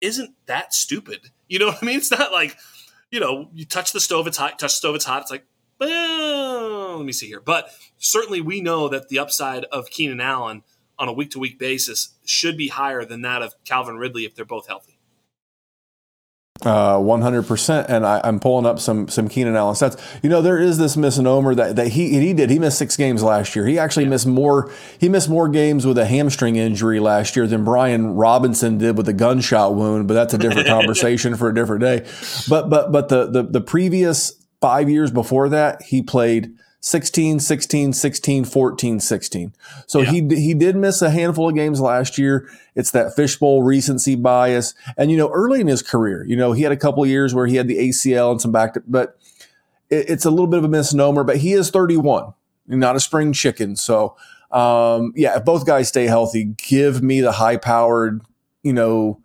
isn't 0.00 0.34
that 0.46 0.72
stupid. 0.72 1.28
You 1.48 1.58
know 1.58 1.66
what 1.66 1.82
I 1.82 1.86
mean? 1.86 1.98
It's 1.98 2.10
not 2.10 2.32
like 2.32 2.56
you 3.10 3.20
know 3.20 3.48
you 3.52 3.64
touch 3.64 3.92
the 3.92 4.00
stove, 4.00 4.26
it's 4.26 4.36
hot. 4.36 4.58
Touch 4.58 4.72
the 4.72 4.76
stove, 4.76 4.94
it's 4.94 5.04
hot. 5.04 5.22
It's 5.22 5.30
like 5.30 5.44
well, 5.78 6.98
let 6.98 7.06
me 7.06 7.12
see 7.12 7.26
here. 7.26 7.40
But 7.40 7.70
certainly 7.96 8.40
we 8.40 8.60
know 8.60 8.88
that 8.88 9.08
the 9.08 9.18
upside 9.18 9.64
of 9.66 9.90
Keenan 9.90 10.20
Allen 10.20 10.62
on 10.98 11.08
a 11.08 11.12
week 11.12 11.30
to 11.30 11.38
week 11.38 11.58
basis 11.58 12.14
should 12.24 12.56
be 12.56 12.68
higher 12.68 13.04
than 13.04 13.22
that 13.22 13.40
of 13.40 13.54
Calvin 13.64 13.96
Ridley 13.96 14.26
if 14.26 14.34
they're 14.34 14.44
both 14.44 14.68
healthy. 14.68 14.89
Uh, 16.62 16.96
100%. 16.96 17.86
And 17.88 18.04
I, 18.04 18.20
am 18.22 18.38
pulling 18.38 18.66
up 18.66 18.78
some 18.78 19.08
some 19.08 19.28
Keenan 19.28 19.56
Allen 19.56 19.74
stats. 19.74 19.98
You 20.22 20.28
know, 20.28 20.42
there 20.42 20.58
is 20.58 20.76
this 20.76 20.94
misnomer 20.94 21.54
that, 21.54 21.76
that 21.76 21.88
he 21.88 22.20
he 22.20 22.34
did. 22.34 22.50
He 22.50 22.58
missed 22.58 22.76
six 22.76 22.98
games 22.98 23.22
last 23.22 23.56
year. 23.56 23.66
He 23.66 23.78
actually 23.78 24.04
yeah. 24.04 24.10
missed 24.10 24.26
more. 24.26 24.70
He 24.98 25.08
missed 25.08 25.30
more 25.30 25.48
games 25.48 25.86
with 25.86 25.96
a 25.96 26.04
hamstring 26.04 26.56
injury 26.56 27.00
last 27.00 27.34
year 27.34 27.46
than 27.46 27.64
Brian 27.64 28.14
Robinson 28.14 28.76
did 28.76 28.98
with 28.98 29.08
a 29.08 29.14
gunshot 29.14 29.74
wound. 29.74 30.06
But 30.06 30.14
that's 30.14 30.34
a 30.34 30.38
different 30.38 30.68
conversation 30.76 31.34
for 31.34 31.48
a 31.48 31.54
different 31.54 31.80
day. 31.80 32.06
But 32.46 32.68
but 32.68 32.92
but 32.92 33.08
the 33.08 33.30
the, 33.30 33.42
the 33.42 33.60
previous 33.62 34.44
five 34.60 34.90
years 34.90 35.10
before 35.10 35.48
that, 35.48 35.80
he 35.80 36.02
played 36.02 36.52
16, 36.80 37.40
16, 37.40 37.92
16, 37.92 38.44
14, 38.44 39.00
16. 39.00 39.52
So 39.86 40.00
yeah. 40.00 40.10
he 40.10 40.28
he 40.34 40.54
did 40.54 40.76
miss 40.76 41.02
a 41.02 41.10
handful 41.10 41.50
of 41.50 41.54
games 41.54 41.80
last 41.80 42.16
year. 42.16 42.48
It's 42.74 42.90
that 42.92 43.14
fishbowl 43.14 43.62
recency 43.62 44.14
bias. 44.14 44.74
And 44.96 45.10
you 45.10 45.16
know, 45.16 45.28
early 45.30 45.60
in 45.60 45.66
his 45.66 45.82
career, 45.82 46.24
you 46.24 46.36
know, 46.36 46.52
he 46.52 46.62
had 46.62 46.72
a 46.72 46.76
couple 46.76 47.02
of 47.02 47.08
years 47.10 47.34
where 47.34 47.46
he 47.46 47.56
had 47.56 47.68
the 47.68 47.76
ACL 47.76 48.32
and 48.32 48.40
some 48.40 48.52
back, 48.52 48.74
to, 48.74 48.82
but 48.86 49.18
it, 49.90 50.08
it's 50.08 50.24
a 50.24 50.30
little 50.30 50.46
bit 50.46 50.58
of 50.58 50.64
a 50.64 50.68
misnomer. 50.68 51.22
But 51.22 51.36
he 51.36 51.52
is 51.52 51.70
31, 51.70 52.32
not 52.66 52.96
a 52.96 53.00
spring 53.00 53.34
chicken. 53.34 53.76
So 53.76 54.16
um, 54.50 55.12
yeah, 55.14 55.36
if 55.36 55.44
both 55.44 55.66
guys 55.66 55.88
stay 55.88 56.06
healthy, 56.06 56.54
give 56.56 57.02
me 57.02 57.20
the 57.20 57.32
high 57.32 57.58
powered, 57.58 58.22
you 58.62 58.72
know, 58.72 59.20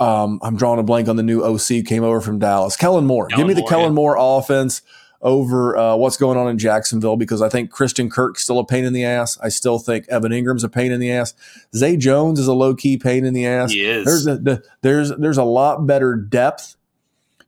um, 0.00 0.40
I'm 0.42 0.56
drawing 0.56 0.78
a 0.78 0.82
blank 0.82 1.08
on 1.08 1.16
the 1.16 1.22
new 1.22 1.42
OC 1.42 1.86
came 1.86 2.02
over 2.02 2.20
from 2.20 2.38
Dallas. 2.38 2.76
Kellen 2.76 3.06
Moore. 3.06 3.28
Kellen 3.28 3.40
Give 3.40 3.48
me 3.48 3.54
the 3.54 3.60
Moore, 3.60 3.70
Kellen 3.70 3.84
yeah. 3.84 3.90
Moore 3.92 4.16
offense 4.18 4.82
over 5.22 5.76
uh, 5.76 5.96
what's 5.96 6.16
going 6.16 6.38
on 6.38 6.48
in 6.48 6.58
Jacksonville 6.58 7.16
because 7.16 7.42
I 7.42 7.48
think 7.48 7.70
Christian 7.70 8.10
Kirk's 8.10 8.42
still 8.42 8.58
a 8.58 8.64
pain 8.64 8.84
in 8.84 8.92
the 8.92 9.04
ass. 9.04 9.38
I 9.42 9.48
still 9.48 9.78
think 9.78 10.08
Evan 10.08 10.32
Engram's 10.32 10.64
a 10.64 10.68
pain 10.68 10.92
in 10.92 11.00
the 11.00 11.10
ass. 11.10 11.34
Zay 11.74 11.96
Jones 11.96 12.38
is 12.38 12.46
a 12.46 12.54
low 12.54 12.74
key 12.74 12.96
pain 12.96 13.24
in 13.24 13.34
the 13.34 13.46
ass. 13.46 13.72
He 13.72 13.84
is. 13.84 14.04
There's 14.04 14.26
a, 14.26 14.36
the, 14.36 14.64
there's 14.82 15.10
there's 15.16 15.38
a 15.38 15.44
lot 15.44 15.86
better 15.86 16.14
depth. 16.14 16.76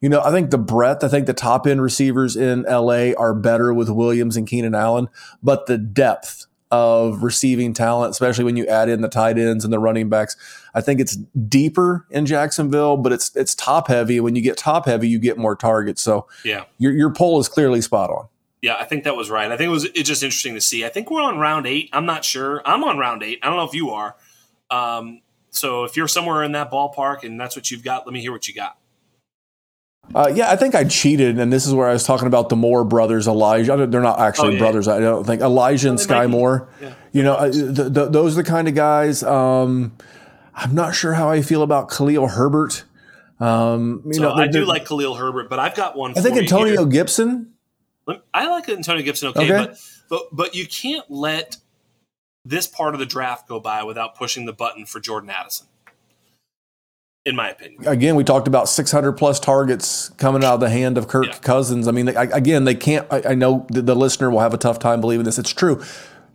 You 0.00 0.08
know, 0.08 0.20
I 0.22 0.30
think 0.30 0.50
the 0.50 0.58
breadth. 0.58 1.02
I 1.02 1.08
think 1.08 1.26
the 1.26 1.34
top 1.34 1.66
end 1.66 1.82
receivers 1.82 2.36
in 2.36 2.62
LA 2.62 3.12
are 3.18 3.34
better 3.34 3.74
with 3.74 3.88
Williams 3.88 4.36
and 4.36 4.46
Keenan 4.46 4.74
Allen, 4.74 5.08
but 5.42 5.66
the 5.66 5.78
depth 5.78 6.46
of 6.70 7.22
receiving 7.22 7.72
talent, 7.72 8.10
especially 8.10 8.44
when 8.44 8.56
you 8.56 8.66
add 8.66 8.88
in 8.88 9.00
the 9.00 9.08
tight 9.08 9.38
ends 9.38 9.64
and 9.64 9.72
the 9.72 9.78
running 9.78 10.08
backs. 10.08 10.36
I 10.74 10.80
think 10.80 11.00
it's 11.00 11.16
deeper 11.16 12.06
in 12.10 12.26
Jacksonville, 12.26 12.96
but 12.96 13.12
it's 13.12 13.34
it's 13.36 13.54
top 13.54 13.88
heavy. 13.88 14.20
When 14.20 14.36
you 14.36 14.42
get 14.42 14.56
top 14.56 14.86
heavy, 14.86 15.08
you 15.08 15.18
get 15.18 15.38
more 15.38 15.56
targets. 15.56 16.02
So 16.02 16.26
yeah, 16.44 16.64
your 16.78 16.92
your 16.92 17.12
poll 17.12 17.40
is 17.40 17.48
clearly 17.48 17.80
spot 17.80 18.10
on. 18.10 18.28
Yeah, 18.60 18.76
I 18.78 18.84
think 18.84 19.04
that 19.04 19.16
was 19.16 19.30
right. 19.30 19.50
I 19.50 19.56
think 19.56 19.68
it 19.68 19.72
was 19.72 19.84
it's 19.84 20.08
just 20.08 20.22
interesting 20.22 20.54
to 20.54 20.60
see. 20.60 20.84
I 20.84 20.88
think 20.88 21.10
we're 21.10 21.22
on 21.22 21.38
round 21.38 21.66
eight. 21.66 21.90
I'm 21.92 22.06
not 22.06 22.24
sure. 22.24 22.60
I'm 22.64 22.82
on 22.84 22.98
round 22.98 23.22
eight. 23.22 23.38
I 23.42 23.46
don't 23.46 23.56
know 23.56 23.64
if 23.64 23.74
you 23.74 23.90
are. 23.90 24.16
Um, 24.70 25.22
so 25.50 25.84
if 25.84 25.96
you're 25.96 26.08
somewhere 26.08 26.42
in 26.42 26.52
that 26.52 26.70
ballpark 26.70 27.24
and 27.24 27.40
that's 27.40 27.56
what 27.56 27.70
you've 27.70 27.84
got, 27.84 28.06
let 28.06 28.12
me 28.12 28.20
hear 28.20 28.32
what 28.32 28.48
you 28.48 28.54
got. 28.54 28.76
Uh, 30.14 30.30
yeah, 30.34 30.50
I 30.50 30.56
think 30.56 30.74
I 30.74 30.84
cheated, 30.84 31.38
and 31.38 31.52
this 31.52 31.66
is 31.66 31.74
where 31.74 31.86
I 31.86 31.92
was 31.92 32.04
talking 32.04 32.26
about 32.26 32.48
the 32.48 32.56
Moore 32.56 32.82
brothers, 32.84 33.28
Elijah. 33.28 33.86
They're 33.86 34.00
not 34.00 34.18
actually 34.18 34.48
oh, 34.48 34.52
yeah, 34.52 34.58
brothers. 34.58 34.86
Yeah. 34.86 34.94
I 34.94 35.00
don't 35.00 35.24
think 35.24 35.42
Elijah 35.42 35.90
and 35.90 36.00
Sky 36.00 36.26
Moore. 36.26 36.68
Yeah. 36.80 36.94
You 37.12 37.22
know, 37.22 37.34
uh, 37.34 37.48
the, 37.48 37.90
the, 37.90 38.06
those 38.06 38.38
are 38.38 38.42
the 38.42 38.48
kind 38.48 38.68
of 38.68 38.74
guys. 38.74 39.22
Um, 39.22 39.92
I'm 40.58 40.74
not 40.74 40.94
sure 40.94 41.14
how 41.14 41.30
I 41.30 41.40
feel 41.40 41.62
about 41.62 41.88
Khalil 41.88 42.26
Herbert. 42.26 42.84
Um, 43.38 44.02
you 44.06 44.14
so 44.14 44.22
know, 44.22 44.32
I 44.32 44.48
do 44.48 44.64
like 44.64 44.86
Khalil 44.86 45.14
Herbert, 45.14 45.48
but 45.48 45.58
I've 45.58 45.76
got 45.76 45.96
one. 45.96 46.12
I 46.16 46.20
think 46.20 46.36
Antonio 46.36 46.84
Gibson. 46.84 47.54
I 48.34 48.48
like 48.48 48.68
Antonio 48.68 49.02
Gibson. 49.02 49.28
Okay, 49.28 49.44
okay, 49.44 49.66
but 49.66 49.78
but 50.08 50.22
but 50.32 50.54
you 50.54 50.66
can't 50.66 51.08
let 51.08 51.58
this 52.44 52.66
part 52.66 52.94
of 52.94 53.00
the 53.00 53.06
draft 53.06 53.48
go 53.48 53.60
by 53.60 53.84
without 53.84 54.16
pushing 54.16 54.46
the 54.46 54.52
button 54.52 54.84
for 54.84 54.98
Jordan 54.98 55.30
Addison 55.30 55.68
in 57.28 57.36
my 57.36 57.50
opinion. 57.50 57.86
Again, 57.86 58.16
we 58.16 58.24
talked 58.24 58.48
about 58.48 58.68
600 58.68 59.12
plus 59.12 59.38
targets 59.38 60.08
coming 60.16 60.42
out 60.42 60.54
of 60.54 60.60
the 60.60 60.70
hand 60.70 60.96
of 60.96 61.08
Kirk 61.08 61.26
yeah. 61.26 61.38
Cousins. 61.38 61.86
I 61.86 61.90
mean, 61.90 62.06
they, 62.06 62.16
I, 62.16 62.24
again, 62.24 62.64
they 62.64 62.74
can't. 62.74 63.06
I, 63.12 63.22
I 63.30 63.34
know 63.34 63.66
the, 63.68 63.82
the, 63.82 63.94
listener 63.94 64.30
will 64.30 64.40
have 64.40 64.54
a 64.54 64.58
tough 64.58 64.78
time 64.78 65.02
believing 65.02 65.24
this. 65.24 65.38
It's 65.38 65.52
true. 65.52 65.82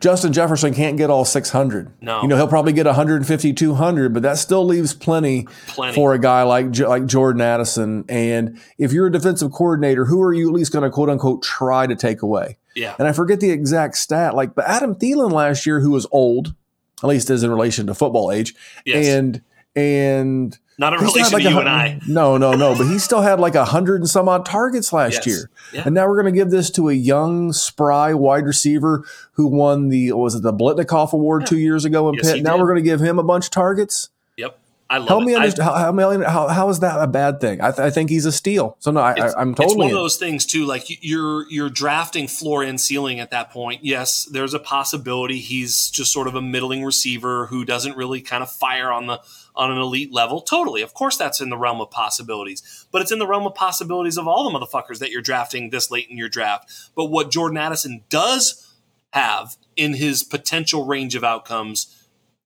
Justin 0.03 0.33
Jefferson 0.33 0.73
can't 0.73 0.97
get 0.97 1.09
all 1.09 1.23
600. 1.23 1.93
No. 2.01 2.23
You 2.23 2.27
know, 2.27 2.35
he'll 2.35 2.49
probably 2.49 2.73
get 2.73 2.85
150, 2.85 3.53
200, 3.53 4.13
but 4.13 4.21
that 4.23 4.37
still 4.37 4.65
leaves 4.65 4.93
plenty, 4.93 5.47
plenty. 5.67 5.95
for 5.95 6.13
a 6.13 6.19
guy 6.19 6.43
like 6.43 6.77
like 6.77 7.05
Jordan 7.05 7.39
Addison. 7.39 8.03
And 8.09 8.59
if 8.77 8.91
you're 8.91 9.07
a 9.07 9.11
defensive 9.11 9.53
coordinator, 9.53 10.03
who 10.03 10.21
are 10.21 10.33
you 10.33 10.49
at 10.49 10.53
least 10.53 10.73
going 10.73 10.83
to 10.83 10.89
quote 10.89 11.09
unquote 11.09 11.41
try 11.41 11.87
to 11.87 11.95
take 11.95 12.21
away? 12.21 12.57
Yeah. 12.75 12.95
And 12.99 13.07
I 13.07 13.13
forget 13.13 13.39
the 13.39 13.51
exact 13.51 13.95
stat, 13.95 14.35
like, 14.35 14.55
but 14.55 14.65
Adam 14.67 14.93
Thielen 14.93 15.31
last 15.31 15.65
year, 15.65 15.79
who 15.79 15.91
was 15.91 16.05
old, 16.11 16.53
at 17.01 17.07
least 17.07 17.29
as 17.29 17.41
in 17.41 17.49
relation 17.49 17.87
to 17.87 17.93
football 17.93 18.29
age, 18.29 18.53
yes. 18.85 19.07
and 19.07 19.41
and 19.73 20.59
not 20.77 20.93
a 20.93 20.97
relation 20.97 21.33
like 21.33 21.43
to 21.43 21.49
you 21.49 21.57
a, 21.57 21.59
and 21.59 21.69
I. 21.69 21.99
No, 22.07 22.37
no, 22.37 22.53
no. 22.53 22.75
But 22.75 22.87
he 22.87 22.99
still 22.99 23.21
had 23.21 23.39
like 23.39 23.55
a 23.55 23.65
hundred 23.65 24.01
and 24.01 24.09
some 24.09 24.27
odd 24.27 24.45
targets 24.45 24.91
last 24.91 25.25
yes. 25.25 25.27
year. 25.27 25.49
Yeah. 25.71 25.83
And 25.85 25.93
now 25.93 26.07
we're 26.07 26.21
going 26.21 26.33
to 26.33 26.37
give 26.37 26.49
this 26.49 26.69
to 26.71 26.89
a 26.89 26.93
young, 26.93 27.53
spry 27.53 28.13
wide 28.13 28.45
receiver 28.45 29.05
who 29.33 29.47
won 29.47 29.89
the 29.89 30.11
was 30.13 30.35
it 30.35 30.43
the 30.43 30.53
Biletnikoff 30.53 31.13
Award 31.13 31.43
yeah. 31.43 31.47
two 31.47 31.59
years 31.59 31.85
ago 31.85 32.09
in 32.09 32.15
yes, 32.15 32.31
Pitt. 32.31 32.43
Now 32.43 32.53
did. 32.53 32.61
we're 32.61 32.67
going 32.67 32.83
to 32.83 32.89
give 32.89 32.99
him 32.99 33.19
a 33.19 33.23
bunch 33.23 33.45
of 33.45 33.51
targets. 33.51 34.09
Yep. 34.37 34.59
I 34.89 34.97
love 34.97 35.07
help 35.07 35.23
it. 35.23 35.25
me 35.25 35.35
understand 35.35 35.69
how, 35.69 35.73
how, 35.75 36.21
how, 36.21 36.47
how 36.49 36.69
is 36.69 36.81
that 36.81 37.01
a 37.01 37.07
bad 37.07 37.39
thing? 37.39 37.61
I, 37.61 37.71
th- 37.71 37.79
I 37.79 37.89
think 37.89 38.11
he's 38.11 38.25
a 38.25 38.31
steal. 38.31 38.75
So 38.79 38.91
no, 38.91 38.99
I, 38.99 39.41
am 39.41 39.55
totally. 39.55 39.65
It's 39.65 39.75
one 39.75 39.87
of 39.87 39.93
those 39.93 40.17
things 40.17 40.45
too. 40.45 40.65
Like 40.65 40.83
you're 41.03 41.49
you're 41.49 41.69
drafting 41.69 42.27
floor 42.27 42.63
and 42.63 42.79
ceiling 42.79 43.19
at 43.19 43.31
that 43.31 43.49
point. 43.49 43.83
Yes, 43.83 44.25
there's 44.25 44.53
a 44.53 44.59
possibility 44.59 45.39
he's 45.39 45.89
just 45.89 46.13
sort 46.13 46.27
of 46.27 46.35
a 46.35 46.41
middling 46.41 46.83
receiver 46.83 47.47
who 47.47 47.65
doesn't 47.65 47.97
really 47.97 48.21
kind 48.21 48.43
of 48.43 48.51
fire 48.51 48.91
on 48.91 49.07
the 49.07 49.19
on 49.55 49.71
an 49.71 49.77
elite 49.77 50.11
level. 50.11 50.41
Totally. 50.41 50.81
Of 50.81 50.93
course, 50.93 51.17
that's 51.17 51.41
in 51.41 51.49
the 51.49 51.57
realm 51.57 51.81
of 51.81 51.91
possibilities, 51.91 52.87
but 52.91 53.01
it's 53.01 53.11
in 53.11 53.19
the 53.19 53.27
realm 53.27 53.45
of 53.45 53.55
possibilities 53.55 54.17
of 54.17 54.27
all 54.27 54.49
the 54.49 54.57
motherfuckers 54.57 54.99
that 54.99 55.11
you're 55.11 55.21
drafting 55.21 55.69
this 55.69 55.91
late 55.91 56.09
in 56.09 56.17
your 56.17 56.29
draft. 56.29 56.71
But 56.95 57.05
what 57.05 57.31
Jordan 57.31 57.57
Addison 57.57 58.03
does 58.09 58.73
have 59.11 59.55
in 59.75 59.93
his 59.93 60.23
potential 60.23 60.85
range 60.85 61.15
of 61.15 61.23
outcomes 61.23 61.99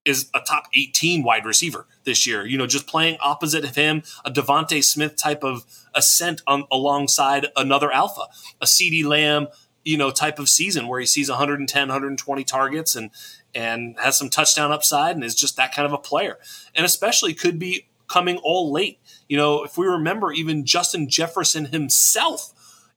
is 0.07 0.29
a 0.34 0.39
top 0.39 0.67
18 0.73 1.21
wide 1.23 1.45
receiver 1.45 1.85
this 2.05 2.25
year. 2.25 2.45
You 2.45 2.57
know, 2.57 2.65
just 2.67 2.88
playing 2.88 3.17
opposite 3.21 3.63
of 3.63 3.75
him, 3.75 4.03
a 4.23 4.31
DeVonta 4.31 4.84
Smith 4.84 5.17
type 5.17 5.43
of 5.43 5.65
ascent 5.93 6.41
on, 6.47 6.63
alongside 6.71 7.47
another 7.55 7.91
alpha, 7.91 8.21
a 8.61 8.65
CeeDee 8.65 9.05
Lamb, 9.05 9.47
you 9.84 9.97
know, 9.97 10.11
type 10.11 10.39
of 10.39 10.49
season 10.49 10.88
where 10.88 10.99
he 10.99 11.05
sees 11.05 11.29
110, 11.29 11.88
120 11.88 12.43
targets 12.43 12.95
and 12.95 13.11
and 13.57 13.97
has 13.99 14.15
some 14.15 14.29
touchdown 14.29 14.71
upside 14.71 15.15
and 15.15 15.25
is 15.25 15.34
just 15.34 15.57
that 15.57 15.73
kind 15.73 15.88
of 15.88 15.91
a 15.91 15.97
player. 15.97 16.38
And 16.75 16.85
especially 16.85 17.34
could 17.34 17.57
be 17.57 17.88
coming 18.07 18.38
all 18.38 18.71
late. 18.71 18.99
You 19.27 19.35
know, 19.35 19.63
if 19.63 19.79
we 19.79 19.88
remember 19.88 20.31
even 20.31 20.63
Justin 20.63 21.09
Jefferson 21.09 21.65
himself 21.65 22.53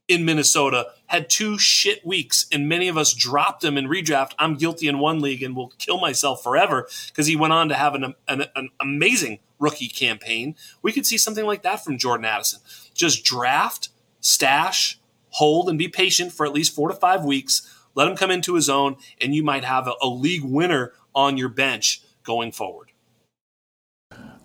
in 0.07 0.23
Minnesota 0.23 0.89
had 1.07 1.31
two 1.31 1.57
shit 1.57 2.05
weeks, 2.05 2.45
and 2.51 2.69
many 2.69 2.87
of 2.87 2.97
us 2.97 3.13
dropped 3.13 3.63
him 3.63 3.75
in 3.75 3.87
redraft. 3.87 4.33
I'm 4.37 4.55
guilty 4.55 4.87
in 4.87 4.99
one 4.99 5.19
league 5.19 5.41
and 5.41 5.55
will 5.55 5.73
kill 5.79 5.99
myself 5.99 6.43
forever 6.43 6.87
because 7.07 7.25
he 7.25 7.35
went 7.35 7.53
on 7.53 7.69
to 7.69 7.75
have 7.75 7.95
an, 7.95 8.13
an, 8.27 8.45
an, 8.55 8.69
amazing 8.79 9.39
rookie 9.57 9.87
campaign. 9.87 10.55
We 10.83 10.91
could 10.91 11.07
see 11.07 11.17
something 11.17 11.45
like 11.45 11.63
that 11.63 11.83
from 11.83 11.97
Jordan 11.97 12.25
Addison. 12.25 12.59
Just 12.93 13.23
draft, 13.23 13.89
stash, 14.19 14.99
hold, 15.29 15.69
and 15.69 15.79
be 15.79 15.87
patient 15.87 16.33
for 16.33 16.45
at 16.45 16.53
least 16.53 16.75
four 16.75 16.89
to 16.89 16.95
five 16.95 17.23
weeks. 17.25 17.67
Let 17.95 18.07
him 18.07 18.15
come 18.15 18.31
into 18.31 18.55
his 18.55 18.69
own, 18.69 18.97
and 19.21 19.35
you 19.35 19.43
might 19.43 19.63
have 19.63 19.87
a, 19.87 19.93
a 20.01 20.07
league 20.07 20.43
winner 20.43 20.93
on 21.13 21.37
your 21.37 21.49
bench 21.49 22.01
going 22.23 22.51
forward. 22.51 22.91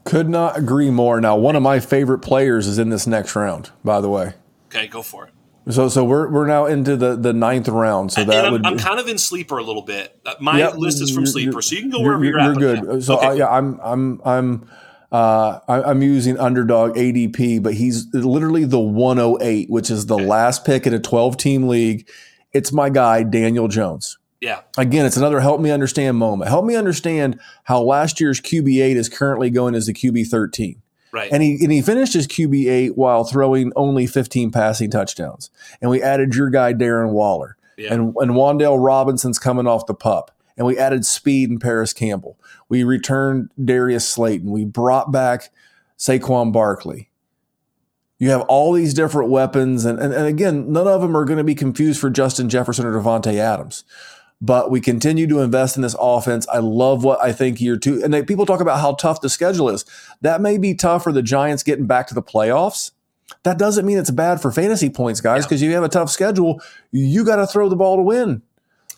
Could 0.04 0.28
not 0.28 0.56
agree 0.56 0.90
more. 0.90 1.20
Now, 1.20 1.36
one 1.36 1.56
of 1.56 1.62
my 1.62 1.80
favorite 1.80 2.20
players 2.20 2.66
is 2.66 2.78
in 2.78 2.90
this 2.90 3.06
next 3.06 3.34
round, 3.34 3.70
by 3.84 4.00
the 4.00 4.08
way. 4.08 4.34
Okay, 4.66 4.86
go 4.86 5.02
for 5.02 5.26
it. 5.26 5.32
So, 5.68 5.88
so 5.88 6.04
we're 6.04 6.30
we're 6.30 6.46
now 6.46 6.66
into 6.66 6.96
the, 6.96 7.16
the 7.16 7.32
ninth 7.32 7.66
round. 7.66 8.12
So 8.12 8.22
that 8.22 8.44
I'm, 8.44 8.52
would 8.52 8.66
I'm 8.66 8.78
kind 8.78 9.00
of 9.00 9.08
in 9.08 9.18
sleeper 9.18 9.58
a 9.58 9.64
little 9.64 9.82
bit. 9.82 10.16
Uh, 10.24 10.34
my 10.40 10.58
yep, 10.58 10.76
list 10.76 11.02
is 11.02 11.12
from 11.12 11.26
sleeper, 11.26 11.60
so 11.60 11.74
you 11.74 11.82
can 11.82 11.90
go 11.90 12.02
wherever 12.02 12.24
you're, 12.24 12.40
you're, 12.40 12.60
you're 12.60 12.76
good. 12.76 13.02
So 13.02 13.18
okay. 13.18 13.38
yeah, 13.38 13.48
I'm 13.48 13.80
I'm 13.82 14.20
I'm 14.24 14.70
uh, 15.10 15.60
I, 15.66 15.90
am 15.90 16.02
using 16.02 16.38
underdog 16.38 16.94
ADP, 16.94 17.62
but 17.62 17.74
he's 17.74 18.12
literally 18.12 18.64
the 18.64 18.78
108, 18.78 19.70
which 19.70 19.90
is 19.90 20.06
the 20.06 20.16
okay. 20.16 20.26
last 20.26 20.64
pick 20.64 20.86
in 20.86 20.94
a 20.94 20.98
12 20.98 21.36
team 21.36 21.68
league. 21.68 22.08
It's 22.52 22.72
my 22.72 22.88
guy 22.88 23.22
Daniel 23.22 23.68
Jones. 23.68 24.18
Yeah. 24.40 24.60
Again, 24.76 25.06
it's 25.06 25.16
another 25.16 25.40
help 25.40 25.60
me 25.60 25.70
understand 25.70 26.18
moment. 26.18 26.50
Help 26.50 26.64
me 26.64 26.76
understand 26.76 27.40
how 27.64 27.80
last 27.80 28.20
year's 28.20 28.40
QB8 28.40 28.96
is 28.96 29.08
currently 29.08 29.50
going 29.50 29.74
as 29.74 29.86
the 29.86 29.94
QB13. 29.94 30.76
Right. 31.12 31.32
And 31.32 31.42
he 31.42 31.58
and 31.62 31.72
he 31.72 31.80
finished 31.80 32.12
his 32.12 32.26
QB 32.26 32.70
eight 32.70 32.96
while 32.96 33.24
throwing 33.24 33.72
only 33.74 34.06
15 34.06 34.50
passing 34.50 34.90
touchdowns. 34.90 35.50
And 35.80 35.90
we 35.90 36.02
added 36.02 36.34
your 36.34 36.50
guy 36.50 36.74
Darren 36.74 37.10
Waller. 37.10 37.56
Yeah. 37.78 37.94
And 37.94 38.14
and 38.16 38.32
Wan'Dale 38.32 38.82
Robinson's 38.82 39.38
coming 39.38 39.66
off 39.66 39.86
the 39.86 39.94
pup. 39.94 40.30
And 40.58 40.66
we 40.66 40.78
added 40.78 41.04
speed 41.04 41.50
and 41.50 41.60
Parris 41.60 41.92
Campbell. 41.92 42.38
We 42.68 42.84
returned 42.84 43.50
Darius 43.62 44.08
Slayton. 44.08 44.50
We 44.50 44.64
brought 44.64 45.12
back 45.12 45.50
Saquon 45.98 46.52
Barkley. 46.52 47.10
You 48.18 48.30
have 48.30 48.42
all 48.42 48.72
these 48.72 48.94
different 48.94 49.30
weapons, 49.30 49.84
and, 49.84 49.98
and, 49.98 50.14
and 50.14 50.26
again, 50.26 50.72
none 50.72 50.88
of 50.88 51.02
them 51.02 51.16
are 51.16 51.24
going 51.24 51.38
to 51.38 51.44
be 51.44 51.54
confused 51.54 52.00
for 52.00 52.08
Justin 52.08 52.48
Jefferson 52.48 52.86
or 52.86 52.92
Davante 52.92 53.34
Adams 53.34 53.84
but 54.40 54.70
we 54.70 54.80
continue 54.80 55.26
to 55.26 55.40
invest 55.40 55.76
in 55.76 55.82
this 55.82 55.96
offense. 55.98 56.46
I 56.48 56.58
love 56.58 57.04
what 57.04 57.20
I 57.22 57.32
think 57.32 57.60
year 57.60 57.76
two. 57.76 58.02
And 58.02 58.12
they, 58.12 58.22
people 58.22 58.44
talk 58.44 58.60
about 58.60 58.80
how 58.80 58.94
tough 58.94 59.20
the 59.20 59.28
schedule 59.28 59.68
is. 59.68 59.84
That 60.20 60.40
may 60.40 60.58
be 60.58 60.74
tough 60.74 61.04
for 61.04 61.12
the 61.12 61.22
Giants 61.22 61.62
getting 61.62 61.86
back 61.86 62.06
to 62.08 62.14
the 62.14 62.22
playoffs. 62.22 62.90
That 63.44 63.58
doesn't 63.58 63.86
mean 63.86 63.98
it's 63.98 64.10
bad 64.10 64.40
for 64.40 64.52
fantasy 64.52 64.90
points, 64.90 65.20
guys, 65.20 65.44
because 65.44 65.62
yeah. 65.62 65.68
you 65.68 65.74
have 65.74 65.84
a 65.84 65.88
tough 65.88 66.10
schedule. 66.10 66.60
You 66.92 67.24
got 67.24 67.36
to 67.36 67.46
throw 67.46 67.68
the 67.68 67.76
ball 67.76 67.96
to 67.96 68.02
win. 68.02 68.42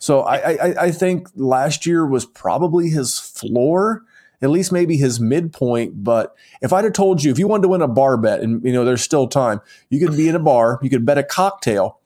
So 0.01 0.21
I, 0.21 0.37
I, 0.37 0.75
I 0.85 0.91
think 0.91 1.29
last 1.35 1.87
year 1.87 2.07
was 2.07 2.25
probably 2.27 2.89
his 2.89 3.19
floor, 3.19 4.05
at 4.41 4.51
least 4.51 4.73
maybe 4.73 4.97
his 4.97 5.21
midpoint. 5.21 6.05
But 6.05 6.35
if 6.63 6.73
I'd 6.73 6.85
have 6.85 6.93
told 6.93 7.23
you, 7.23 7.31
if 7.31 7.39
you 7.39 7.49
wanted 7.49 7.63
to 7.63 7.69
win 7.69 7.83
a 7.83 7.89
bar 7.89 8.17
bet, 8.17 8.41
and 8.41 8.63
you 8.65 8.73
know 8.73 8.85
there's 8.85 9.03
still 9.03 9.29
time, 9.29 9.61
you 9.91 10.05
could 10.05 10.17
be 10.17 10.29
in 10.29 10.35
a 10.35 10.41
bar, 10.41 10.79
you 10.83 10.91
could 10.91 11.07
bet 11.07 11.19
a 11.19 11.23
cocktail 11.23 11.99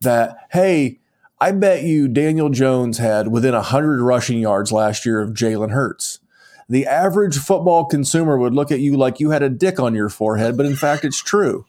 that 0.00 0.36
hey, 0.50 1.00
I 1.40 1.52
bet 1.52 1.82
you 1.84 2.08
Daniel 2.08 2.48
Jones 2.48 2.98
had 2.98 3.28
within 3.28 3.54
100 3.54 4.00
rushing 4.00 4.38
yards 4.38 4.72
last 4.72 5.06
year 5.06 5.20
of 5.20 5.30
Jalen 5.30 5.70
Hurts. 5.70 6.20
The 6.68 6.86
average 6.86 7.38
football 7.38 7.86
consumer 7.86 8.36
would 8.36 8.52
look 8.52 8.70
at 8.70 8.80
you 8.80 8.96
like 8.96 9.20
you 9.20 9.30
had 9.30 9.42
a 9.42 9.48
dick 9.48 9.80
on 9.80 9.94
your 9.94 10.10
forehead, 10.10 10.56
but 10.56 10.66
in 10.66 10.76
fact, 10.76 11.04
it's 11.04 11.22
true. 11.22 11.64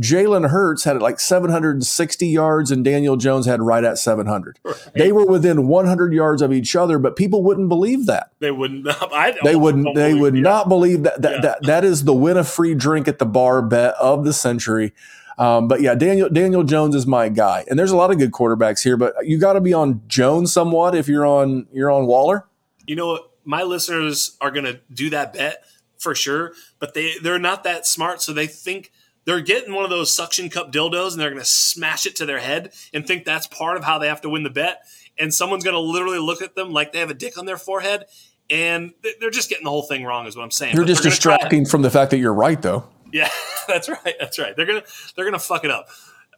Jalen 0.00 0.50
Hurts 0.50 0.84
had 0.84 1.00
like 1.00 1.18
760 1.18 2.26
yards 2.26 2.70
and 2.70 2.84
Daniel 2.84 3.16
Jones 3.16 3.46
had 3.46 3.62
right 3.62 3.82
at 3.82 3.98
700. 3.98 4.58
Right. 4.62 4.76
They 4.94 5.10
were 5.10 5.24
within 5.24 5.68
100 5.68 6.12
yards 6.12 6.42
of 6.42 6.52
each 6.52 6.76
other, 6.76 6.98
but 6.98 7.16
people 7.16 7.42
wouldn't 7.42 7.70
believe 7.70 8.06
that. 8.06 8.30
They 8.38 8.50
wouldn't. 8.50 8.86
I 8.90 9.34
they 9.42 9.56
wouldn't. 9.56 9.94
They 9.94 10.12
would 10.12 10.34
not 10.34 10.68
believe 10.68 11.04
that. 11.04 11.22
That, 11.22 11.32
yeah. 11.32 11.40
that 11.40 11.62
that 11.62 11.84
is 11.84 12.04
the 12.04 12.12
win 12.12 12.36
a 12.36 12.44
free 12.44 12.74
drink 12.74 13.08
at 13.08 13.18
the 13.18 13.26
bar 13.26 13.62
bet 13.62 13.94
of 13.94 14.24
the 14.24 14.32
century. 14.32 14.92
Um, 15.38 15.68
but 15.68 15.80
yeah, 15.80 15.94
Daniel 15.94 16.28
Daniel 16.28 16.62
Jones 16.62 16.94
is 16.94 17.06
my 17.06 17.28
guy, 17.28 17.64
and 17.68 17.78
there's 17.78 17.90
a 17.90 17.96
lot 17.96 18.10
of 18.10 18.18
good 18.18 18.32
quarterbacks 18.32 18.82
here, 18.82 18.96
but 18.96 19.14
you 19.24 19.38
got 19.38 19.54
to 19.54 19.60
be 19.60 19.72
on 19.72 20.02
Jones 20.08 20.52
somewhat 20.52 20.94
if 20.94 21.08
you're 21.08 21.26
on 21.26 21.66
you're 21.72 21.90
on 21.90 22.06
Waller. 22.06 22.46
You 22.86 22.96
know, 22.96 23.26
my 23.44 23.62
listeners 23.62 24.36
are 24.40 24.50
going 24.50 24.64
to 24.64 24.80
do 24.92 25.10
that 25.10 25.34
bet 25.34 25.64
for 25.98 26.14
sure, 26.14 26.52
but 26.78 26.94
they 26.94 27.18
they're 27.22 27.38
not 27.38 27.64
that 27.64 27.86
smart, 27.86 28.22
so 28.22 28.32
they 28.32 28.46
think 28.46 28.92
they're 29.26 29.40
getting 29.40 29.74
one 29.74 29.84
of 29.84 29.90
those 29.90 30.14
suction 30.14 30.48
cup 30.48 30.72
dildos 30.72 31.12
and 31.12 31.20
they're 31.20 31.30
going 31.30 31.42
to 31.42 31.48
smash 31.48 32.06
it 32.06 32.16
to 32.16 32.26
their 32.26 32.38
head 32.38 32.72
and 32.94 33.06
think 33.06 33.24
that's 33.24 33.46
part 33.46 33.76
of 33.76 33.84
how 33.84 33.98
they 33.98 34.06
have 34.06 34.22
to 34.22 34.30
win 34.30 34.44
the 34.44 34.50
bet. 34.50 34.86
And 35.18 35.34
someone's 35.34 35.64
going 35.64 35.74
to 35.74 35.80
literally 35.80 36.18
look 36.18 36.40
at 36.40 36.54
them 36.54 36.70
like 36.70 36.92
they 36.92 37.00
have 37.00 37.10
a 37.10 37.14
dick 37.14 37.36
on 37.36 37.46
their 37.46 37.56
forehead, 37.56 38.04
and 38.50 38.92
they're 39.18 39.30
just 39.30 39.48
getting 39.48 39.64
the 39.64 39.70
whole 39.70 39.82
thing 39.82 40.04
wrong, 40.04 40.26
is 40.26 40.36
what 40.36 40.42
I'm 40.42 40.50
saying. 40.50 40.74
You're 40.74 40.84
but 40.84 40.88
just 40.88 41.02
distracting 41.02 41.64
from 41.64 41.82
the 41.82 41.90
fact 41.90 42.10
that 42.10 42.18
you're 42.18 42.34
right, 42.34 42.60
though. 42.60 42.84
Yeah, 43.12 43.30
that's 43.68 43.88
right. 43.88 44.14
That's 44.20 44.38
right. 44.38 44.54
They're 44.54 44.66
gonna 44.66 44.82
they're 45.14 45.24
gonna 45.24 45.38
fuck 45.38 45.64
it 45.64 45.70
up. 45.70 45.88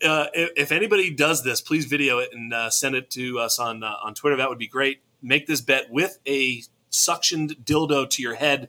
Uh, 0.03 0.27
if, 0.33 0.51
if, 0.57 0.73
anybody 0.73 1.13
does 1.13 1.43
this, 1.43 1.61
please 1.61 1.87
video 1.87 2.19
it 2.21 2.31
and 2.33 2.55
uh, 2.55 2.71
send 2.71 2.95
it 2.95 3.11
to 3.11 3.41
us 3.41 3.59
on 3.59 3.83
uh, 3.83 3.97
on 4.03 4.15
Twitter. 4.15 4.37
That 4.37 4.49
would 4.49 4.59
be 4.59 4.69
great. 4.69 5.03
Make 5.21 5.49
this 5.49 5.61
bet 5.61 5.91
with 5.91 6.19
a 6.25 6.63
suctioned 6.93 7.65
dildo 7.65 8.09
to 8.11 8.23
your 8.23 8.37
head. 8.37 8.69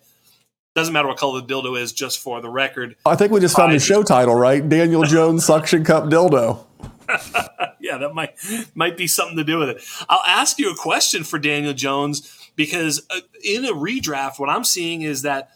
Doesn't 0.80 0.94
matter 0.94 1.10
what 1.10 1.18
color 1.18 1.42
the 1.42 1.46
dildo 1.46 1.78
is, 1.78 1.92
just 1.92 2.20
for 2.20 2.40
the 2.40 2.48
record. 2.48 2.96
I 3.06 3.18
think 3.18 3.34
we 3.34 3.42
just 3.42 3.54
found 3.54 3.74
a 3.74 3.82
show 3.82 4.02
title, 4.02 4.34
right? 4.34 4.68
Daniel 4.70 5.04
Jones 5.04 5.44
suction 5.44 5.84
cup 5.84 6.06
dildo. 6.06 6.66
yeah, 7.82 7.98
that 7.98 8.16
might 8.16 8.36
might 8.76 8.96
be 8.96 9.06
something 9.06 9.36
to 9.36 9.44
do 9.44 9.58
with 9.58 9.68
it. 9.68 9.84
I'll 10.08 10.24
ask 10.26 10.58
you 10.58 10.72
a 10.72 10.76
question 10.78 11.26
for 11.26 11.38
Daniel 11.38 11.74
Jones 11.74 12.50
because 12.56 13.06
uh, 13.10 13.20
in 13.44 13.66
a 13.66 13.74
redraft, 13.74 14.40
what 14.40 14.50
I'm 14.50 14.64
seeing 14.64 15.02
is 15.02 15.24
that 15.24 15.50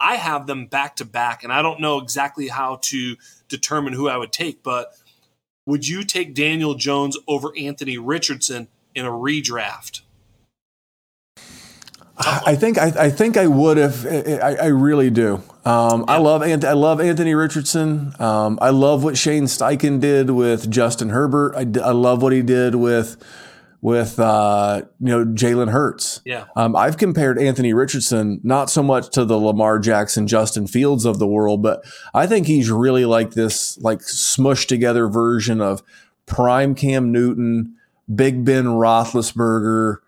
I 0.00 0.14
have 0.14 0.46
them 0.46 0.68
back 0.68 0.96
to 0.96 1.04
back, 1.04 1.44
and 1.44 1.52
I 1.52 1.60
don't 1.60 1.78
know 1.78 1.98
exactly 1.98 2.48
how 2.48 2.78
to 2.84 3.16
determine 3.48 3.92
who 3.92 4.08
I 4.08 4.16
would 4.16 4.32
take, 4.32 4.62
but 4.62 4.94
would 5.66 5.86
you 5.86 6.02
take 6.02 6.34
Daniel 6.34 6.76
Jones 6.76 7.18
over 7.28 7.52
Anthony 7.58 7.98
Richardson 7.98 8.68
in 8.94 9.04
a 9.04 9.10
redraft? 9.10 10.00
I 12.18 12.54
think 12.56 12.78
I, 12.78 12.92
I, 12.98 13.10
think 13.10 13.36
I 13.36 13.46
would 13.46 13.78
if 13.78 14.06
I, 14.06 14.54
I 14.54 14.66
really 14.66 15.10
do. 15.10 15.42
Um. 15.64 16.04
I 16.08 16.18
love 16.18 16.42
I 16.42 16.72
love 16.72 17.00
Anthony 17.00 17.34
Richardson. 17.34 18.14
Um, 18.20 18.58
I 18.60 18.70
love 18.70 19.02
what 19.02 19.16
Shane 19.16 19.44
Steichen 19.44 20.00
did 20.00 20.30
with 20.30 20.70
Justin 20.70 21.08
Herbert. 21.08 21.54
I, 21.56 21.60
I 21.60 21.92
love 21.92 22.22
what 22.22 22.32
he 22.32 22.42
did 22.42 22.74
with 22.74 23.16
with 23.82 24.18
uh, 24.20 24.82
you 25.00 25.08
know 25.08 25.24
Jalen 25.24 25.70
Hurts. 25.70 26.22
Yeah, 26.24 26.46
um, 26.56 26.74
I've 26.74 26.96
compared 26.96 27.38
Anthony 27.38 27.74
Richardson 27.74 28.40
not 28.42 28.70
so 28.70 28.82
much 28.82 29.10
to 29.10 29.24
the 29.24 29.36
Lamar 29.36 29.78
Jackson, 29.78 30.26
Justin 30.26 30.66
Fields 30.66 31.04
of 31.04 31.18
the 31.18 31.26
world, 31.26 31.62
but 31.62 31.84
I 32.14 32.26
think 32.26 32.46
he's 32.46 32.70
really 32.70 33.04
like 33.04 33.32
this 33.32 33.76
like 33.78 33.98
smushed 33.98 34.68
together 34.68 35.08
version 35.08 35.60
of 35.60 35.82
prime 36.26 36.74
Cam 36.74 37.10
Newton, 37.12 37.76
Big 38.12 38.44
Ben 38.44 38.66
Roethlisberger, 38.66 39.98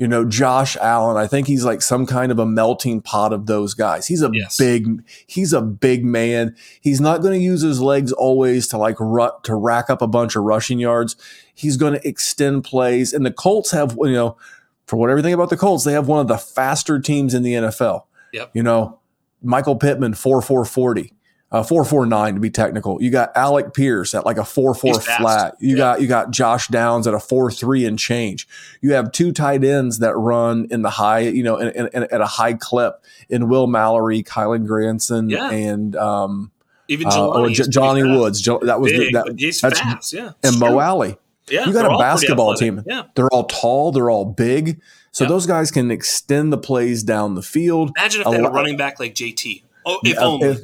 you 0.00 0.08
know, 0.08 0.24
Josh 0.24 0.78
Allen. 0.78 1.18
I 1.18 1.26
think 1.26 1.46
he's 1.46 1.62
like 1.62 1.82
some 1.82 2.06
kind 2.06 2.32
of 2.32 2.38
a 2.38 2.46
melting 2.46 3.02
pot 3.02 3.34
of 3.34 3.44
those 3.44 3.74
guys. 3.74 4.06
He's 4.06 4.22
a 4.22 4.30
yes. 4.32 4.56
big, 4.56 5.04
he's 5.26 5.52
a 5.52 5.60
big 5.60 6.06
man. 6.06 6.56
He's 6.80 7.02
not 7.02 7.20
going 7.20 7.38
to 7.38 7.44
use 7.44 7.60
his 7.60 7.82
legs 7.82 8.10
always 8.10 8.66
to 8.68 8.78
like 8.78 8.96
rut, 8.98 9.44
to 9.44 9.54
rack 9.54 9.90
up 9.90 10.00
a 10.00 10.06
bunch 10.06 10.36
of 10.36 10.44
rushing 10.44 10.78
yards. 10.78 11.16
He's 11.54 11.76
going 11.76 11.92
to 11.92 12.08
extend 12.08 12.64
plays. 12.64 13.12
And 13.12 13.26
the 13.26 13.30
Colts 13.30 13.72
have, 13.72 13.94
you 14.00 14.12
know, 14.12 14.38
for 14.86 14.96
what 14.96 15.10
everything 15.10 15.34
about 15.34 15.50
the 15.50 15.58
Colts, 15.58 15.84
they 15.84 15.92
have 15.92 16.08
one 16.08 16.20
of 16.20 16.28
the 16.28 16.38
faster 16.38 16.98
teams 16.98 17.34
in 17.34 17.42
the 17.42 17.52
NFL. 17.52 18.04
Yep. 18.32 18.52
You 18.54 18.62
know, 18.62 19.00
Michael 19.42 19.76
Pittman, 19.76 20.14
4 20.14 20.40
4 20.40 20.64
40 20.64 21.12
uh, 21.52 21.62
four 21.62 21.84
four 21.84 22.06
nine 22.06 22.34
to 22.34 22.40
be 22.40 22.50
technical. 22.50 23.02
You 23.02 23.10
got 23.10 23.36
Alec 23.36 23.74
Pierce 23.74 24.14
at 24.14 24.24
like 24.24 24.36
a 24.36 24.44
four 24.44 24.74
four 24.74 25.00
flat. 25.00 25.56
You 25.58 25.70
yeah. 25.70 25.76
got 25.76 26.00
you 26.00 26.06
got 26.06 26.30
Josh 26.30 26.68
Downs 26.68 27.06
at 27.06 27.14
a 27.14 27.20
four 27.20 27.50
three 27.50 27.84
and 27.84 27.98
change. 27.98 28.46
You 28.80 28.92
have 28.92 29.10
two 29.12 29.32
tight 29.32 29.64
ends 29.64 29.98
that 29.98 30.16
run 30.16 30.68
in 30.70 30.82
the 30.82 30.90
high, 30.90 31.20
you 31.20 31.42
know, 31.42 31.56
in, 31.56 31.68
in, 31.68 31.88
in, 31.92 32.02
at 32.04 32.20
a 32.20 32.26
high 32.26 32.54
clip 32.54 33.02
in 33.28 33.48
Will 33.48 33.66
Mallory, 33.66 34.22
Kylen 34.22 34.66
Granson, 34.66 35.28
yeah. 35.28 35.50
and 35.50 35.96
um, 35.96 36.52
even 36.88 37.10
Johnny, 37.10 37.52
uh, 37.52 37.54
J- 37.54 37.68
Johnny 37.68 38.02
Woods. 38.04 38.40
Jo- 38.40 38.60
that 38.62 38.80
was 38.80 38.92
Big, 38.92 39.12
the, 39.12 39.24
that, 39.24 39.34
he's 39.38 39.60
that's, 39.60 39.80
fast, 39.80 40.12
yeah, 40.12 40.32
and 40.44 40.58
Mo 40.58 40.78
Alley. 40.78 41.16
Yeah, 41.50 41.66
you 41.66 41.72
got 41.72 41.92
a 41.92 41.98
basketball 41.98 42.54
team. 42.54 42.84
Yeah. 42.86 43.04
They're 43.16 43.28
all 43.28 43.44
tall, 43.44 43.90
they're 43.90 44.10
all 44.10 44.24
big. 44.24 44.80
So 45.12 45.24
yep. 45.24 45.30
those 45.30 45.46
guys 45.46 45.72
can 45.72 45.90
extend 45.90 46.52
the 46.52 46.58
plays 46.58 47.02
down 47.02 47.34
the 47.34 47.42
field. 47.42 47.90
Imagine 47.96 48.20
if 48.20 48.28
they 48.28 48.36
had 48.36 48.46
a 48.46 48.50
running 48.50 48.76
back 48.76 49.00
like 49.00 49.14
JT. 49.14 49.64
Oh, 49.84 49.98
if 50.04 50.14
yeah, 50.14 50.20
only. 50.20 50.48
If, 50.48 50.60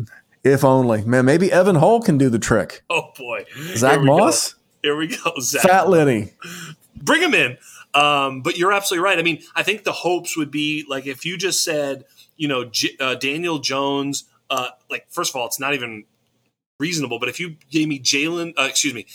if, 0.46 0.64
only. 0.64 1.02
Man, 1.04 1.24
maybe 1.24 1.52
Evan 1.52 1.76
Hull 1.76 2.00
can 2.00 2.18
do 2.18 2.28
the 2.28 2.38
trick. 2.38 2.82
Oh 2.88 3.12
boy. 3.16 3.44
Zach 3.74 3.98
Here 3.98 4.02
Moss? 4.02 4.52
Go. 4.52 4.58
Here 4.82 4.96
we 4.96 5.08
go. 5.08 5.32
Zach. 5.40 5.62
Fat 5.62 5.88
Lenny. 5.88 6.32
Bring 6.96 7.22
him 7.22 7.34
in. 7.34 7.58
Um, 7.94 8.42
but 8.42 8.58
you're 8.58 8.72
absolutely 8.72 9.04
right. 9.04 9.18
I 9.18 9.22
mean, 9.22 9.42
I 9.54 9.62
think 9.62 9.84
the 9.84 9.92
hopes 9.92 10.36
would 10.36 10.50
be 10.50 10.84
like 10.88 11.06
if 11.06 11.24
you 11.24 11.38
just 11.38 11.64
said, 11.64 12.04
you 12.36 12.46
know, 12.46 12.64
J- 12.64 12.96
uh, 13.00 13.14
Daniel 13.14 13.58
Jones, 13.58 14.24
uh, 14.50 14.68
like 14.90 15.06
first 15.08 15.32
of 15.32 15.36
all, 15.36 15.46
it's 15.46 15.58
not 15.58 15.74
even 15.74 16.04
reasonable. 16.78 17.18
But 17.18 17.28
if 17.28 17.40
you 17.40 17.56
gave 17.70 17.88
me 17.88 17.98
Jalen, 17.98 18.52
uh, 18.58 18.66
excuse 18.68 18.92
me, 18.92 19.06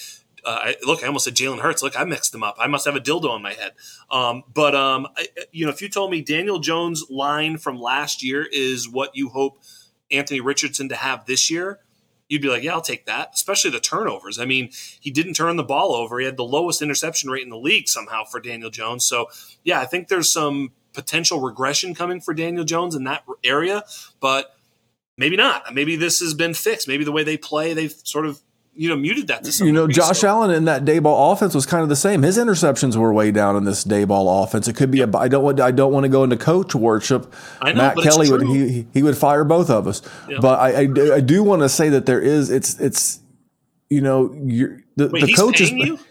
uh, 0.44 0.60
I, 0.64 0.76
look, 0.84 1.04
I 1.04 1.08
almost 1.08 1.26
said 1.26 1.36
Jalen 1.36 1.60
Hurts. 1.60 1.84
Look, 1.84 2.00
I 2.00 2.04
mixed 2.04 2.32
them 2.32 2.44
up. 2.44 2.56
I 2.60 2.68
must 2.68 2.86
have 2.86 2.96
a 2.96 3.00
dildo 3.00 3.30
on 3.30 3.42
my 3.42 3.54
head. 3.54 3.74
Um, 4.10 4.44
but 4.52 4.74
um, 4.74 5.08
I, 5.16 5.28
you 5.52 5.66
know, 5.66 5.72
if 5.72 5.82
you 5.82 5.90
told 5.90 6.10
me 6.12 6.22
Daniel 6.22 6.60
Jones' 6.60 7.04
line 7.10 7.58
from 7.58 7.80
last 7.80 8.24
year 8.24 8.48
is 8.52 8.90
what 8.90 9.16
you 9.16 9.30
hope 9.30 9.60
Anthony 10.12 10.40
Richardson 10.40 10.90
to 10.90 10.96
have 10.96 11.26
this 11.26 11.50
year, 11.50 11.80
you'd 12.28 12.42
be 12.42 12.48
like, 12.48 12.64
yeah, 12.64 12.74
I'll 12.74 12.82
take 12.82 13.06
that. 13.06 13.32
Especially 13.34 13.72
the 13.72 13.80
turnovers. 13.80 14.40
I 14.40 14.46
mean, 14.46 14.70
he 15.00 15.12
didn't 15.12 15.34
turn 15.34 15.56
the 15.58 15.64
ball 15.64 15.94
over. 15.94 16.20
He 16.20 16.26
had 16.26 16.38
the 16.38 16.44
lowest 16.44 16.82
interception 16.82 17.30
rate 17.30 17.44
in 17.44 17.50
the 17.50 17.58
league 17.58 17.88
somehow 17.88 18.24
for 18.24 18.40
Daniel 18.40 18.70
Jones. 18.70 19.06
So 19.06 19.28
yeah, 19.64 19.80
I 19.80 19.86
think 19.86 20.08
there's 20.08 20.32
some 20.32 20.72
potential 20.94 21.40
regression 21.40 21.94
coming 21.94 22.22
for 22.22 22.34
Daniel 22.34 22.64
Jones 22.64 22.96
in 22.96 23.04
that 23.06 23.24
area, 23.44 23.84
but 24.20 24.56
maybe 25.18 25.36
not. 25.36 25.74
Maybe 25.74 25.96
this 25.96 26.20
has 26.20 26.34
been 26.34 26.54
fixed. 26.54 26.88
Maybe 26.88 27.04
the 27.04 27.12
way 27.12 27.24
they 27.24 27.38
play, 27.38 27.74
they've 27.74 27.96
sort 28.04 28.26
of 28.26 28.42
you 28.74 28.90
know 28.90 28.96
muted 28.96 29.28
that. 29.28 29.44
To 29.44 29.66
you 29.66 29.72
know, 29.72 29.88
Josh 29.88 30.20
so. 30.20 30.28
Allen 30.28 30.52
in 30.52 30.66
that 30.66 30.86
Daboll 30.86 31.34
offense 31.34 31.54
was 31.54 31.66
kind 31.66 31.84
of 31.84 31.90
the 31.90 31.96
same. 31.96 32.24
His 32.24 32.38
interceptions 32.38 32.96
were 32.96 33.12
way 33.14 33.32
down 33.32 33.56
in 33.56 33.66
this 33.66 33.84
Daboll 33.84 34.44
offense. 34.44 34.68
It 34.68 34.76
could 34.76 34.92
be 34.92 35.02
a. 35.02 35.18
I 35.18 35.28
don't 35.28 35.44
want. 35.44 35.60
I 35.60 35.72
don't 35.72 35.92
want 35.92 36.06
to 36.06 36.10
go 36.10 36.24
into 36.24 36.38
coach 36.38 36.74
worship. 36.74 37.34
I 37.62 37.74
know, 37.74 37.82
Matt 37.82 37.98
Kelley 37.98 38.32
would 38.32 38.44
he 38.44 38.88
he 38.94 39.04
would 39.04 39.18
fire 39.18 39.44
both 39.44 39.70
of 39.70 39.88
us. 39.88 40.02
Yeah. 40.30 40.38
But 40.42 40.60
I, 40.60 40.84
I, 40.84 41.16
I 41.16 41.20
do 41.20 41.44
want 41.44 41.62
to 41.64 41.70
say 41.70 41.90
that 41.90 42.06
there 42.06 42.22
is 42.22 42.50
it's 42.50 42.80
it's 42.80 43.20
you 43.90 44.02
know 44.02 44.34
you're 44.42 44.82
the, 44.96 45.10
Wait, 45.10 45.26
the 45.26 45.34
coach 45.34 45.62
is. 45.62 45.72
You? 45.72 46.00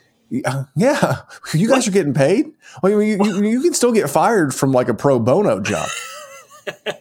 Yeah, 0.77 1.23
you 1.55 1.67
guys 1.67 1.79
what? 1.79 1.89
are 1.89 1.91
getting 1.91 2.15
paid. 2.15 2.53
Well, 2.85 3.03
you, 3.03 3.21
you, 3.21 3.43
you 3.43 3.63
can 3.63 3.75
still 3.75 3.91
get 3.91 4.09
fired 4.09 4.55
from 4.55 4.71
like 4.71 4.89
a 4.89 4.95
pro 4.95 5.19
bono 5.19 5.59
job 5.59 5.89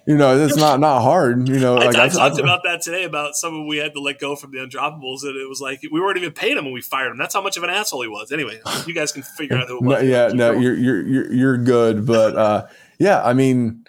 you 0.06 0.18
know, 0.18 0.38
it's 0.38 0.56
not 0.56 0.80
not 0.80 1.02
hard. 1.02 1.48
You 1.48 1.60
know, 1.60 1.76
like 1.76 1.96
I, 1.96 2.06
I 2.06 2.10
talked 2.10 2.34
I've, 2.34 2.40
about 2.40 2.62
that 2.64 2.82
today 2.82 3.04
about 3.04 3.36
someone 3.36 3.68
we 3.68 3.78
had 3.78 3.94
to 3.94 4.00
let 4.00 4.20
go 4.20 4.36
from 4.36 4.52
the 4.52 4.58
undroppables, 4.58 5.24
and 5.24 5.36
it 5.36 5.48
was 5.48 5.62
like 5.62 5.82
we 5.92 6.00
weren't 6.00 6.18
even 6.18 6.32
paying 6.32 6.58
him 6.58 6.66
when 6.66 6.74
we 6.74 6.82
fired 6.82 7.12
him. 7.12 7.18
That's 7.18 7.34
how 7.34 7.42
much 7.42 7.58
of 7.58 7.64
an 7.64 7.70
asshole 7.70 8.02
he 8.02 8.08
was. 8.08 8.32
Anyway, 8.32 8.60
you 8.86 8.94
guys 8.94 9.12
can 9.12 9.24
figure 9.24 9.58
out 9.58 9.68
who 9.68 9.78
it 9.78 9.84
was. 9.84 10.02
No, 10.02 10.08
yeah, 10.08 10.28
no, 10.28 10.52
you're 10.52 10.76
you're 10.76 11.08
you're 11.08 11.34
you're 11.34 11.58
good, 11.58 12.06
but 12.06 12.36
uh, 12.36 12.68
yeah, 12.98 13.24
I 13.24 13.34
mean. 13.34 13.86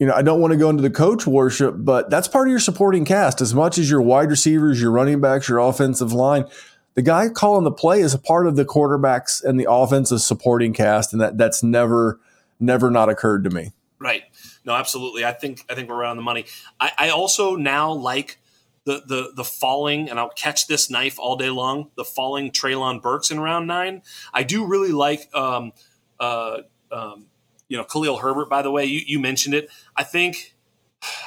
You 0.00 0.08
know, 0.08 0.14
I 0.14 0.22
don't 0.22 0.40
want 0.40 0.50
to 0.50 0.58
go 0.58 0.70
into 0.70 0.82
the 0.82 0.90
coach 0.90 1.24
worship, 1.24 1.76
but 1.78 2.10
that's 2.10 2.26
part 2.26 2.48
of 2.48 2.50
your 2.50 2.58
supporting 2.58 3.04
cast. 3.04 3.40
As 3.40 3.54
much 3.54 3.78
as 3.78 3.88
your 3.88 4.02
wide 4.02 4.28
receivers, 4.28 4.82
your 4.82 4.90
running 4.90 5.20
backs, 5.20 5.48
your 5.48 5.60
offensive 5.60 6.12
line, 6.12 6.46
the 6.94 7.02
guy 7.02 7.28
calling 7.28 7.62
the 7.62 7.70
play 7.70 8.00
is 8.00 8.12
a 8.12 8.18
part 8.18 8.48
of 8.48 8.56
the 8.56 8.64
quarterbacks 8.64 9.42
and 9.42 9.58
the 9.58 9.70
offensive 9.70 10.20
supporting 10.20 10.72
cast, 10.72 11.12
and 11.12 11.22
that 11.22 11.38
that's 11.38 11.62
never 11.62 12.18
never 12.60 12.90
not 12.90 13.08
occurred 13.08 13.44
to 13.44 13.50
me. 13.50 13.72
Right. 13.98 14.24
No, 14.64 14.74
absolutely. 14.74 15.24
I 15.24 15.32
think 15.32 15.64
I 15.68 15.74
think 15.74 15.88
we're 15.88 15.96
right 15.96 16.10
on 16.10 16.16
the 16.16 16.22
money. 16.22 16.46
I, 16.80 16.92
I 16.98 17.08
also 17.10 17.56
now 17.56 17.92
like 17.92 18.38
the 18.84 19.02
the 19.06 19.32
the 19.34 19.44
falling, 19.44 20.08
and 20.08 20.18
I'll 20.18 20.30
catch 20.30 20.66
this 20.66 20.90
knife 20.90 21.18
all 21.18 21.36
day 21.36 21.50
long. 21.50 21.90
The 21.96 22.04
falling 22.04 22.50
Treylon 22.50 23.02
Burks 23.02 23.30
in 23.30 23.40
round 23.40 23.66
nine. 23.66 24.02
I 24.32 24.42
do 24.42 24.66
really 24.66 24.92
like. 24.92 25.34
Um, 25.34 25.72
uh, 26.20 26.58
um, 26.90 27.26
you 27.68 27.76
know, 27.76 27.84
Khalil 27.84 28.18
Herbert. 28.18 28.48
By 28.48 28.62
the 28.62 28.70
way, 28.70 28.84
you, 28.84 29.00
you 29.04 29.18
mentioned 29.18 29.54
it. 29.54 29.68
I 29.96 30.04
think, 30.04 30.54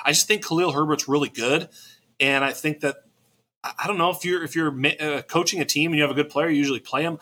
I 0.06 0.12
just 0.12 0.28
think 0.28 0.46
Khalil 0.46 0.72
Herbert's 0.72 1.08
really 1.08 1.30
good, 1.30 1.70
and 2.20 2.44
I 2.44 2.54
think 2.54 2.82
that 2.82 2.98
I 3.64 3.88
don't 3.88 3.98
know 3.98 4.12
if 4.12 4.24
you're 4.24 4.44
if 4.44 4.56
you're 4.56 4.74
uh, 5.00 5.22
coaching 5.24 5.60
a 5.60 5.66
team 5.66 5.92
and 5.92 5.98
you 5.98 6.04
have 6.04 6.12
a 6.12 6.16
good 6.16 6.30
player, 6.30 6.50
you 6.50 6.58
usually 6.58 6.80
play 6.80 7.04
them. 7.04 7.20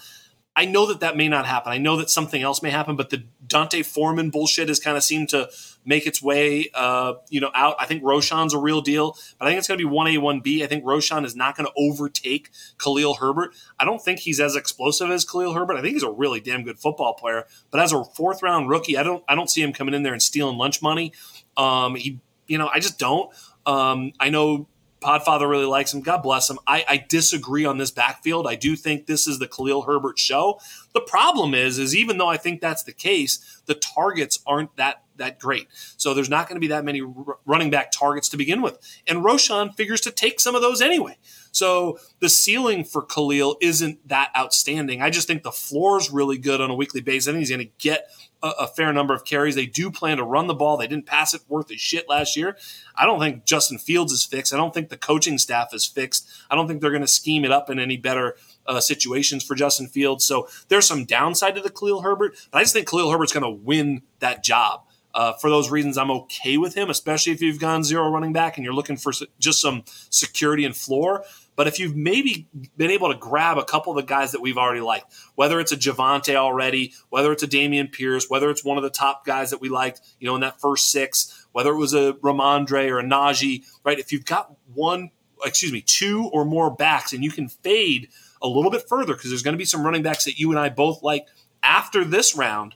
I 0.56 0.66
know 0.66 0.86
that 0.88 1.02
that 1.02 1.18
may 1.18 1.28
not 1.28 1.46
happen. 1.46 1.74
I 1.74 1.78
know 1.78 1.98
that 1.98 2.10
something 2.10 2.42
else 2.42 2.62
may 2.62 2.70
happen, 2.70 2.96
but 2.96 3.10
the 3.10 3.26
D'Onta 3.46 3.84
Foreman 3.86 4.30
bullshit 4.30 4.70
has 4.70 4.80
kind 4.80 4.96
of 4.96 5.04
seemed 5.04 5.30
to 5.30 5.50
make 5.84 6.08
its 6.08 6.22
way, 6.22 6.70
uh, 6.74 7.16
you 7.30 7.42
know, 7.42 7.52
out. 7.54 7.76
I 7.78 7.86
think 7.86 8.04
Roschon's 8.04 8.54
a 8.54 8.58
real 8.58 8.82
deal, 8.82 9.18
but 9.38 9.46
I 9.46 9.50
think 9.50 9.60
it's 9.60 9.68
going 9.68 9.78
to 9.78 9.86
be 9.86 9.90
one 9.90 10.08
A, 10.08 10.18
one 10.18 10.40
B. 10.40 10.64
I 10.64 10.68
think 10.68 10.86
Roschon 10.86 11.26
is 11.26 11.36
not 11.36 11.58
going 11.58 11.68
to 11.68 11.74
overtake 11.78 12.52
Khalil 12.82 13.16
Herbert. 13.16 13.54
I 13.80 13.86
don't 13.86 14.02
think 14.02 14.20
he's 14.20 14.40
as 14.40 14.56
explosive 14.56 15.12
as 15.12 15.26
Khalil 15.26 15.54
Herbert. 15.54 15.76
I 15.76 15.82
think 15.82 15.94
he's 15.94 16.04
a 16.04 16.10
really 16.10 16.40
damn 16.40 16.64
good 16.64 16.80
football 16.80 17.14
player, 17.14 17.46
but 17.70 17.82
as 17.82 17.92
a 17.92 18.04
fourth 18.04 18.42
round 18.42 18.70
rookie, 18.70 18.98
I 18.98 19.04
don't, 19.04 19.24
I 19.28 19.36
don't 19.36 19.50
see 19.50 19.62
him 19.62 19.74
coming 19.74 19.94
in 19.94 20.04
there 20.04 20.14
and 20.14 20.22
stealing 20.22 20.58
lunch 20.58 20.82
money. 20.82 21.12
Um, 21.58 21.96
he, 21.96 22.20
you 22.48 22.58
know, 22.58 22.70
I 22.74 22.80
just 22.80 22.98
don't. 22.98 23.30
Um, 23.66 24.14
I 24.20 24.30
know 24.30 24.68
Podfather 25.06 25.48
really 25.48 25.66
likes 25.66 25.94
him. 25.94 26.02
God 26.02 26.24
bless 26.24 26.50
him. 26.50 26.58
I, 26.66 26.84
I, 26.90 27.06
disagree 27.08 27.64
on 27.64 27.78
this 27.78 27.92
backfield. 27.92 28.48
I 28.48 28.56
do 28.56 28.76
think 28.76 29.06
this 29.06 29.28
is 29.28 29.38
the 29.38 29.48
Khalil 29.48 29.84
Herbert 29.84 30.18
show. 30.18 30.60
The 30.94 31.02
problem 31.02 31.54
is, 31.54 31.78
is 31.78 31.96
even 31.96 32.18
though 32.18 32.28
I 32.28 32.38
think 32.38 32.60
that's 32.60 32.82
the 32.82 32.92
case, 32.92 33.62
the 33.68 33.76
targets 33.76 34.40
aren't 34.48 34.76
that 34.78 35.04
that 35.18 35.40
great. 35.40 35.68
So 35.96 36.14
there's 36.14 36.30
not 36.30 36.50
going 36.50 36.56
to 36.56 36.60
be 36.60 36.68
that 36.68 36.84
many 36.84 37.02
r- 37.02 37.38
running 37.46 37.70
back 37.70 37.92
targets 37.92 38.28
to 38.30 38.38
begin 38.38 38.62
with. 38.62 38.78
And 39.08 39.20
Roschon 39.20 39.74
figures 39.76 40.02
to 40.02 40.12
take 40.12 40.40
some 40.40 40.56
of 40.56 40.62
those 40.62 40.82
anyway. 40.82 41.18
So 41.52 42.00
the 42.20 42.28
ceiling 42.28 42.84
for 42.84 43.02
Khalil 43.02 43.58
isn't 43.62 44.06
that 44.10 44.32
outstanding. 44.36 45.02
I 45.02 45.10
just 45.10 45.28
think 45.28 45.44
the 45.44 45.52
floor 45.52 45.98
is 45.98 46.12
really 46.12 46.38
good 46.38 46.60
on 46.60 46.70
a 46.70 46.76
weekly 46.76 47.00
basis. 47.00 47.30
I 47.30 47.32
think 47.32 47.40
he's 47.42 47.50
going 47.50 47.66
to 47.66 47.72
get 47.78 48.10
a, 48.46 48.64
a, 48.64 48.68
fair 48.68 48.94
number 48.94 49.14
of 49.14 49.26
carries. 49.26 49.56
They 49.56 49.66
do 49.66 49.90
plan 49.90 50.18
to 50.18 50.24
run 50.24 50.48
the 50.48 50.54
ball. 50.54 50.78
They 50.78 50.88
didn't 50.88 51.08
pass 51.08 51.34
it 51.34 51.42
worth 51.48 51.72
a 51.72 51.78
shit 51.78 52.08
last 52.08 52.38
year. 52.38 52.58
I 52.96 53.06
don't 53.06 53.20
think 53.20 53.46
Justin 53.46 53.78
Fields 53.80 54.14
is 54.14 54.24
fixed. 54.24 54.54
I 54.54 54.58
don't 54.58 54.74
think 54.74 54.90
the 54.90 54.98
coaching 54.98 55.38
staff 55.38 55.74
is 55.74 55.86
fixed. 55.86 56.30
I 56.50 56.56
don't 56.56 56.68
think 56.68 56.82
they're 56.82 56.92
going 56.92 57.02
to 57.02 57.08
scheme 57.08 57.44
it 57.44 57.52
up 57.52 57.70
in 57.70 57.80
any 57.80 57.98
better 57.98 58.36
uh, 58.68 58.80
situations 58.80 59.44
for 59.44 59.56
Justin 59.56 59.88
Fields. 59.88 60.26
So 60.26 60.48
there's 60.68 60.88
some 60.88 61.06
downside 61.06 61.56
to 61.56 61.62
the 61.62 61.72
Khalil 61.72 62.02
Herbert, 62.02 62.36
but 62.52 62.60
I 62.60 62.62
just 62.62 62.74
think 62.74 62.88
Khalil 62.88 63.12
Herbert's 63.12 63.34
going 63.34 63.44
to 63.44 63.64
win 63.64 64.04
that 64.20 64.44
job. 64.44 64.82
Uh, 65.16 65.32
for 65.32 65.50
those 65.50 65.72
reasons, 65.72 65.98
I'm 65.98 66.12
okay 66.12 66.58
with 66.58 66.76
him, 66.76 66.90
especially 66.90 67.32
if 67.32 67.42
you've 67.42 67.60
gone 67.60 67.86
zero 67.86 68.10
running 68.10 68.34
back 68.34 68.58
and 68.58 68.66
you're 68.66 68.74
looking 68.74 68.98
for 68.98 69.14
just 69.40 69.62
some 69.62 69.84
security 70.10 70.66
and 70.66 70.76
floor. 70.76 71.24
But 71.56 71.68
if 71.68 71.80
you've 71.80 71.96
maybe 71.96 72.50
been 72.76 72.92
able 72.92 73.12
to 73.12 73.18
grab 73.18 73.58
a 73.58 73.64
couple 73.64 73.92
of 73.92 73.98
the 73.98 74.08
guys 74.08 74.34
that 74.34 74.42
we've 74.42 74.58
already 74.58 74.82
liked, 74.82 75.14
whether 75.36 75.60
it's 75.60 75.72
a 75.72 75.78
Javonte 75.78 76.36
already, 76.36 76.94
whether 77.10 77.32
it's 77.32 77.44
a 77.44 77.48
Dameon 77.48 77.92
Pierce, 77.92 78.30
whether 78.30 78.50
it's 78.50 78.64
one 78.64 78.78
of 78.78 78.84
the 78.84 78.90
top 78.90 79.26
guys 79.26 79.52
that 79.52 79.62
we 79.62 79.70
liked, 79.70 80.02
you 80.20 80.28
know, 80.28 80.36
in 80.36 80.42
that 80.42 80.60
first 80.60 80.92
six, 80.92 81.48
whether 81.54 81.72
it 81.72 81.78
was 81.78 81.94
a 81.94 82.14
Rhamondre 82.22 82.90
or 82.90 83.00
a 83.00 83.04
Najee, 83.04 83.64
right? 83.84 84.00
If 84.00 84.12
you've 84.12 84.26
got 84.26 84.54
one, 84.74 85.12
excuse 85.46 85.72
me, 85.72 85.82
two 85.82 86.30
or 86.34 86.44
more 86.44 86.70
backs 86.70 87.14
and 87.14 87.24
you 87.24 87.32
can 87.32 87.48
fade 87.48 88.10
a 88.42 88.48
little 88.48 88.72
bit 88.72 88.88
further 88.88 89.14
because 89.14 89.32
there's 89.32 89.44
going 89.44 89.54
to 89.54 89.58
be 89.58 89.66
some 89.66 89.86
running 89.86 90.04
backs 90.04 90.26
that 90.26 90.38
you 90.38 90.52
and 90.52 90.60
I 90.60 90.70
both 90.70 91.02
like 91.04 91.28
after 91.64 92.04
this 92.04 92.36
round, 92.36 92.76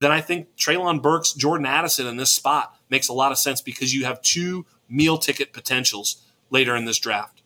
then 0.00 0.10
I 0.10 0.20
think 0.20 0.56
Treylon 0.56 1.02
Burks, 1.02 1.32
Jordan 1.32 1.66
Addison 1.66 2.06
in 2.06 2.16
this 2.16 2.32
spot 2.32 2.74
makes 2.90 3.08
a 3.08 3.12
lot 3.12 3.32
of 3.32 3.38
sense 3.38 3.60
because 3.60 3.94
you 3.94 4.04
have 4.04 4.20
two 4.22 4.66
meal 4.88 5.18
ticket 5.18 5.52
potentials 5.52 6.24
later 6.50 6.76
in 6.76 6.84
this 6.84 6.98
draft. 6.98 7.37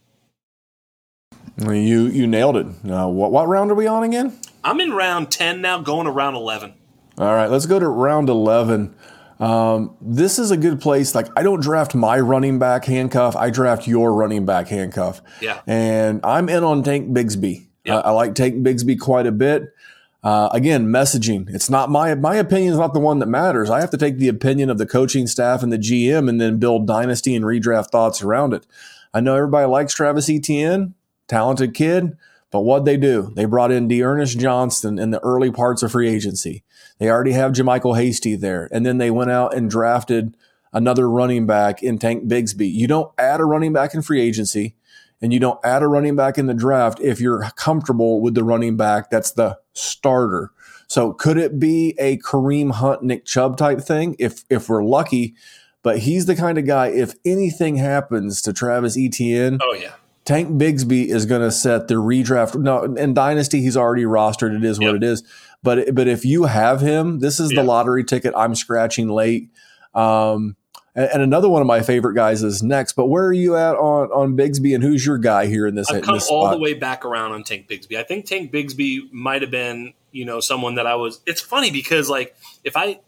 You 1.59 2.07
you 2.07 2.27
nailed 2.27 2.57
it. 2.57 2.67
Uh, 2.89 3.09
what 3.09 3.31
what 3.31 3.47
round 3.49 3.71
are 3.71 3.75
we 3.75 3.87
on 3.87 4.03
again? 4.05 4.39
I'm 4.65 4.81
in 4.81 4.93
round 4.93 5.31
ten 5.31 5.61
now, 5.61 5.81
going 5.81 6.07
to 6.07 6.13
round 6.13 6.37
eleven. 6.37 6.75
All 7.19 7.35
right, 7.35 7.51
let's 7.51 7.67
go 7.67 7.79
to 7.79 7.89
round 7.89 8.29
eleven. 8.29 8.95
Um, 9.39 9.97
this 10.01 10.39
is 10.39 10.51
a 10.51 10.57
good 10.57 10.81
place. 10.81 11.15
Like 11.15 11.29
I 11.37 11.43
don't 11.43 11.61
draft 11.61 11.95
my 11.95 12.19
running 12.21 12.59
back 12.59 12.85
handcuff. 12.85 13.37
I 13.37 13.51
draft 13.51 13.87
your 13.87 14.15
running 14.15 14.47
back 14.47 14.69
handcuff. 14.69 15.21
Yeah. 15.41 15.61
And 15.67 16.21
I'm 16.25 16.49
in 16.49 16.65
on 16.65 16.83
Tank 16.83 17.11
Bigsby. 17.11 17.67
Yep. 17.85 17.97
Uh, 17.97 18.09
I 18.09 18.11
like 18.13 18.35
Tank 18.35 18.65
Bigsby 18.65 18.99
quite 18.99 19.27
a 19.27 19.33
bit. 19.33 19.75
Uh, 20.23 20.49
again, 20.53 20.87
messaging. 20.87 21.53
It's 21.53 21.69
not 21.69 21.91
my 21.91 22.15
my 22.15 22.37
opinion 22.37 22.73
is 22.73 22.79
not 22.79 22.95
the 22.95 23.01
one 23.01 23.19
that 23.19 23.27
matters. 23.27 23.69
I 23.69 23.81
have 23.81 23.91
to 23.91 23.99
take 23.99 24.19
the 24.19 24.29
opinion 24.29 24.71
of 24.71 24.79
the 24.79 24.87
coaching 24.87 25.27
staff 25.27 25.63
and 25.63 25.73
the 25.73 25.79
GM, 25.79 26.29
and 26.29 26.41
then 26.41 26.59
build 26.59 26.87
dynasty 26.87 27.35
and 27.35 27.45
redraft 27.45 27.91
thoughts 27.91 28.23
around 28.23 28.55
it. 28.55 28.67
I 29.13 29.21
know 29.21 29.35
everybody 29.35 29.67
likes 29.67 29.93
Travis 29.93 30.31
Etienne 30.31 30.95
talented 31.33 31.75
kid. 31.75 32.17
But 32.51 32.61
what 32.61 32.85
they 32.85 32.99
do, 32.99 33.33
they 33.35 33.47
brought 33.47 33.73
in 33.73 33.89
D'Ernest 33.89 34.39
Johnson 34.39 34.99
in 34.99 35.11
the 35.11 35.21
early 35.21 35.51
parts 35.51 35.83
of 35.83 35.93
free 35.93 36.11
agency. 36.11 36.63
They 36.99 37.09
already 37.11 37.33
have 37.33 37.53
JaMycal 37.53 37.97
Hasty 37.97 38.37
there. 38.37 38.69
And 38.71 38.85
then 38.85 38.99
they 38.99 39.11
went 39.11 39.31
out 39.31 39.55
and 39.55 39.71
drafted 39.71 40.37
another 40.75 41.09
running 41.09 41.47
back 41.47 41.83
in 41.83 41.99
Tank 41.99 42.29
Bigsby. 42.29 42.71
You 42.71 42.87
don't 42.87 43.11
add 43.17 43.41
a 43.41 43.47
running 43.47 43.73
back 43.73 43.95
in 43.95 44.03
free 44.03 44.21
agency 44.21 44.77
and 45.23 45.33
you 45.33 45.41
don't 45.41 45.59
add 45.65 45.83
a 45.83 45.89
running 45.89 46.15
back 46.15 46.37
in 46.37 46.47
the 46.47 46.55
draft 46.55 47.01
if 47.01 47.21
you're 47.21 47.49
comfortable 47.57 48.21
with 48.21 48.35
the 48.35 48.45
running 48.45 48.77
back 48.77 49.09
that's 49.09 49.31
the 49.31 49.59
starter. 49.73 50.51
So 50.89 51.15
could 51.15 51.39
it 51.39 51.59
be 51.59 51.95
a 51.99 52.19
Kareem 52.19 52.73
Hunt, 52.73 53.03
Nick 53.03 53.25
Chubb 53.25 53.57
type 53.57 53.81
thing 53.81 54.15
if 54.19 54.45
if 54.51 54.69
we're 54.69 54.85
lucky? 54.85 55.35
But 55.83 56.01
he's 56.01 56.27
the 56.27 56.37
kind 56.37 56.59
of 56.59 56.67
guy, 56.67 56.89
if 56.89 57.15
anything 57.25 57.77
happens 57.77 58.43
to 58.43 58.53
Travis 58.53 58.97
Etienne, 58.99 59.59
oh 59.63 59.75
yeah 59.75 59.95
Tank 60.25 60.51
Bigsby 60.51 61.07
is 61.07 61.27
going 61.27 61.43
to 61.43 61.51
set 61.51 61.89
the 61.89 61.95
redraft. 61.95 62.59
No, 62.59 62.85
in 62.85 63.15
Dynasty, 63.15 63.61
he's 63.61 63.77
already 63.77 64.05
rostered. 64.05 64.55
It 64.55 64.65
is 64.65 64.79
what 64.79 64.87
yep. 64.87 64.97
it 64.97 65.03
is. 65.03 65.25
But 65.63 65.95
but 65.95 66.09
if 66.09 66.25
you 66.25 66.45
have 66.45 66.81
him, 66.81 67.21
this 67.21 67.41
is 67.41 67.51
the 67.51 67.63
lottery 67.63 68.05
ticket. 68.05 68.33
I'm 68.37 68.55
scratching 68.55 69.09
late. 69.09 69.51
Um, 69.95 70.57
and, 70.95 71.09
and, 71.13 71.23
another 71.23 71.49
one 71.49 71.61
of 71.61 71.67
my 71.67 71.83
favorite 71.83 72.15
guys 72.15 72.43
is 72.43 72.63
next. 72.63 72.95
But 72.95 73.07
where 73.07 73.25
are 73.25 73.33
you 73.33 73.57
at 73.57 73.77
on 73.77 74.11
on 74.11 74.37
Bigsby, 74.37 74.75
and 74.75 74.83
who's 74.83 75.05
your 75.05 75.19
guy 75.19 75.47
here 75.47 75.67
in 75.67 75.75
this? 75.75 75.91
I've 75.91 76.03
come 76.03 76.15
this 76.15 76.29
all 76.29 76.51
the 76.51 76.59
way 76.59 76.75
back 76.75 77.05
around 77.05 77.33
on 77.33 77.45
Tank 77.45 77.69
Bigsby. 77.69 77.97
I 77.97 78.03
think 78.03 78.27
Tank 78.27 78.53
Bigsby 78.53 79.13
might 79.13 79.43
have 79.43 79.51
been 79.51 79.95
you 80.13 80.25
know 80.25 80.41
someone 80.41 80.77
that 80.77 80.87
I 80.87 80.97
was. 80.97 81.21
It's 81.27 81.41
funny 81.41 81.71
because 81.71 82.09
like 82.09 82.37
if 82.65 82.77
I 82.77 83.01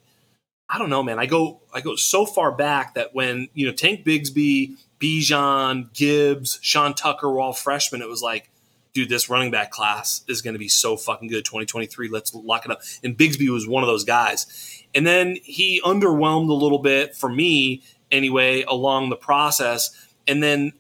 I 0.69 0.79
don't 0.79 0.91
know, 0.91 1.03
man. 1.03 1.19
I 1.19 1.27
go 1.27 1.61
I 1.73 1.81
go 1.81 1.97
so 1.97 2.27
far 2.27 2.53
back 2.53 2.95
that 2.95 3.15
when 3.15 3.49
you 3.55 3.67
know 3.67 3.73
Tank 3.73 4.05
Bigsby, 4.05 4.77
Bijan, 5.05 5.93
Gibbs, 5.93 6.59
Sean 6.63 6.95
Tucker 6.95 7.31
were 7.31 7.39
all 7.39 7.53
freshmen, 7.53 8.01
it 8.01 8.09
was 8.09 8.23
like, 8.23 8.51
dude, 8.95 9.11
this 9.11 9.29
running 9.29 9.51
back 9.51 9.71
class 9.71 10.23
is 10.29 10.41
going 10.41 10.55
to 10.55 10.59
be 10.59 10.69
so 10.69 10.97
fucking 10.97 11.29
good. 11.29 11.45
2023, 11.45 12.09
let's 12.09 12.33
lock 12.33 12.65
it 12.65 12.71
up. 12.71 12.81
And 13.03 13.15
Bigsby 13.19 13.53
was 13.53 13.69
one 13.69 13.83
of 13.83 13.87
those 13.87 14.05
guys. 14.05 14.83
And 14.95 15.07
then 15.07 15.37
he 15.43 15.83
underwhelmed 15.85 16.49
a 16.49 16.55
little 16.55 16.79
bit 16.79 17.15
for 17.15 17.29
me 17.29 17.83
anyway 18.11 18.63
along 18.63 19.11
the 19.11 19.17
process. 19.17 19.91
And 20.27 20.43
then 20.43 20.73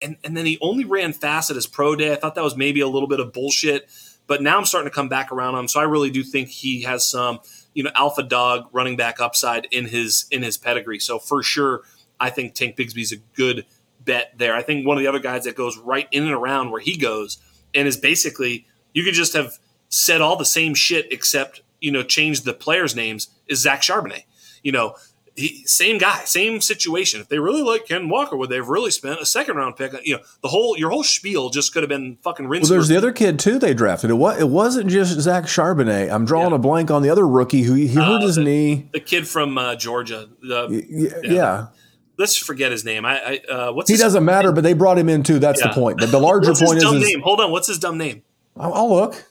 and, 0.00 0.16
and 0.24 0.36
then 0.36 0.46
he 0.46 0.58
only 0.60 0.84
ran 0.84 1.12
fast 1.12 1.48
at 1.50 1.54
his 1.54 1.68
pro 1.68 1.94
day. 1.94 2.10
I 2.10 2.16
thought 2.16 2.34
that 2.34 2.42
was 2.42 2.56
maybe 2.56 2.80
a 2.80 2.88
little 2.88 3.06
bit 3.06 3.20
of 3.20 3.32
bullshit. 3.32 3.88
But 4.26 4.42
now 4.42 4.58
I'm 4.58 4.64
starting 4.64 4.90
to 4.90 4.94
come 4.94 5.08
back 5.08 5.30
around 5.30 5.54
on 5.54 5.60
him. 5.60 5.68
So 5.68 5.78
I 5.78 5.84
really 5.84 6.10
do 6.10 6.24
think 6.24 6.48
he 6.48 6.82
has 6.82 7.06
some 7.06 7.38
you 7.74 7.84
know 7.84 7.90
alpha 7.94 8.24
dog 8.24 8.68
running 8.72 8.96
back 8.96 9.20
upside 9.20 9.66
in 9.70 9.86
his 9.86 10.26
in 10.32 10.42
his 10.42 10.58
pedigree. 10.58 10.98
So 10.98 11.20
for 11.20 11.42
sure, 11.44 11.82
I 12.22 12.30
think 12.30 12.54
Tank 12.54 12.76
Bigsby's 12.76 13.10
a 13.10 13.16
good 13.34 13.66
bet 14.00 14.32
there. 14.36 14.54
I 14.54 14.62
think 14.62 14.86
one 14.86 14.96
of 14.96 15.02
the 15.02 15.08
other 15.08 15.18
guys 15.18 15.42
that 15.44 15.56
goes 15.56 15.76
right 15.76 16.06
in 16.12 16.22
and 16.22 16.32
around 16.32 16.70
where 16.70 16.80
he 16.80 16.96
goes 16.96 17.38
and 17.74 17.88
is 17.88 17.96
basically 17.96 18.64
you 18.94 19.02
could 19.02 19.14
just 19.14 19.32
have 19.32 19.58
said 19.88 20.20
all 20.20 20.36
the 20.36 20.44
same 20.44 20.74
shit 20.74 21.12
except 21.12 21.62
you 21.80 21.90
know 21.90 22.04
change 22.04 22.42
the 22.42 22.54
players' 22.54 22.94
names 22.94 23.28
is 23.48 23.60
Zach 23.60 23.82
Charbonnet. 23.82 24.22
You 24.62 24.70
know, 24.70 24.94
he, 25.34 25.64
same 25.66 25.98
guy, 25.98 26.22
same 26.24 26.60
situation. 26.60 27.20
If 27.20 27.28
they 27.28 27.40
really 27.40 27.62
like 27.62 27.86
Ken 27.86 28.08
Walker, 28.08 28.36
would 28.36 28.50
they've 28.50 28.66
really 28.66 28.92
spent 28.92 29.20
a 29.20 29.26
second 29.26 29.56
round 29.56 29.76
pick? 29.76 29.92
You 30.04 30.16
know, 30.16 30.22
the 30.42 30.48
whole 30.48 30.78
your 30.78 30.90
whole 30.90 31.02
spiel 31.02 31.50
just 31.50 31.72
could 31.72 31.82
have 31.82 31.90
been 31.90 32.18
fucking 32.22 32.46
rinsed. 32.46 32.70
Well, 32.70 32.78
there's 32.78 32.88
the 32.88 32.96
other 32.96 33.12
kid 33.12 33.40
too. 33.40 33.58
They 33.58 33.74
drafted 33.74 34.10
it. 34.10 34.14
What 34.14 34.38
it 34.38 34.48
wasn't 34.48 34.90
just 34.90 35.18
Zach 35.20 35.44
Charbonnet. 35.44 36.12
I'm 36.12 36.24
drawing 36.24 36.50
yeah. 36.50 36.56
a 36.56 36.60
blank 36.60 36.92
on 36.92 37.02
the 37.02 37.10
other 37.10 37.26
rookie 37.26 37.62
who 37.62 37.74
he 37.74 37.88
hurt 37.88 38.02
uh, 38.02 38.20
his 38.20 38.36
the, 38.36 38.44
knee. 38.44 38.88
The 38.92 39.00
kid 39.00 39.26
from 39.26 39.58
uh, 39.58 39.74
Georgia. 39.74 40.28
The, 40.40 40.86
yeah. 41.24 41.32
yeah. 41.32 41.66
Let's 42.22 42.36
forget 42.36 42.70
his 42.70 42.84
name. 42.84 43.04
I, 43.04 43.18
I 43.48 43.52
uh, 43.52 43.72
what's 43.72 43.90
he 43.90 43.96
doesn't 43.96 44.24
matter, 44.24 44.48
name? 44.48 44.54
but 44.54 44.60
they 44.62 44.74
brought 44.74 44.96
him 44.96 45.08
in 45.08 45.24
too. 45.24 45.40
That's 45.40 45.60
yeah. 45.60 45.66
the 45.68 45.74
point. 45.74 45.98
But 45.98 46.12
the 46.12 46.20
larger 46.20 46.54
point 46.54 46.78
is, 46.78 46.84
is 46.84 47.16
hold 47.20 47.40
on. 47.40 47.50
What's 47.50 47.66
his 47.66 47.80
dumb 47.80 47.98
name? 47.98 48.22
I'll, 48.56 48.72
I'll 48.72 48.90
look. 48.90 49.26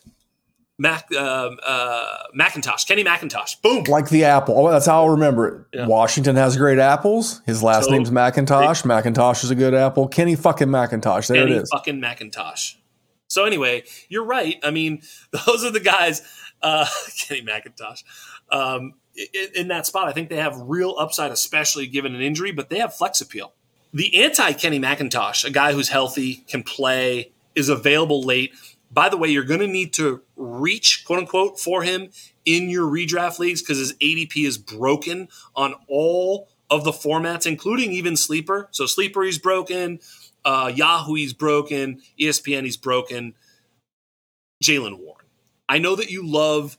Mac 0.77 1.07
uh, 1.15 1.51
uh, 1.65 2.23
McIntosh, 2.37 2.85
Kenny 2.85 3.05
McIntosh. 3.05 3.61
Boom. 3.61 3.85
Like 3.85 4.09
the 4.09 4.25
apple. 4.25 4.57
Oh, 4.57 4.69
that's 4.69 4.87
how 4.87 5.03
I'll 5.03 5.11
remember 5.11 5.47
it. 5.47 5.77
Yeah. 5.77 5.87
Washington 5.87 6.35
has 6.35 6.57
great 6.57 6.79
apples. 6.79 7.41
His 7.45 7.63
last 7.63 7.85
so, 7.85 7.91
name's 7.91 8.11
McIntosh. 8.11 8.83
McIntosh 8.83 9.45
is 9.45 9.51
a 9.51 9.55
good 9.55 9.73
apple. 9.73 10.09
Kenny 10.09 10.35
fucking 10.35 10.67
McIntosh. 10.67 11.27
There 11.27 11.45
Kenny 11.45 11.55
it 11.55 11.61
is. 11.61 11.69
Fucking 11.69 12.01
McIntosh. 12.01 12.75
So 13.27 13.45
anyway, 13.45 13.83
you're 14.09 14.25
right. 14.25 14.57
I 14.63 14.71
mean, 14.71 15.03
those 15.45 15.63
are 15.63 15.71
the 15.71 15.79
guys. 15.79 16.23
Uh, 16.61 16.85
Kenny 17.17 17.43
McIntosh. 17.43 18.03
Um, 18.51 18.95
in, 19.15 19.49
in 19.55 19.67
that 19.69 19.85
spot, 19.85 20.07
I 20.07 20.11
think 20.11 20.29
they 20.29 20.37
have 20.37 20.55
real 20.57 20.95
upside, 20.97 21.31
especially 21.31 21.87
given 21.87 22.15
an 22.15 22.21
injury, 22.21 22.51
but 22.51 22.69
they 22.69 22.79
have 22.79 22.93
flex 22.93 23.21
appeal. 23.21 23.53
The 23.93 24.23
anti 24.23 24.53
Kenny 24.53 24.79
McIntosh, 24.79 25.43
a 25.43 25.49
guy 25.49 25.73
who's 25.73 25.89
healthy, 25.89 26.45
can 26.47 26.63
play, 26.63 27.31
is 27.55 27.67
available 27.69 28.23
late 28.23 28.53
by 28.93 29.09
the 29.09 29.17
way, 29.17 29.29
you're 29.29 29.43
going 29.43 29.61
to 29.61 29.67
need 29.67 29.93
to 29.93 30.21
reach, 30.35 31.03
quote 31.05 31.19
unquote, 31.19 31.59
for 31.59 31.83
him 31.83 32.09
in 32.45 32.69
your 32.69 32.85
redraft 32.85 33.39
leagues 33.39 33.61
because 33.61 33.77
his 33.77 33.93
ADP 33.93 34.45
is 34.45 34.57
broken 34.57 35.29
on 35.55 35.75
all 35.87 36.49
of 36.69 36.83
the 36.83 36.91
formats, 36.91 37.45
including 37.45 37.91
even 37.91 38.17
Sleeper. 38.17 38.67
So 38.71 38.85
Sleeper, 38.85 39.23
he's 39.23 39.37
broken. 39.37 39.99
Uh, 40.43 40.71
Yahoo, 40.73 41.15
he's 41.15 41.33
broken. 41.33 42.01
ESPN, 42.19 42.63
he's 42.63 42.77
broken. 42.77 43.35
Jaylen 44.63 44.99
Warren. 44.99 45.25
I 45.69 45.77
know 45.77 45.95
that 45.95 46.11
you 46.11 46.27
love 46.27 46.77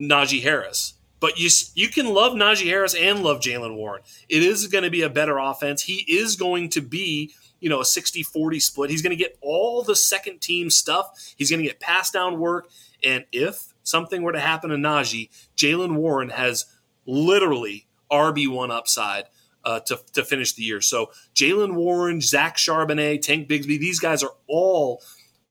Najee 0.00 0.42
Harris, 0.42 0.94
but 1.22 1.38
you 1.38 1.48
you 1.74 1.88
can 1.88 2.12
love 2.12 2.32
Najee 2.32 2.66
Harris 2.66 2.94
and 2.94 3.22
love 3.22 3.40
Jaylen 3.40 3.76
Warren. 3.76 4.02
It 4.28 4.42
is 4.42 4.66
going 4.66 4.84
to 4.84 4.90
be 4.90 5.02
a 5.02 5.08
better 5.08 5.38
offense. 5.38 5.82
He 5.82 6.04
is 6.08 6.36
going 6.36 6.68
to 6.70 6.82
be 6.82 7.32
you 7.60 7.68
know, 7.68 7.80
a 7.80 7.84
60 7.84 8.24
40 8.24 8.58
split. 8.58 8.90
He's 8.90 9.02
going 9.02 9.16
to 9.16 9.24
get 9.24 9.38
all 9.40 9.84
the 9.84 9.94
second 9.94 10.40
team 10.40 10.68
stuff. 10.68 11.32
He's 11.36 11.48
going 11.48 11.62
to 11.62 11.68
get 11.68 11.78
pass 11.78 12.10
down 12.10 12.40
work. 12.40 12.68
And 13.04 13.24
if 13.30 13.72
something 13.84 14.22
were 14.22 14.32
to 14.32 14.40
happen 14.40 14.70
to 14.70 14.76
Najee, 14.76 15.30
Jaylen 15.56 15.94
Warren 15.94 16.30
has 16.30 16.66
literally 17.06 17.86
RB1 18.10 18.70
upside 18.70 19.26
uh, 19.64 19.78
to, 19.78 20.00
to 20.12 20.24
finish 20.24 20.54
the 20.54 20.64
year. 20.64 20.80
So 20.80 21.12
Jaylen 21.36 21.74
Warren, 21.74 22.20
Zach 22.20 22.56
Charbonnet, 22.56 23.22
Tank 23.22 23.48
Bigsby, 23.48 23.78
these 23.78 24.00
guys 24.00 24.24
are 24.24 24.34
all 24.48 25.00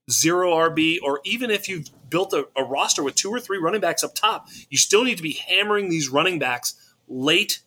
zero 0.09 0.51
RB, 0.51 0.97
or 1.01 1.21
even 1.23 1.49
if 1.49 1.69
you've 1.69 1.87
built 2.11 2.33
a, 2.33 2.47
a 2.55 2.63
roster 2.63 3.01
with 3.01 3.15
two 3.15 3.31
or 3.31 3.39
three 3.39 3.57
running 3.57 3.81
backs 3.81 4.03
up 4.03 4.13
top, 4.13 4.47
you 4.69 4.77
still 4.77 5.03
need 5.03 5.17
to 5.17 5.23
be 5.23 5.33
hammering 5.33 5.89
these 5.89 6.09
running 6.09 6.37
backs 6.37 6.75
late 7.07 7.61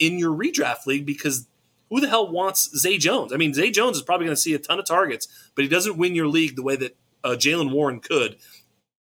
in 0.00 0.18
your 0.18 0.36
redraft 0.36 0.86
league 0.86 1.06
because 1.06 1.46
who 1.90 2.00
the 2.00 2.08
hell 2.08 2.28
wants 2.28 2.76
Zay 2.76 2.98
Jones? 2.98 3.32
I 3.32 3.36
mean, 3.36 3.54
Zay 3.54 3.70
Jones 3.70 3.96
is 3.96 4.02
probably 4.02 4.26
going 4.26 4.34
to 4.34 4.40
see 4.40 4.54
a 4.54 4.58
ton 4.58 4.80
of 4.80 4.86
targets, 4.86 5.28
but 5.54 5.62
he 5.62 5.68
doesn't 5.68 5.96
win 5.96 6.14
your 6.14 6.26
league 6.26 6.56
the 6.56 6.62
way 6.62 6.74
that 6.74 6.96
uh, 7.22 7.36
Jaylen 7.38 7.70
Warren 7.70 8.00
could 8.00 8.36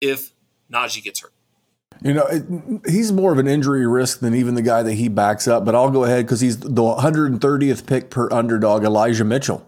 if 0.01 0.33
Najee 0.71 1.03
gets 1.03 1.21
hurt. 1.21 1.33
You 2.03 2.13
know, 2.13 2.27
it, 2.27 2.45
he's 2.87 3.13
more 3.13 3.33
of 3.33 3.39
an 3.39 3.49
injury 3.49 3.87
risk 3.87 4.21
than 4.21 4.35
even 4.35 4.55
the 4.55 4.63
guy 4.63 4.83
that 4.83 4.93
he 4.95 5.09
backs 5.09 5.49
up. 5.49 5.65
But 5.65 5.75
I'll 5.75 5.91
go 5.91 6.05
ahead 6.05 6.27
because 6.27 6.41
he's 6.41 6.59
the 6.59 6.83
130th 6.83 7.87
pick 7.87 8.11
per 8.11 8.31
underdog, 8.31 8.85
Elijah 8.85 9.25
Mitchell. 9.25 9.67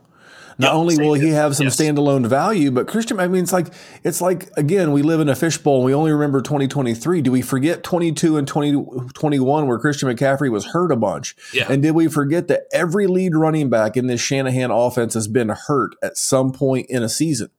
Not 0.60 0.68
yep, 0.68 0.74
only 0.74 0.98
will 0.98 1.14
he 1.14 1.28
have 1.28 1.54
some 1.54 1.66
yes. 1.66 1.76
standalone 1.76 2.26
value, 2.26 2.72
but 2.72 2.88
Christian, 2.88 3.20
I 3.20 3.28
mean, 3.28 3.44
it's 3.44 3.52
like 3.52 3.68
it's 4.02 4.20
like 4.20 4.50
again, 4.56 4.90
we 4.90 5.02
live 5.02 5.20
in 5.20 5.28
a 5.28 5.36
fishbowl. 5.36 5.76
and 5.76 5.84
We 5.84 5.94
only 5.94 6.10
remember 6.10 6.40
2023. 6.40 7.22
Do 7.22 7.30
we 7.30 7.42
forget 7.42 7.84
22 7.84 8.36
and 8.36 8.46
2021 8.48 9.66
where 9.68 9.78
Christian 9.78 10.08
McCaffrey 10.08 10.50
was 10.50 10.66
hurt 10.66 10.90
a 10.90 10.96
bunch? 10.96 11.36
Yeah. 11.54 11.70
And 11.70 11.80
did 11.80 11.92
we 11.92 12.08
forget 12.08 12.48
that 12.48 12.64
every 12.72 13.06
lead 13.06 13.36
running 13.36 13.70
back 13.70 13.96
in 13.96 14.08
this 14.08 14.20
Shanahan 14.20 14.72
offense 14.72 15.14
has 15.14 15.28
been 15.28 15.50
hurt 15.50 15.94
at 16.02 16.16
some 16.16 16.50
point 16.50 16.86
in 16.90 17.04
a 17.04 17.08
season? 17.08 17.50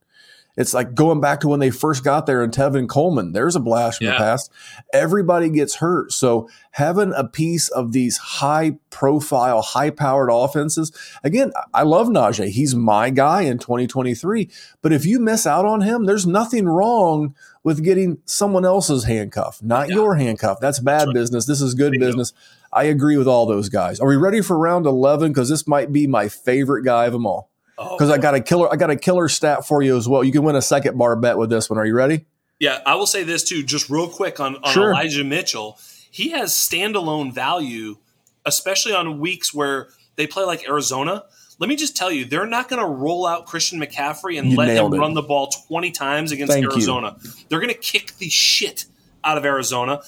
It's 0.59 0.73
like 0.73 0.93
going 0.93 1.21
back 1.21 1.39
to 1.39 1.47
when 1.47 1.61
they 1.61 1.69
first 1.69 2.03
got 2.03 2.25
there 2.25 2.43
in 2.43 2.51
Tevin 2.51 2.89
Coleman. 2.89 3.31
There's 3.31 3.55
a 3.55 3.61
blast 3.61 3.99
from 3.99 4.07
yeah. 4.07 4.13
the 4.13 4.17
past. 4.17 4.51
Everybody 4.91 5.49
gets 5.49 5.75
hurt. 5.75 6.11
So 6.11 6.49
having 6.71 7.13
a 7.15 7.23
piece 7.23 7.69
of 7.69 7.93
these 7.93 8.17
high 8.17 8.77
profile, 8.89 9.61
high 9.61 9.89
powered 9.89 10.29
offenses, 10.29 10.91
again, 11.23 11.53
I 11.73 11.83
love 11.83 12.09
Najee. 12.09 12.49
He's 12.49 12.75
my 12.75 13.09
guy 13.09 13.43
in 13.43 13.57
2023. 13.57 14.49
But 14.81 14.91
if 14.91 15.05
you 15.05 15.21
miss 15.21 15.47
out 15.47 15.65
on 15.65 15.79
him, 15.79 16.05
there's 16.05 16.27
nothing 16.27 16.67
wrong 16.67 17.35
with 17.63 17.81
getting 17.81 18.17
someone 18.25 18.65
else's 18.65 19.05
handcuff, 19.05 19.63
not 19.63 19.87
yeah. 19.87 19.95
your 19.95 20.15
handcuff. 20.15 20.59
That's 20.59 20.79
bad 20.79 21.07
That's 21.07 21.13
business. 21.13 21.45
This 21.45 21.61
is 21.61 21.73
good 21.73 21.93
business. 21.97 22.33
I 22.73 22.83
agree 22.83 23.15
with 23.15 23.29
all 23.29 23.45
those 23.45 23.69
guys. 23.69 24.01
Are 24.01 24.07
we 24.07 24.17
ready 24.17 24.41
for 24.41 24.59
round 24.59 24.85
11? 24.85 25.31
Because 25.31 25.47
this 25.47 25.69
might 25.69 25.93
be 25.93 26.05
my 26.05 26.27
favorite 26.27 26.83
guy 26.83 27.05
of 27.05 27.13
them 27.13 27.25
all 27.25 27.48
Oh, 27.81 27.95
because 27.95 28.09
oh, 28.09 28.13
I 28.13 28.17
got 28.17 28.35
a 28.35 28.41
killer. 28.41 28.71
I 28.71 28.75
got 28.75 28.89
a 28.89 28.97
killer 28.97 29.29
stat 29.29 29.65
for 29.65 29.81
you 29.81 29.95
as 29.95 30.07
well. 30.07 30.21
You 30.23 30.33
can 30.33 30.43
win 30.43 30.57
a 30.57 30.61
second 30.61 30.97
bar 30.97 31.15
bet 31.15 31.37
with 31.37 31.49
this 31.49 31.69
one. 31.69 31.79
Are 31.79 31.85
you 31.85 31.95
ready? 31.95 32.25
Yeah, 32.59 32.81
I 32.85 32.95
will 32.95 33.07
say 33.07 33.23
this 33.23 33.43
too, 33.45 33.63
just 33.63 33.89
real 33.89 34.09
quick 34.09 34.41
on, 34.41 34.57
on 34.57 34.73
sure. 34.73 34.91
Elijah 34.91 35.23
Mitchell. 35.23 35.79
He 36.11 36.31
has 36.31 36.51
standalone 36.51 37.33
value, 37.33 37.97
especially 38.45 38.93
on 38.93 39.19
weeks 39.19 39.53
where 39.53 39.87
they 40.17 40.27
play 40.27 40.43
like 40.43 40.67
Arizona. 40.67 41.23
Let 41.59 41.69
me 41.69 41.77
just 41.77 41.95
tell 41.95 42.11
you, 42.11 42.25
they're 42.25 42.45
not 42.45 42.67
going 42.67 42.81
to 42.81 42.87
roll 42.87 43.25
out 43.25 43.45
Christian 43.45 43.79
McCaffrey 43.79 44.37
and 44.37 44.51
you 44.51 44.57
let 44.57 44.69
him 44.69 44.93
it. 44.93 44.97
run 44.97 45.13
the 45.13 45.21
ball 45.21 45.47
20 45.67 45.91
times 45.91 46.31
against 46.31 46.51
Thank 46.51 46.65
Arizona. 46.65 47.15
You. 47.21 47.31
They're 47.47 47.59
going 47.59 47.73
to 47.73 47.79
kick 47.79 48.13
the 48.17 48.29
shit 48.29 48.85
out 49.23 49.37
of 49.37 49.45
Arizona. 49.45 50.01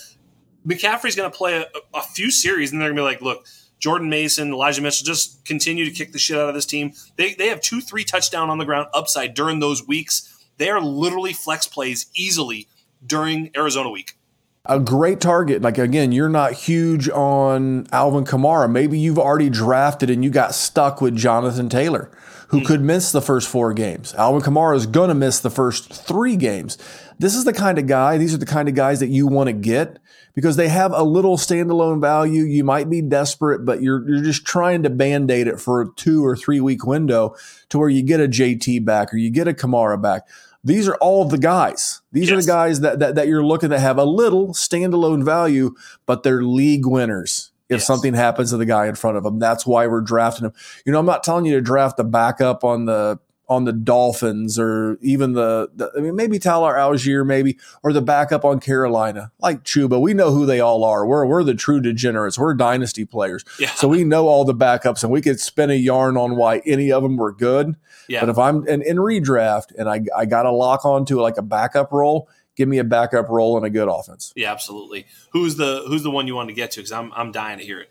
McCaffrey's 0.65 1.15
going 1.15 1.31
to 1.31 1.38
play 1.38 1.61
a, 1.61 1.65
a 1.93 2.02
few 2.02 2.31
series, 2.31 2.72
and 2.72 2.81
they're 2.81 2.89
going 2.89 2.98
to 2.98 3.02
be 3.02 3.06
like, 3.06 3.22
look, 3.22 3.45
Jordan 3.82 4.10
Mason, 4.10 4.53
Elijah 4.53 4.82
Mitchell 4.82 5.06
just 5.06 5.44
continue 5.44 5.84
to 5.86 5.91
kick 5.91 6.14
the 6.14 6.20
shit 6.20 6.38
out 6.38 6.48
of 6.48 6.56
this 6.56 6.68
team. 6.68 6.94
They, 7.18 7.34
they 7.34 7.48
have 7.48 7.62
two, 7.62 7.82
three 7.82 8.03
touchdown 8.03 8.49
on 8.49 8.60
the 8.60 8.66
ground 8.66 8.88
upside 8.94 9.34
during 9.34 9.60
those 9.60 9.86
weeks. 9.86 10.45
They 10.58 10.70
are 10.70 10.80
literally 10.80 11.34
flex 11.34 11.68
plays 11.68 12.06
easily 12.16 12.68
during 13.06 13.49
Arizona 13.58 13.90
week. 13.90 14.18
A 14.66 14.80
great 14.80 15.20
target. 15.20 15.64
Like 15.64 15.80
again, 15.80 16.12
you're 16.12 16.30
not 16.30 16.53
huge 16.53 17.10
on 17.10 17.88
Alvin 17.91 18.24
Kamara. 18.24 18.72
Maybe 18.72 18.99
you've 18.99 19.18
already 19.18 19.49
drafted 19.49 20.12
and 20.12 20.24
you 20.24 20.30
got 20.30 20.53
stuck 20.53 21.02
with 21.02 21.16
Jonathan 21.16 21.68
Taylor 21.68 22.12
who 22.49 22.60
mm. 22.60 22.66
could 22.66 22.82
miss 22.82 23.12
the 23.12 23.22
first 23.22 23.48
four 23.48 23.74
games. 23.74 24.14
Alvin 24.16 24.41
Kamara 24.41 24.76
is 24.76 24.86
going 24.86 25.08
to 25.08 25.16
miss 25.16 25.40
the 25.40 25.49
first 25.49 25.91
three 25.91 26.36
games. 26.36 26.78
This 27.18 27.34
is 27.34 27.45
the 27.45 27.53
kind 27.53 27.80
of 27.80 27.88
guy, 27.88 28.18
these 28.18 28.34
are 28.34 28.38
the 28.38 28.45
kind 28.45 28.68
of 28.68 28.76
guys 28.76 28.99
that 28.99 29.08
you 29.08 29.26
want 29.26 29.48
to 29.48 29.53
get 29.53 29.98
because 30.34 30.56
they 30.56 30.70
have 30.70 30.94
a 30.94 31.03
little 31.03 31.38
standalone 31.38 32.02
value. 32.02 32.44
You 32.44 32.64
might 32.64 32.90
be 32.90 33.02
desperate, 33.02 33.66
but 33.66 33.82
you're, 33.82 34.08
you're 34.10 34.24
just 34.24 34.45
trying 34.45 34.84
to 34.84 34.90
band 34.90 35.30
aid 35.32 35.48
it 35.48 35.60
for 35.60 35.82
a 35.82 35.91
two 35.95 36.26
or 36.26 36.36
three 36.36 36.60
week 36.60 36.86
window 36.86 37.36
to 37.70 37.78
where 37.78 37.90
you 37.90 38.02
get 38.02 38.20
a 38.20 38.28
JT 38.28 38.86
back 38.86 39.14
or 39.14 39.18
you 39.18 39.30
get 39.30 39.48
a 39.48 39.53
Kamara 39.53 40.02
back. 40.02 40.28
These 40.64 40.88
are 40.88 40.95
all 40.95 41.26
the 41.26 41.40
guys. 41.40 42.02
These 42.12 42.30
yes. 42.30 42.38
are 42.38 42.41
the 42.41 42.48
guys 42.48 42.80
that, 42.82 42.99
that, 42.99 43.16
that 43.16 43.28
you're 43.28 43.45
looking 43.45 43.72
to 43.72 43.80
have 43.80 43.98
a 43.98 44.03
little 44.03 44.49
standalone 44.49 45.24
value, 45.24 45.74
but 46.06 46.24
they're 46.24 46.44
league 46.44 46.86
winners 46.86 47.52
if 47.68 47.80
yes. 47.80 47.88
something 47.88 48.14
happens 48.14 48.52
to 48.52 48.58
the 48.58 48.66
guy 48.66 48.88
in 48.88 48.95
front 48.95 49.18
of 49.18 49.24
them. 49.24 49.40
That's 49.40 49.66
why 49.66 49.88
we're 49.88 50.02
drafting 50.02 50.45
him. 50.45 50.53
You 50.86 50.91
know, 50.91 50.99
I'm 50.99 51.06
not 51.06 51.24
telling 51.24 51.45
you 51.45 51.53
to 51.53 51.62
draft 51.62 51.98
the 51.98 52.03
backup 52.03 52.64
on 52.64 52.86
the 52.86 53.20
on 53.52 53.65
the 53.65 53.73
Dolphins 53.73 54.57
or 54.57 54.98
even 55.02 55.34
the, 55.34 55.69
the, 55.76 55.91
I 55.98 55.99
mean 55.99 56.15
maybe 56.15 56.40
Tyler 56.40 56.73
Allgeier 56.73 57.28
maybe 57.28 57.57
or 57.84 57.91
the 57.91 58.02
backup 58.02 58.45
on 58.45 58.61
Carolina 58.61 59.34
like 59.40 59.65
Chuba. 59.65 59.99
We 59.99 60.14
know 60.14 60.32
who 60.32 60.45
they 60.45 60.61
all 60.61 60.86
are. 60.86 61.06
We're 61.06 61.26
we're 61.26 61.44
the 61.44 61.53
true 61.53 61.82
degenerates. 61.82 62.40
We're 62.40 62.53
dynasty 62.53 63.03
players. 63.03 63.44
Yeah. 63.60 63.72
So 63.72 63.90
we 63.90 64.06
know 64.06 64.30
all 64.30 64.45
the 64.45 64.56
backups 64.56 65.03
and 65.03 65.11
we 65.11 65.19
could 65.19 65.38
spin 65.38 65.69
a 65.69 65.73
yarn 65.73 66.15
on 66.15 66.38
why 66.38 66.61
any 66.65 66.94
of 66.94 67.03
them 67.03 67.18
were 67.18 67.34
good. 67.34 67.76
Yeah. 68.07 68.22
But 68.22 68.30
if 68.30 68.38
I'm 68.38 68.65
in, 68.69 68.82
in 68.84 68.95
redraft 68.95 69.76
and 69.78 69.90
I 69.90 70.02
I 70.15 70.26
got 70.26 70.44
to 70.44 70.52
lock 70.52 70.86
onto 70.86 71.19
like 71.19 71.38
a 71.38 71.41
backup 71.41 71.91
role, 71.91 72.30
give 72.56 72.69
me 72.69 72.78
a 72.78 72.86
backup 72.86 73.28
role 73.28 73.57
and 73.57 73.65
a 73.65 73.69
good 73.69 73.90
offense. 73.90 74.32
Yeah, 74.34 74.53
absolutely. 74.53 75.07
Who's 75.34 75.57
the 75.57 75.84
who's 75.88 76.03
the 76.03 76.11
one 76.11 76.26
you 76.26 76.36
want 76.36 76.48
to 76.48 76.56
get 76.56 76.72
to? 76.72 76.80
Because 76.80 76.94
I'm 76.94 77.11
I'm 77.14 77.34
dying 77.34 77.60
to 77.60 77.65
hear 77.65 77.82
it. 77.82 77.90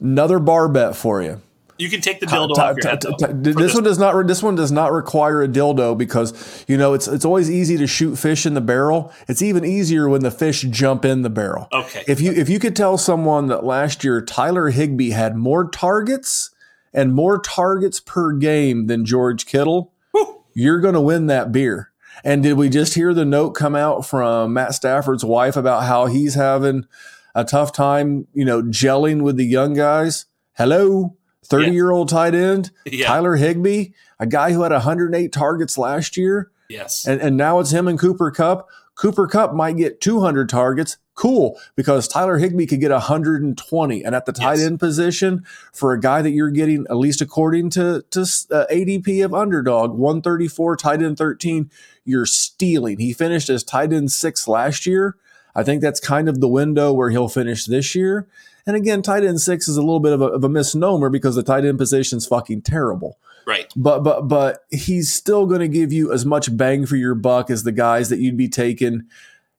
Another 0.00 0.38
bar 0.38 0.68
bet 0.68 0.94
for 0.94 1.20
you. 1.20 1.40
You 1.82 1.90
can 1.90 2.00
take 2.00 2.20
the 2.20 2.26
dildo 2.26 2.56
off 2.56 2.76
your 2.76 2.88
head. 2.88 3.02
Though, 3.02 3.52
this 3.52 3.74
one 3.74 3.82
does 3.82 3.98
not. 3.98 4.28
This 4.28 4.40
one 4.40 4.54
does 4.54 4.70
not 4.70 4.92
require 4.92 5.42
a 5.42 5.48
dildo 5.48 5.98
because 5.98 6.64
you 6.68 6.76
know 6.76 6.94
it's 6.94 7.08
it's 7.08 7.24
always 7.24 7.50
easy 7.50 7.76
to 7.76 7.88
shoot 7.88 8.14
fish 8.14 8.46
in 8.46 8.54
the 8.54 8.60
barrel. 8.60 9.12
It's 9.26 9.42
even 9.42 9.64
easier 9.64 10.08
when 10.08 10.22
the 10.22 10.30
fish 10.30 10.62
jump 10.62 11.04
in 11.04 11.22
the 11.22 11.30
barrel. 11.30 11.66
Okay. 11.72 12.04
If 12.06 12.20
you 12.20 12.30
if 12.30 12.48
you 12.48 12.60
could 12.60 12.76
tell 12.76 12.98
someone 12.98 13.48
that 13.48 13.64
last 13.64 14.04
year 14.04 14.24
Tyler 14.24 14.70
Higbee 14.70 15.10
had 15.10 15.34
more 15.34 15.68
targets 15.68 16.50
and 16.94 17.12
more 17.12 17.40
targets 17.40 17.98
per 17.98 18.32
game 18.32 18.86
than 18.86 19.04
George 19.04 19.44
Kittle, 19.46 19.92
Woo. 20.12 20.44
you're 20.54 20.80
going 20.80 20.94
to 20.94 21.00
win 21.00 21.26
that 21.26 21.50
beer. 21.50 21.90
And 22.22 22.44
did 22.44 22.52
we 22.52 22.68
just 22.68 22.94
hear 22.94 23.12
the 23.12 23.24
note 23.24 23.52
come 23.52 23.74
out 23.74 24.06
from 24.06 24.52
Matt 24.52 24.74
Stafford's 24.74 25.24
wife 25.24 25.56
about 25.56 25.82
how 25.82 26.06
he's 26.06 26.34
having 26.34 26.86
a 27.34 27.44
tough 27.44 27.72
time, 27.72 28.28
you 28.34 28.44
know, 28.44 28.62
gelling 28.62 29.22
with 29.22 29.36
the 29.36 29.46
young 29.46 29.74
guys? 29.74 30.26
Hello. 30.52 31.16
30 31.44 31.66
yeah. 31.66 31.72
year 31.72 31.90
old 31.90 32.08
tight 32.08 32.34
end, 32.34 32.70
yeah. 32.84 33.06
Tyler 33.06 33.36
Higbee, 33.36 33.88
a 34.18 34.26
guy 34.26 34.52
who 34.52 34.62
had 34.62 34.72
108 34.72 35.32
targets 35.32 35.76
last 35.76 36.16
year. 36.16 36.50
Yes. 36.68 37.06
And, 37.06 37.20
and 37.20 37.36
now 37.36 37.58
it's 37.58 37.72
him 37.72 37.88
and 37.88 37.98
Cooper 37.98 38.30
Kupp. 38.30 38.68
Cooper 38.94 39.26
Kupp 39.26 39.54
might 39.54 39.76
get 39.76 40.00
200 40.00 40.48
targets. 40.48 40.98
Cool, 41.14 41.60
because 41.76 42.08
Tyler 42.08 42.38
Higbee 42.38 42.64
could 42.64 42.80
get 42.80 42.90
120. 42.90 44.02
And 44.02 44.14
at 44.14 44.24
the 44.24 44.32
tight 44.32 44.58
yes. 44.58 44.66
end 44.66 44.80
position, 44.80 45.44
for 45.72 45.92
a 45.92 46.00
guy 46.00 46.22
that 46.22 46.30
you're 46.30 46.50
getting, 46.50 46.86
at 46.88 46.96
least 46.96 47.20
according 47.20 47.68
to, 47.70 48.02
to 48.10 48.20
uh, 48.20 48.64
ADP 48.72 49.22
of 49.22 49.34
underdog, 49.34 49.92
134, 49.92 50.76
tight 50.76 51.02
end 51.02 51.18
13, 51.18 51.70
you're 52.06 52.24
stealing. 52.24 52.98
He 52.98 53.12
finished 53.12 53.50
as 53.50 53.62
tight 53.62 53.92
end 53.92 54.10
six 54.10 54.48
last 54.48 54.86
year. 54.86 55.16
I 55.54 55.62
think 55.62 55.82
that's 55.82 56.00
kind 56.00 56.30
of 56.30 56.40
the 56.40 56.48
window 56.48 56.94
where 56.94 57.10
he'll 57.10 57.28
finish 57.28 57.66
this 57.66 57.94
year. 57.94 58.26
And 58.66 58.76
again, 58.76 59.02
tight 59.02 59.24
end 59.24 59.40
six 59.40 59.68
is 59.68 59.76
a 59.76 59.82
little 59.82 60.00
bit 60.00 60.12
of 60.12 60.22
a, 60.22 60.26
of 60.26 60.44
a 60.44 60.48
misnomer 60.48 61.10
because 61.10 61.34
the 61.34 61.42
tight 61.42 61.64
end 61.64 61.78
position 61.78 62.18
is 62.18 62.26
fucking 62.26 62.62
terrible. 62.62 63.18
Right. 63.46 63.72
But 63.74 64.00
but 64.00 64.28
but 64.28 64.64
he's 64.70 65.12
still 65.12 65.46
going 65.46 65.60
to 65.60 65.68
give 65.68 65.92
you 65.92 66.12
as 66.12 66.24
much 66.24 66.56
bang 66.56 66.86
for 66.86 66.96
your 66.96 67.14
buck 67.14 67.50
as 67.50 67.64
the 67.64 67.72
guys 67.72 68.08
that 68.08 68.20
you'd 68.20 68.36
be 68.36 68.48
taking, 68.48 69.02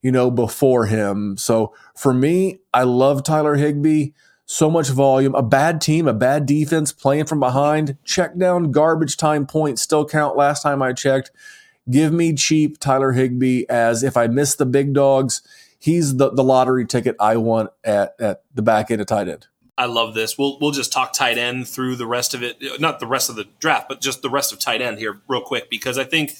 you 0.01 0.11
know, 0.11 0.31
before 0.31 0.85
him. 0.85 1.35
So 1.37 1.73
for 1.95 2.13
me, 2.13 2.59
I 2.73 2.83
love 2.83 3.23
Tyler 3.23 3.55
Higbee. 3.55 4.11
So 4.45 4.69
much 4.69 4.89
volume, 4.89 5.35
a 5.35 5.41
bad 5.41 5.79
team, 5.79 6.05
a 6.05 6.13
bad 6.13 6.45
defense 6.45 6.91
playing 6.91 7.25
from 7.25 7.39
behind, 7.39 7.97
check 8.03 8.37
down, 8.37 8.71
garbage 8.71 9.15
time 9.15 9.47
points 9.47 9.81
still 9.81 10.05
count. 10.05 10.35
Last 10.35 10.63
time 10.63 10.81
I 10.81 10.91
checked, 10.91 11.31
give 11.89 12.11
me 12.11 12.33
cheap 12.33 12.77
Tyler 12.77 13.13
Higbee 13.13 13.63
as 13.69 14.03
if 14.03 14.17
I 14.17 14.27
miss 14.27 14.55
the 14.55 14.65
big 14.65 14.93
dogs 14.93 15.41
he's 15.83 16.15
the, 16.15 16.29
the 16.29 16.43
lottery 16.43 16.85
ticket 16.85 17.13
I 17.19 17.35
want 17.35 17.69
at, 17.83 18.15
at 18.17 18.43
the 18.55 18.61
back 18.61 18.89
end 18.89 19.01
of 19.01 19.07
tight 19.07 19.27
end. 19.27 19.47
I 19.77 19.85
love 19.85 20.13
this. 20.13 20.37
We'll 20.37 20.57
we'll 20.59 20.71
just 20.71 20.93
talk 20.93 21.13
tight 21.13 21.37
end 21.37 21.67
through 21.67 21.95
the 21.97 22.05
rest 22.05 22.33
of 22.33 22.43
it, 22.43 22.79
not 22.79 22.99
the 22.99 23.07
rest 23.07 23.29
of 23.29 23.35
the 23.35 23.47
draft, 23.59 23.89
but 23.89 23.99
just 23.99 24.21
the 24.21 24.29
rest 24.29 24.53
of 24.53 24.59
tight 24.59 24.81
end 24.81 24.99
here, 24.99 25.21
real 25.27 25.41
quick, 25.41 25.69
because 25.69 25.97
I 25.97 26.03
think 26.03 26.31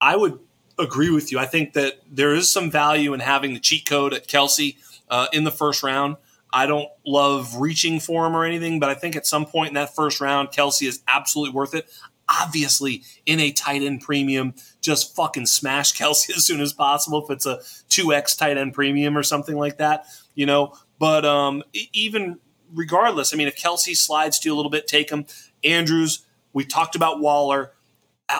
I 0.00 0.16
would 0.16 0.38
agree 0.78 1.10
with 1.10 1.30
you. 1.32 1.38
I 1.40 1.46
think 1.46 1.72
that 1.72 2.00
there 2.08 2.34
is 2.34 2.50
some 2.50 2.70
value 2.70 3.12
in 3.12 3.20
having 3.20 3.52
the 3.52 3.60
cheat 3.60 3.84
code 3.84 4.14
at 4.14 4.28
Kelce 4.28 4.76
uh, 5.10 5.26
in 5.32 5.44
the 5.44 5.50
first 5.50 5.82
round. 5.82 6.16
I 6.52 6.66
don't 6.66 6.88
love 7.04 7.56
reaching 7.56 8.00
for 8.00 8.26
him 8.26 8.34
or 8.34 8.44
anything, 8.44 8.78
but 8.78 8.88
I 8.88 8.94
think 8.94 9.16
at 9.16 9.26
some 9.26 9.44
point 9.44 9.68
in 9.68 9.74
that 9.74 9.94
first 9.94 10.20
round, 10.20 10.50
Kelce 10.50 10.86
is 10.86 11.02
absolutely 11.08 11.52
worth 11.52 11.74
it 11.74 11.90
obviously 12.28 13.02
in 13.26 13.40
a 13.40 13.52
tight 13.52 13.82
end 13.82 14.00
premium, 14.00 14.54
just 14.80 15.14
fucking 15.16 15.46
smash 15.46 15.92
Kelce 15.98 16.36
as 16.36 16.46
soon 16.46 16.60
as 16.60 16.72
possible 16.72 17.24
if 17.24 17.30
it's 17.30 17.46
a 17.46 17.58
2x 17.90 18.38
tight 18.38 18.56
end 18.56 18.74
premium 18.74 19.16
or 19.16 19.22
something 19.22 19.56
like 19.56 19.78
that, 19.78 20.06
you 20.34 20.46
know. 20.46 20.74
But 20.98 21.24
um, 21.24 21.62
even 21.92 22.38
regardless, 22.74 23.32
I 23.32 23.36
mean, 23.36 23.48
if 23.48 23.56
Kelce 23.56 23.96
slides 23.96 24.38
to 24.40 24.48
you 24.48 24.54
a 24.54 24.56
little 24.56 24.70
bit, 24.70 24.86
take 24.86 25.10
him. 25.10 25.26
Andrews, 25.64 26.24
we 26.52 26.64
talked 26.64 26.96
about 26.96 27.20
Waller. 27.20 27.72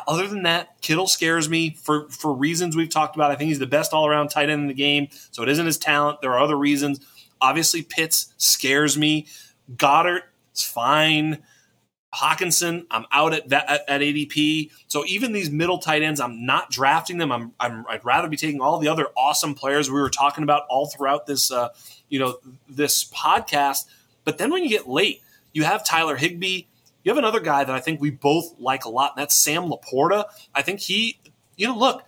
Other 0.07 0.27
than 0.27 0.43
that, 0.43 0.81
Kittle 0.83 1.07
scares 1.07 1.49
me 1.49 1.71
for, 1.71 2.11
for 2.11 2.33
reasons 2.35 2.77
we've 2.77 2.91
talked 2.91 3.17
about. 3.17 3.31
I 3.31 3.37
think 3.37 3.49
he's 3.49 3.59
the 3.59 3.67
best 3.67 3.95
all 3.95 4.07
around 4.07 4.29
tight 4.29 4.51
end 4.51 4.63
in 4.63 4.69
the 4.69 4.75
game. 4.75 5.09
So 5.31 5.43
it 5.43 5.49
isn't 5.49 5.65
his 5.65 5.79
talent. 5.79 6.21
There 6.21 6.33
are 6.33 6.41
other 6.41 6.59
reasons. 6.59 7.01
Obviously, 7.41 7.83
Pitts 7.83 8.35
scares 8.37 8.99
me. 8.99 9.27
Goedert 9.77 10.23
is 10.55 10.63
fine. 10.63 11.39
Hockenson, 12.15 12.87
I'm 12.91 13.05
out 13.13 13.35
at, 13.35 13.53
at, 13.53 13.89
at 13.89 14.01
ADP. 14.01 14.71
So 14.87 15.05
even 15.07 15.33
these 15.33 15.51
middle 15.51 15.79
tight 15.79 16.03
ends, 16.03 16.21
I'm 16.21 16.47
not 16.47 16.71
drafting 16.71 17.19
them. 17.19 17.31
I'm, 17.31 17.53
i 17.61 17.69
would 17.69 18.05
rather 18.05 18.29
be 18.29 18.37
taking 18.37 18.61
all 18.61 18.79
the 18.79 18.89
other 18.89 19.09
awesome 19.17 19.55
players 19.55 19.91
we 19.91 20.01
were 20.01 20.11
talking 20.11 20.43
about 20.43 20.63
all 20.71 20.87
throughout 20.87 21.27
this, 21.27 21.51
uh, 21.51 21.69
you 22.09 22.19
know, 22.19 22.39
this 22.69 23.05
podcast. 23.05 23.87
But 24.25 24.39
then 24.39 24.51
when 24.51 24.63
you 24.63 24.71
get 24.71 24.89
late, 24.89 25.23
you 25.53 25.65
have 25.65 25.85
Tyler 25.85 26.17
Higbee. 26.17 26.65
You 27.05 27.11
have 27.11 27.19
another 27.19 27.41
guy 27.41 27.65
that 27.65 27.75
I 27.75 27.81
think 27.81 28.01
we 28.01 28.11
both 28.11 28.55
like 28.59 28.85
a 28.85 28.91
lot, 28.91 29.13
and 29.17 29.23
that's 29.23 29.35
Sam 29.35 29.71
LaPorta. 29.71 30.25
I 30.55 30.63
think 30.63 30.81
he, 30.81 31.19
you 31.57 31.67
know, 31.67 31.77
look, 31.77 32.05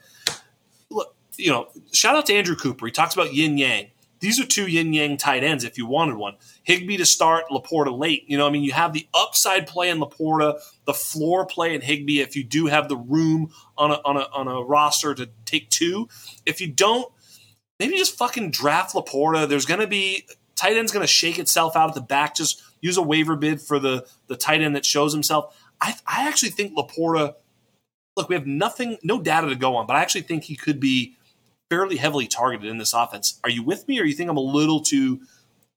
look, 0.91 1.15
you 1.37 1.51
know, 1.51 1.69
shout 1.93 2.17
out 2.17 2.27
to 2.27 2.35
Andrew 2.35 2.57
Cooper. 2.57 2.87
He 2.87 2.93
talks 2.93 3.15
about 3.15 3.33
yin 3.33 3.57
yang. 3.57 3.87
These 4.21 4.39
are 4.39 4.47
two 4.47 4.67
yin 4.67 4.93
yang 4.93 5.17
tight 5.17 5.43
ends 5.43 5.65
if 5.65 5.79
you 5.79 5.87
wanted 5.87 6.17
one. 6.17 6.37
Higbee 6.63 6.99
to 6.99 7.07
start, 7.07 7.47
LaPorta 7.51 7.97
late. 7.97 8.25
You 8.29 8.37
know, 8.37 8.47
I 8.47 8.51
mean, 8.51 8.63
you 8.63 8.73
have 8.73 8.93
the 8.93 9.09
upside 9.15 9.67
play 9.67 9.89
in 9.89 9.99
LaPorta, 9.99 10.61
the 10.85 10.95
floor 10.95 11.47
play 11.47 11.75
in 11.75 11.81
Higbee 11.81 12.21
if 12.21 12.37
you 12.37 12.45
do 12.45 12.67
have 12.67 12.89
the 12.89 12.97
room 12.97 13.51
on 13.79 13.91
a, 13.91 13.95
on 14.05 14.17
a, 14.19 14.29
on 14.33 14.47
a 14.47 14.63
roster 14.63 15.15
to 15.15 15.31
take 15.47 15.71
two. 15.71 16.09
If 16.45 16.61
you 16.61 16.69
don't, 16.71 17.11
maybe 17.79 17.97
just 17.97 18.17
fucking 18.17 18.51
draft 18.51 18.95
LaPorta. 18.95 19.49
There's 19.49 19.67
going 19.67 19.81
to 19.81 19.87
be 19.87 20.27
tight 20.55 20.77
end's 20.77 20.93
going 20.93 21.03
to 21.03 21.13
shake 21.13 21.39
itself 21.39 21.75
out 21.75 21.89
at 21.89 21.95
the 21.95 22.03
back. 22.03 22.37
Just 22.37 22.63
use 22.83 22.99
a 22.99 23.03
waiver 23.03 23.37
bid 23.37 23.61
for 23.61 23.79
the 23.79 24.07
the 24.27 24.37
tight 24.37 24.61
end 24.61 24.77
that 24.77 24.85
shows 24.85 25.13
himself. 25.13 25.57
I, 25.81 25.97
I 26.07 26.29
actually 26.29 26.51
think 26.51 26.77
LaPorta. 26.77 27.35
Look, 28.17 28.29
we 28.29 28.35
have 28.35 28.47
nothing, 28.47 28.99
no 29.03 29.23
data 29.23 29.49
to 29.49 29.55
go 29.55 29.77
on, 29.77 29.87
but 29.87 29.97
I 29.97 30.03
actually 30.03 30.23
think 30.23 30.45
he 30.45 30.57
could 30.57 30.79
be 30.79 31.17
fairly 31.71 31.97
heavily 31.97 32.27
targeted 32.27 32.69
in 32.69 32.77
this 32.77 32.93
offense. 32.93 33.41
Are 33.45 33.51
you 33.51 33.63
with 33.63 33.89
me, 33.89 33.99
or 34.01 34.05
you 34.05 34.15
think 34.15 34.29
I'm 34.29 34.37
a 34.37 34.43
little 34.43 34.81
too 34.81 35.21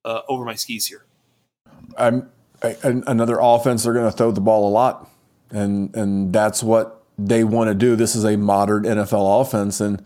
uh, 0.03 0.21
over 0.27 0.43
my 0.43 0.55
skis 0.55 0.87
here? 0.87 1.05
I'm 1.97 2.29
I, 2.61 2.75
another 2.83 3.37
offense. 3.39 3.83
They're 3.83 3.93
going 3.93 4.09
to 4.09 4.17
throw 4.17 4.31
the 4.31 4.41
ball 4.41 4.67
a 4.67 4.71
lot, 4.71 5.09
and 5.51 5.95
and 5.95 6.33
that's 6.33 6.63
what 6.63 7.03
they 7.17 7.43
want 7.43 7.69
to 7.69 7.75
do. 7.75 7.95
This 7.95 8.15
is 8.15 8.25
a 8.25 8.35
modern 8.35 8.83
NFL 8.83 9.41
offense, 9.41 9.79
and 9.79 10.03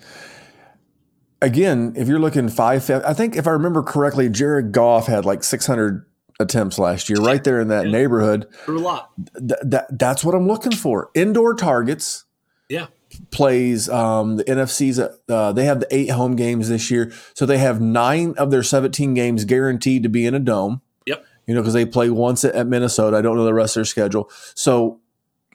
again, 1.42 1.94
if 1.96 2.08
you're 2.08 2.20
looking 2.20 2.50
five, 2.50 2.88
I 2.90 3.14
think 3.14 3.36
if 3.36 3.48
I 3.48 3.52
remember 3.52 3.82
correctly, 3.82 4.30
Jared 4.30 4.74
Goff 4.74 5.08
had 5.08 5.24
like 5.26 5.44
600 5.44 6.06
attempts 6.40 6.78
last 6.78 7.10
year, 7.10 7.20
right 7.20 7.44
there 7.44 7.62
in 7.62 7.70
that 7.70 7.86
yeah. 7.86 7.92
neighborhood. 7.92 8.48
a 8.68 8.72
lot. 8.72 9.12
Th- 9.38 9.60
that, 9.64 9.88
that's 9.98 10.24
what 10.24 10.36
I'm 10.36 10.48
looking 10.48 10.74
for. 10.74 11.10
Indoor 11.16 11.56
targets. 11.56 12.26
Yeah 12.70 12.88
plays 13.32 13.90
um, 13.90 14.38
the 14.38 14.44
NFC's. 14.44 15.00
Uh, 15.00 15.54
they 15.54 15.66
have 15.66 15.80
the 15.80 15.88
eight 15.92 16.12
home 16.12 16.36
games 16.36 16.70
this 16.70 16.90
year, 16.92 17.12
so 17.34 17.46
they 17.46 17.58
have 17.58 17.82
nine 17.82 18.34
of 18.38 18.52
their 18.52 18.64
17 18.64 19.14
games 19.14 19.46
guaranteed 19.46 20.04
to 20.04 20.10
be 20.10 20.26
in 20.26 20.34
a 20.34 20.40
dome. 20.40 20.82
Yep. 21.06 21.26
You 21.46 21.56
know, 21.56 21.62
because 21.62 21.74
they 21.74 21.86
play 21.86 22.10
once 22.10 22.44
at, 22.44 22.56
at, 22.56 22.68
Minnesota. 22.68 23.18
I 23.18 23.22
don't 23.22 23.38
know 23.38 23.46
the 23.46 23.54
rest 23.54 23.76
of 23.76 23.82
their 23.82 23.86
schedule, 23.86 24.30
so 24.56 25.00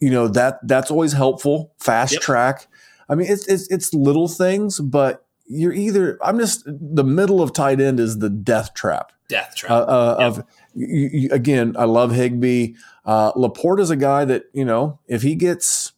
you 0.01 0.11
know 0.11 0.29
that 0.29 0.59
that's 0.66 0.91
always 0.91 1.12
helpful. 1.12 1.74
Fast 1.79 2.15
yep. 2.15 2.23
track. 2.23 2.69
I 3.09 3.15
mean, 3.15 3.31
it's, 3.31 3.47
it's 3.47 3.70
it's 3.70 3.93
little 3.93 4.29
things, 4.29 4.81
but 4.81 5.27
you're 5.47 5.73
either. 5.73 6.19
I'm 6.23 6.39
just 6.39 6.65
the 6.66 7.05
middle 7.05 7.43
of 7.43 7.53
tight 7.53 7.81
end 7.81 8.01
is 8.01 8.19
the 8.19 8.31
death 8.31 8.74
trap. 8.74 9.12
Death 9.29 9.55
trap 9.55 9.70
uh, 9.70 9.74
uh, 9.74 10.16
yep. 10.19 10.27
of 10.29 10.45
You, 10.74 11.11
you, 11.12 11.29
again, 11.31 11.77
I 11.79 11.85
love 11.85 12.12
Higbee. 12.12 12.74
Uh, 13.05 13.33
Laporta 13.33 13.81
is 13.81 13.91
a 13.91 13.97
guy 13.97 14.24
that 14.24 14.45
you 14.53 14.65
know 14.65 14.99
if 15.09 15.23
he 15.23 15.35
gets 15.35 15.93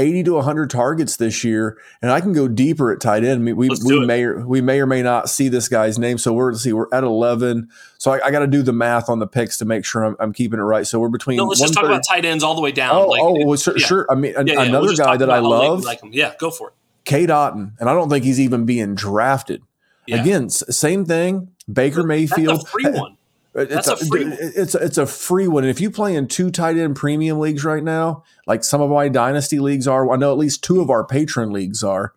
80 0.00 0.24
to 0.24 0.32
100 0.32 0.70
targets 0.70 1.16
this 1.16 1.44
year, 1.44 1.78
and 2.00 2.10
I 2.10 2.20
can 2.20 2.32
go 2.32 2.48
deeper 2.48 2.90
at 2.90 3.00
tight 3.00 3.22
end. 3.22 3.44
We, 3.44 3.52
we, 3.52 3.68
we 3.84 4.06
may 4.06 4.24
or, 4.24 4.46
we 4.46 4.62
may 4.62 4.80
or 4.80 4.86
may 4.86 5.02
not 5.02 5.28
see 5.28 5.48
this 5.48 5.68
guy's 5.68 5.98
name. 5.98 6.16
So 6.16 6.32
we're 6.32 6.54
see 6.54 6.72
we're 6.72 6.86
at 6.92 7.04
11. 7.04 7.68
So 7.98 8.12
I, 8.12 8.26
I 8.26 8.30
got 8.30 8.40
to 8.40 8.46
do 8.46 8.62
the 8.62 8.72
math 8.72 9.10
on 9.10 9.18
the 9.18 9.26
picks 9.26 9.58
to 9.58 9.66
make 9.66 9.84
sure 9.84 10.04
I'm, 10.04 10.16
I'm, 10.18 10.32
keeping 10.32 10.58
it 10.58 10.62
right. 10.62 10.86
So 10.86 10.98
we're 10.98 11.10
between. 11.10 11.36
No, 11.36 11.44
let's 11.44 11.60
just 11.60 11.74
talk 11.74 11.84
about 11.84 12.02
tight 12.08 12.24
ends 12.24 12.42
all 12.42 12.54
the 12.54 12.62
way 12.62 12.72
down. 12.72 12.94
Oh, 12.94 13.06
like, 13.08 13.20
oh, 13.22 13.44
well, 13.44 13.56
sure, 13.58 13.76
yeah. 13.76 13.86
sure, 13.86 14.06
I 14.10 14.14
mean, 14.14 14.32
yeah, 14.32 14.54
yeah, 14.54 14.62
another 14.62 14.94
guy 14.96 15.18
that 15.18 15.30
I 15.30 15.40
love. 15.40 15.84
Like 15.84 16.02
him. 16.02 16.10
Yeah, 16.12 16.32
go 16.38 16.50
for 16.50 16.68
it. 16.68 16.74
Cade 17.04 17.28
Otton, 17.28 17.72
and 17.78 17.90
I 17.90 17.94
don't 17.94 18.08
think 18.08 18.24
he's 18.24 18.40
even 18.40 18.64
being 18.64 18.94
drafted. 18.94 19.62
Again, 20.10 20.50
same 20.50 21.04
thing. 21.04 21.50
Baker 21.72 22.02
Mayfield. 22.02 22.68
free 22.68 22.90
one. 22.90 23.16
It's 23.54 23.88
a, 23.88 23.92
a 23.92 23.96
it's 24.60 24.74
a, 24.74 24.78
it's 24.78 24.98
a 24.98 25.06
free 25.06 25.48
one. 25.48 25.64
And 25.64 25.70
if 25.70 25.80
you 25.80 25.90
play 25.90 26.14
in 26.14 26.28
two 26.28 26.50
tight 26.50 26.76
end 26.76 26.94
premium 26.96 27.40
leagues 27.40 27.64
right 27.64 27.82
now, 27.82 28.22
like 28.46 28.62
some 28.62 28.80
of 28.80 28.90
my 28.90 29.08
dynasty 29.08 29.58
leagues 29.58 29.88
are, 29.88 30.10
I 30.10 30.16
know 30.16 30.30
at 30.30 30.38
least 30.38 30.62
two 30.62 30.80
of 30.80 30.90
our 30.90 31.04
patron 31.04 31.52
leagues 31.52 31.82
are. 31.82 32.12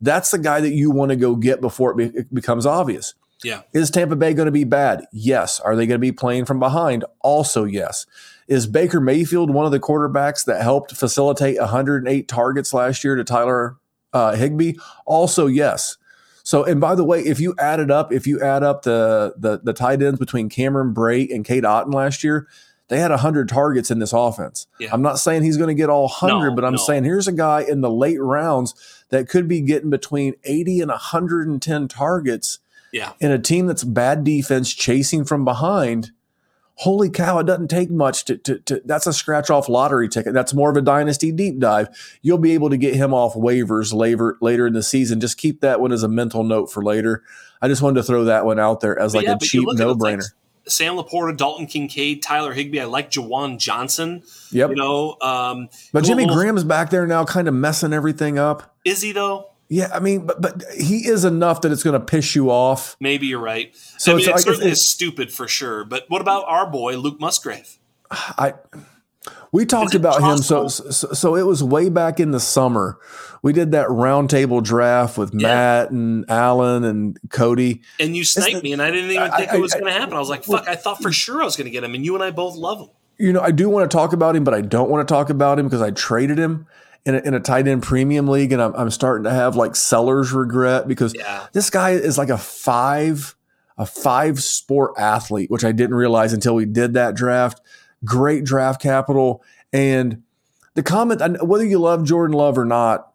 That's 0.00 0.30
the 0.30 0.38
guy 0.38 0.60
that 0.60 0.72
you 0.72 0.90
want 0.90 1.10
to 1.10 1.16
go 1.16 1.34
get 1.34 1.62
before 1.62 1.92
it, 1.92 1.96
be, 1.96 2.18
it 2.18 2.34
becomes 2.34 2.66
obvious. 2.66 3.14
Yeah. 3.42 3.62
Is 3.72 3.90
Tampa 3.90 4.16
Bay 4.16 4.34
going 4.34 4.46
to 4.46 4.52
be 4.52 4.64
bad? 4.64 5.06
Yes. 5.12 5.60
Are 5.60 5.76
they 5.76 5.86
going 5.86 5.96
to 5.96 6.00
be 6.00 6.12
playing 6.12 6.44
from 6.44 6.58
behind? 6.58 7.04
Also, 7.20 7.64
yes. 7.64 8.06
Is 8.48 8.66
Baker 8.66 9.00
Mayfield 9.00 9.50
one 9.50 9.66
of 9.66 9.72
the 9.72 9.80
quarterbacks 9.80 10.44
that 10.44 10.62
helped 10.62 10.94
facilitate 10.94 11.58
108 11.58 12.28
targets 12.28 12.74
last 12.74 13.02
year 13.02 13.16
to 13.16 13.24
Tyler 13.24 13.76
uh, 14.12 14.36
Higbee? 14.36 14.74
Also, 15.04 15.46
yes. 15.46 15.96
So, 16.46 16.62
and 16.62 16.80
by 16.80 16.94
the 16.94 17.02
way, 17.02 17.22
if 17.22 17.40
you 17.40 17.56
add 17.58 17.80
it 17.80 17.90
up, 17.90 18.12
if 18.12 18.24
you 18.24 18.40
add 18.40 18.62
up 18.62 18.82
the 18.82 19.34
the, 19.36 19.58
the 19.58 19.72
tight 19.72 20.00
ends 20.00 20.20
between 20.20 20.48
Cameron 20.48 20.94
Brate 20.94 21.34
and 21.34 21.44
Cade 21.44 21.64
Otton 21.64 21.92
last 21.92 22.22
year, 22.22 22.46
they 22.86 23.00
had 23.00 23.10
100 23.10 23.48
targets 23.48 23.90
in 23.90 23.98
this 23.98 24.12
offense. 24.12 24.68
Yeah. 24.78 24.90
I'm 24.92 25.02
not 25.02 25.18
saying 25.18 25.42
he's 25.42 25.56
going 25.56 25.74
to 25.74 25.74
get 25.74 25.90
all 25.90 26.04
100, 26.04 26.50
no, 26.50 26.54
but 26.54 26.64
I'm 26.64 26.74
no. 26.74 26.78
saying 26.78 27.02
here's 27.02 27.26
a 27.26 27.32
guy 27.32 27.62
in 27.62 27.80
the 27.80 27.90
late 27.90 28.20
rounds 28.20 28.74
that 29.08 29.28
could 29.28 29.48
be 29.48 29.60
getting 29.60 29.90
between 29.90 30.34
80 30.44 30.82
and 30.82 30.90
110 30.92 31.88
targets 31.88 32.60
yeah. 32.92 33.14
in 33.18 33.32
a 33.32 33.40
team 33.40 33.66
that's 33.66 33.82
bad 33.82 34.22
defense 34.22 34.72
chasing 34.72 35.24
from 35.24 35.44
behind 35.44 36.12
holy 36.76 37.10
cow, 37.10 37.38
it 37.38 37.46
doesn't 37.46 37.68
take 37.68 37.90
much 37.90 38.24
to, 38.26 38.36
to, 38.36 38.58
to, 38.60 38.82
that's 38.84 39.06
a 39.06 39.12
scratch 39.12 39.50
off 39.50 39.68
lottery 39.68 40.08
ticket. 40.08 40.34
That's 40.34 40.54
more 40.54 40.70
of 40.70 40.76
a 40.76 40.82
dynasty 40.82 41.32
deep 41.32 41.58
dive. 41.58 41.88
You'll 42.22 42.38
be 42.38 42.52
able 42.52 42.70
to 42.70 42.76
get 42.76 42.94
him 42.94 43.12
off 43.12 43.34
waivers 43.34 43.92
later, 43.92 44.36
later 44.40 44.66
in 44.66 44.74
the 44.74 44.82
season. 44.82 45.20
Just 45.20 45.38
keep 45.38 45.60
that 45.62 45.80
one 45.80 45.92
as 45.92 46.02
a 46.02 46.08
mental 46.08 46.44
note 46.44 46.70
for 46.70 46.84
later. 46.84 47.22
I 47.62 47.68
just 47.68 47.82
wanted 47.82 47.96
to 47.96 48.02
throw 48.02 48.24
that 48.24 48.44
one 48.44 48.60
out 48.60 48.80
there 48.80 48.98
as 48.98 49.12
but 49.12 49.18
like 49.18 49.26
yeah, 49.26 49.34
a 49.34 49.38
cheap 49.38 49.66
no 49.72 49.94
brainer. 49.94 50.18
Like 50.18 50.24
Sam 50.68 50.96
Laporta, 50.96 51.36
Dalton 51.36 51.66
Kincaid, 51.66 52.22
Tyler 52.22 52.52
Higbee. 52.52 52.80
I 52.80 52.84
like 52.84 53.10
Juwan 53.10 53.58
Johnson. 53.58 54.22
Yep. 54.50 54.70
You 54.70 54.76
know, 54.76 55.16
um, 55.20 55.68
but 55.92 56.04
Jimmy 56.04 56.26
Graham's 56.26 56.64
back 56.64 56.90
there 56.90 57.06
now, 57.06 57.24
kind 57.24 57.48
of 57.48 57.54
messing 57.54 57.92
everything 57.92 58.38
up. 58.38 58.76
Is 58.84 59.00
he 59.00 59.12
though? 59.12 59.45
Yeah, 59.68 59.90
I 59.92 60.00
mean, 60.00 60.26
but 60.26 60.40
but 60.40 60.62
he 60.76 61.08
is 61.08 61.24
enough 61.24 61.62
that 61.62 61.72
it's 61.72 61.82
going 61.82 61.98
to 61.98 62.04
piss 62.04 62.34
you 62.36 62.50
off. 62.50 62.96
Maybe 63.00 63.26
you're 63.26 63.40
right. 63.40 63.74
So 63.98 64.12
I 64.12 64.16
mean, 64.16 64.28
it 64.28 64.38
certainly 64.38 64.70
is 64.70 64.88
stupid 64.88 65.32
for 65.32 65.48
sure. 65.48 65.84
But 65.84 66.04
what 66.08 66.20
about 66.20 66.44
our 66.46 66.70
boy 66.70 66.96
Luke 66.96 67.18
Musgrave? 67.18 67.78
I 68.10 68.54
we 69.52 69.64
talked 69.64 69.94
about 69.94 70.22
him. 70.22 70.38
So, 70.38 70.68
so, 70.68 71.12
so 71.12 71.34
it 71.36 71.46
was 71.46 71.62
way 71.62 71.88
back 71.88 72.20
in 72.20 72.30
the 72.30 72.40
summer. 72.40 72.98
We 73.42 73.52
did 73.52 73.72
that 73.72 73.88
roundtable 73.88 74.62
draft 74.62 75.18
with 75.18 75.32
yeah. 75.32 75.48
Matt 75.48 75.90
and 75.90 76.28
Alan 76.28 76.84
and 76.84 77.18
Cody. 77.30 77.82
And 77.98 78.16
you 78.16 78.24
sniped 78.24 78.62
me, 78.62 78.72
and 78.72 78.82
I 78.82 78.90
didn't 78.90 79.10
even 79.10 79.30
think 79.32 79.52
I, 79.52 79.56
it 79.56 79.60
was 79.60 79.72
going 79.72 79.86
to 79.86 79.92
happen. 79.92 80.14
I 80.14 80.20
was 80.20 80.28
like, 80.28 80.44
"Fuck!" 80.44 80.68
I 80.68 80.76
thought 80.76 81.00
for 81.02 81.12
sure 81.12 81.42
I 81.42 81.44
was 81.44 81.56
going 81.56 81.66
to 81.66 81.70
get 81.70 81.84
him, 81.84 81.94
and 81.94 82.04
you 82.04 82.14
and 82.14 82.22
I 82.22 82.30
both 82.30 82.56
love 82.56 82.80
him. 82.80 82.88
You 83.18 83.32
know, 83.32 83.40
I 83.40 83.50
do 83.50 83.68
want 83.70 83.90
to 83.90 83.94
talk 83.94 84.12
about 84.12 84.36
him, 84.36 84.44
but 84.44 84.52
I 84.52 84.60
don't 84.60 84.90
want 84.90 85.06
to 85.06 85.12
talk 85.12 85.30
about 85.30 85.58
him 85.58 85.66
because 85.66 85.80
I 85.80 85.90
traded 85.90 86.38
him 86.38 86.66
in 87.06 87.14
a, 87.14 87.18
in 87.18 87.34
a 87.34 87.40
tight 87.40 87.68
end 87.68 87.84
premium 87.84 88.26
league, 88.26 88.52
and 88.52 88.60
I'm, 88.60 88.74
I'm 88.74 88.90
starting 88.90 89.24
to 89.24 89.30
have 89.30 89.54
like 89.54 89.76
seller's 89.76 90.32
regret 90.32 90.88
because 90.88 91.14
yeah. 91.14 91.46
this 91.52 91.70
guy 91.70 91.92
is 91.92 92.18
like 92.18 92.28
a 92.28 92.36
five 92.36 93.34
a 93.78 93.86
five 93.86 94.42
sport 94.42 94.92
athlete, 94.98 95.50
which 95.50 95.64
I 95.64 95.70
didn't 95.72 95.94
realize 95.94 96.32
until 96.32 96.54
we 96.54 96.64
did 96.64 96.94
that 96.94 97.14
draft. 97.14 97.60
Great 98.04 98.44
draft 98.44 98.82
capital, 98.82 99.42
and 99.72 100.22
the 100.74 100.82
comment 100.82 101.22
whether 101.42 101.64
you 101.64 101.78
love 101.78 102.04
Jordan 102.04 102.36
Love 102.36 102.58
or 102.58 102.64
not, 102.64 103.12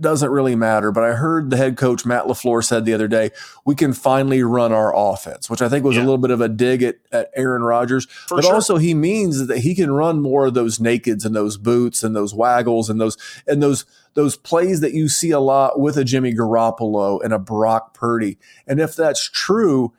doesn't 0.00 0.30
really 0.30 0.56
matter. 0.56 0.90
But 0.90 1.04
I 1.04 1.12
heard 1.14 1.50
the 1.50 1.56
head 1.56 1.76
coach 1.76 2.06
Matt 2.06 2.24
LaFleur 2.24 2.64
said 2.64 2.84
the 2.84 2.94
other 2.94 3.08
day, 3.08 3.30
we 3.64 3.74
can 3.74 3.92
finally 3.92 4.42
run 4.42 4.72
our 4.72 4.94
offense, 4.96 5.50
which 5.50 5.62
I 5.62 5.68
think 5.68 5.84
was 5.84 5.96
yeah. 5.96 6.02
a 6.02 6.04
little 6.04 6.18
bit 6.18 6.30
of 6.30 6.40
a 6.40 6.48
dig 6.48 6.82
at, 6.82 6.96
at 7.12 7.30
Aaron 7.34 7.62
Rodgers. 7.62 8.06
For 8.06 8.36
but 8.36 8.44
sure. 8.44 8.54
also 8.54 8.76
he 8.76 8.94
means 8.94 9.46
that 9.46 9.58
he 9.58 9.74
can 9.74 9.90
run 9.90 10.20
more 10.20 10.46
of 10.46 10.54
those 10.54 10.78
nakeds 10.78 11.24
and 11.24 11.34
those 11.34 11.56
boots 11.56 12.02
and 12.02 12.14
those 12.14 12.34
waggles 12.34 12.88
and 12.88 13.00
those 13.00 13.16
and 13.46 13.62
those 13.62 13.84
those 14.14 14.36
plays 14.36 14.80
that 14.80 14.94
you 14.94 15.08
see 15.08 15.30
a 15.30 15.40
lot 15.40 15.78
with 15.78 15.96
a 15.96 16.04
Jimmy 16.04 16.32
Garoppolo 16.32 17.22
and 17.22 17.32
a 17.32 17.38
Brock 17.38 17.94
Purdy. 17.94 18.38
And 18.66 18.80
if 18.80 18.94
that's 18.94 19.28
true, 19.28 19.92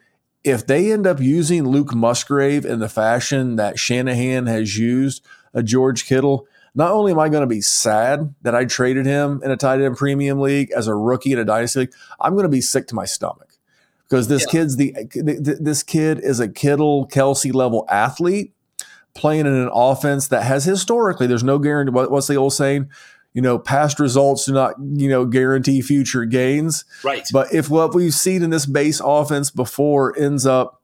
if 0.44 0.66
they 0.66 0.92
end 0.92 1.06
up 1.06 1.20
using 1.20 1.68
Luke 1.68 1.94
Musgrave 1.94 2.66
in 2.66 2.80
the 2.80 2.88
fashion 2.88 3.56
that 3.58 3.80
Shanahan 3.80 4.46
has 4.46 4.78
used 4.78 5.26
a 5.54 5.64
George 5.64 6.06
Kittle, 6.06 6.48
not 6.76 6.92
only 6.92 7.14
am 7.14 7.20
I 7.20 7.30
going 7.30 7.42
to 7.42 7.48
be 7.48 7.62
sad 7.62 8.36
that 8.42 8.54
I 8.54 8.66
traded 8.66 9.06
him 9.06 9.42
in 9.44 9.50
a 9.50 9.58
tight 9.58 9.82
end 9.82 9.96
premium 9.96 10.40
league 10.40 10.72
as 10.72 10.88
a 10.88 10.94
rookie 10.94 11.32
in 11.32 11.40
a 11.40 11.46
dynasty 11.46 11.82
league, 11.82 11.94
I'm 12.20 12.34
going 12.34 12.44
to 12.44 12.50
be 12.50 12.62
sick 12.62 12.88
to 12.88 12.96
my 12.96 13.06
stomach 13.06 13.58
because 14.08 14.28
this 14.28 14.44
yeah. 14.44 14.52
kid's 14.52 14.76
the, 14.76 14.94
this 15.60 15.84
kid 15.84 16.20
is 16.20 16.40
a 16.40 16.48
Kittle 16.48 17.08
Kelce 17.08 17.54
level 17.54 17.86
athlete 17.90 18.54
playing 19.14 19.42
in 19.42 19.54
an 19.54 19.70
offense 19.74 20.28
that 20.28 20.44
has 20.44 20.66
historically 20.66 21.28
there's 21.28 21.44
no 21.44 21.58
guarantee. 21.58 21.92
What, 21.92 22.12
what's 22.12 22.28
the 22.28 22.36
old 22.36 22.54
saying? 22.54 22.90
You 23.34 23.42
know, 23.42 23.58
past 23.58 24.00
results 24.00 24.46
do 24.46 24.54
not 24.54 24.76
you 24.80 25.10
know 25.10 25.26
guarantee 25.26 25.82
future 25.82 26.26
gains. 26.26 26.86
Right. 27.04 27.28
But 27.32 27.54
if 27.54 27.70
what 27.70 27.96
we've 27.96 28.14
seen 28.14 28.44
in 28.44 28.50
this 28.50 28.66
base 28.66 29.02
offense 29.04 29.50
before 29.50 30.18
ends 30.18 30.46
up 30.46 30.82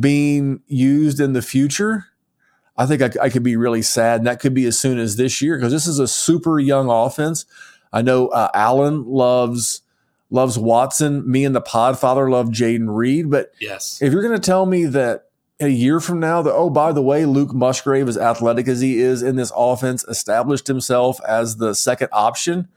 being 0.00 0.60
used 0.66 1.20
in 1.20 1.34
the 1.34 1.42
future, 1.42 2.06
I 2.76 2.86
think 2.86 3.02
I, 3.02 3.24
I, 3.24 3.28
could 3.28 3.42
be 3.42 3.56
really 3.56 3.82
sad. 3.82 4.20
And 4.20 4.26
that 4.26 4.40
could 4.40 4.54
be 4.54 4.64
as 4.66 4.78
soon 4.78 4.98
as 4.98 5.16
this 5.16 5.42
year 5.42 5.56
because 5.56 5.72
this 5.72 5.86
is 5.86 5.98
a 5.98 6.08
super 6.08 6.58
young 6.58 6.88
offense. 6.88 7.44
I 7.92 8.02
know 8.02 8.28
uh, 8.28 8.50
Allen 8.54 9.04
loves 9.04 9.82
loves 10.30 10.58
Watson. 10.58 11.30
Me 11.30 11.44
and 11.44 11.54
the 11.54 11.60
Podfather 11.60 12.30
love 12.30 12.48
Jayden 12.48 12.86
Reed. 12.88 13.30
But 13.30 13.52
yes, 13.60 14.00
if 14.00 14.12
you're 14.12 14.22
going 14.22 14.34
to 14.34 14.44
tell 14.44 14.66
me 14.66 14.86
that 14.86 15.26
a 15.60 15.68
year 15.68 16.00
from 16.00 16.18
now 16.18 16.42
that 16.42 16.52
oh 16.52 16.70
by 16.70 16.92
the 16.92 17.02
way 17.02 17.24
Luke 17.24 17.54
Musgrave 17.54 18.08
as 18.08 18.18
athletic 18.18 18.66
as 18.66 18.80
he 18.80 18.98
is 18.98 19.22
in 19.22 19.36
this 19.36 19.52
offense 19.54 20.04
established 20.04 20.66
himself 20.66 21.20
as 21.26 21.56
the 21.56 21.74
second 21.74 22.08
option, 22.12 22.68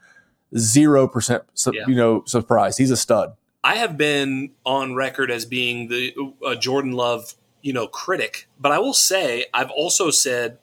zero 0.56 1.08
percent 1.08 1.44
yeah. 1.72 1.84
you 1.86 1.94
know 1.94 2.22
surprise. 2.26 2.76
He's 2.76 2.90
a 2.90 2.96
stud. 2.96 3.34
I 3.64 3.76
have 3.76 3.96
been 3.96 4.52
on 4.64 4.94
record 4.94 5.30
as 5.30 5.44
being 5.44 5.88
the 5.88 6.14
uh, 6.44 6.54
Jordan 6.54 6.92
Love 6.92 7.34
you 7.66 7.72
know, 7.72 7.88
critic. 7.88 8.46
But 8.60 8.70
I 8.70 8.78
will 8.78 8.94
say, 8.94 9.46
I've 9.52 9.72
also 9.72 10.12
said, 10.12 10.58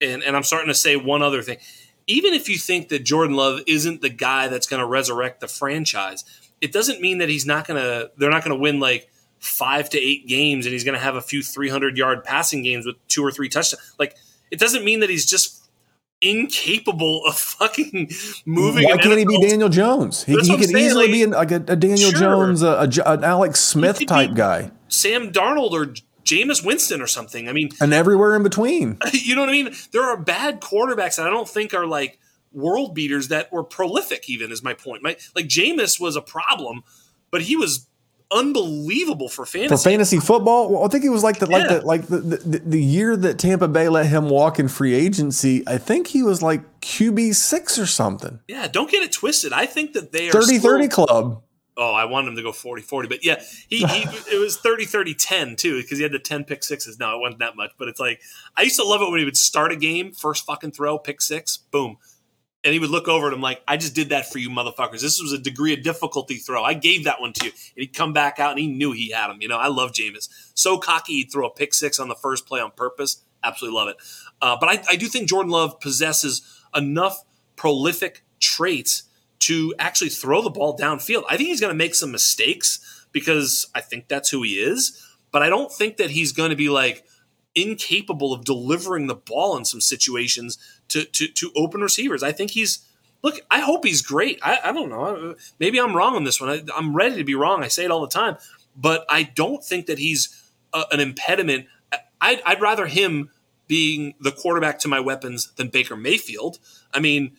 and, 0.00 0.22
and 0.22 0.36
I'm 0.36 0.44
starting 0.44 0.68
to 0.68 0.76
say 0.76 0.94
one 0.94 1.20
other 1.20 1.42
thing. 1.42 1.58
Even 2.06 2.34
if 2.34 2.48
you 2.48 2.56
think 2.56 2.88
that 2.90 3.02
Jordan 3.02 3.34
Love 3.34 3.62
isn't 3.66 4.00
the 4.00 4.10
guy 4.10 4.46
that's 4.46 4.68
going 4.68 4.78
to 4.78 4.86
resurrect 4.86 5.40
the 5.40 5.48
franchise, 5.48 6.22
it 6.60 6.70
doesn't 6.70 7.00
mean 7.00 7.18
that 7.18 7.28
he's 7.28 7.46
not 7.46 7.66
going 7.66 7.82
to, 7.82 8.12
they're 8.16 8.30
not 8.30 8.44
going 8.44 8.56
to 8.56 8.62
win 8.62 8.78
like 8.78 9.10
five 9.40 9.90
to 9.90 9.98
eight 9.98 10.28
games 10.28 10.66
and 10.66 10.72
he's 10.72 10.84
going 10.84 10.94
to 10.94 11.02
have 11.02 11.16
a 11.16 11.20
few 11.20 11.42
300 11.42 11.98
yard 11.98 12.22
passing 12.22 12.62
games 12.62 12.86
with 12.86 12.94
two 13.08 13.24
or 13.24 13.32
three 13.32 13.48
touchdowns. 13.48 13.82
Like, 13.98 14.14
it 14.52 14.60
doesn't 14.60 14.84
mean 14.84 15.00
that 15.00 15.10
he's 15.10 15.26
just 15.26 15.68
incapable 16.22 17.22
of 17.26 17.36
fucking 17.36 18.08
moving. 18.44 18.84
Why 18.84 18.98
can't 18.98 19.18
he 19.18 19.24
be 19.24 19.40
Daniel 19.40 19.68
Jones? 19.68 20.22
He, 20.22 20.36
he 20.38 20.56
could 20.56 20.70
easily 20.70 21.08
like, 21.08 21.12
be 21.12 21.26
like 21.26 21.50
a, 21.50 21.72
a 21.72 21.76
Daniel 21.76 22.10
sure. 22.10 22.20
Jones, 22.20 22.62
a, 22.62 22.68
a, 22.68 23.10
an 23.10 23.24
Alex 23.24 23.58
Smith 23.58 24.06
type 24.06 24.34
guy. 24.34 24.70
Sam 24.86 25.32
Darnold 25.32 25.72
or 25.72 25.92
Jameis 26.26 26.64
Winston 26.64 27.00
or 27.00 27.06
something. 27.06 27.48
I 27.48 27.52
mean, 27.52 27.70
and 27.80 27.94
everywhere 27.94 28.36
in 28.36 28.42
between. 28.42 28.98
You 29.12 29.34
know 29.34 29.42
what 29.42 29.48
I 29.48 29.52
mean? 29.52 29.74
There 29.92 30.04
are 30.04 30.16
bad 30.16 30.60
quarterbacks 30.60 31.16
that 31.16 31.26
I 31.26 31.30
don't 31.30 31.48
think 31.48 31.74
are 31.74 31.86
like 31.86 32.18
world 32.52 32.94
beaters 32.94 33.28
that 33.28 33.50
were 33.50 33.64
prolific. 33.64 34.28
Even 34.28 34.52
is 34.52 34.62
my 34.62 34.74
point. 34.74 35.02
My, 35.02 35.16
like 35.34 35.46
Jameis 35.46 36.00
was 36.00 36.16
a 36.16 36.20
problem, 36.20 36.84
but 37.30 37.42
he 37.42 37.56
was 37.56 37.88
unbelievable 38.30 39.28
for 39.28 39.46
fantasy. 39.46 39.68
For 39.68 39.90
fantasy 39.90 40.20
football, 40.20 40.70
well, 40.70 40.84
I 40.84 40.88
think 40.88 41.04
it 41.04 41.08
was 41.08 41.22
like 41.22 41.38
the 41.38 41.48
yeah. 41.48 41.56
like 41.56 41.68
the 41.68 41.86
like 41.86 42.06
the, 42.06 42.18
the, 42.18 42.58
the 42.58 42.82
year 42.82 43.16
that 43.16 43.38
Tampa 43.38 43.68
Bay 43.68 43.88
let 43.88 44.06
him 44.06 44.28
walk 44.28 44.58
in 44.58 44.68
free 44.68 44.94
agency. 44.94 45.64
I 45.66 45.78
think 45.78 46.08
he 46.08 46.22
was 46.22 46.42
like 46.42 46.80
QB 46.80 47.34
six 47.34 47.78
or 47.78 47.86
something. 47.86 48.40
Yeah, 48.48 48.68
don't 48.68 48.90
get 48.90 49.02
it 49.02 49.12
twisted. 49.12 49.52
I 49.52 49.66
think 49.66 49.92
that 49.94 50.12
they 50.12 50.28
are 50.28 50.32
30-30 50.32 50.90
club 50.90 51.42
oh, 51.76 51.92
I 51.92 52.04
wanted 52.04 52.28
him 52.28 52.36
to 52.36 52.42
go 52.42 52.52
40 52.52 52.82
40. 52.82 53.08
But 53.08 53.24
yeah, 53.24 53.42
he, 53.68 53.84
he 53.84 54.02
it 54.32 54.40
was 54.40 54.56
30 54.56 54.84
30 54.84 55.14
10 55.14 55.56
too, 55.56 55.80
because 55.80 55.98
he 55.98 56.02
had 56.02 56.12
the 56.12 56.18
10 56.18 56.44
pick 56.44 56.64
sixes. 56.64 56.98
No, 56.98 57.16
it 57.16 57.20
wasn't 57.20 57.40
that 57.40 57.56
much, 57.56 57.72
but 57.78 57.88
it's 57.88 58.00
like 58.00 58.20
I 58.56 58.62
used 58.62 58.76
to 58.76 58.84
love 58.84 59.02
it 59.02 59.10
when 59.10 59.18
he 59.18 59.24
would 59.24 59.36
start 59.36 59.72
a 59.72 59.76
game, 59.76 60.12
first 60.12 60.44
fucking 60.46 60.72
throw, 60.72 60.98
pick 60.98 61.20
six, 61.20 61.56
boom. 61.56 61.98
and 62.64 62.72
he 62.72 62.80
would 62.80 62.90
look 62.90 63.08
over 63.08 63.28
at 63.28 63.32
him 63.32 63.40
like, 63.40 63.62
I 63.68 63.76
just 63.76 63.94
did 63.94 64.08
that 64.08 64.30
for 64.30 64.38
you 64.38 64.50
motherfuckers. 64.50 65.00
This 65.00 65.20
was 65.20 65.32
a 65.32 65.38
degree 65.38 65.72
of 65.72 65.82
difficulty 65.82 66.36
throw. 66.36 66.64
I 66.64 66.74
gave 66.74 67.04
that 67.04 67.20
one 67.20 67.32
to 67.34 67.46
you. 67.46 67.52
And 67.52 67.82
he'd 67.82 67.94
come 67.94 68.12
back 68.12 68.38
out 68.40 68.50
and 68.50 68.58
he 68.58 68.66
knew 68.66 68.92
he 68.92 69.10
had 69.10 69.30
him. 69.30 69.38
You 69.40 69.48
know, 69.48 69.58
I 69.58 69.68
love 69.68 69.92
Jameis. 69.92 70.28
So 70.54 70.78
cocky, 70.78 71.14
he'd 71.14 71.30
throw 71.30 71.46
a 71.46 71.50
pick 71.50 71.74
six 71.74 72.00
on 72.00 72.08
the 72.08 72.16
first 72.16 72.46
play 72.46 72.60
on 72.60 72.72
purpose. 72.72 73.22
Absolutely 73.44 73.78
love 73.78 73.88
it. 73.88 73.96
Uh, 74.42 74.56
but 74.58 74.68
I, 74.68 74.82
I 74.90 74.96
do 74.96 75.06
think 75.06 75.28
Jordan 75.28 75.52
Love 75.52 75.78
possesses 75.78 76.42
enough 76.74 77.22
prolific 77.54 78.24
traits 78.40 79.04
to 79.40 79.74
actually 79.78 80.10
throw 80.10 80.42
the 80.42 80.50
ball 80.50 80.76
downfield. 80.76 81.24
I 81.28 81.36
think 81.36 81.48
he's 81.48 81.60
going 81.60 81.72
to 81.72 81.76
make 81.76 81.94
some 81.94 82.10
mistakes 82.10 83.06
because 83.12 83.66
I 83.74 83.80
think 83.80 84.08
that's 84.08 84.30
who 84.30 84.42
he 84.42 84.54
is. 84.54 85.02
But 85.30 85.42
I 85.42 85.48
don't 85.48 85.72
think 85.72 85.96
that 85.98 86.10
he's 86.10 86.32
going 86.32 86.50
to 86.50 86.56
be 86.56 86.68
like 86.68 87.04
incapable 87.54 88.32
of 88.32 88.44
delivering 88.44 89.06
the 89.06 89.14
ball 89.14 89.56
in 89.56 89.64
some 89.64 89.80
situations 89.80 90.58
to, 90.88 91.04
to, 91.04 91.28
to 91.28 91.50
open 91.56 91.80
receivers. 91.80 92.22
I 92.22 92.32
think 92.32 92.52
he's 92.52 92.86
look. 93.22 93.40
I 93.50 93.60
hope 93.60 93.84
he's 93.84 94.02
great. 94.02 94.38
I, 94.42 94.58
I 94.64 94.72
don't 94.72 94.90
know. 94.90 95.34
Maybe 95.58 95.78
I'm 95.78 95.96
wrong 95.96 96.14
on 96.14 96.24
this 96.24 96.40
one. 96.40 96.50
I, 96.50 96.78
am 96.78 96.94
ready 96.94 97.16
to 97.16 97.24
be 97.24 97.34
wrong. 97.34 97.62
I 97.62 97.68
say 97.68 97.84
it 97.84 97.90
all 97.90 98.00
the 98.00 98.08
time, 98.08 98.36
but 98.76 99.04
I 99.08 99.24
don't 99.24 99.64
think 99.64 99.86
that 99.86 99.98
he's 99.98 100.50
a, 100.72 100.84
an 100.92 101.00
impediment. 101.00 101.66
I'd, 102.20 102.40
I'd 102.44 102.60
rather 102.60 102.86
him 102.86 103.30
being 103.66 104.14
the 104.20 104.32
quarterback 104.32 104.78
to 104.80 104.88
my 104.88 105.00
weapons 105.00 105.52
than 105.56 105.68
Baker 105.68 105.96
Mayfield. 105.96 106.58
I 106.94 107.00
mean, 107.00 107.36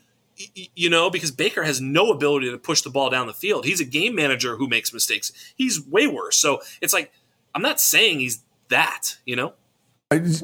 you 0.75 0.89
know, 0.89 1.09
because 1.09 1.31
Baker 1.31 1.63
has 1.63 1.81
no 1.81 2.11
ability 2.11 2.51
to 2.51 2.57
push 2.57 2.81
the 2.81 2.89
ball 2.89 3.09
down 3.09 3.27
the 3.27 3.33
field. 3.33 3.65
He's 3.65 3.79
a 3.79 3.85
game 3.85 4.15
manager 4.15 4.57
who 4.57 4.67
makes 4.67 4.93
mistakes. 4.93 5.31
He's 5.55 5.85
way 5.85 6.07
worse. 6.07 6.37
So 6.37 6.61
it's 6.81 6.93
like 6.93 7.11
I'm 7.55 7.61
not 7.61 7.79
saying 7.79 8.19
he's 8.19 8.43
that. 8.69 9.17
You 9.25 9.35
know, 9.35 9.53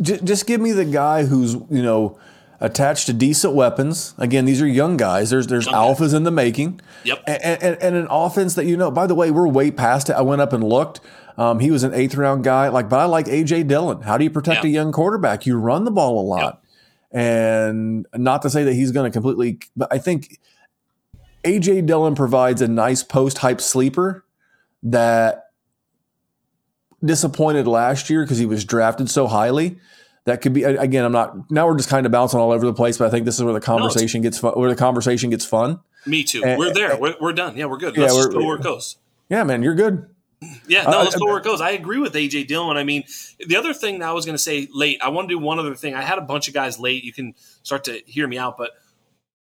just 0.01 0.47
give 0.47 0.61
me 0.61 0.71
the 0.71 0.85
guy 0.85 1.25
who's 1.25 1.53
you 1.53 1.83
know 1.83 2.17
attached 2.59 3.05
to 3.07 3.13
decent 3.13 3.53
weapons. 3.53 4.15
Again, 4.17 4.45
these 4.45 4.61
are 4.61 4.67
young 4.67 4.97
guys. 4.97 5.29
There's 5.29 5.47
there's 5.47 5.65
young 5.65 5.75
alphas 5.75 6.15
in 6.15 6.23
the 6.23 6.31
making. 6.31 6.81
Yep. 7.03 7.23
And, 7.27 7.63
and, 7.63 7.83
and, 7.83 7.95
an 7.95 8.07
offense 8.09 8.55
that 8.55 8.65
you 8.65 8.77
know. 8.77 8.89
By 8.89 9.05
the 9.05 9.15
way, 9.15 9.29
we're 9.29 9.47
way 9.47 9.69
past 9.69 10.09
it. 10.09 10.13
I 10.13 10.21
went 10.21 10.41
up 10.41 10.53
and 10.53 10.63
looked. 10.63 11.01
Um, 11.37 11.59
he 11.59 11.71
was 11.71 11.83
an 11.83 11.93
eighth 11.93 12.15
round 12.15 12.43
guy. 12.43 12.69
Like, 12.69 12.89
but 12.89 12.99
I 12.99 13.05
like 13.05 13.25
AJ 13.25 13.67
Dillon. 13.67 14.01
How 14.01 14.17
do 14.17 14.23
you 14.23 14.29
protect 14.29 14.63
yeah. 14.63 14.69
a 14.69 14.73
young 14.73 14.91
quarterback? 14.91 15.45
You 15.45 15.57
run 15.57 15.83
the 15.83 15.91
ball 15.91 16.19
a 16.19 16.25
lot. 16.25 16.39
Yep. 16.39 16.62
And 17.13 18.07
not 18.15 18.41
to 18.41 18.49
say 18.49 18.63
that 18.63 18.73
he's 18.73 18.91
going 18.91 19.09
to 19.09 19.13
completely, 19.13 19.59
but 19.75 19.93
I 19.93 19.99
think 19.99 20.39
AJ 21.43 21.85
Dillon 21.85 22.15
provides 22.15 22.61
a 22.61 22.67
nice 22.67 23.03
post 23.03 23.37
hype 23.37 23.61
sleeper 23.61 24.25
that 24.81 25.51
disappointed 27.05 27.67
last 27.67 28.09
year 28.09 28.23
because 28.23 28.39
he 28.39 28.45
was 28.45 28.65
drafted 28.65 29.09
so 29.09 29.27
highly 29.27 29.77
that 30.25 30.41
could 30.41 30.53
be 30.53 30.63
again. 30.63 31.03
I'm 31.03 31.11
not 31.11 31.51
now. 31.51 31.67
We're 31.67 31.77
just 31.77 31.89
kind 31.89 32.05
of 32.05 32.11
bouncing 32.11 32.39
all 32.39 32.51
over 32.51 32.65
the 32.65 32.73
place, 32.73 32.97
but 32.97 33.07
I 33.07 33.09
think 33.09 33.25
this 33.25 33.35
is 33.35 33.43
where 33.43 33.53
the 33.53 33.59
conversation 33.59 34.21
no, 34.21 34.27
gets 34.27 34.39
fun. 34.39 34.53
Where 34.53 34.69
the 34.69 34.75
conversation 34.75 35.29
gets 35.29 35.45
fun. 35.45 35.79
Me 36.05 36.23
too. 36.23 36.43
And, 36.43 36.57
we're 36.57 36.73
there. 36.73 36.91
And, 36.91 37.01
we're, 37.01 37.15
we're 37.19 37.33
done. 37.33 37.57
Yeah, 37.57 37.65
we're 37.65 37.77
good. 37.77 37.97
Let's 37.97 38.15
yeah, 38.15 38.31
go 38.31 38.45
where 38.45 38.57
it 38.57 38.63
goes. 38.63 38.97
Yeah, 39.29 39.43
man, 39.43 39.63
you're 39.63 39.75
good. 39.75 40.07
Yeah, 40.67 40.83
no, 40.83 40.99
let's 40.99 41.15
uh, 41.15 41.19
go 41.19 41.25
where 41.25 41.37
it 41.37 41.43
goes. 41.43 41.61
I 41.61 41.71
agree 41.71 41.99
with 41.99 42.13
AJ 42.13 42.47
Dillon. 42.47 42.77
I 42.77 42.83
mean, 42.83 43.03
the 43.45 43.55
other 43.55 43.73
thing 43.73 43.99
that 43.99 44.09
I 44.09 44.13
was 44.13 44.25
going 44.25 44.35
to 44.35 44.41
say 44.41 44.67
late. 44.73 44.99
I 45.01 45.09
want 45.09 45.29
to 45.29 45.35
do 45.35 45.39
one 45.39 45.59
other 45.59 45.75
thing. 45.75 45.93
I 45.93 46.01
had 46.01 46.17
a 46.17 46.21
bunch 46.21 46.47
of 46.47 46.53
guys 46.53 46.79
late. 46.79 47.03
You 47.03 47.13
can 47.13 47.33
start 47.63 47.83
to 47.85 48.01
hear 48.05 48.27
me 48.27 48.37
out, 48.37 48.57
but 48.57 48.71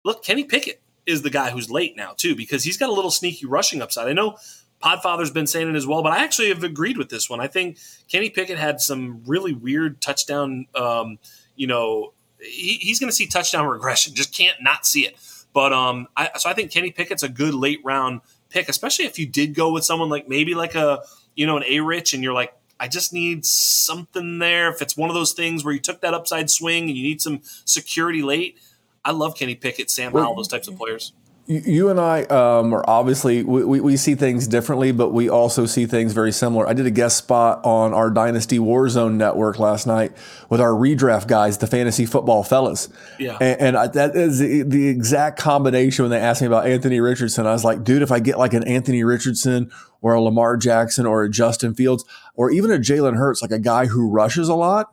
look, 0.05 0.25
Kenny 0.25 0.45
Pickett 0.45 0.81
is 1.07 1.23
the 1.23 1.31
guy 1.31 1.51
who's 1.51 1.71
late 1.71 1.97
now 1.97 2.13
too 2.17 2.37
because 2.37 2.65
he's 2.65 2.77
got 2.77 2.91
a 2.91 2.93
little 2.93 3.11
sneaky 3.11 3.47
rushing 3.47 3.81
upside. 3.81 4.09
I 4.09 4.13
know 4.13 4.37
Podfather's 4.83 5.31
been 5.31 5.47
saying 5.47 5.69
it 5.69 5.75
as 5.75 5.87
well, 5.87 6.03
but 6.03 6.13
I 6.13 6.23
actually 6.23 6.49
have 6.49 6.63
agreed 6.63 6.99
with 6.99 7.09
this 7.09 7.29
one. 7.29 7.41
I 7.41 7.47
think 7.47 7.79
Kenny 8.09 8.31
Pickett 8.31 8.59
had 8.59 8.81
some 8.81 9.23
really 9.27 9.53
weird 9.53 10.01
touchdown. 10.01 10.67
Um, 10.75 11.19
you 11.57 11.67
know, 11.67 12.13
he, 12.41 12.75
he's 12.81 13.01
going 13.01 13.11
to 13.11 13.17
see 13.17 13.27
touchdown 13.27 13.67
regression. 13.67 14.15
Just 14.15 14.37
can't 14.37 14.57
not 14.61 14.87
see 14.87 15.07
it. 15.07 15.17
But 15.53 15.73
um, 15.73 16.07
I, 16.17 16.31
so 16.37 16.49
I 16.49 16.53
think 16.53 16.71
Kenny 16.71 16.93
Pickett's 16.93 17.23
a 17.23 17.29
good 17.29 17.55
late 17.55 17.81
round 17.83 18.21
pick, 18.49 18.69
especially 18.69 19.05
if 19.05 19.19
you 19.19 19.27
did 19.27 19.55
go 19.55 19.73
with 19.73 19.85
someone 19.85 20.09
like 20.09 20.29
maybe 20.29 20.55
like 20.55 20.75
a 20.75 21.03
you 21.35 21.47
know 21.47 21.57
an 21.57 21.65
A 21.67 21.81
Rich, 21.81 22.15
and 22.15 22.23
you're 22.23 22.33
like, 22.33 22.55
I 22.81 22.89
just 22.89 23.13
need 23.13 23.45
something 23.45 24.39
there. 24.39 24.71
If 24.71 24.83
it's 24.83 24.97
one 24.97 25.11
of 25.11 25.15
those 25.15 25.33
things 25.33 25.65
where 25.65 25.75
you 25.75 25.81
took 25.81 26.01
that 26.01 26.15
upside 26.15 26.51
swing 26.51 26.89
and 26.89 26.97
you 26.97 27.03
need 27.03 27.21
some 27.21 27.41
security 27.65 28.23
late, 28.23 28.59
I 29.05 29.13
love 29.13 29.37
Kenny 29.37 29.55
Pickett, 29.55 29.91
Sam 29.91 30.13
Howell, 30.13 30.35
those 30.35 30.49
types 30.49 30.69
of 30.69 30.77
players 30.77 31.13
you 31.49 31.89
and 31.89 31.99
I 31.99 32.25
um, 32.25 32.75
are 32.75 32.85
obviously 32.87 33.43
we, 33.43 33.65
we, 33.65 33.81
we, 33.81 33.97
see 33.97 34.15
things 34.15 34.47
differently, 34.47 34.93
but 34.93 35.15
we 35.15 35.31
also 35.31 35.65
see 35.65 35.87
things 35.87 36.13
very 36.13 36.31
similar. 36.31 36.69
I 36.69 36.75
did 36.75 36.85
a 36.85 36.91
guest 36.91 37.17
spot 37.17 37.65
on 37.65 37.95
our 37.95 38.11
Dynasty 38.11 38.59
Warzone 38.59 39.15
network 39.15 39.59
last 39.59 39.87
night 39.87 40.13
with 40.51 40.61
our 40.61 40.73
redraft 40.73 41.27
guys, 41.27 41.57
the 41.57 41.67
fantasy 41.67 42.05
football 42.05 42.43
fellas. 42.43 42.91
Yeah, 43.19 43.39
and, 43.41 43.61
and 43.61 43.77
I, 43.79 43.87
that 43.87 44.15
is 44.15 44.41
the, 44.41 44.63
the, 44.63 44.89
exact 44.89 45.39
combination 45.39 46.03
when 46.03 46.11
they 46.11 46.19
asked 46.19 46.43
me 46.43 46.47
about 46.47 46.67
Anthony 46.67 47.01
Richardson. 47.01 47.47
I 47.47 47.53
was 47.53 47.65
like, 47.65 47.83
dude, 47.83 48.03
if 48.03 48.13
I 48.13 48.21
get 48.21 48.39
like 48.39 48.53
an 48.53 48.65
Anthony 48.65 49.03
Richardson 49.03 49.71
or 50.03 50.13
a 50.13 50.21
Lamar 50.21 50.59
Jackson 50.59 51.07
or 51.07 51.25
a 51.25 51.31
Justin 51.31 51.75
Fields 51.75 52.05
or 52.35 52.51
even 52.51 52.71
a 52.71 52.77
Jalen 52.77 53.17
Hurts, 53.17 53.41
like 53.41 53.53
a 53.53 53.59
guy 53.59 53.87
who 53.87 54.11
rushes 54.11 54.51
a 54.51 54.55
lot, 54.55 54.93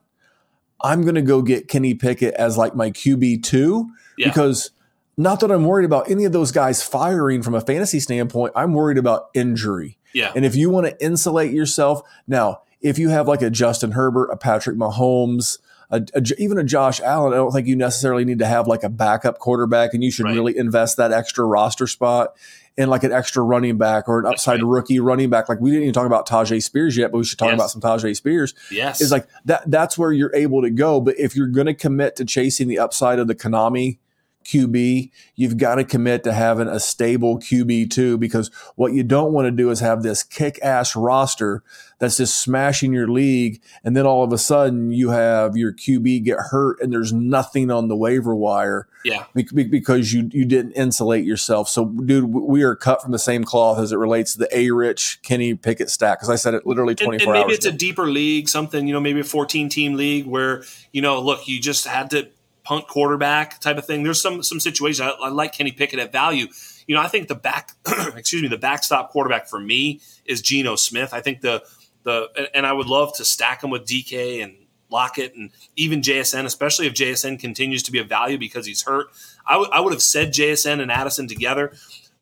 I'm 0.82 1.02
going 1.02 1.16
to 1.16 1.22
go 1.22 1.42
get 1.42 1.68
Kenny 1.68 1.96
Pickett 1.96 2.34
as 2.36 2.58
like 2.58 2.76
my 2.76 2.92
QB 2.92 3.44
two 3.44 3.90
yeah. 4.18 4.30
because 4.30 4.72
not 5.18 5.40
that 5.40 5.52
I'm 5.52 5.66
worried 5.66 5.86
about 5.86 6.10
any 6.10 6.26
of 6.26 6.32
those 6.32 6.52
guys 6.52 6.84
firing 6.84 7.42
from 7.42 7.56
a 7.56 7.62
fantasy 7.62 8.00
standpoint. 8.00 8.54
I'm 8.56 8.74
worried 8.74 8.98
about 8.98 9.30
injury. 9.34 9.98
Yeah. 10.14 10.32
And 10.36 10.46
if 10.46 10.56
you 10.56 10.70
want 10.70 10.88
to 10.88 11.04
insulate 11.04 11.52
yourself, 11.52 12.02
now, 12.28 12.62
if 12.82 13.00
you 13.00 13.10
have 13.10 13.28
like 13.28 13.42
a 13.42 13.50
Justin 13.50 13.92
Herbert, 13.92 14.30
a 14.30 14.38
Patrick 14.38 14.78
Mahomes, 14.78 15.60
a, 15.90 16.06
a, 16.14 16.22
even 16.38 16.58
a 16.58 16.64
Josh 16.64 17.00
Allen, 17.02 17.34
I 17.34 17.38
don't 17.38 17.52
think 17.52 17.68
you 17.68 17.76
necessarily 17.76 18.26
need 18.26 18.40
to 18.40 18.46
have 18.46 18.68
like 18.68 18.84
a 18.84 18.90
backup 18.90 19.40
quarterback, 19.40 19.94
and 19.94 20.04
you 20.04 20.12
should 20.12 20.26
right. 20.26 20.36
really 20.36 20.58
invest 20.58 20.98
that 20.98 21.12
extra 21.12 21.46
roster 21.46 21.88
spot 21.88 22.36
in 22.78 22.90
like 22.90 23.04
an 23.04 23.12
extra 23.12 23.42
running 23.42 23.78
back 23.78 24.10
or 24.10 24.20
an 24.20 24.26
upside 24.26 24.62
right. 24.62 24.68
rookie 24.68 25.00
running 25.00 25.30
back. 25.30 25.48
Like 25.48 25.60
we 25.60 25.72
didn't 25.72 25.84
even 25.84 25.94
talk 25.94 26.06
about 26.06 26.28
Tyjae 26.28 26.62
Spears 26.62 26.98
yet, 26.98 27.12
but 27.12 27.20
we 27.20 27.24
should 27.24 27.40
talk 27.40 27.50
yes. 27.50 27.56
about 27.56 27.70
some 27.70 27.82
Tyjae 27.82 28.16
Spears. 28.16 28.54
Yes, 28.70 29.02
is 29.02 29.12
like 29.12 29.28
that. 29.46 29.64
That's 29.70 29.98
where 29.98 30.12
you're 30.12 30.36
able 30.36 30.62
to 30.62 30.70
go. 30.70 31.00
But 31.00 31.18
if 31.20 31.36
you're 31.36 31.48
going 31.48 31.68
to 31.68 31.74
commit 31.74 32.16
to 32.18 32.26
chasing 32.26 32.68
the 32.68 32.80
upside 32.80 33.20
of 33.20 33.28
the 33.28 33.36
Konami 33.36 34.00
QB, 34.46 35.12
you've 35.36 35.58
got 35.58 35.76
to 35.76 35.84
commit 35.84 36.24
to 36.24 36.34
having 36.34 36.68
a 36.68 36.80
stable 36.80 37.40
QB 37.40 37.90
too, 37.90 38.18
because 38.18 38.50
what 38.76 38.94
you 38.94 39.04
don't 39.04 39.34
want 39.34 39.48
to 39.48 39.52
do 39.52 39.70
is 39.70 39.80
have 39.80 40.04
this 40.04 40.24
kick 40.24 40.60
ass 40.62 40.96
roster 40.96 41.64
that's 42.00 42.18
just 42.18 42.38
smashing 42.42 42.94
your 42.94 43.08
league. 43.08 43.62
And 43.84 43.96
then 43.96 44.06
all 44.06 44.24
of 44.24 44.34
a 44.34 44.38
sudden 44.38 44.92
you 44.92 45.10
have 45.10 45.56
your 45.56 45.74
QB 45.74 46.24
get 46.24 46.38
hurt 46.40 46.80
and 46.82 46.92
there's 46.92 47.14
nothing 47.14 47.72
on 47.72 47.88
the 47.88 47.96
waiver 47.96 48.36
wire. 48.36 48.88
Yeah. 49.04 49.26
Because 49.34 50.14
you, 50.14 50.30
you 50.34 50.46
didn't 50.46 50.74
insulate 50.74 51.26
yourself. 51.26 51.70
So, 51.70 51.86
dude, 51.86 52.26
we 52.26 52.64
are 52.64 52.76
cut 52.76 53.02
from 53.02 53.12
the 53.12 53.20
same 53.20 53.44
cloth 53.44 53.80
as 53.80 53.92
it 53.92 53.98
relates 53.98 54.34
to 54.34 54.40
the 54.40 54.58
A 54.58 54.72
Rich 54.72 55.20
Kenny 55.24 55.56
Pickett 55.56 55.90
stack. 55.90 56.20
Cause 56.20 56.30
I 56.30 56.36
said 56.36 56.54
it 56.54 56.66
literally 56.66 56.96
24 56.96 57.14
and, 57.14 57.22
and 57.22 57.32
maybe 57.32 57.44
hours. 57.46 57.58
it's 57.58 57.66
ago. 57.66 57.76
a 57.76 57.78
deeper 57.78 58.08
league, 58.08 58.50
something, 58.50 58.88
you 58.88 58.94
know, 58.94 59.00
maybe 59.00 59.22
a 59.22 59.24
14 59.24 59.70
team 59.70 59.94
league 59.94 60.26
where, 60.26 60.64
you 60.92 61.02
know, 61.02 61.22
look, 61.22 61.48
you 61.48 61.62
just 61.62 61.88
had 61.88 62.10
to 62.12 62.30
punt 62.66 62.88
quarterback 62.88 63.60
type 63.60 63.78
of 63.78 63.86
thing. 63.86 64.04
There's 64.04 64.22
some 64.22 64.44
some 64.44 64.60
situations 64.60 65.00
I, 65.00 65.10
I 65.10 65.30
like 65.30 65.54
Kenny 65.54 65.72
Pickett 65.72 66.00
at 66.00 66.12
value. 66.12 66.48
You 66.88 66.96
know, 66.96 67.02
I 67.02 67.08
think 67.08 67.28
the 67.28 67.36
back, 67.36 67.72
excuse 68.16 68.42
me, 68.42 68.48
the 68.48 68.58
backstop 68.58 69.12
quarterback 69.12 69.48
for 69.48 69.60
me 69.60 70.02
is 70.26 70.42
Geno 70.42 70.76
Smith. 70.76 71.14
I 71.14 71.22
think 71.22 71.42
the 71.42 71.64
the 72.04 72.50
and 72.54 72.66
I 72.66 72.74
would 72.74 72.88
love 72.88 73.16
to 73.16 73.26
stack 73.26 73.64
him 73.64 73.70
with 73.70 73.86
DK 73.86 74.44
and 74.44 74.56
Lockett 74.90 75.36
and 75.36 75.52
even 75.76 76.02
JSN, 76.02 76.46
especially 76.46 76.88
if 76.88 76.94
JSN 76.94 77.40
continues 77.40 77.84
to 77.84 77.92
be 77.92 78.00
a 78.00 78.04
value 78.04 78.38
because 78.38 78.66
he's 78.66 78.84
hurt. 78.84 79.08
I, 79.48 79.54
w- 79.54 79.72
I 79.72 79.80
would 79.80 79.94
have 79.94 80.02
said 80.02 80.30
JSN 80.30 80.80
and 80.80 80.92
Addison 80.92 81.28
together. 81.28 81.74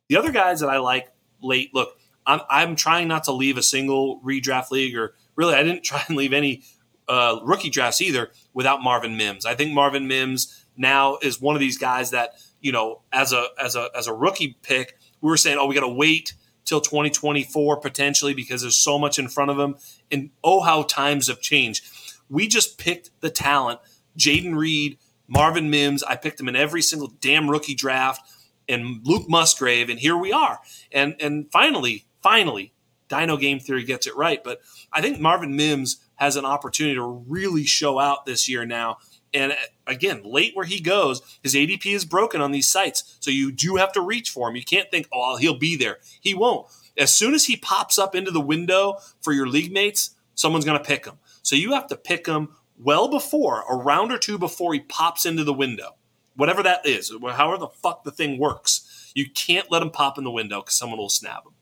The 0.07 0.17
other 0.17 0.31
guys 0.31 0.61
that 0.61 0.69
I 0.69 0.77
like 0.77 1.09
late, 1.41 1.73
look, 1.73 1.97
I'm, 2.25 2.39
I'm 2.49 2.75
trying 2.75 3.07
not 3.09 3.25
to 3.25 3.33
leave 3.33 3.57
a 3.57 3.63
single 3.63 4.21
redraft 4.21 4.71
league, 4.71 4.95
or 4.95 5.13
really, 5.35 5.55
I 5.55 5.63
didn't 5.63 5.83
try 5.83 6.03
and 6.07 6.15
leave 6.15 6.31
any 6.31 6.63
uh, 7.07 7.39
rookie 7.43 7.69
drafts 7.69 8.01
either 8.01 8.31
without 8.53 8.81
Marvin 8.81 9.17
Mims. 9.17 9.45
I 9.45 9.55
think 9.55 9.73
Marvin 9.73 10.07
Mims 10.07 10.65
now 10.77 11.17
is 11.21 11.39
one 11.39 11.55
of 11.55 11.59
these 11.59 11.77
guys 11.77 12.11
that 12.11 12.35
you 12.61 12.71
know 12.71 13.01
as 13.11 13.33
a 13.33 13.47
as 13.61 13.75
a 13.75 13.89
as 13.95 14.07
a 14.07 14.13
rookie 14.13 14.57
pick, 14.61 14.97
we 15.21 15.29
were 15.29 15.37
saying, 15.37 15.57
oh, 15.59 15.65
we 15.65 15.75
got 15.75 15.81
to 15.81 15.87
wait 15.87 16.33
till 16.65 16.81
2024 16.81 17.77
potentially 17.77 18.33
because 18.33 18.61
there's 18.61 18.77
so 18.77 18.97
much 18.97 19.19
in 19.19 19.27
front 19.27 19.51
of 19.51 19.59
him. 19.59 19.75
And 20.11 20.31
oh, 20.43 20.61
how 20.61 20.83
times 20.83 21.27
have 21.27 21.41
changed. 21.41 21.85
We 22.29 22.47
just 22.47 22.77
picked 22.77 23.09
the 23.21 23.29
talent, 23.29 23.79
Jayden 24.17 24.55
Reed, 24.55 24.97
Marvin 25.27 25.69
Mims. 25.69 26.03
I 26.03 26.15
picked 26.15 26.39
him 26.39 26.47
in 26.47 26.55
every 26.55 26.81
single 26.81 27.13
damn 27.19 27.49
rookie 27.49 27.75
draft, 27.75 28.21
and 28.67 29.05
Luke 29.05 29.29
Musgrave, 29.29 29.89
and 29.89 29.99
here 29.99 30.17
we 30.17 30.31
are. 30.31 30.59
And 30.91 31.15
and 31.19 31.51
finally, 31.51 32.05
finally, 32.21 32.73
Dyno 33.09 33.39
Game 33.39 33.59
Theory 33.59 33.83
gets 33.83 34.07
it 34.07 34.15
right. 34.15 34.43
But 34.43 34.61
I 34.91 35.01
think 35.01 35.19
Marvin 35.19 35.55
Mims 35.55 36.02
has 36.23 36.35
an 36.35 36.45
opportunity 36.45 36.95
to 36.95 37.23
really 37.27 37.65
show 37.65 37.99
out 37.99 38.25
this 38.25 38.47
year 38.49 38.65
now. 38.65 38.97
And 39.33 39.51
uh, 39.51 39.55
again, 39.87 40.21
late 40.23 40.55
where 40.55 40.65
he 40.65 40.79
goes, 40.79 41.21
his 41.41 41.55
ADP 41.55 41.85
is 41.93 42.05
broken 42.05 42.39
on 42.41 42.51
these 42.51 42.71
sites. 42.71 43.17
So 43.19 43.31
you 43.31 43.51
do 43.51 43.75
have 43.75 43.91
to 43.93 44.01
reach 44.01 44.29
for 44.29 44.49
him. 44.49 44.55
You 44.55 44.63
can't 44.63 44.89
think, 44.91 45.07
oh, 45.11 45.37
he'll 45.37 45.57
be 45.57 45.75
there. 45.75 45.97
He 46.21 46.33
won't. 46.33 46.67
As 46.97 47.11
soon 47.11 47.33
as 47.33 47.45
he 47.45 47.57
pops 47.57 47.97
up 47.97 48.15
into 48.15 48.31
the 48.31 48.39
window 48.39 48.99
for 49.21 49.33
your 49.33 49.47
league 49.47 49.73
mates, 49.73 50.15
someone's 50.35 50.65
going 50.65 50.77
to 50.77 50.83
pick 50.83 51.05
him. 51.05 51.17
So 51.41 51.55
you 51.55 51.73
have 51.73 51.87
to 51.87 51.97
pick 51.97 52.27
him 52.27 52.49
well 52.77 53.07
before, 53.09 53.63
a 53.69 53.75
round 53.75 54.11
or 54.11 54.17
two 54.17 54.37
before 54.37 54.73
he 54.73 54.79
pops 54.79 55.25
into 55.25 55.43
the 55.43 55.53
window. 55.53 55.95
whatever 56.35 56.63
that 56.63 56.85
is, 56.85 57.11
however 57.33 57.57
the 57.57 57.67
fuck 57.67 58.03
the 58.03 58.11
thing 58.11 58.39
works. 58.39 59.11
You 59.15 59.29
can't 59.29 59.71
let 59.71 59.81
him 59.81 59.91
pop 59.91 60.17
in 60.17 60.23
the 60.23 60.31
window 60.31 60.61
because 60.61 60.75
someone 60.75 60.97
will 60.99 61.09
snap 61.09 61.43
them. 61.43 61.52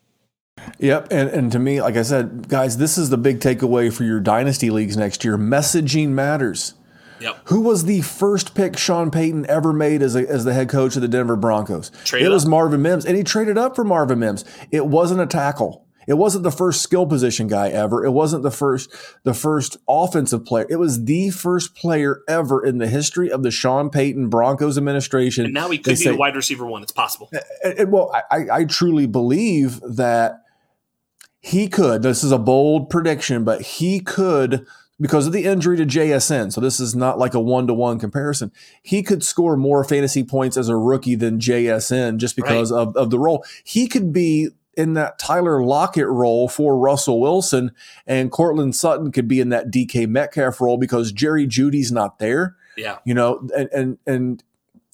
Yep, 0.80 1.08
and 1.12 1.30
and 1.30 1.52
to 1.52 1.60
me, 1.60 1.82
like 1.82 1.96
I 1.96 2.02
said, 2.02 2.48
guys, 2.50 2.78
this 2.78 2.98
is 2.98 3.10
the 3.10 3.18
big 3.18 3.40
takeaway 3.40 3.94
for 3.94 4.04
your 4.04 4.20
dynasty 4.20 4.70
leagues 4.70 4.98
next 4.98 5.24
year. 5.24 5.38
Messaging 5.38 6.10
matters. 6.10 6.74
Yep. 7.20 7.38
Who 7.46 7.62
was 7.62 7.86
the 7.86 8.02
first 8.02 8.56
pick 8.56 8.78
Sean 8.78 9.12
Payton 9.12 9.46
ever 9.48 9.74
made 9.74 10.02
as, 10.02 10.16
a, 10.16 10.28
as 10.28 10.44
the 10.44 10.54
head 10.54 10.70
coach 10.70 10.96
of 10.96 11.04
the 11.04 11.08
Denver 11.08 11.36
Broncos? 11.36 11.92
Traded 12.04 12.30
it 12.30 12.32
was. 12.32 12.48
Marvin 12.48 12.82
Mims, 12.82 13.06
and 13.06 13.16
he 13.16 13.24
traded 13.24 13.60
up 13.60 13.76
for 13.76 13.84
Marvin 13.84 14.18
Mims. 14.18 14.44
It 14.72 14.88
wasn't 14.88 15.22
a 15.22 15.28
tackle. 15.28 15.86
It 16.08 16.16
wasn't 16.16 16.44
the 16.44 16.52
first 16.52 16.82
skill 16.82 17.06
position 17.06 17.48
guy 17.48 17.70
ever. 17.70 18.04
It 18.04 18.12
wasn't 18.12 18.42
the 18.42 18.50
first 18.50 18.92
the 19.24 19.36
first 19.36 19.78
offensive 19.88 20.46
player. 20.46 20.66
It 20.68 20.78
was 20.78 21.06
the 21.06 21.30
first 21.30 21.76
player 21.76 22.22
ever 22.28 22.66
in 22.66 22.80
the 22.80 22.88
history 22.88 23.32
of 23.32 23.44
the 23.44 23.52
Sean 23.52 23.92
Payton 23.92 24.30
Broncos 24.30 24.80
administration. 24.80 25.46
And 25.46 25.54
now 25.54 25.70
he 25.70 25.78
could 25.78 25.92
be 25.92 25.96
say, 25.98 26.10
the 26.10 26.18
wide 26.18 26.36
receiver 26.36 26.66
one. 26.66 26.82
It's 26.82 26.92
possible. 26.92 27.30
And, 27.64 27.80
and, 27.80 27.92
well, 27.92 28.12
I, 28.32 28.48
I 28.52 28.66
truly 28.66 29.06
believe 29.06 29.80
that 29.82 30.42
he 31.42 31.68
could. 31.68 32.04
This 32.04 32.24
is 32.24 32.32
a 32.32 32.38
bold 32.38 32.90
prediction, 32.90 33.44
but 33.44 33.62
he 33.62 34.00
could 34.00 34.66
because 35.02 35.26
of 35.26 35.34
the 35.34 35.46
injury 35.46 35.76
to 35.78 35.86
JSN. 35.86 36.54
So 36.54 36.62
this 36.62 36.80
is 36.80 36.96
not 36.96 37.18
like 37.18 37.34
a 37.34 37.40
one 37.40 37.66
to 37.66 37.74
one 37.74 37.98
comparison. 37.98 38.52
He 38.84 39.02
could 39.02 39.24
score 39.24 39.58
more 39.58 39.84
fantasy 39.84 40.24
points 40.24 40.56
as 40.56 40.70
a 40.70 40.78
rookie 40.78 41.16
than 41.16 41.40
JSN 41.40 42.18
just 42.18 42.36
because 42.36 42.72
right. 42.72 42.82
of, 42.82 42.96
of 42.96 43.10
the 43.10 43.18
role. 43.18 43.44
He 43.64 43.88
could 43.88 44.14
be 44.14 44.50
in 44.78 44.94
that 44.94 45.18
Tyler 45.18 45.64
Lockett 45.64 46.08
role 46.08 46.48
for 46.48 46.78
Russell 46.78 47.20
Wilson, 47.20 47.72
and 48.06 48.32
Courtland 48.32 48.76
Sutton 48.76 49.12
could 49.12 49.28
be 49.28 49.40
in 49.40 49.50
that 49.50 49.72
DK 49.72 50.08
Metcalf 50.08 50.62
role 50.62 50.78
because 50.78 51.12
Jerry 51.12 51.48
Jeudy's 51.48 51.92
not 51.92 52.20
there. 52.20 52.56
Yeah. 52.78 53.00
You 53.04 53.16
know, 53.16 53.48
and 53.58 53.70
and 53.74 53.98
and 54.06 54.44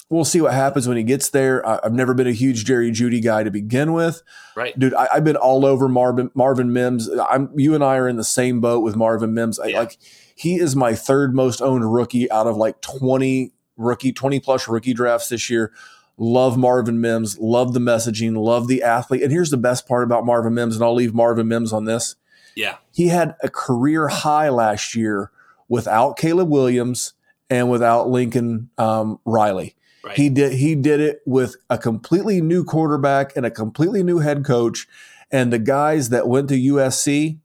we'll 0.10 0.26
see 0.26 0.42
what 0.42 0.54
happens 0.54 0.88
when 0.88 0.98
he 0.98 1.04
gets 1.04 1.30
there. 1.30 1.66
I, 1.68 1.80
have 1.84 1.94
never 1.94 2.14
been 2.14 2.28
a 2.28 2.34
huge 2.34 2.66
Jerry 2.66 2.92
Jeudy 2.92 3.24
guy 3.24 3.44
to 3.44 3.52
begin 3.52 3.94
with. 3.94 4.22
Right, 4.56 4.78
dude. 4.78 4.94
I, 4.94 5.08
have 5.14 5.24
been 5.24 5.36
all 5.36 5.66
over 5.66 5.88
Marvin 5.88 6.32
Marvin 6.34 6.72
Mims. 6.74 7.10
I'm 7.30 7.50
you 7.58 7.76
and 7.76 7.84
I 7.84 7.98
are 7.98 8.08
in 8.08 8.18
the 8.18 8.24
same 8.24 8.60
boat 8.62 8.84
with 8.84 8.96
Marvin 8.96 9.34
Mims. 9.34 9.60
I, 9.60 9.68
yeah. 9.68 9.80
Like 9.80 9.98
he 10.36 10.56
is 10.56 10.76
my 10.76 10.96
third 10.96 11.36
most 11.36 11.62
owned 11.62 11.92
rookie 11.94 12.30
out 12.32 12.48
of 12.48 12.58
like 12.58 12.82
20 12.82 13.52
rookie 13.76 14.12
20 14.12 14.40
plus 14.40 14.68
rookie 14.68 14.94
drafts 14.94 15.30
this 15.30 15.50
year. 15.50 15.72
Love 16.20 16.58
Marvin 16.58 17.00
Mims. 17.00 17.38
Love 17.38 17.74
the 17.74 17.80
messaging. 17.80 18.36
Love 18.36 18.68
the 18.68 18.82
athlete. 18.82 19.22
And 19.22 19.32
here's 19.32 19.52
the 19.52 19.58
best 19.58 19.88
part 19.88 20.04
about 20.04 20.26
Marvin 20.26 20.56
Mims, 20.56 20.76
and 20.76 20.84
I'll 20.84 20.96
leave 20.96 21.14
Marvin 21.14 21.48
Mims 21.48 21.72
on 21.72 21.86
this. 21.86 22.16
Yeah, 22.56 22.78
he 22.92 23.10
had 23.10 23.36
a 23.44 23.50
career 23.50 24.08
high 24.08 24.50
last 24.50 24.96
year 24.96 25.32
without 25.70 26.18
Caleb 26.18 26.50
Williams 26.50 27.14
and 27.52 27.70
without 27.70 28.10
Lincoln 28.10 28.70
um, 28.80 29.20
Riley. 29.26 29.76
Right. 30.08 30.16
He 30.16 30.30
did 30.30 30.54
he 30.54 30.76
did 30.76 31.00
it 31.00 31.22
with 31.26 31.58
a 31.70 31.78
completely 31.78 32.42
new 32.42 32.64
quarterback 32.64 33.36
and 33.36 33.46
a 33.46 33.52
completely 33.52 34.04
new 34.04 34.20
head 34.20 34.46
coach, 34.46 34.88
and 35.32 35.52
the 35.52 35.60
guys 35.60 36.10
that 36.10 36.28
went 36.28 36.48
to 36.50 36.56
USC 36.56 37.40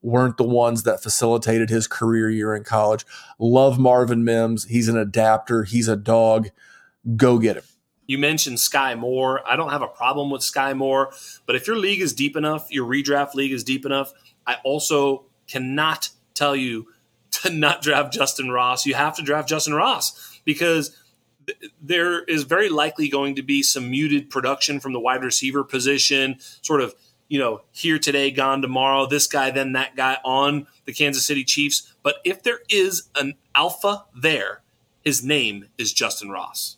weren't 0.00 0.36
the 0.36 0.44
ones 0.44 0.84
that 0.84 1.02
facilitated 1.02 1.70
his 1.70 1.88
career 1.88 2.30
year 2.30 2.54
in 2.54 2.62
college. 2.62 3.04
Love 3.38 3.78
Marvin 3.78 4.22
Mims. 4.22 4.64
He's 4.64 4.88
an 4.88 4.96
adapter. 4.96 5.64
He's 5.64 5.88
a 5.88 5.96
dog. 5.96 6.50
Go 7.16 7.38
get 7.38 7.56
him. 7.56 7.64
You 8.06 8.16
mentioned 8.16 8.60
Sky 8.60 8.94
Moore. 8.94 9.42
I 9.46 9.56
don't 9.56 9.70
have 9.70 9.82
a 9.82 9.88
problem 9.88 10.30
with 10.30 10.42
Sky 10.42 10.72
Moore, 10.72 11.12
but 11.46 11.56
if 11.56 11.66
your 11.66 11.76
league 11.76 12.00
is 12.00 12.12
deep 12.12 12.36
enough, 12.36 12.70
your 12.70 12.86
redraft 12.86 13.34
league 13.34 13.52
is 13.52 13.64
deep 13.64 13.84
enough, 13.84 14.12
I 14.46 14.56
also 14.64 15.26
cannot 15.46 16.10
tell 16.34 16.54
you 16.54 16.86
to 17.30 17.50
not 17.50 17.82
draft 17.82 18.16
Justyn 18.16 18.52
Ross. 18.52 18.86
You 18.86 18.94
have 18.94 19.16
to 19.16 19.22
draft 19.22 19.48
Justyn 19.48 19.76
Ross 19.76 20.40
because 20.44 20.96
there 21.80 22.22
is 22.24 22.44
very 22.44 22.68
likely 22.68 23.08
going 23.08 23.34
to 23.36 23.42
be 23.42 23.62
some 23.62 23.90
muted 23.90 24.30
production 24.30 24.80
from 24.80 24.92
the 24.92 25.00
wide 25.00 25.22
receiver 25.22 25.64
position, 25.64 26.36
sort 26.62 26.80
of, 26.80 26.94
you 27.28 27.38
know, 27.38 27.62
here 27.72 27.98
today, 27.98 28.30
gone 28.30 28.62
tomorrow, 28.62 29.06
this 29.06 29.26
guy, 29.26 29.50
then 29.50 29.72
that 29.72 29.96
guy 29.96 30.18
on 30.24 30.66
the 30.86 30.92
Kansas 30.92 31.26
City 31.26 31.44
Chiefs. 31.44 31.94
But 32.02 32.16
if 32.24 32.42
there 32.42 32.60
is 32.68 33.08
an 33.14 33.34
alpha 33.54 34.04
there, 34.14 34.62
his 35.02 35.24
name 35.24 35.66
is 35.76 35.94
Justyn 35.94 36.30
Ross. 36.30 36.76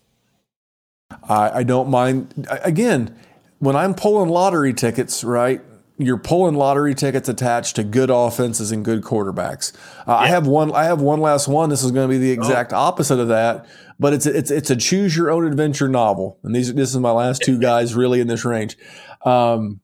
I, 1.28 1.50
I 1.50 1.62
don't 1.62 1.90
mind. 1.90 2.46
Again, 2.48 3.16
when 3.58 3.76
I'm 3.76 3.94
pulling 3.94 4.28
lottery 4.28 4.74
tickets, 4.74 5.24
right? 5.24 5.60
you're 6.00 6.16
pulling 6.16 6.54
lottery 6.54 6.94
tickets 6.94 7.28
attached 7.28 7.76
to 7.76 7.84
good 7.84 8.10
offenses 8.10 8.72
and 8.72 8.84
good 8.84 9.02
quarterbacks. 9.02 9.74
Uh, 10.00 10.04
yeah. 10.08 10.14
I 10.14 10.26
have 10.28 10.46
one. 10.46 10.72
I 10.72 10.84
have 10.84 11.00
one 11.00 11.20
last 11.20 11.46
one. 11.46 11.68
This 11.68 11.84
is 11.84 11.90
going 11.90 12.08
to 12.08 12.12
be 12.12 12.18
the 12.18 12.30
oh. 12.30 12.42
exact 12.42 12.72
oh. 12.72 12.78
opposite 12.78 13.18
of 13.18 13.28
that, 13.28 13.66
but 14.00 14.14
it's 14.14 14.26
a, 14.26 14.36
it's 14.36 14.50
it's 14.50 14.70
a 14.70 14.76
choose 14.76 15.16
your 15.16 15.30
own 15.30 15.46
adventure 15.46 15.88
novel. 15.88 16.38
And 16.42 16.54
these 16.54 16.74
this 16.74 16.90
is 16.90 16.98
my 16.98 17.12
last 17.12 17.42
two 17.42 17.58
guys 17.58 17.94
really 17.94 18.20
in 18.20 18.26
this 18.26 18.44
range. 18.44 18.76
Um, 19.24 19.80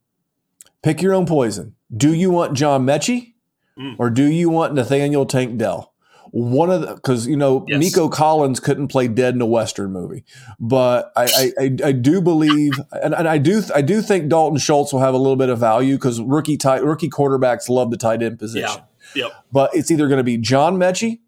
pick 0.82 1.02
your 1.02 1.14
own 1.14 1.26
poison. 1.26 1.76
Do 1.94 2.12
you 2.12 2.30
want 2.30 2.54
John 2.54 2.84
Metchie 2.84 3.34
mm. 3.78 3.94
or 3.98 4.10
do 4.10 4.24
you 4.24 4.48
want 4.48 4.74
Nathaniel 4.74 5.26
Tank 5.26 5.58
Dell? 5.58 5.92
one 6.32 6.70
of 6.70 6.80
the 6.82 6.94
because 6.94 7.26
you 7.26 7.36
know 7.36 7.64
yes. 7.68 7.78
Nico 7.78 8.08
Collins 8.08 8.60
couldn't 8.60 8.88
play 8.88 9.08
dead 9.08 9.34
in 9.34 9.40
a 9.40 9.46
western 9.46 9.92
movie, 9.92 10.24
but 10.58 11.12
I 11.16 11.24
I, 11.24 11.52
I, 11.58 11.76
I 11.84 11.92
do 11.92 12.20
believe 12.20 12.72
and, 12.92 13.14
and, 13.14 13.28
I 13.28 13.38
do 13.38 13.62
I 13.74 13.80
do 13.80 14.02
think 14.02 14.28
Dalton 14.28 14.58
Schultz 14.58 14.92
will 14.92 15.00
have 15.00 15.14
a 15.14 15.18
little 15.18 15.36
bit 15.36 15.48
of 15.48 15.58
value 15.58 15.94
because 15.94 16.20
rookie 16.20 16.56
tight 16.56 16.84
rookie 16.84 17.08
quarterbacks 17.08 17.68
love 17.68 17.90
the 17.90 17.96
tight 17.96 18.22
end 18.22 18.38
position. 18.38 18.82
Yeah. 19.14 19.22
Yep. 19.22 19.32
But 19.52 19.70
it's 19.74 19.90
either 19.90 20.08
going 20.08 20.18
to 20.18 20.24
be 20.24 20.36
John 20.36 20.76
Metchie 20.76 21.20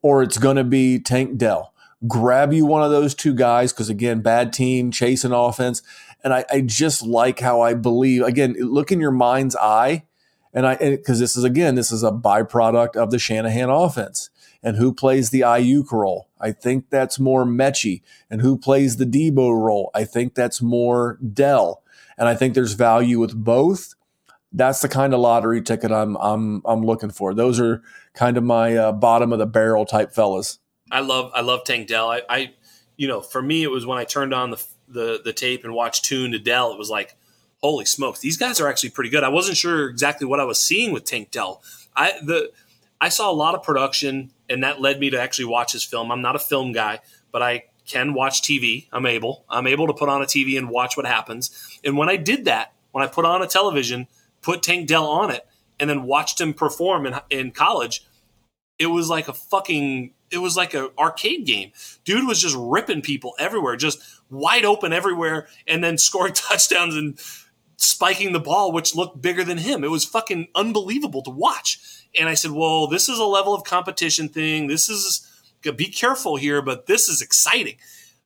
or 0.00 0.22
it's 0.22 0.38
going 0.38 0.56
to 0.56 0.64
be 0.64 0.98
Tank 1.00 1.36
Dell. 1.36 1.69
Grab 2.06 2.52
you 2.52 2.66
one 2.66 2.82
of 2.82 2.90
those 2.90 3.14
two 3.14 3.34
guys 3.34 3.72
because 3.72 3.90
again, 3.90 4.20
bad 4.20 4.52
team 4.52 4.90
chasing 4.90 5.32
offense, 5.32 5.82
and 6.24 6.32
I, 6.32 6.44
I 6.50 6.60
just 6.62 7.02
like 7.02 7.40
how 7.40 7.60
I 7.60 7.74
believe 7.74 8.22
again. 8.22 8.56
Look 8.58 8.90
in 8.90 9.00
your 9.00 9.10
mind's 9.10 9.56
eye 9.56 10.04
and 10.52 10.66
I, 10.66 10.76
because 10.76 11.18
this 11.18 11.36
is 11.36 11.44
again, 11.44 11.74
this 11.74 11.92
is 11.92 12.02
a 12.02 12.10
byproduct 12.10 12.96
of 12.96 13.10
the 13.10 13.18
Shanahan 13.18 13.70
offense. 13.70 14.30
And 14.62 14.76
who 14.76 14.92
plays 14.92 15.30
the 15.30 15.40
Aiyuk 15.40 15.90
role? 15.90 16.28
I 16.38 16.52
think 16.52 16.90
that's 16.90 17.18
more 17.18 17.44
Metchie. 17.44 18.02
And 18.28 18.42
who 18.42 18.58
plays 18.58 18.96
the 18.96 19.06
Deebo 19.06 19.58
role? 19.58 19.90
I 19.94 20.04
think 20.04 20.34
that's 20.34 20.60
more 20.60 21.18
Dell. 21.32 21.82
And 22.18 22.28
I 22.28 22.34
think 22.34 22.54
there's 22.54 22.74
value 22.74 23.18
with 23.18 23.34
both. 23.34 23.94
That's 24.52 24.82
the 24.82 24.88
kind 24.88 25.14
of 25.14 25.20
lottery 25.20 25.62
ticket 25.62 25.92
I'm 25.92 26.16
I'm 26.16 26.60
I'm 26.66 26.82
looking 26.84 27.10
for. 27.10 27.32
Those 27.32 27.58
are 27.60 27.82
kind 28.12 28.36
of 28.36 28.44
my 28.44 28.76
uh, 28.76 28.92
bottom 28.92 29.32
of 29.32 29.38
the 29.38 29.46
barrel 29.46 29.86
type 29.86 30.12
fellas. 30.12 30.58
I 30.90 31.00
love 31.00 31.32
I 31.34 31.40
love 31.40 31.64
Tank 31.64 31.88
Dell. 31.88 32.10
I, 32.10 32.22
I 32.28 32.52
you 32.96 33.08
know 33.08 33.20
for 33.20 33.42
me 33.42 33.62
it 33.62 33.70
was 33.70 33.86
when 33.86 33.98
I 33.98 34.04
turned 34.04 34.34
on 34.34 34.50
the 34.50 34.64
the 34.88 35.20
the 35.24 35.32
tape 35.32 35.64
and 35.64 35.74
watched 35.74 36.04
Tune 36.04 36.32
to 36.32 36.38
Dell. 36.38 36.72
It 36.72 36.78
was 36.78 36.90
like 36.90 37.16
holy 37.62 37.84
smokes, 37.84 38.20
these 38.20 38.36
guys 38.36 38.60
are 38.60 38.68
actually 38.68 38.90
pretty 38.90 39.10
good. 39.10 39.24
I 39.24 39.28
wasn't 39.28 39.56
sure 39.56 39.88
exactly 39.88 40.26
what 40.26 40.40
I 40.40 40.44
was 40.44 40.62
seeing 40.62 40.92
with 40.92 41.04
Tank 41.04 41.30
Dell. 41.30 41.62
I 41.94 42.12
the 42.22 42.50
I 43.00 43.08
saw 43.08 43.30
a 43.30 43.32
lot 43.32 43.54
of 43.54 43.62
production, 43.62 44.30
and 44.48 44.62
that 44.62 44.80
led 44.80 45.00
me 45.00 45.10
to 45.10 45.20
actually 45.20 45.46
watch 45.46 45.72
his 45.72 45.84
film. 45.84 46.12
I'm 46.12 46.20
not 46.20 46.36
a 46.36 46.40
film 46.40 46.72
guy, 46.72 47.00
but 47.32 47.42
I 47.42 47.64
can 47.86 48.12
watch 48.12 48.42
TV. 48.42 48.88
I'm 48.92 49.06
able. 49.06 49.44
I'm 49.48 49.66
able 49.66 49.86
to 49.86 49.94
put 49.94 50.08
on 50.08 50.22
a 50.22 50.26
TV 50.26 50.58
and 50.58 50.68
watch 50.68 50.96
what 50.96 51.06
happens. 51.06 51.50
And 51.82 51.96
when 51.96 52.10
I 52.10 52.16
did 52.16 52.44
that, 52.44 52.72
when 52.92 53.02
I 53.02 53.06
put 53.08 53.24
on 53.24 53.42
a 53.42 53.46
television, 53.46 54.06
put 54.42 54.62
Tank 54.62 54.86
Dell 54.86 55.06
on 55.06 55.30
it, 55.30 55.46
and 55.78 55.88
then 55.88 56.02
watched 56.02 56.40
him 56.40 56.52
perform 56.52 57.06
in, 57.06 57.14
in 57.30 57.52
college, 57.52 58.04
it 58.80 58.86
was 58.86 59.08
like 59.08 59.28
a 59.28 59.34
fucking 59.34 60.14
it 60.30 60.38
was 60.38 60.56
like 60.56 60.74
an 60.74 60.88
arcade 60.98 61.44
game. 61.44 61.72
Dude 62.04 62.26
was 62.26 62.40
just 62.40 62.56
ripping 62.58 63.02
people 63.02 63.34
everywhere, 63.38 63.76
just 63.76 64.00
wide 64.30 64.64
open 64.64 64.92
everywhere, 64.92 65.48
and 65.68 65.84
then 65.84 65.98
scoring 65.98 66.32
touchdowns 66.34 66.96
and 66.96 67.18
spiking 67.76 68.32
the 68.32 68.40
ball, 68.40 68.72
which 68.72 68.94
looked 68.94 69.20
bigger 69.20 69.44
than 69.44 69.58
him. 69.58 69.84
It 69.84 69.90
was 69.90 70.04
fucking 70.04 70.48
unbelievable 70.54 71.22
to 71.22 71.30
watch. 71.30 72.06
And 72.18 72.28
I 72.28 72.34
said, 72.34 72.52
well, 72.52 72.86
this 72.86 73.08
is 73.08 73.18
a 73.18 73.24
level 73.24 73.54
of 73.54 73.64
competition 73.64 74.28
thing. 74.28 74.66
This 74.66 74.88
is, 74.88 75.26
be 75.62 75.86
careful 75.86 76.36
here, 76.36 76.62
but 76.62 76.86
this 76.86 77.08
is 77.08 77.20
exciting. 77.20 77.76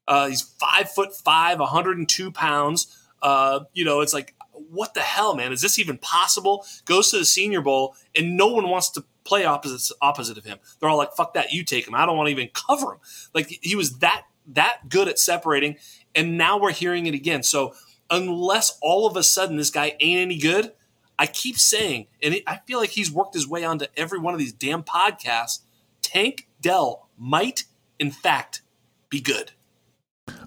Uh, 0.06 0.28
he's 0.28 0.42
five 0.42 0.90
foot 0.90 1.14
five, 1.14 1.58
102 1.58 2.30
pounds. 2.32 3.08
Uh, 3.22 3.60
you 3.72 3.84
know, 3.84 4.00
it's 4.00 4.12
like, 4.12 4.34
what 4.52 4.94
the 4.94 5.00
hell, 5.00 5.34
man? 5.34 5.52
Is 5.52 5.62
this 5.62 5.78
even 5.78 5.98
possible? 5.98 6.66
Goes 6.84 7.10
to 7.10 7.18
the 7.18 7.24
Senior 7.24 7.62
Bowl, 7.62 7.96
and 8.14 8.36
no 8.36 8.48
one 8.48 8.68
wants 8.68 8.90
to 8.90 9.04
play 9.24 9.44
opposite 9.44 9.94
opposite 10.00 10.38
of 10.38 10.44
him. 10.44 10.58
They're 10.78 10.88
all 10.88 10.98
like, 10.98 11.14
"Fuck 11.14 11.34
that, 11.34 11.52
you 11.52 11.64
take 11.64 11.86
him. 11.86 11.94
I 11.94 12.06
don't 12.06 12.16
want 12.16 12.28
to 12.28 12.32
even 12.32 12.50
cover 12.52 12.94
him." 12.94 12.98
Like 13.34 13.58
he 13.62 13.76
was 13.76 13.98
that 13.98 14.24
that 14.48 14.88
good 14.88 15.08
at 15.08 15.18
separating, 15.18 15.76
and 16.14 16.36
now 16.36 16.58
we're 16.58 16.72
hearing 16.72 17.06
it 17.06 17.14
again. 17.14 17.42
So 17.42 17.74
unless 18.10 18.78
all 18.82 19.06
of 19.06 19.16
a 19.16 19.22
sudden 19.22 19.56
this 19.56 19.70
guy 19.70 19.96
ain't 20.00 20.20
any 20.20 20.38
good, 20.38 20.72
I 21.18 21.26
keep 21.26 21.58
saying, 21.58 22.06
and 22.22 22.36
I 22.46 22.60
feel 22.66 22.78
like 22.78 22.90
he's 22.90 23.10
worked 23.10 23.34
his 23.34 23.48
way 23.48 23.64
onto 23.64 23.86
every 23.96 24.18
one 24.18 24.34
of 24.34 24.40
these 24.40 24.52
damn 24.52 24.82
podcasts. 24.82 25.60
Tank 26.02 26.48
Dell 26.60 27.08
might, 27.16 27.64
in 27.98 28.10
fact, 28.10 28.62
be 29.08 29.20
good. 29.20 29.52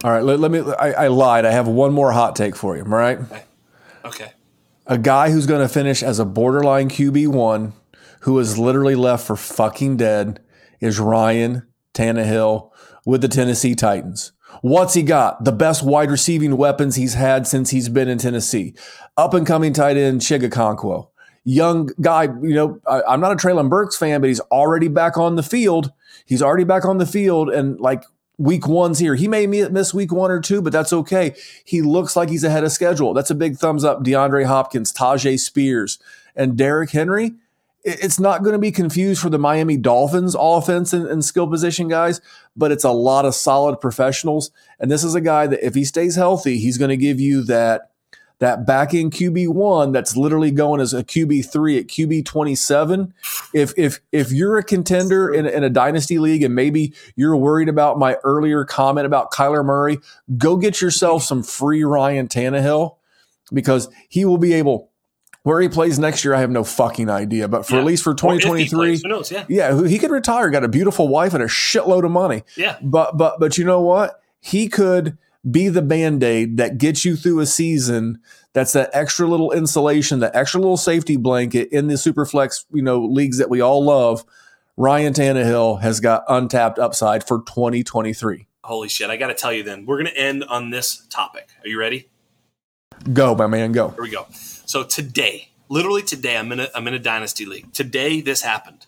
All 0.03 0.11
right, 0.11 0.23
let, 0.23 0.39
let 0.39 0.51
me. 0.51 0.59
I, 0.59 1.05
I, 1.05 1.07
lied. 1.07 1.45
I 1.45 1.51
have 1.51 1.67
one 1.67 1.93
more 1.93 2.11
hot 2.11 2.35
take 2.35 2.55
for 2.55 2.75
you. 2.75 2.83
All 2.83 2.89
right. 2.89 3.19
Okay. 3.19 3.43
okay. 4.05 4.31
A 4.85 4.97
guy 4.97 5.31
who's 5.31 5.45
going 5.45 5.61
to 5.61 5.71
finish 5.71 6.01
as 6.03 6.19
a 6.19 6.25
borderline 6.25 6.89
QB 6.89 7.27
one, 7.29 7.73
who 8.27 8.37
is 8.39 8.59
literally 8.59 8.93
left 8.93 9.25
for 9.25 9.37
fucking 9.37 9.95
dead, 9.95 10.41
is 10.81 10.99
Ryan 10.99 11.65
Tannehill 11.93 12.71
with 13.05 13.21
the 13.21 13.29
Tennessee 13.29 13.73
Titans. 13.73 14.33
What's 14.61 14.95
he 14.95 15.01
got? 15.01 15.45
The 15.45 15.53
best 15.53 15.81
wide 15.81 16.11
receiving 16.11 16.57
weapons 16.57 16.97
he's 16.97 17.13
had 17.13 17.47
since 17.47 17.69
he's 17.69 17.87
been 17.87 18.09
in 18.09 18.17
Tennessee. 18.17 18.75
Up 19.15 19.33
and 19.33 19.47
coming 19.47 19.71
tight 19.71 19.95
end 19.95 20.19
Chig 20.19 20.41
Okonkwo. 20.41 21.07
Young 21.45 21.89
guy, 22.01 22.23
you 22.23 22.53
know, 22.53 22.81
I, 22.85 23.13
am 23.13 23.21
not 23.21 23.31
a 23.31 23.35
Treylon 23.35 23.69
Burks 23.69 23.95
fan, 23.95 24.19
but 24.19 24.27
he's 24.27 24.41
already 24.51 24.89
back 24.89 25.17
on 25.17 25.37
the 25.37 25.43
field. 25.43 25.93
He's 26.25 26.41
already 26.41 26.65
back 26.65 26.83
on 26.83 26.97
the 26.97 27.05
field. 27.05 27.49
And 27.49 27.79
like 27.79 28.03
week 28.37 28.67
one's 28.67 28.99
here. 28.99 29.15
He 29.15 29.29
may 29.29 29.47
miss 29.47 29.93
week 29.93 30.11
one 30.11 30.31
or 30.31 30.41
two, 30.41 30.61
but 30.61 30.73
that's 30.73 30.91
okay. 30.91 31.33
He 31.63 31.81
looks 31.81 32.17
like 32.17 32.27
he's 32.27 32.43
ahead 32.43 32.65
of 32.65 32.73
schedule. 32.73 33.13
That's 33.13 33.31
a 33.31 33.35
big 33.35 33.55
thumbs 33.55 33.85
up. 33.85 34.03
DeAndre 34.03 34.43
Hopkins, 34.43 34.91
Tyjae 34.91 35.39
Spears, 35.39 35.97
and 36.35 36.57
Derrick 36.57 36.89
Henry. 36.89 37.35
It's 37.83 38.19
not 38.19 38.43
going 38.43 38.53
to 38.53 38.59
be 38.59 38.71
confused 38.71 39.21
for 39.21 39.29
the 39.29 39.39
Miami 39.39 39.77
Dolphins 39.77 40.35
offense 40.37 40.91
and, 40.91 41.07
and 41.07 41.23
skill 41.23 41.47
position 41.47 41.87
guys, 41.87 42.19
but 42.55 42.71
it's 42.71 42.83
a 42.83 42.91
lot 42.91 43.23
of 43.23 43.33
solid 43.33 43.79
professionals. 43.79 44.51
And 44.79 44.91
this 44.91 45.03
is 45.03 45.15
a 45.15 45.21
guy 45.21 45.47
that 45.47 45.65
if 45.65 45.73
he 45.73 45.85
stays 45.85 46.15
healthy, 46.15 46.57
he's 46.57 46.77
going 46.77 46.89
to 46.89 46.97
give 46.97 47.19
you 47.19 47.43
that 47.43 47.91
that 48.39 48.67
back 48.67 48.93
in 48.93 49.09
QB 49.09 49.49
one 49.49 49.91
that's 49.91 50.15
literally 50.15 50.51
going 50.51 50.79
as 50.79 50.93
a 50.93 51.03
QB 51.03 51.51
three 51.51 51.77
at 51.79 51.87
QB 51.87 52.25
twenty 52.25 52.55
seven. 52.55 53.13
If 53.53 53.73
if 53.77 53.99
if 54.11 54.31
you're 54.31 54.57
a 54.57 54.63
contender 54.63 55.33
in, 55.33 55.45
in 55.45 55.63
a 55.63 55.69
dynasty 55.69 56.19
league 56.19 56.43
and 56.43 56.53
maybe 56.53 56.93
you're 57.15 57.35
worried 57.35 57.69
about 57.69 57.97
my 57.97 58.17
earlier 58.23 58.63
comment 58.63 59.07
about 59.07 59.31
Kyler 59.31 59.65
Murray, 59.65 59.99
go 60.37 60.55
get 60.57 60.81
yourself 60.81 61.23
some 61.23 61.41
free 61.41 61.83
Ryan 61.83 62.27
Tannehill 62.27 62.97
because 63.51 63.89
he 64.09 64.25
will 64.25 64.37
be 64.37 64.53
able. 64.53 64.91
Where 65.47 65.61
he 65.61 65.69
plays 65.69 65.97
next 65.97 66.25
year, 66.25 66.33
I 66.33 66.41
have 66.41 66.51
no 66.51 66.65
fucking 66.65 67.09
idea. 67.09 67.47
But 67.47 67.65
for 67.65 67.75
yeah. 67.75 67.79
at 67.79 67.85
least 67.85 68.03
for 68.03 68.13
2023, 68.13 68.99
who 69.01 69.07
knows? 69.07 69.31
Yeah, 69.31 69.45
yeah, 69.47 69.87
he 69.87 69.97
could 69.97 70.11
retire, 70.11 70.49
got 70.49 70.65
a 70.65 70.67
beautiful 70.67 71.07
wife 71.07 71.33
and 71.33 71.41
a 71.41 71.47
shitload 71.47 72.03
of 72.03 72.11
money. 72.11 72.43
Yeah, 72.57 72.77
but 72.81 73.15
but 73.15 73.39
but 73.39 73.57
you 73.57 73.63
know 73.63 73.79
what? 73.79 74.21
He 74.41 74.67
could 74.67 75.17
be 75.49 75.69
the 75.69 75.81
band 75.81 76.21
aid 76.21 76.57
that 76.57 76.77
gets 76.77 77.05
you 77.05 77.15
through 77.15 77.39
a 77.39 77.45
season. 77.45 78.19
That's 78.51 78.73
that 78.73 78.89
extra 78.91 79.25
little 79.25 79.53
insulation, 79.53 80.19
that 80.19 80.35
extra 80.35 80.59
little 80.59 80.75
safety 80.75 81.15
blanket 81.15 81.69
in 81.71 81.87
the 81.87 81.93
superflex, 81.93 82.65
you 82.73 82.81
know, 82.81 83.01
leagues 83.01 83.37
that 83.37 83.49
we 83.49 83.61
all 83.61 83.81
love. 83.81 84.25
Ryan 84.75 85.13
Tannehill 85.13 85.79
has 85.79 86.01
got 86.01 86.25
untapped 86.27 86.77
upside 86.77 87.25
for 87.25 87.37
2023. 87.43 88.47
Holy 88.65 88.89
shit! 88.89 89.09
I 89.09 89.15
got 89.15 89.27
to 89.27 89.33
tell 89.33 89.53
you, 89.53 89.63
then 89.63 89.85
we're 89.85 89.95
going 89.95 90.13
to 90.13 90.17
end 90.17 90.43
on 90.43 90.71
this 90.71 91.07
topic. 91.09 91.47
Are 91.63 91.69
you 91.69 91.79
ready? 91.79 92.09
Go, 93.13 93.33
my 93.33 93.47
man, 93.47 93.71
go. 93.71 93.91
Here 93.91 94.03
we 94.03 94.11
go. 94.11 94.27
So 94.67 94.83
today, 94.83 95.49
literally 95.69 96.01
today, 96.03 96.37
I'm 96.37 96.51
in 96.51 96.59
a 96.59 96.67
I'm 96.75 96.87
in 96.87 96.93
a 96.93 96.99
dynasty 96.99 97.45
league. 97.45 97.71
Today, 97.73 98.19
this 98.19 98.41
happened. 98.41 98.85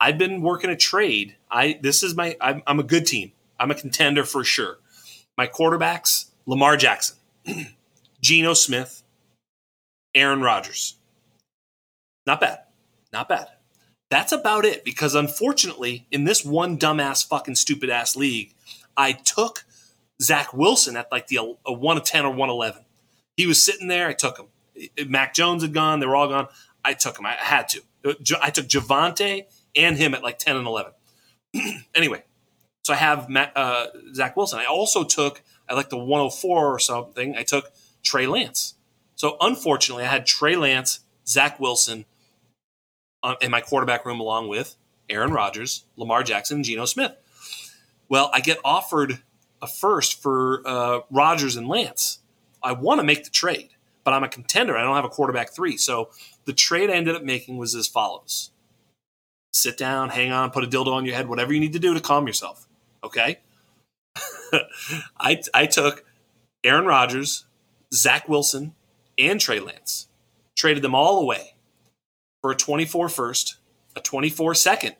I've 0.00 0.16
been 0.16 0.40
working 0.40 0.70
a 0.70 0.76
trade. 0.76 1.36
I 1.50 1.78
this 1.82 2.02
is 2.02 2.16
my 2.16 2.36
I'm, 2.40 2.62
I'm 2.66 2.80
a 2.80 2.82
good 2.82 3.06
team. 3.06 3.32
I'm 3.60 3.70
a 3.70 3.74
contender 3.74 4.24
for 4.24 4.42
sure. 4.42 4.78
My 5.36 5.46
quarterbacks, 5.46 6.30
Lamar 6.46 6.78
Jackson, 6.78 7.16
Geno 8.22 8.54
Smith, 8.54 9.02
Aaron 10.14 10.40
Rodgers. 10.40 10.96
Not 12.26 12.40
bad. 12.40 12.60
Not 13.12 13.28
bad. 13.28 13.48
That's 14.10 14.32
about 14.32 14.64
it 14.64 14.82
because 14.82 15.14
unfortunately, 15.14 16.06
in 16.10 16.24
this 16.24 16.42
one 16.42 16.78
dumbass 16.78 17.26
fucking 17.26 17.56
stupid 17.56 17.90
ass 17.90 18.16
league, 18.16 18.54
I 18.96 19.12
took 19.12 19.64
Zach 20.22 20.54
Wilson 20.54 20.96
at 20.96 21.12
like 21.12 21.26
the 21.26 21.56
a 21.66 21.72
1 21.72 21.96
of 21.98 22.04
10 22.04 22.24
or 22.24 22.30
111. 22.30 22.84
He 23.36 23.46
was 23.46 23.62
sitting 23.62 23.88
there. 23.88 24.08
I 24.08 24.14
took 24.14 24.38
him. 24.38 24.46
Mac 25.06 25.34
Jones 25.34 25.62
had 25.62 25.72
gone. 25.72 26.00
They 26.00 26.06
were 26.06 26.16
all 26.16 26.28
gone. 26.28 26.48
I 26.84 26.94
took 26.94 27.18
him. 27.18 27.26
I 27.26 27.32
had 27.32 27.68
to. 27.70 27.82
I 28.40 28.50
took 28.50 28.66
Javonte 28.66 29.44
and 29.76 29.96
him 29.96 30.14
at 30.14 30.22
like 30.22 30.38
10 30.38 30.56
and 30.56 30.66
11. 30.66 30.92
anyway, 31.94 32.24
so 32.82 32.92
I 32.92 32.96
have 32.96 33.28
Matt, 33.28 33.52
uh, 33.56 33.86
Zach 34.14 34.36
Wilson. 34.36 34.58
I 34.58 34.64
also 34.64 35.04
took, 35.04 35.42
I 35.68 35.74
like 35.74 35.90
the 35.90 35.98
104 35.98 36.74
or 36.74 36.78
something, 36.78 37.36
I 37.36 37.42
took 37.42 37.70
Trey 38.02 38.26
Lance. 38.26 38.74
So 39.14 39.36
unfortunately, 39.40 40.04
I 40.04 40.08
had 40.08 40.26
Trey 40.26 40.56
Lance, 40.56 41.00
Zach 41.26 41.60
Wilson 41.60 42.06
uh, 43.22 43.36
in 43.40 43.50
my 43.50 43.60
quarterback 43.60 44.04
room 44.04 44.18
along 44.18 44.48
with 44.48 44.76
Aaron 45.08 45.32
Rodgers, 45.32 45.84
Lamar 45.96 46.22
Jackson, 46.22 46.56
and 46.56 46.64
Geno 46.64 46.86
Smith. 46.86 47.12
Well, 48.08 48.30
I 48.34 48.40
get 48.40 48.58
offered 48.64 49.20
a 49.60 49.66
first 49.66 50.20
for 50.20 50.62
uh, 50.66 51.00
Rodgers 51.10 51.56
and 51.56 51.68
Lance. 51.68 52.18
I 52.62 52.72
want 52.72 52.98
to 52.98 53.04
make 53.04 53.24
the 53.24 53.30
trade, 53.30 53.70
but 54.04 54.14
I'm 54.14 54.24
a 54.24 54.28
contender. 54.28 54.76
I 54.76 54.82
don't 54.82 54.96
have 54.96 55.04
a 55.04 55.08
quarterback 55.08 55.54
three. 55.54 55.76
So 55.76 56.10
the 56.44 56.52
trade 56.52 56.90
I 56.90 56.94
ended 56.94 57.14
up 57.14 57.22
making 57.22 57.56
was 57.56 57.74
as 57.74 57.86
follows 57.86 58.52
sit 59.52 59.76
down, 59.76 60.10
hang 60.10 60.32
on, 60.32 60.50
put 60.50 60.64
a 60.64 60.66
dildo 60.66 60.92
on 60.92 61.04
your 61.04 61.14
head, 61.14 61.28
whatever 61.28 61.52
you 61.52 61.60
need 61.60 61.72
to 61.72 61.78
do 61.78 61.94
to 61.94 62.00
calm 62.00 62.26
yourself. 62.26 62.66
Okay. 63.04 63.38
I, 65.20 65.40
I 65.54 65.66
took 65.66 66.04
Aaron 66.64 66.86
Rodgers, 66.86 67.44
Zach 67.92 68.28
Wilson, 68.28 68.74
and 69.18 69.40
Trey 69.40 69.60
Lance, 69.60 70.08
traded 70.56 70.82
them 70.82 70.94
all 70.94 71.20
away 71.20 71.54
for 72.40 72.50
a 72.50 72.56
24 72.56 73.08
first, 73.08 73.56
a 73.94 74.00
24 74.00 74.54
second, 74.54 74.96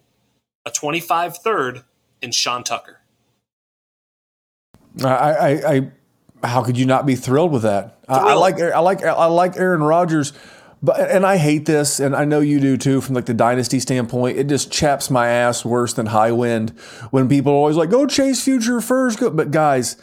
a 0.65 0.71
25 0.71 1.39
third, 1.39 1.85
and 2.23 2.35
Sean 2.35 2.63
Tucker. 2.63 3.01
I, 5.03 5.09
I, 5.09 5.75
I 5.75 5.91
how 6.43 6.63
could 6.63 6.77
you 6.77 6.87
not 6.87 7.07
be 7.07 7.17
thrilled 7.17 7.53
with 7.53 7.63
that? 7.63 7.99
I, 8.09 8.19
I, 8.19 8.35
like 8.35 8.61
I 8.61 8.79
like 8.81 9.03
I 9.05 9.27
like 9.27 9.57
Aaron 9.57 9.83
Rodgers 9.83 10.33
but 10.83 11.11
and 11.11 11.25
I 11.25 11.37
hate 11.37 11.65
this, 11.65 12.01
and 12.01 12.17
I 12.17 12.25
know 12.25 12.41
you 12.41 12.59
do 12.59 12.77
too, 12.77 13.01
from 13.01 13.15
like 13.15 13.27
the 13.27 13.35
dynasty 13.35 13.79
standpoint. 13.79 14.37
It 14.37 14.49
just 14.49 14.73
chaps 14.73 15.11
my 15.11 15.29
ass 15.29 15.65
worse 15.65 15.93
than 15.93 16.07
high 16.07 16.33
wind 16.33 16.71
when 17.11 17.29
people 17.29 17.53
are 17.53 17.57
always 17.57 17.77
like, 17.77 17.91
"Go 17.91 18.05
chase 18.07 18.43
future 18.43 18.81
first, 18.81 19.21
Go. 19.21 19.31
But 19.31 19.53
guys, 19.53 19.97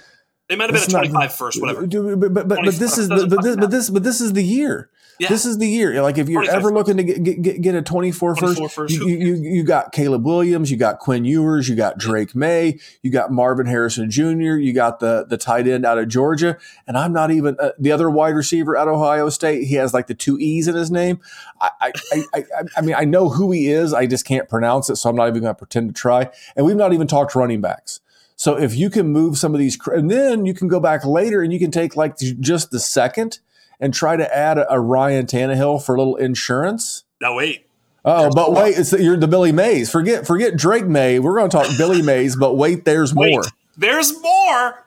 they 0.48 0.56
might 0.56 0.70
have 0.70 0.88
been 0.88 0.95
a 0.95 0.99
25 0.99 1.14
not, 1.14 1.32
first, 1.34 1.61
whatever. 1.61 1.86
But 1.86 2.34
but, 2.34 2.48
but, 2.48 2.48
but 2.48 2.76
this 2.76 2.98
is 2.98 3.10
the, 3.10 3.28
but 3.28 3.44
this, 3.44 3.57
but 3.57 3.72
this 3.72 3.90
but 3.90 4.03
this 4.03 4.22
is 4.22 4.32
the 4.32 4.44
year. 4.44 4.90
Yeah. 5.19 5.27
This 5.27 5.45
is 5.45 5.57
the 5.57 5.67
year. 5.67 6.01
Like 6.01 6.17
if 6.17 6.29
you're 6.29 6.49
ever 6.49 6.71
looking 6.71 6.95
to 6.95 7.03
get, 7.03 7.41
get, 7.41 7.61
get 7.61 7.75
a 7.75 7.81
24 7.81 8.37
first, 8.37 8.73
first 8.73 8.93
you, 8.93 9.05
you, 9.05 9.33
you, 9.35 9.63
got 9.63 9.91
Caleb 9.91 10.25
Williams, 10.25 10.71
you 10.71 10.77
got 10.77 10.99
Quinn 10.99 11.25
Ewers, 11.25 11.67
you 11.67 11.75
got 11.75 11.97
Drake 11.97 12.33
Maye, 12.33 12.79
you 13.03 13.11
got 13.11 13.29
Marvin 13.29 13.65
Harrison 13.65 14.09
Jr., 14.09 14.55
you 14.55 14.71
got 14.71 15.01
the 15.01 15.25
the 15.27 15.37
tight 15.37 15.67
end 15.67 15.85
out 15.85 15.97
of 15.97 16.07
Georgia, 16.07 16.57
and 16.87 16.97
I'm 16.97 17.11
not 17.11 17.31
even 17.31 17.57
uh, 17.59 17.71
the 17.77 17.91
other 17.91 18.09
wide 18.09 18.33
receiver 18.33 18.77
at 18.77 18.87
Ohio 18.87 19.27
State. 19.29 19.67
He 19.67 19.75
has 19.75 19.93
like 19.93 20.07
the 20.07 20.15
two 20.15 20.39
E's 20.39 20.69
in 20.69 20.75
his 20.75 20.89
name. 20.89 21.19
I 21.59 21.69
I, 21.81 21.91
I, 22.13 22.23
I, 22.33 22.43
I 22.77 22.81
mean 22.81 22.95
I 22.95 23.03
know 23.03 23.27
who 23.27 23.51
he 23.51 23.67
is. 23.67 23.93
I 23.93 24.05
just 24.05 24.25
can't 24.25 24.47
pronounce 24.47 24.89
it, 24.89 24.95
so 24.95 25.09
I'm 25.09 25.17
not 25.17 25.27
even 25.27 25.41
going 25.41 25.53
to 25.53 25.57
pretend 25.57 25.89
to 25.89 25.99
try. 25.99 26.29
And 26.55 26.65
we've 26.65 26.77
not 26.77 26.93
even 26.93 27.07
talked 27.07 27.35
running 27.35 27.59
backs. 27.59 27.99
So 28.37 28.57
if 28.57 28.73
you 28.73 28.89
can 28.89 29.07
move 29.07 29.37
some 29.37 29.53
of 29.53 29.59
these, 29.59 29.77
and 29.87 30.09
then 30.09 30.45
you 30.45 30.53
can 30.53 30.69
go 30.69 30.79
back 30.79 31.05
later 31.05 31.41
and 31.41 31.51
you 31.51 31.59
can 31.59 31.71
take 31.71 31.97
like 31.97 32.17
just 32.17 32.71
the 32.71 32.79
second 32.79 33.39
and 33.80 33.93
try 33.93 34.15
to 34.15 34.35
add 34.35 34.57
a, 34.57 34.73
a 34.73 34.80
Ryan 34.80 35.26
Tannehill 35.26 35.84
for 35.84 35.95
a 35.95 35.97
little 35.97 36.15
insurance. 36.15 37.03
No, 37.22 37.35
wait. 37.35 37.68
Oh, 38.06 38.31
but 38.34 38.53
wait, 38.53 38.77
it's 38.77 38.91
the, 38.91 39.03
you're 39.03 39.18
the 39.18 39.27
Billy 39.27 39.51
Mays. 39.51 39.91
Forget 39.91 40.26
forget 40.26 40.56
Drake 40.56 40.88
Maye. 40.88 41.19
We're 41.19 41.35
going 41.35 41.49
to 41.49 41.57
talk 41.57 41.68
Billy 41.77 42.01
Mays, 42.03 42.35
but 42.35 42.56
wait, 42.56 42.85
there's 42.85 43.14
wait, 43.14 43.31
more. 43.31 43.43
There's 43.77 44.19
more. 44.22 44.85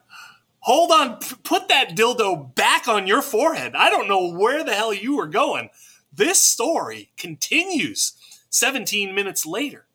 Hold 0.60 0.92
on, 0.92 1.18
put 1.42 1.68
that 1.68 1.96
dildo 1.96 2.54
back 2.54 2.86
on 2.86 3.06
your 3.06 3.20
forehead. 3.20 3.74
I 3.74 3.90
don't 3.90 4.08
know 4.08 4.32
where 4.32 4.62
the 4.62 4.74
hell 4.74 4.94
you 4.94 5.16
were 5.16 5.26
going. 5.26 5.70
This 6.12 6.40
story 6.40 7.10
continues 7.16 8.12
17 8.50 9.14
minutes 9.14 9.44
later. 9.44 9.86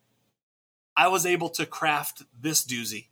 I 0.96 1.08
was 1.08 1.26
able 1.26 1.50
to 1.52 1.66
craft 1.66 2.24
this 2.40 2.66
doozy. 2.66 3.08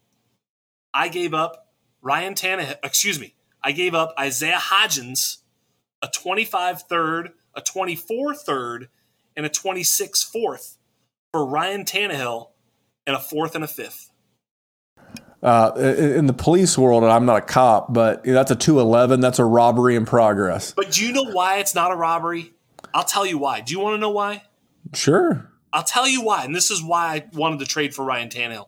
I 0.94 1.07
gave 1.07 1.34
up 1.34 1.68
Ryan 2.02 2.34
Tannehill, 2.34 2.78
excuse 2.84 3.20
me, 3.20 3.36
I 3.64 3.72
gave 3.72 3.95
up 3.95 4.14
Isaiah 4.20 4.60
Hodgins 4.60 5.38
a 6.06 6.10
25 6.14 6.84
third, 6.84 7.32
a 7.56 7.61
24 7.61 8.36
third, 8.36 8.90
and 9.36 9.45
a 9.45 9.49
26 9.49 10.23
fourth 10.23 10.77
for 11.32 11.45
Ryan 11.45 11.84
Tannehill 11.84 12.49
and 13.07 13.15
a 13.15 13.19
fourth 13.19 13.56
and 13.56 13.64
a 13.64 13.68
fifth. 13.68 14.11
Uh, 15.41 15.72
in 15.76 16.27
the 16.27 16.34
police 16.34 16.77
world, 16.77 17.03
and 17.03 17.11
I'm 17.11 17.26
not 17.26 17.38
a 17.38 17.41
cop, 17.41 17.91
but 17.94 18.23
that's 18.23 18.52
a 18.52 18.56
211. 18.56 19.19
That's 19.19 19.40
a 19.40 19.45
robbery 19.45 19.95
in 19.95 20.06
progress. 20.06 20.73
But 20.76 20.91
do 20.91 21.06
you 21.06 21.11
know 21.11 21.32
why 21.32 21.57
it's 21.57 21.76
not 21.76 21.91
a 21.91 21.95
robbery? 21.95 22.53
I'll 22.94 23.03
tell 23.03 23.26
you 23.26 23.38
why. 23.38 23.61
Do 23.61 23.73
you 23.73 23.80
want 23.80 23.95
to 23.95 23.99
know 23.99 24.11
why? 24.11 24.44
Sure. 24.94 25.52
I'll 25.73 25.84
tell 25.84 26.07
you 26.07 26.22
why. 26.22 26.45
And 26.45 26.56
this 26.56 26.72
is 26.72 26.84
why 26.84 27.15
I 27.15 27.26
wanted 27.34 27.60
to 27.60 27.65
trade 27.65 27.94
for 27.94 28.06
Ryan 28.06 28.30
Tannehill. 28.30 28.68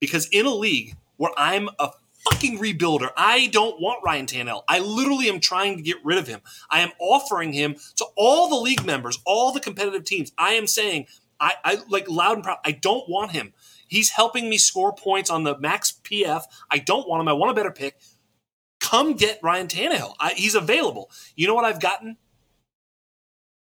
Because 0.00 0.26
in 0.28 0.46
a 0.46 0.54
league 0.54 0.96
where 1.16 1.32
I'm 1.36 1.68
a 1.78 1.90
fucking 2.30 2.58
rebuilder. 2.58 3.10
I 3.16 3.48
don't 3.48 3.80
want 3.80 4.04
Ryan 4.04 4.26
Tannehill. 4.26 4.62
I 4.68 4.78
literally 4.78 5.28
am 5.28 5.40
trying 5.40 5.76
to 5.76 5.82
get 5.82 5.96
rid 6.04 6.18
of 6.18 6.26
him. 6.26 6.40
I 6.70 6.80
am 6.80 6.90
offering 6.98 7.52
him 7.52 7.76
to 7.96 8.06
all 8.16 8.48
the 8.48 8.56
league 8.56 8.84
members, 8.84 9.18
all 9.24 9.52
the 9.52 9.60
competitive 9.60 10.04
teams. 10.04 10.32
I 10.38 10.52
am 10.52 10.66
saying, 10.66 11.06
I, 11.40 11.54
I 11.64 11.78
like 11.88 12.08
loud 12.08 12.36
and 12.36 12.44
proud, 12.44 12.58
I 12.64 12.72
don't 12.72 13.08
want 13.08 13.32
him. 13.32 13.52
He's 13.88 14.10
helping 14.10 14.48
me 14.48 14.58
score 14.58 14.94
points 14.94 15.30
on 15.30 15.44
the 15.44 15.58
max 15.58 16.00
PF. 16.02 16.42
I 16.70 16.78
don't 16.78 17.08
want 17.08 17.20
him. 17.20 17.28
I 17.28 17.32
want 17.32 17.52
a 17.52 17.54
better 17.54 17.70
pick. 17.70 17.98
Come 18.80 19.14
get 19.14 19.38
Ryan 19.42 19.66
Tannehill. 19.66 20.14
I, 20.18 20.32
he's 20.34 20.54
available. 20.54 21.10
You 21.36 21.46
know 21.46 21.54
what 21.54 21.64
I've 21.64 21.80
gotten? 21.80 22.16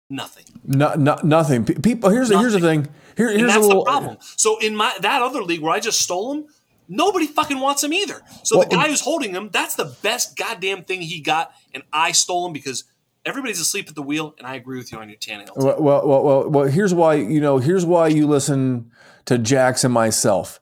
Nothing. 0.08 0.44
No, 0.64 0.94
no, 0.94 1.18
nothing. 1.22 1.64
People. 1.64 2.10
Here's 2.10 2.28
nothing. 2.28 2.40
here's 2.40 2.52
the 2.52 2.60
thing. 2.60 2.88
Here, 3.16 3.28
here's 3.28 3.40
and 3.40 3.48
that's 3.48 3.56
a 3.56 3.60
little, 3.60 3.84
the 3.84 3.90
problem. 3.90 4.18
So 4.20 4.58
in 4.58 4.76
my 4.76 4.94
that 5.00 5.22
other 5.22 5.42
league 5.42 5.62
where 5.62 5.72
I 5.72 5.80
just 5.80 6.00
stole 6.00 6.34
him, 6.34 6.46
Nobody 6.88 7.26
fucking 7.26 7.60
wants 7.60 7.82
him 7.82 7.92
either. 7.92 8.20
So 8.42 8.58
well, 8.58 8.68
the 8.68 8.76
guy 8.76 8.84
um, 8.84 8.90
who's 8.90 9.00
holding 9.00 9.34
him, 9.34 9.50
that's 9.50 9.76
the 9.76 9.96
best 10.02 10.36
goddamn 10.36 10.84
thing 10.84 11.00
he 11.02 11.20
got, 11.20 11.52
and 11.72 11.82
I 11.92 12.12
stole 12.12 12.46
him 12.46 12.52
because 12.52 12.84
everybody's 13.24 13.60
asleep 13.60 13.88
at 13.88 13.94
the 13.94 14.02
wheel, 14.02 14.34
and 14.38 14.46
I 14.46 14.56
agree 14.56 14.78
with 14.78 14.92
you 14.92 14.98
on 14.98 15.08
your 15.08 15.18
Tannehill. 15.18 15.56
Well, 15.56 15.80
well, 15.80 16.06
well, 16.06 16.22
well, 16.24 16.50
well, 16.50 16.64
here's 16.66 16.92
why 16.94 17.14
you 17.14 17.40
know. 17.40 17.58
Here's 17.58 17.86
why 17.86 18.08
you 18.08 18.26
listen 18.26 18.90
to 19.26 19.38
Jackson 19.38 19.88
and 19.88 19.94
myself. 19.94 20.60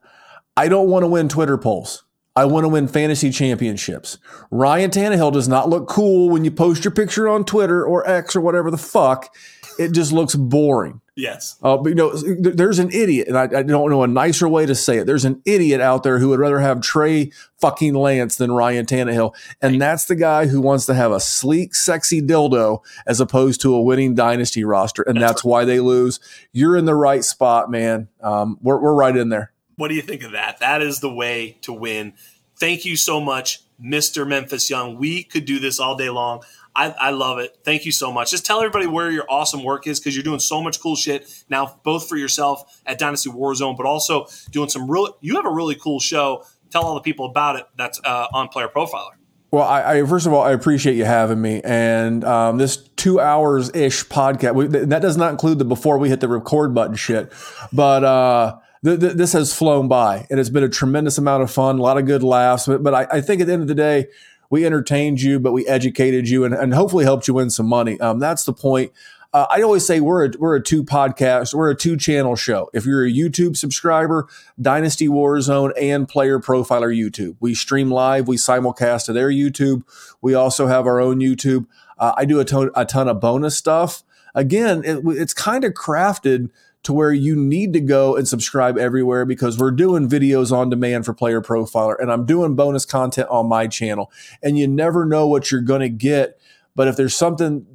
I 0.56 0.68
don't 0.68 0.88
want 0.88 1.04
to 1.04 1.06
win 1.08 1.28
Twitter 1.28 1.56
polls. 1.56 2.04
I 2.36 2.44
want 2.44 2.64
to 2.64 2.68
win 2.68 2.86
fantasy 2.86 3.30
championships. 3.30 4.18
Ryan 4.50 4.90
Tannehill 4.90 5.32
does 5.32 5.48
not 5.48 5.68
look 5.68 5.88
cool 5.88 6.30
when 6.30 6.44
you 6.44 6.50
post 6.50 6.84
your 6.84 6.92
picture 6.92 7.28
on 7.28 7.44
Twitter 7.44 7.84
or 7.84 8.08
X 8.08 8.36
or 8.36 8.40
whatever 8.40 8.70
the 8.70 8.78
fuck. 8.78 9.34
It 9.80 9.92
just 9.92 10.12
looks 10.12 10.34
boring. 10.34 11.00
Yes. 11.16 11.56
Uh, 11.62 11.78
but 11.78 11.88
you 11.88 11.94
know, 11.94 12.14
there's 12.14 12.78
an 12.78 12.90
idiot, 12.92 13.28
and 13.28 13.38
I, 13.38 13.44
I, 13.44 13.62
don't 13.62 13.90
know 13.90 14.02
a 14.02 14.06
nicer 14.06 14.46
way 14.46 14.66
to 14.66 14.74
say 14.74 14.98
it. 14.98 15.06
There's 15.06 15.24
an 15.24 15.40
idiot 15.46 15.80
out 15.80 16.02
there 16.02 16.18
who 16.18 16.28
would 16.28 16.38
rather 16.38 16.60
have 16.60 16.82
Trey 16.82 17.32
fucking 17.60 17.94
Lance 17.94 18.36
than 18.36 18.52
Ryan 18.52 18.84
Tannehill, 18.84 19.34
and 19.62 19.72
right. 19.72 19.80
that's 19.80 20.04
the 20.04 20.16
guy 20.16 20.46
who 20.46 20.60
wants 20.60 20.84
to 20.86 20.94
have 20.94 21.12
a 21.12 21.20
sleek, 21.20 21.74
sexy 21.74 22.20
dildo 22.20 22.80
as 23.06 23.20
opposed 23.20 23.62
to 23.62 23.74
a 23.74 23.80
winning 23.80 24.14
dynasty 24.14 24.64
roster, 24.64 25.02
and 25.02 25.16
that's, 25.16 25.32
that's 25.32 25.44
why 25.44 25.64
they 25.64 25.80
lose. 25.80 26.20
You're 26.52 26.76
in 26.76 26.84
the 26.84 26.94
right 26.94 27.24
spot, 27.24 27.70
man. 27.70 28.08
Um, 28.22 28.58
we're 28.60 28.78
we're 28.78 28.94
right 28.94 29.16
in 29.16 29.30
there. 29.30 29.52
What 29.76 29.88
do 29.88 29.94
you 29.94 30.02
think 30.02 30.22
of 30.22 30.32
that? 30.32 30.58
That 30.60 30.82
is 30.82 31.00
the 31.00 31.12
way 31.12 31.56
to 31.62 31.72
win. 31.72 32.12
Thank 32.58 32.84
you 32.84 32.96
so 32.96 33.20
much, 33.20 33.62
Mr. 33.82 34.28
Memphis 34.28 34.68
Young. 34.68 34.98
We 34.98 35.22
could 35.22 35.46
do 35.46 35.58
this 35.58 35.80
all 35.80 35.96
day 35.96 36.10
long. 36.10 36.42
I, 36.74 36.90
I, 36.90 37.10
love 37.10 37.38
it. 37.38 37.58
Thank 37.64 37.84
you 37.84 37.92
so 37.92 38.12
much. 38.12 38.30
Just 38.30 38.46
tell 38.46 38.58
everybody 38.58 38.86
where 38.86 39.10
your 39.10 39.24
awesome 39.28 39.62
work 39.64 39.86
is 39.86 39.98
because 39.98 40.14
you're 40.14 40.24
doing 40.24 40.38
so 40.38 40.62
much 40.62 40.80
cool 40.80 40.96
shit 40.96 41.44
now, 41.48 41.80
both 41.82 42.08
for 42.08 42.16
yourself 42.16 42.80
at 42.86 42.98
Dynasty 42.98 43.30
Warzone, 43.30 43.76
but 43.76 43.86
also 43.86 44.26
doing 44.50 44.68
some 44.68 44.90
real. 44.90 45.16
You 45.20 45.36
have 45.36 45.46
a 45.46 45.50
really 45.50 45.74
cool 45.74 46.00
show. 46.00 46.44
Tell 46.70 46.82
all 46.82 46.94
the 46.94 47.00
people 47.00 47.26
about 47.26 47.56
it. 47.56 47.66
That's 47.76 48.00
uh, 48.04 48.26
on 48.32 48.48
Player 48.48 48.68
Profiler. 48.68 49.10
Well, 49.52 49.64
I, 49.64 49.98
I, 49.98 50.04
first 50.04 50.26
of 50.26 50.32
all, 50.32 50.42
I 50.42 50.52
appreciate 50.52 50.94
you 50.94 51.04
having 51.04 51.42
me, 51.42 51.60
and 51.64 52.22
um, 52.22 52.58
this 52.58 52.76
two 52.76 53.18
hours 53.18 53.74
ish 53.74 54.04
podcast. 54.06 54.54
We, 54.54 54.66
that 54.68 55.02
does 55.02 55.16
not 55.16 55.32
include 55.32 55.58
the 55.58 55.64
before 55.64 55.98
we 55.98 56.08
hit 56.08 56.20
the 56.20 56.28
record 56.28 56.74
button 56.74 56.96
shit, 56.96 57.32
but. 57.72 58.04
Uh, 58.04 58.58
th- 58.84 59.00
th- 59.00 59.12
this 59.14 59.32
has 59.32 59.52
flown 59.52 59.88
by 59.88 60.26
and 60.30 60.40
it's 60.40 60.48
been 60.48 60.64
a 60.64 60.68
tremendous 60.68 61.18
amount 61.18 61.42
of 61.42 61.50
fun, 61.50 61.78
a 61.78 61.82
lot 61.82 61.98
of 61.98 62.06
good 62.06 62.22
laughs. 62.22 62.66
But, 62.66 62.82
but 62.82 62.94
I, 62.94 63.18
I, 63.18 63.20
think 63.20 63.40
at 63.40 63.46
the 63.46 63.52
end 63.52 63.62
of 63.62 63.68
the 63.68 63.74
day, 63.74 64.06
we 64.50 64.66
entertained 64.66 65.22
you, 65.22 65.40
but 65.40 65.52
we 65.52 65.66
educated 65.66 66.28
you 66.28 66.44
and, 66.44 66.52
and 66.52 66.74
hopefully 66.74 67.04
helped 67.04 67.28
you 67.28 67.34
win 67.34 67.50
some 67.50 67.66
money. 67.66 67.98
Um, 68.00 68.18
that's 68.18 68.44
the 68.44 68.52
point. 68.52 68.92
Uh, 69.32 69.46
I 69.48 69.62
always 69.62 69.86
say 69.86 70.00
we're 70.00 70.26
a, 70.26 70.30
we're 70.38 70.56
a 70.56 70.62
two 70.62 70.82
podcast, 70.82 71.54
we're 71.54 71.70
a 71.70 71.76
two 71.76 71.96
channel 71.96 72.34
show. 72.34 72.68
If 72.74 72.84
you're 72.84 73.06
a 73.06 73.10
YouTube 73.10 73.56
subscriber, 73.56 74.26
Dynasty 74.60 75.06
Warzone 75.06 75.72
and 75.80 76.08
Player 76.08 76.40
Profiler 76.40 76.92
YouTube. 76.92 77.36
We 77.38 77.54
stream 77.54 77.92
live, 77.92 78.26
we 78.26 78.36
simulcast 78.36 79.04
to 79.06 79.12
their 79.12 79.30
YouTube. 79.30 79.84
We 80.20 80.34
also 80.34 80.66
have 80.66 80.84
our 80.84 81.00
own 81.00 81.20
YouTube. 81.20 81.66
Uh, 81.96 82.12
I 82.16 82.24
do 82.24 82.40
a 82.40 82.44
ton, 82.44 82.70
a 82.74 82.84
ton 82.84 83.06
of 83.06 83.20
bonus 83.20 83.56
stuff. 83.56 84.02
Again, 84.34 84.82
it, 84.84 85.00
it's 85.06 85.34
kind 85.34 85.62
of 85.62 85.74
crafted 85.74 86.50
to 86.82 86.92
where 86.92 87.12
you 87.12 87.36
need 87.36 87.72
to 87.74 87.80
go 87.80 88.16
and 88.16 88.26
subscribe 88.26 88.78
everywhere 88.78 89.24
because 89.24 89.58
we're 89.58 89.70
doing 89.70 90.08
videos 90.08 90.50
on 90.50 90.70
demand 90.70 91.04
for 91.04 91.12
Player 91.12 91.42
Profiler 91.42 91.96
and 91.98 92.10
I'm 92.10 92.24
doing 92.24 92.54
bonus 92.54 92.84
content 92.84 93.28
on 93.28 93.46
my 93.46 93.66
channel. 93.66 94.10
And 94.42 94.58
you 94.58 94.66
never 94.66 95.04
know 95.04 95.26
what 95.26 95.50
you're 95.50 95.60
going 95.60 95.82
to 95.82 95.90
get. 95.90 96.40
But 96.74 96.88
if 96.88 96.96
there's 96.96 97.14
something 97.14 97.66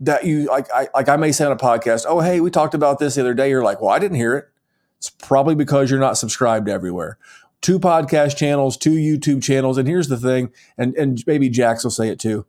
that 0.00 0.24
you 0.24 0.46
like, 0.46 0.66
I, 0.74 0.88
like 0.94 1.08
I 1.08 1.16
may 1.16 1.30
say 1.30 1.44
on 1.44 1.52
a 1.52 1.56
podcast, 1.56 2.06
oh, 2.08 2.20
hey, 2.20 2.40
we 2.40 2.50
talked 2.50 2.74
about 2.74 2.98
this 2.98 3.14
the 3.14 3.20
other 3.20 3.34
day. 3.34 3.50
You're 3.50 3.62
like, 3.62 3.80
well, 3.80 3.90
I 3.90 3.98
didn't 3.98 4.16
hear 4.16 4.34
it. 4.34 4.46
It's 4.98 5.10
probably 5.10 5.54
because 5.54 5.90
you're 5.90 6.00
not 6.00 6.18
subscribed 6.18 6.68
everywhere. 6.68 7.18
Two 7.60 7.78
podcast 7.78 8.36
channels, 8.36 8.76
two 8.76 8.94
YouTube 8.94 9.42
channels. 9.42 9.78
And 9.78 9.86
here's 9.86 10.08
the 10.08 10.16
thing, 10.16 10.50
and, 10.76 10.94
and 10.96 11.22
maybe 11.26 11.48
Jax 11.48 11.84
will 11.84 11.90
say 11.90 12.08
it 12.08 12.18
too 12.18 12.46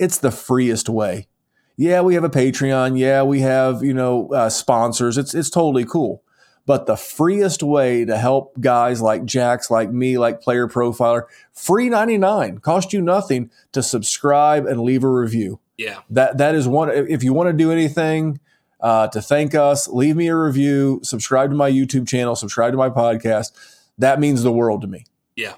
it's 0.00 0.18
the 0.18 0.32
freest 0.32 0.88
way 0.88 1.28
yeah, 1.80 2.02
we 2.02 2.12
have 2.12 2.24
a 2.24 2.28
Patreon. 2.28 2.98
Yeah, 2.98 3.22
we 3.22 3.40
have, 3.40 3.82
you 3.82 3.94
know, 3.94 4.28
uh, 4.34 4.50
sponsors. 4.50 5.16
It's, 5.16 5.34
it's 5.34 5.48
totally 5.48 5.86
cool. 5.86 6.22
But 6.66 6.84
the 6.84 6.94
freest 6.94 7.62
way 7.62 8.04
to 8.04 8.18
help 8.18 8.60
guys 8.60 9.00
like 9.00 9.24
Jax, 9.24 9.70
like 9.70 9.90
me, 9.90 10.18
like 10.18 10.42
Player 10.42 10.68
Profiler, 10.68 11.22
free 11.54 11.88
99, 11.88 12.58
cost 12.58 12.92
you 12.92 13.00
nothing 13.00 13.50
to 13.72 13.82
subscribe 13.82 14.66
and 14.66 14.82
leave 14.82 15.04
a 15.04 15.08
review. 15.08 15.58
Yeah. 15.78 16.00
That, 16.10 16.36
that 16.36 16.54
is 16.54 16.68
one. 16.68 16.90
If 16.90 17.24
you 17.24 17.32
want 17.32 17.48
to 17.48 17.54
do 17.54 17.72
anything 17.72 18.40
uh, 18.80 19.08
to 19.08 19.22
thank 19.22 19.54
us, 19.54 19.88
leave 19.88 20.16
me 20.16 20.28
a 20.28 20.36
review, 20.36 21.00
subscribe 21.02 21.48
to 21.48 21.56
my 21.56 21.70
YouTube 21.70 22.06
channel, 22.06 22.36
subscribe 22.36 22.74
to 22.74 22.76
my 22.76 22.90
podcast. 22.90 23.52
That 23.96 24.20
means 24.20 24.42
the 24.42 24.52
world 24.52 24.82
to 24.82 24.86
me. 24.86 25.06
Yeah. 25.34 25.54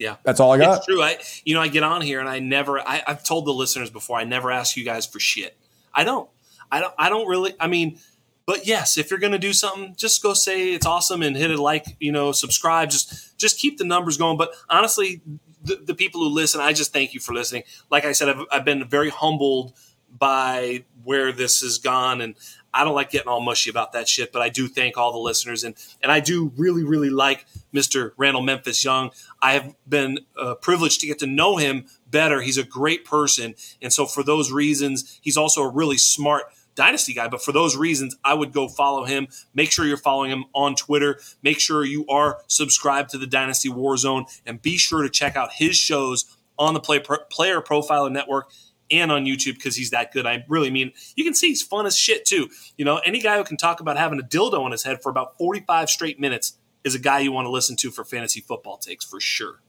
Yeah, 0.00 0.16
that's 0.22 0.40
all 0.40 0.50
I 0.50 0.56
got. 0.56 0.78
It's 0.78 0.86
true. 0.86 1.02
I, 1.02 1.18
you 1.44 1.54
know, 1.54 1.60
I 1.60 1.68
get 1.68 1.82
on 1.82 2.00
here 2.00 2.20
and 2.20 2.28
I 2.28 2.38
never. 2.38 2.80
I, 2.80 3.02
I've 3.06 3.22
told 3.22 3.44
the 3.44 3.52
listeners 3.52 3.90
before. 3.90 4.18
I 4.18 4.24
never 4.24 4.50
ask 4.50 4.74
you 4.74 4.82
guys 4.82 5.04
for 5.04 5.20
shit. 5.20 5.58
I 5.92 6.04
don't. 6.04 6.28
I 6.72 6.80
don't. 6.80 6.94
I 6.98 7.10
don't 7.10 7.28
really. 7.28 7.54
I 7.60 7.66
mean, 7.66 7.98
but 8.46 8.66
yes, 8.66 8.96
if 8.96 9.10
you're 9.10 9.20
going 9.20 9.34
to 9.34 9.38
do 9.38 9.52
something, 9.52 9.94
just 9.96 10.22
go 10.22 10.32
say 10.32 10.72
it's 10.72 10.86
awesome 10.86 11.20
and 11.20 11.36
hit 11.36 11.50
a 11.50 11.62
like 11.62 11.84
you 12.00 12.12
know, 12.12 12.32
subscribe. 12.32 12.88
Just 12.88 13.36
just 13.36 13.58
keep 13.58 13.76
the 13.76 13.84
numbers 13.84 14.16
going. 14.16 14.38
But 14.38 14.54
honestly, 14.70 15.20
the, 15.62 15.76
the 15.76 15.94
people 15.94 16.22
who 16.22 16.30
listen, 16.30 16.62
I 16.62 16.72
just 16.72 16.94
thank 16.94 17.12
you 17.12 17.20
for 17.20 17.34
listening. 17.34 17.64
Like 17.90 18.06
I 18.06 18.12
said, 18.12 18.30
I've, 18.30 18.44
I've 18.50 18.64
been 18.64 18.88
very 18.88 19.10
humbled 19.10 19.74
by 20.18 20.84
where 21.04 21.30
this 21.30 21.60
has 21.60 21.76
gone, 21.76 22.22
and 22.22 22.36
I 22.72 22.84
don't 22.84 22.94
like 22.94 23.10
getting 23.10 23.28
all 23.28 23.40
mushy 23.40 23.70
about 23.70 23.92
that 23.92 24.08
shit, 24.08 24.32
but 24.32 24.42
I 24.42 24.48
do 24.48 24.68
thank 24.68 24.96
all 24.96 25.12
the 25.12 25.18
listeners 25.18 25.64
and 25.64 25.74
and 26.02 26.12
I 26.12 26.20
do 26.20 26.52
really 26.56 26.84
really 26.84 27.10
like 27.10 27.46
Mr. 27.74 28.12
Randell 28.16 28.42
Memphis 28.42 28.84
Young. 28.84 29.10
I 29.42 29.52
have 29.54 29.74
been 29.88 30.20
uh, 30.36 30.54
privileged 30.56 31.00
to 31.00 31.06
get 31.06 31.18
to 31.20 31.26
know 31.26 31.56
him 31.56 31.86
better. 32.06 32.40
He's 32.40 32.58
a 32.58 32.64
great 32.64 33.04
person, 33.04 33.54
and 33.80 33.92
so 33.92 34.06
for 34.06 34.22
those 34.22 34.52
reasons, 34.52 35.18
he's 35.22 35.36
also 35.36 35.62
a 35.62 35.68
really 35.68 35.98
smart 35.98 36.44
dynasty 36.74 37.12
guy. 37.14 37.28
But 37.28 37.42
for 37.42 37.52
those 37.52 37.76
reasons, 37.76 38.16
I 38.24 38.34
would 38.34 38.52
go 38.52 38.68
follow 38.68 39.04
him. 39.04 39.28
Make 39.54 39.72
sure 39.72 39.86
you're 39.86 39.96
following 39.96 40.30
him 40.30 40.44
on 40.54 40.74
Twitter. 40.74 41.20
Make 41.42 41.60
sure 41.60 41.84
you 41.84 42.06
are 42.08 42.38
subscribed 42.46 43.10
to 43.10 43.18
the 43.18 43.26
Dynasty 43.26 43.68
Warzone, 43.68 44.24
and 44.46 44.60
be 44.60 44.76
sure 44.76 45.02
to 45.02 45.10
check 45.10 45.36
out 45.36 45.52
his 45.54 45.76
shows 45.76 46.36
on 46.58 46.74
the 46.74 46.80
Play, 46.80 47.00
Player 47.30 47.60
Profiler 47.60 48.12
Network 48.12 48.50
and 48.90 49.12
on 49.12 49.24
YouTube 49.24 49.54
because 49.54 49.76
he's 49.76 49.90
that 49.90 50.12
good. 50.12 50.26
I 50.26 50.44
really 50.48 50.70
mean, 50.70 50.92
you 51.14 51.24
can 51.24 51.34
see 51.34 51.48
he's 51.48 51.62
fun 51.62 51.86
as 51.86 51.96
shit 51.96 52.24
too. 52.24 52.48
You 52.76 52.84
know, 52.84 52.98
any 52.98 53.20
guy 53.20 53.36
who 53.36 53.44
can 53.44 53.56
talk 53.56 53.80
about 53.80 53.96
having 53.96 54.18
a 54.18 54.22
dildo 54.22 54.60
on 54.60 54.72
his 54.72 54.82
head 54.82 55.02
for 55.02 55.10
about 55.10 55.38
45 55.38 55.88
straight 55.88 56.18
minutes 56.20 56.58
is 56.84 56.94
a 56.94 56.98
guy 56.98 57.20
you 57.20 57.32
want 57.32 57.46
to 57.46 57.50
listen 57.50 57.76
to 57.76 57.90
for 57.90 58.04
fantasy 58.04 58.40
football 58.40 58.76
takes 58.78 59.04
for 59.04 59.20
sure. 59.20 59.60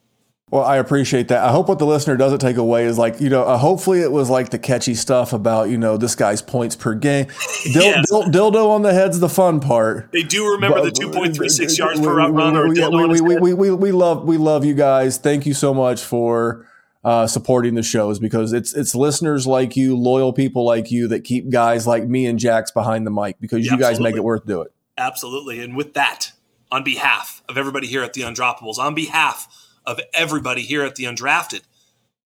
Well, 0.51 0.65
I 0.65 0.77
appreciate 0.77 1.29
that. 1.29 1.45
I 1.45 1.51
hope 1.51 1.69
what 1.69 1.79
the 1.79 1.85
listener 1.85 2.17
doesn't 2.17 2.39
take 2.39 2.57
away 2.57 2.83
is 2.83 2.97
like, 2.97 3.21
you 3.21 3.29
know, 3.29 3.43
uh, 3.43 3.57
hopefully 3.57 4.01
it 4.01 4.11
was 4.11 4.29
like 4.29 4.49
the 4.49 4.59
catchy 4.59 4.95
stuff 4.95 5.31
about, 5.31 5.69
you 5.69 5.77
know, 5.77 5.95
this 5.95 6.13
guy's 6.13 6.41
points 6.41 6.75
per 6.75 6.93
game. 6.93 7.27
Dil- 7.71 7.83
yes. 7.83 8.09
dil- 8.09 8.23
dildo 8.23 8.67
on 8.67 8.81
the 8.81 8.93
head's 8.93 9.21
the 9.21 9.29
fun 9.29 9.61
part. 9.61 10.11
They 10.11 10.23
do 10.23 10.51
remember 10.51 10.81
but, 10.81 10.93
the 10.93 11.01
2.36 11.05 11.77
yards 11.77 12.01
per 12.01 12.13
route 12.17 12.33
run 12.33 12.57
or 12.57 12.67
we, 12.67 13.21
we, 13.21 13.21
we, 13.21 13.39
we, 13.39 13.53
we, 13.53 13.71
we, 13.71 13.91
love, 13.93 14.25
we 14.25 14.35
love 14.37 14.65
you 14.65 14.73
guys. 14.73 15.17
Thank 15.17 15.45
you 15.45 15.53
so 15.53 15.73
much 15.73 16.01
for 16.03 16.67
uh, 17.05 17.27
supporting 17.27 17.75
the 17.75 17.83
shows 17.83 18.19
because 18.19 18.53
it's 18.53 18.73
it's 18.73 18.93
listeners 18.93 19.47
like 19.47 19.75
you, 19.75 19.97
loyal 19.97 20.33
people 20.33 20.65
like 20.65 20.91
you 20.91 21.07
that 21.07 21.23
keep 21.23 21.49
guys 21.49 21.87
like 21.87 22.07
me 22.07 22.27
and 22.27 22.37
Jax 22.37 22.71
behind 22.71 23.07
the 23.07 23.11
mic 23.11 23.39
because 23.39 23.65
yeah, 23.65 23.71
you 23.71 23.79
guys 23.79 23.91
absolutely. 23.91 24.11
make 24.11 24.17
it 24.17 24.23
worth 24.23 24.45
doing. 24.45 24.67
Absolutely. 24.97 25.61
And 25.61 25.75
with 25.75 25.93
that, 25.95 26.31
on 26.71 26.83
behalf 26.83 27.43
of 27.49 27.57
everybody 27.57 27.87
here 27.87 28.01
at 28.01 28.13
the 28.13 28.21
Undroppables, 28.21 28.77
on 28.77 28.95
behalf 28.95 29.47
of 29.85 29.99
everybody 30.13 30.61
here 30.61 30.83
at 30.83 30.95
the 30.95 31.03
Undrafted, 31.03 31.61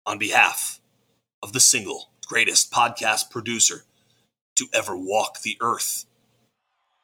on 0.05 0.19
behalf 0.19 0.81
of 1.43 1.52
the 1.52 1.61
single 1.61 2.11
greatest 2.27 2.73
podcast 2.73 3.31
producer 3.31 3.85
to 4.56 4.66
ever 4.73 4.97
walk 4.97 5.43
the 5.43 5.56
earth, 5.61 6.06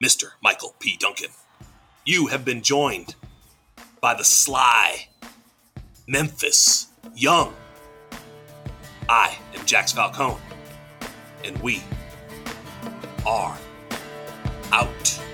Mr. 0.03 0.31
Michael 0.43 0.75
P. 0.79 0.97
Duncan. 0.99 1.31
You 2.05 2.29
have 2.29 2.45
been 2.45 2.63
joined 2.63 3.15
by 4.01 4.15
the 4.15 4.25
sly 4.25 5.09
Memphis 6.09 6.89
Young. 7.15 7.55
I 9.09 9.37
am 9.55 9.67
Jax 9.67 9.93
Falcone, 9.93 10.41
and 11.45 11.61
we 11.63 11.83
are 13.27 13.57
out. 14.73 15.30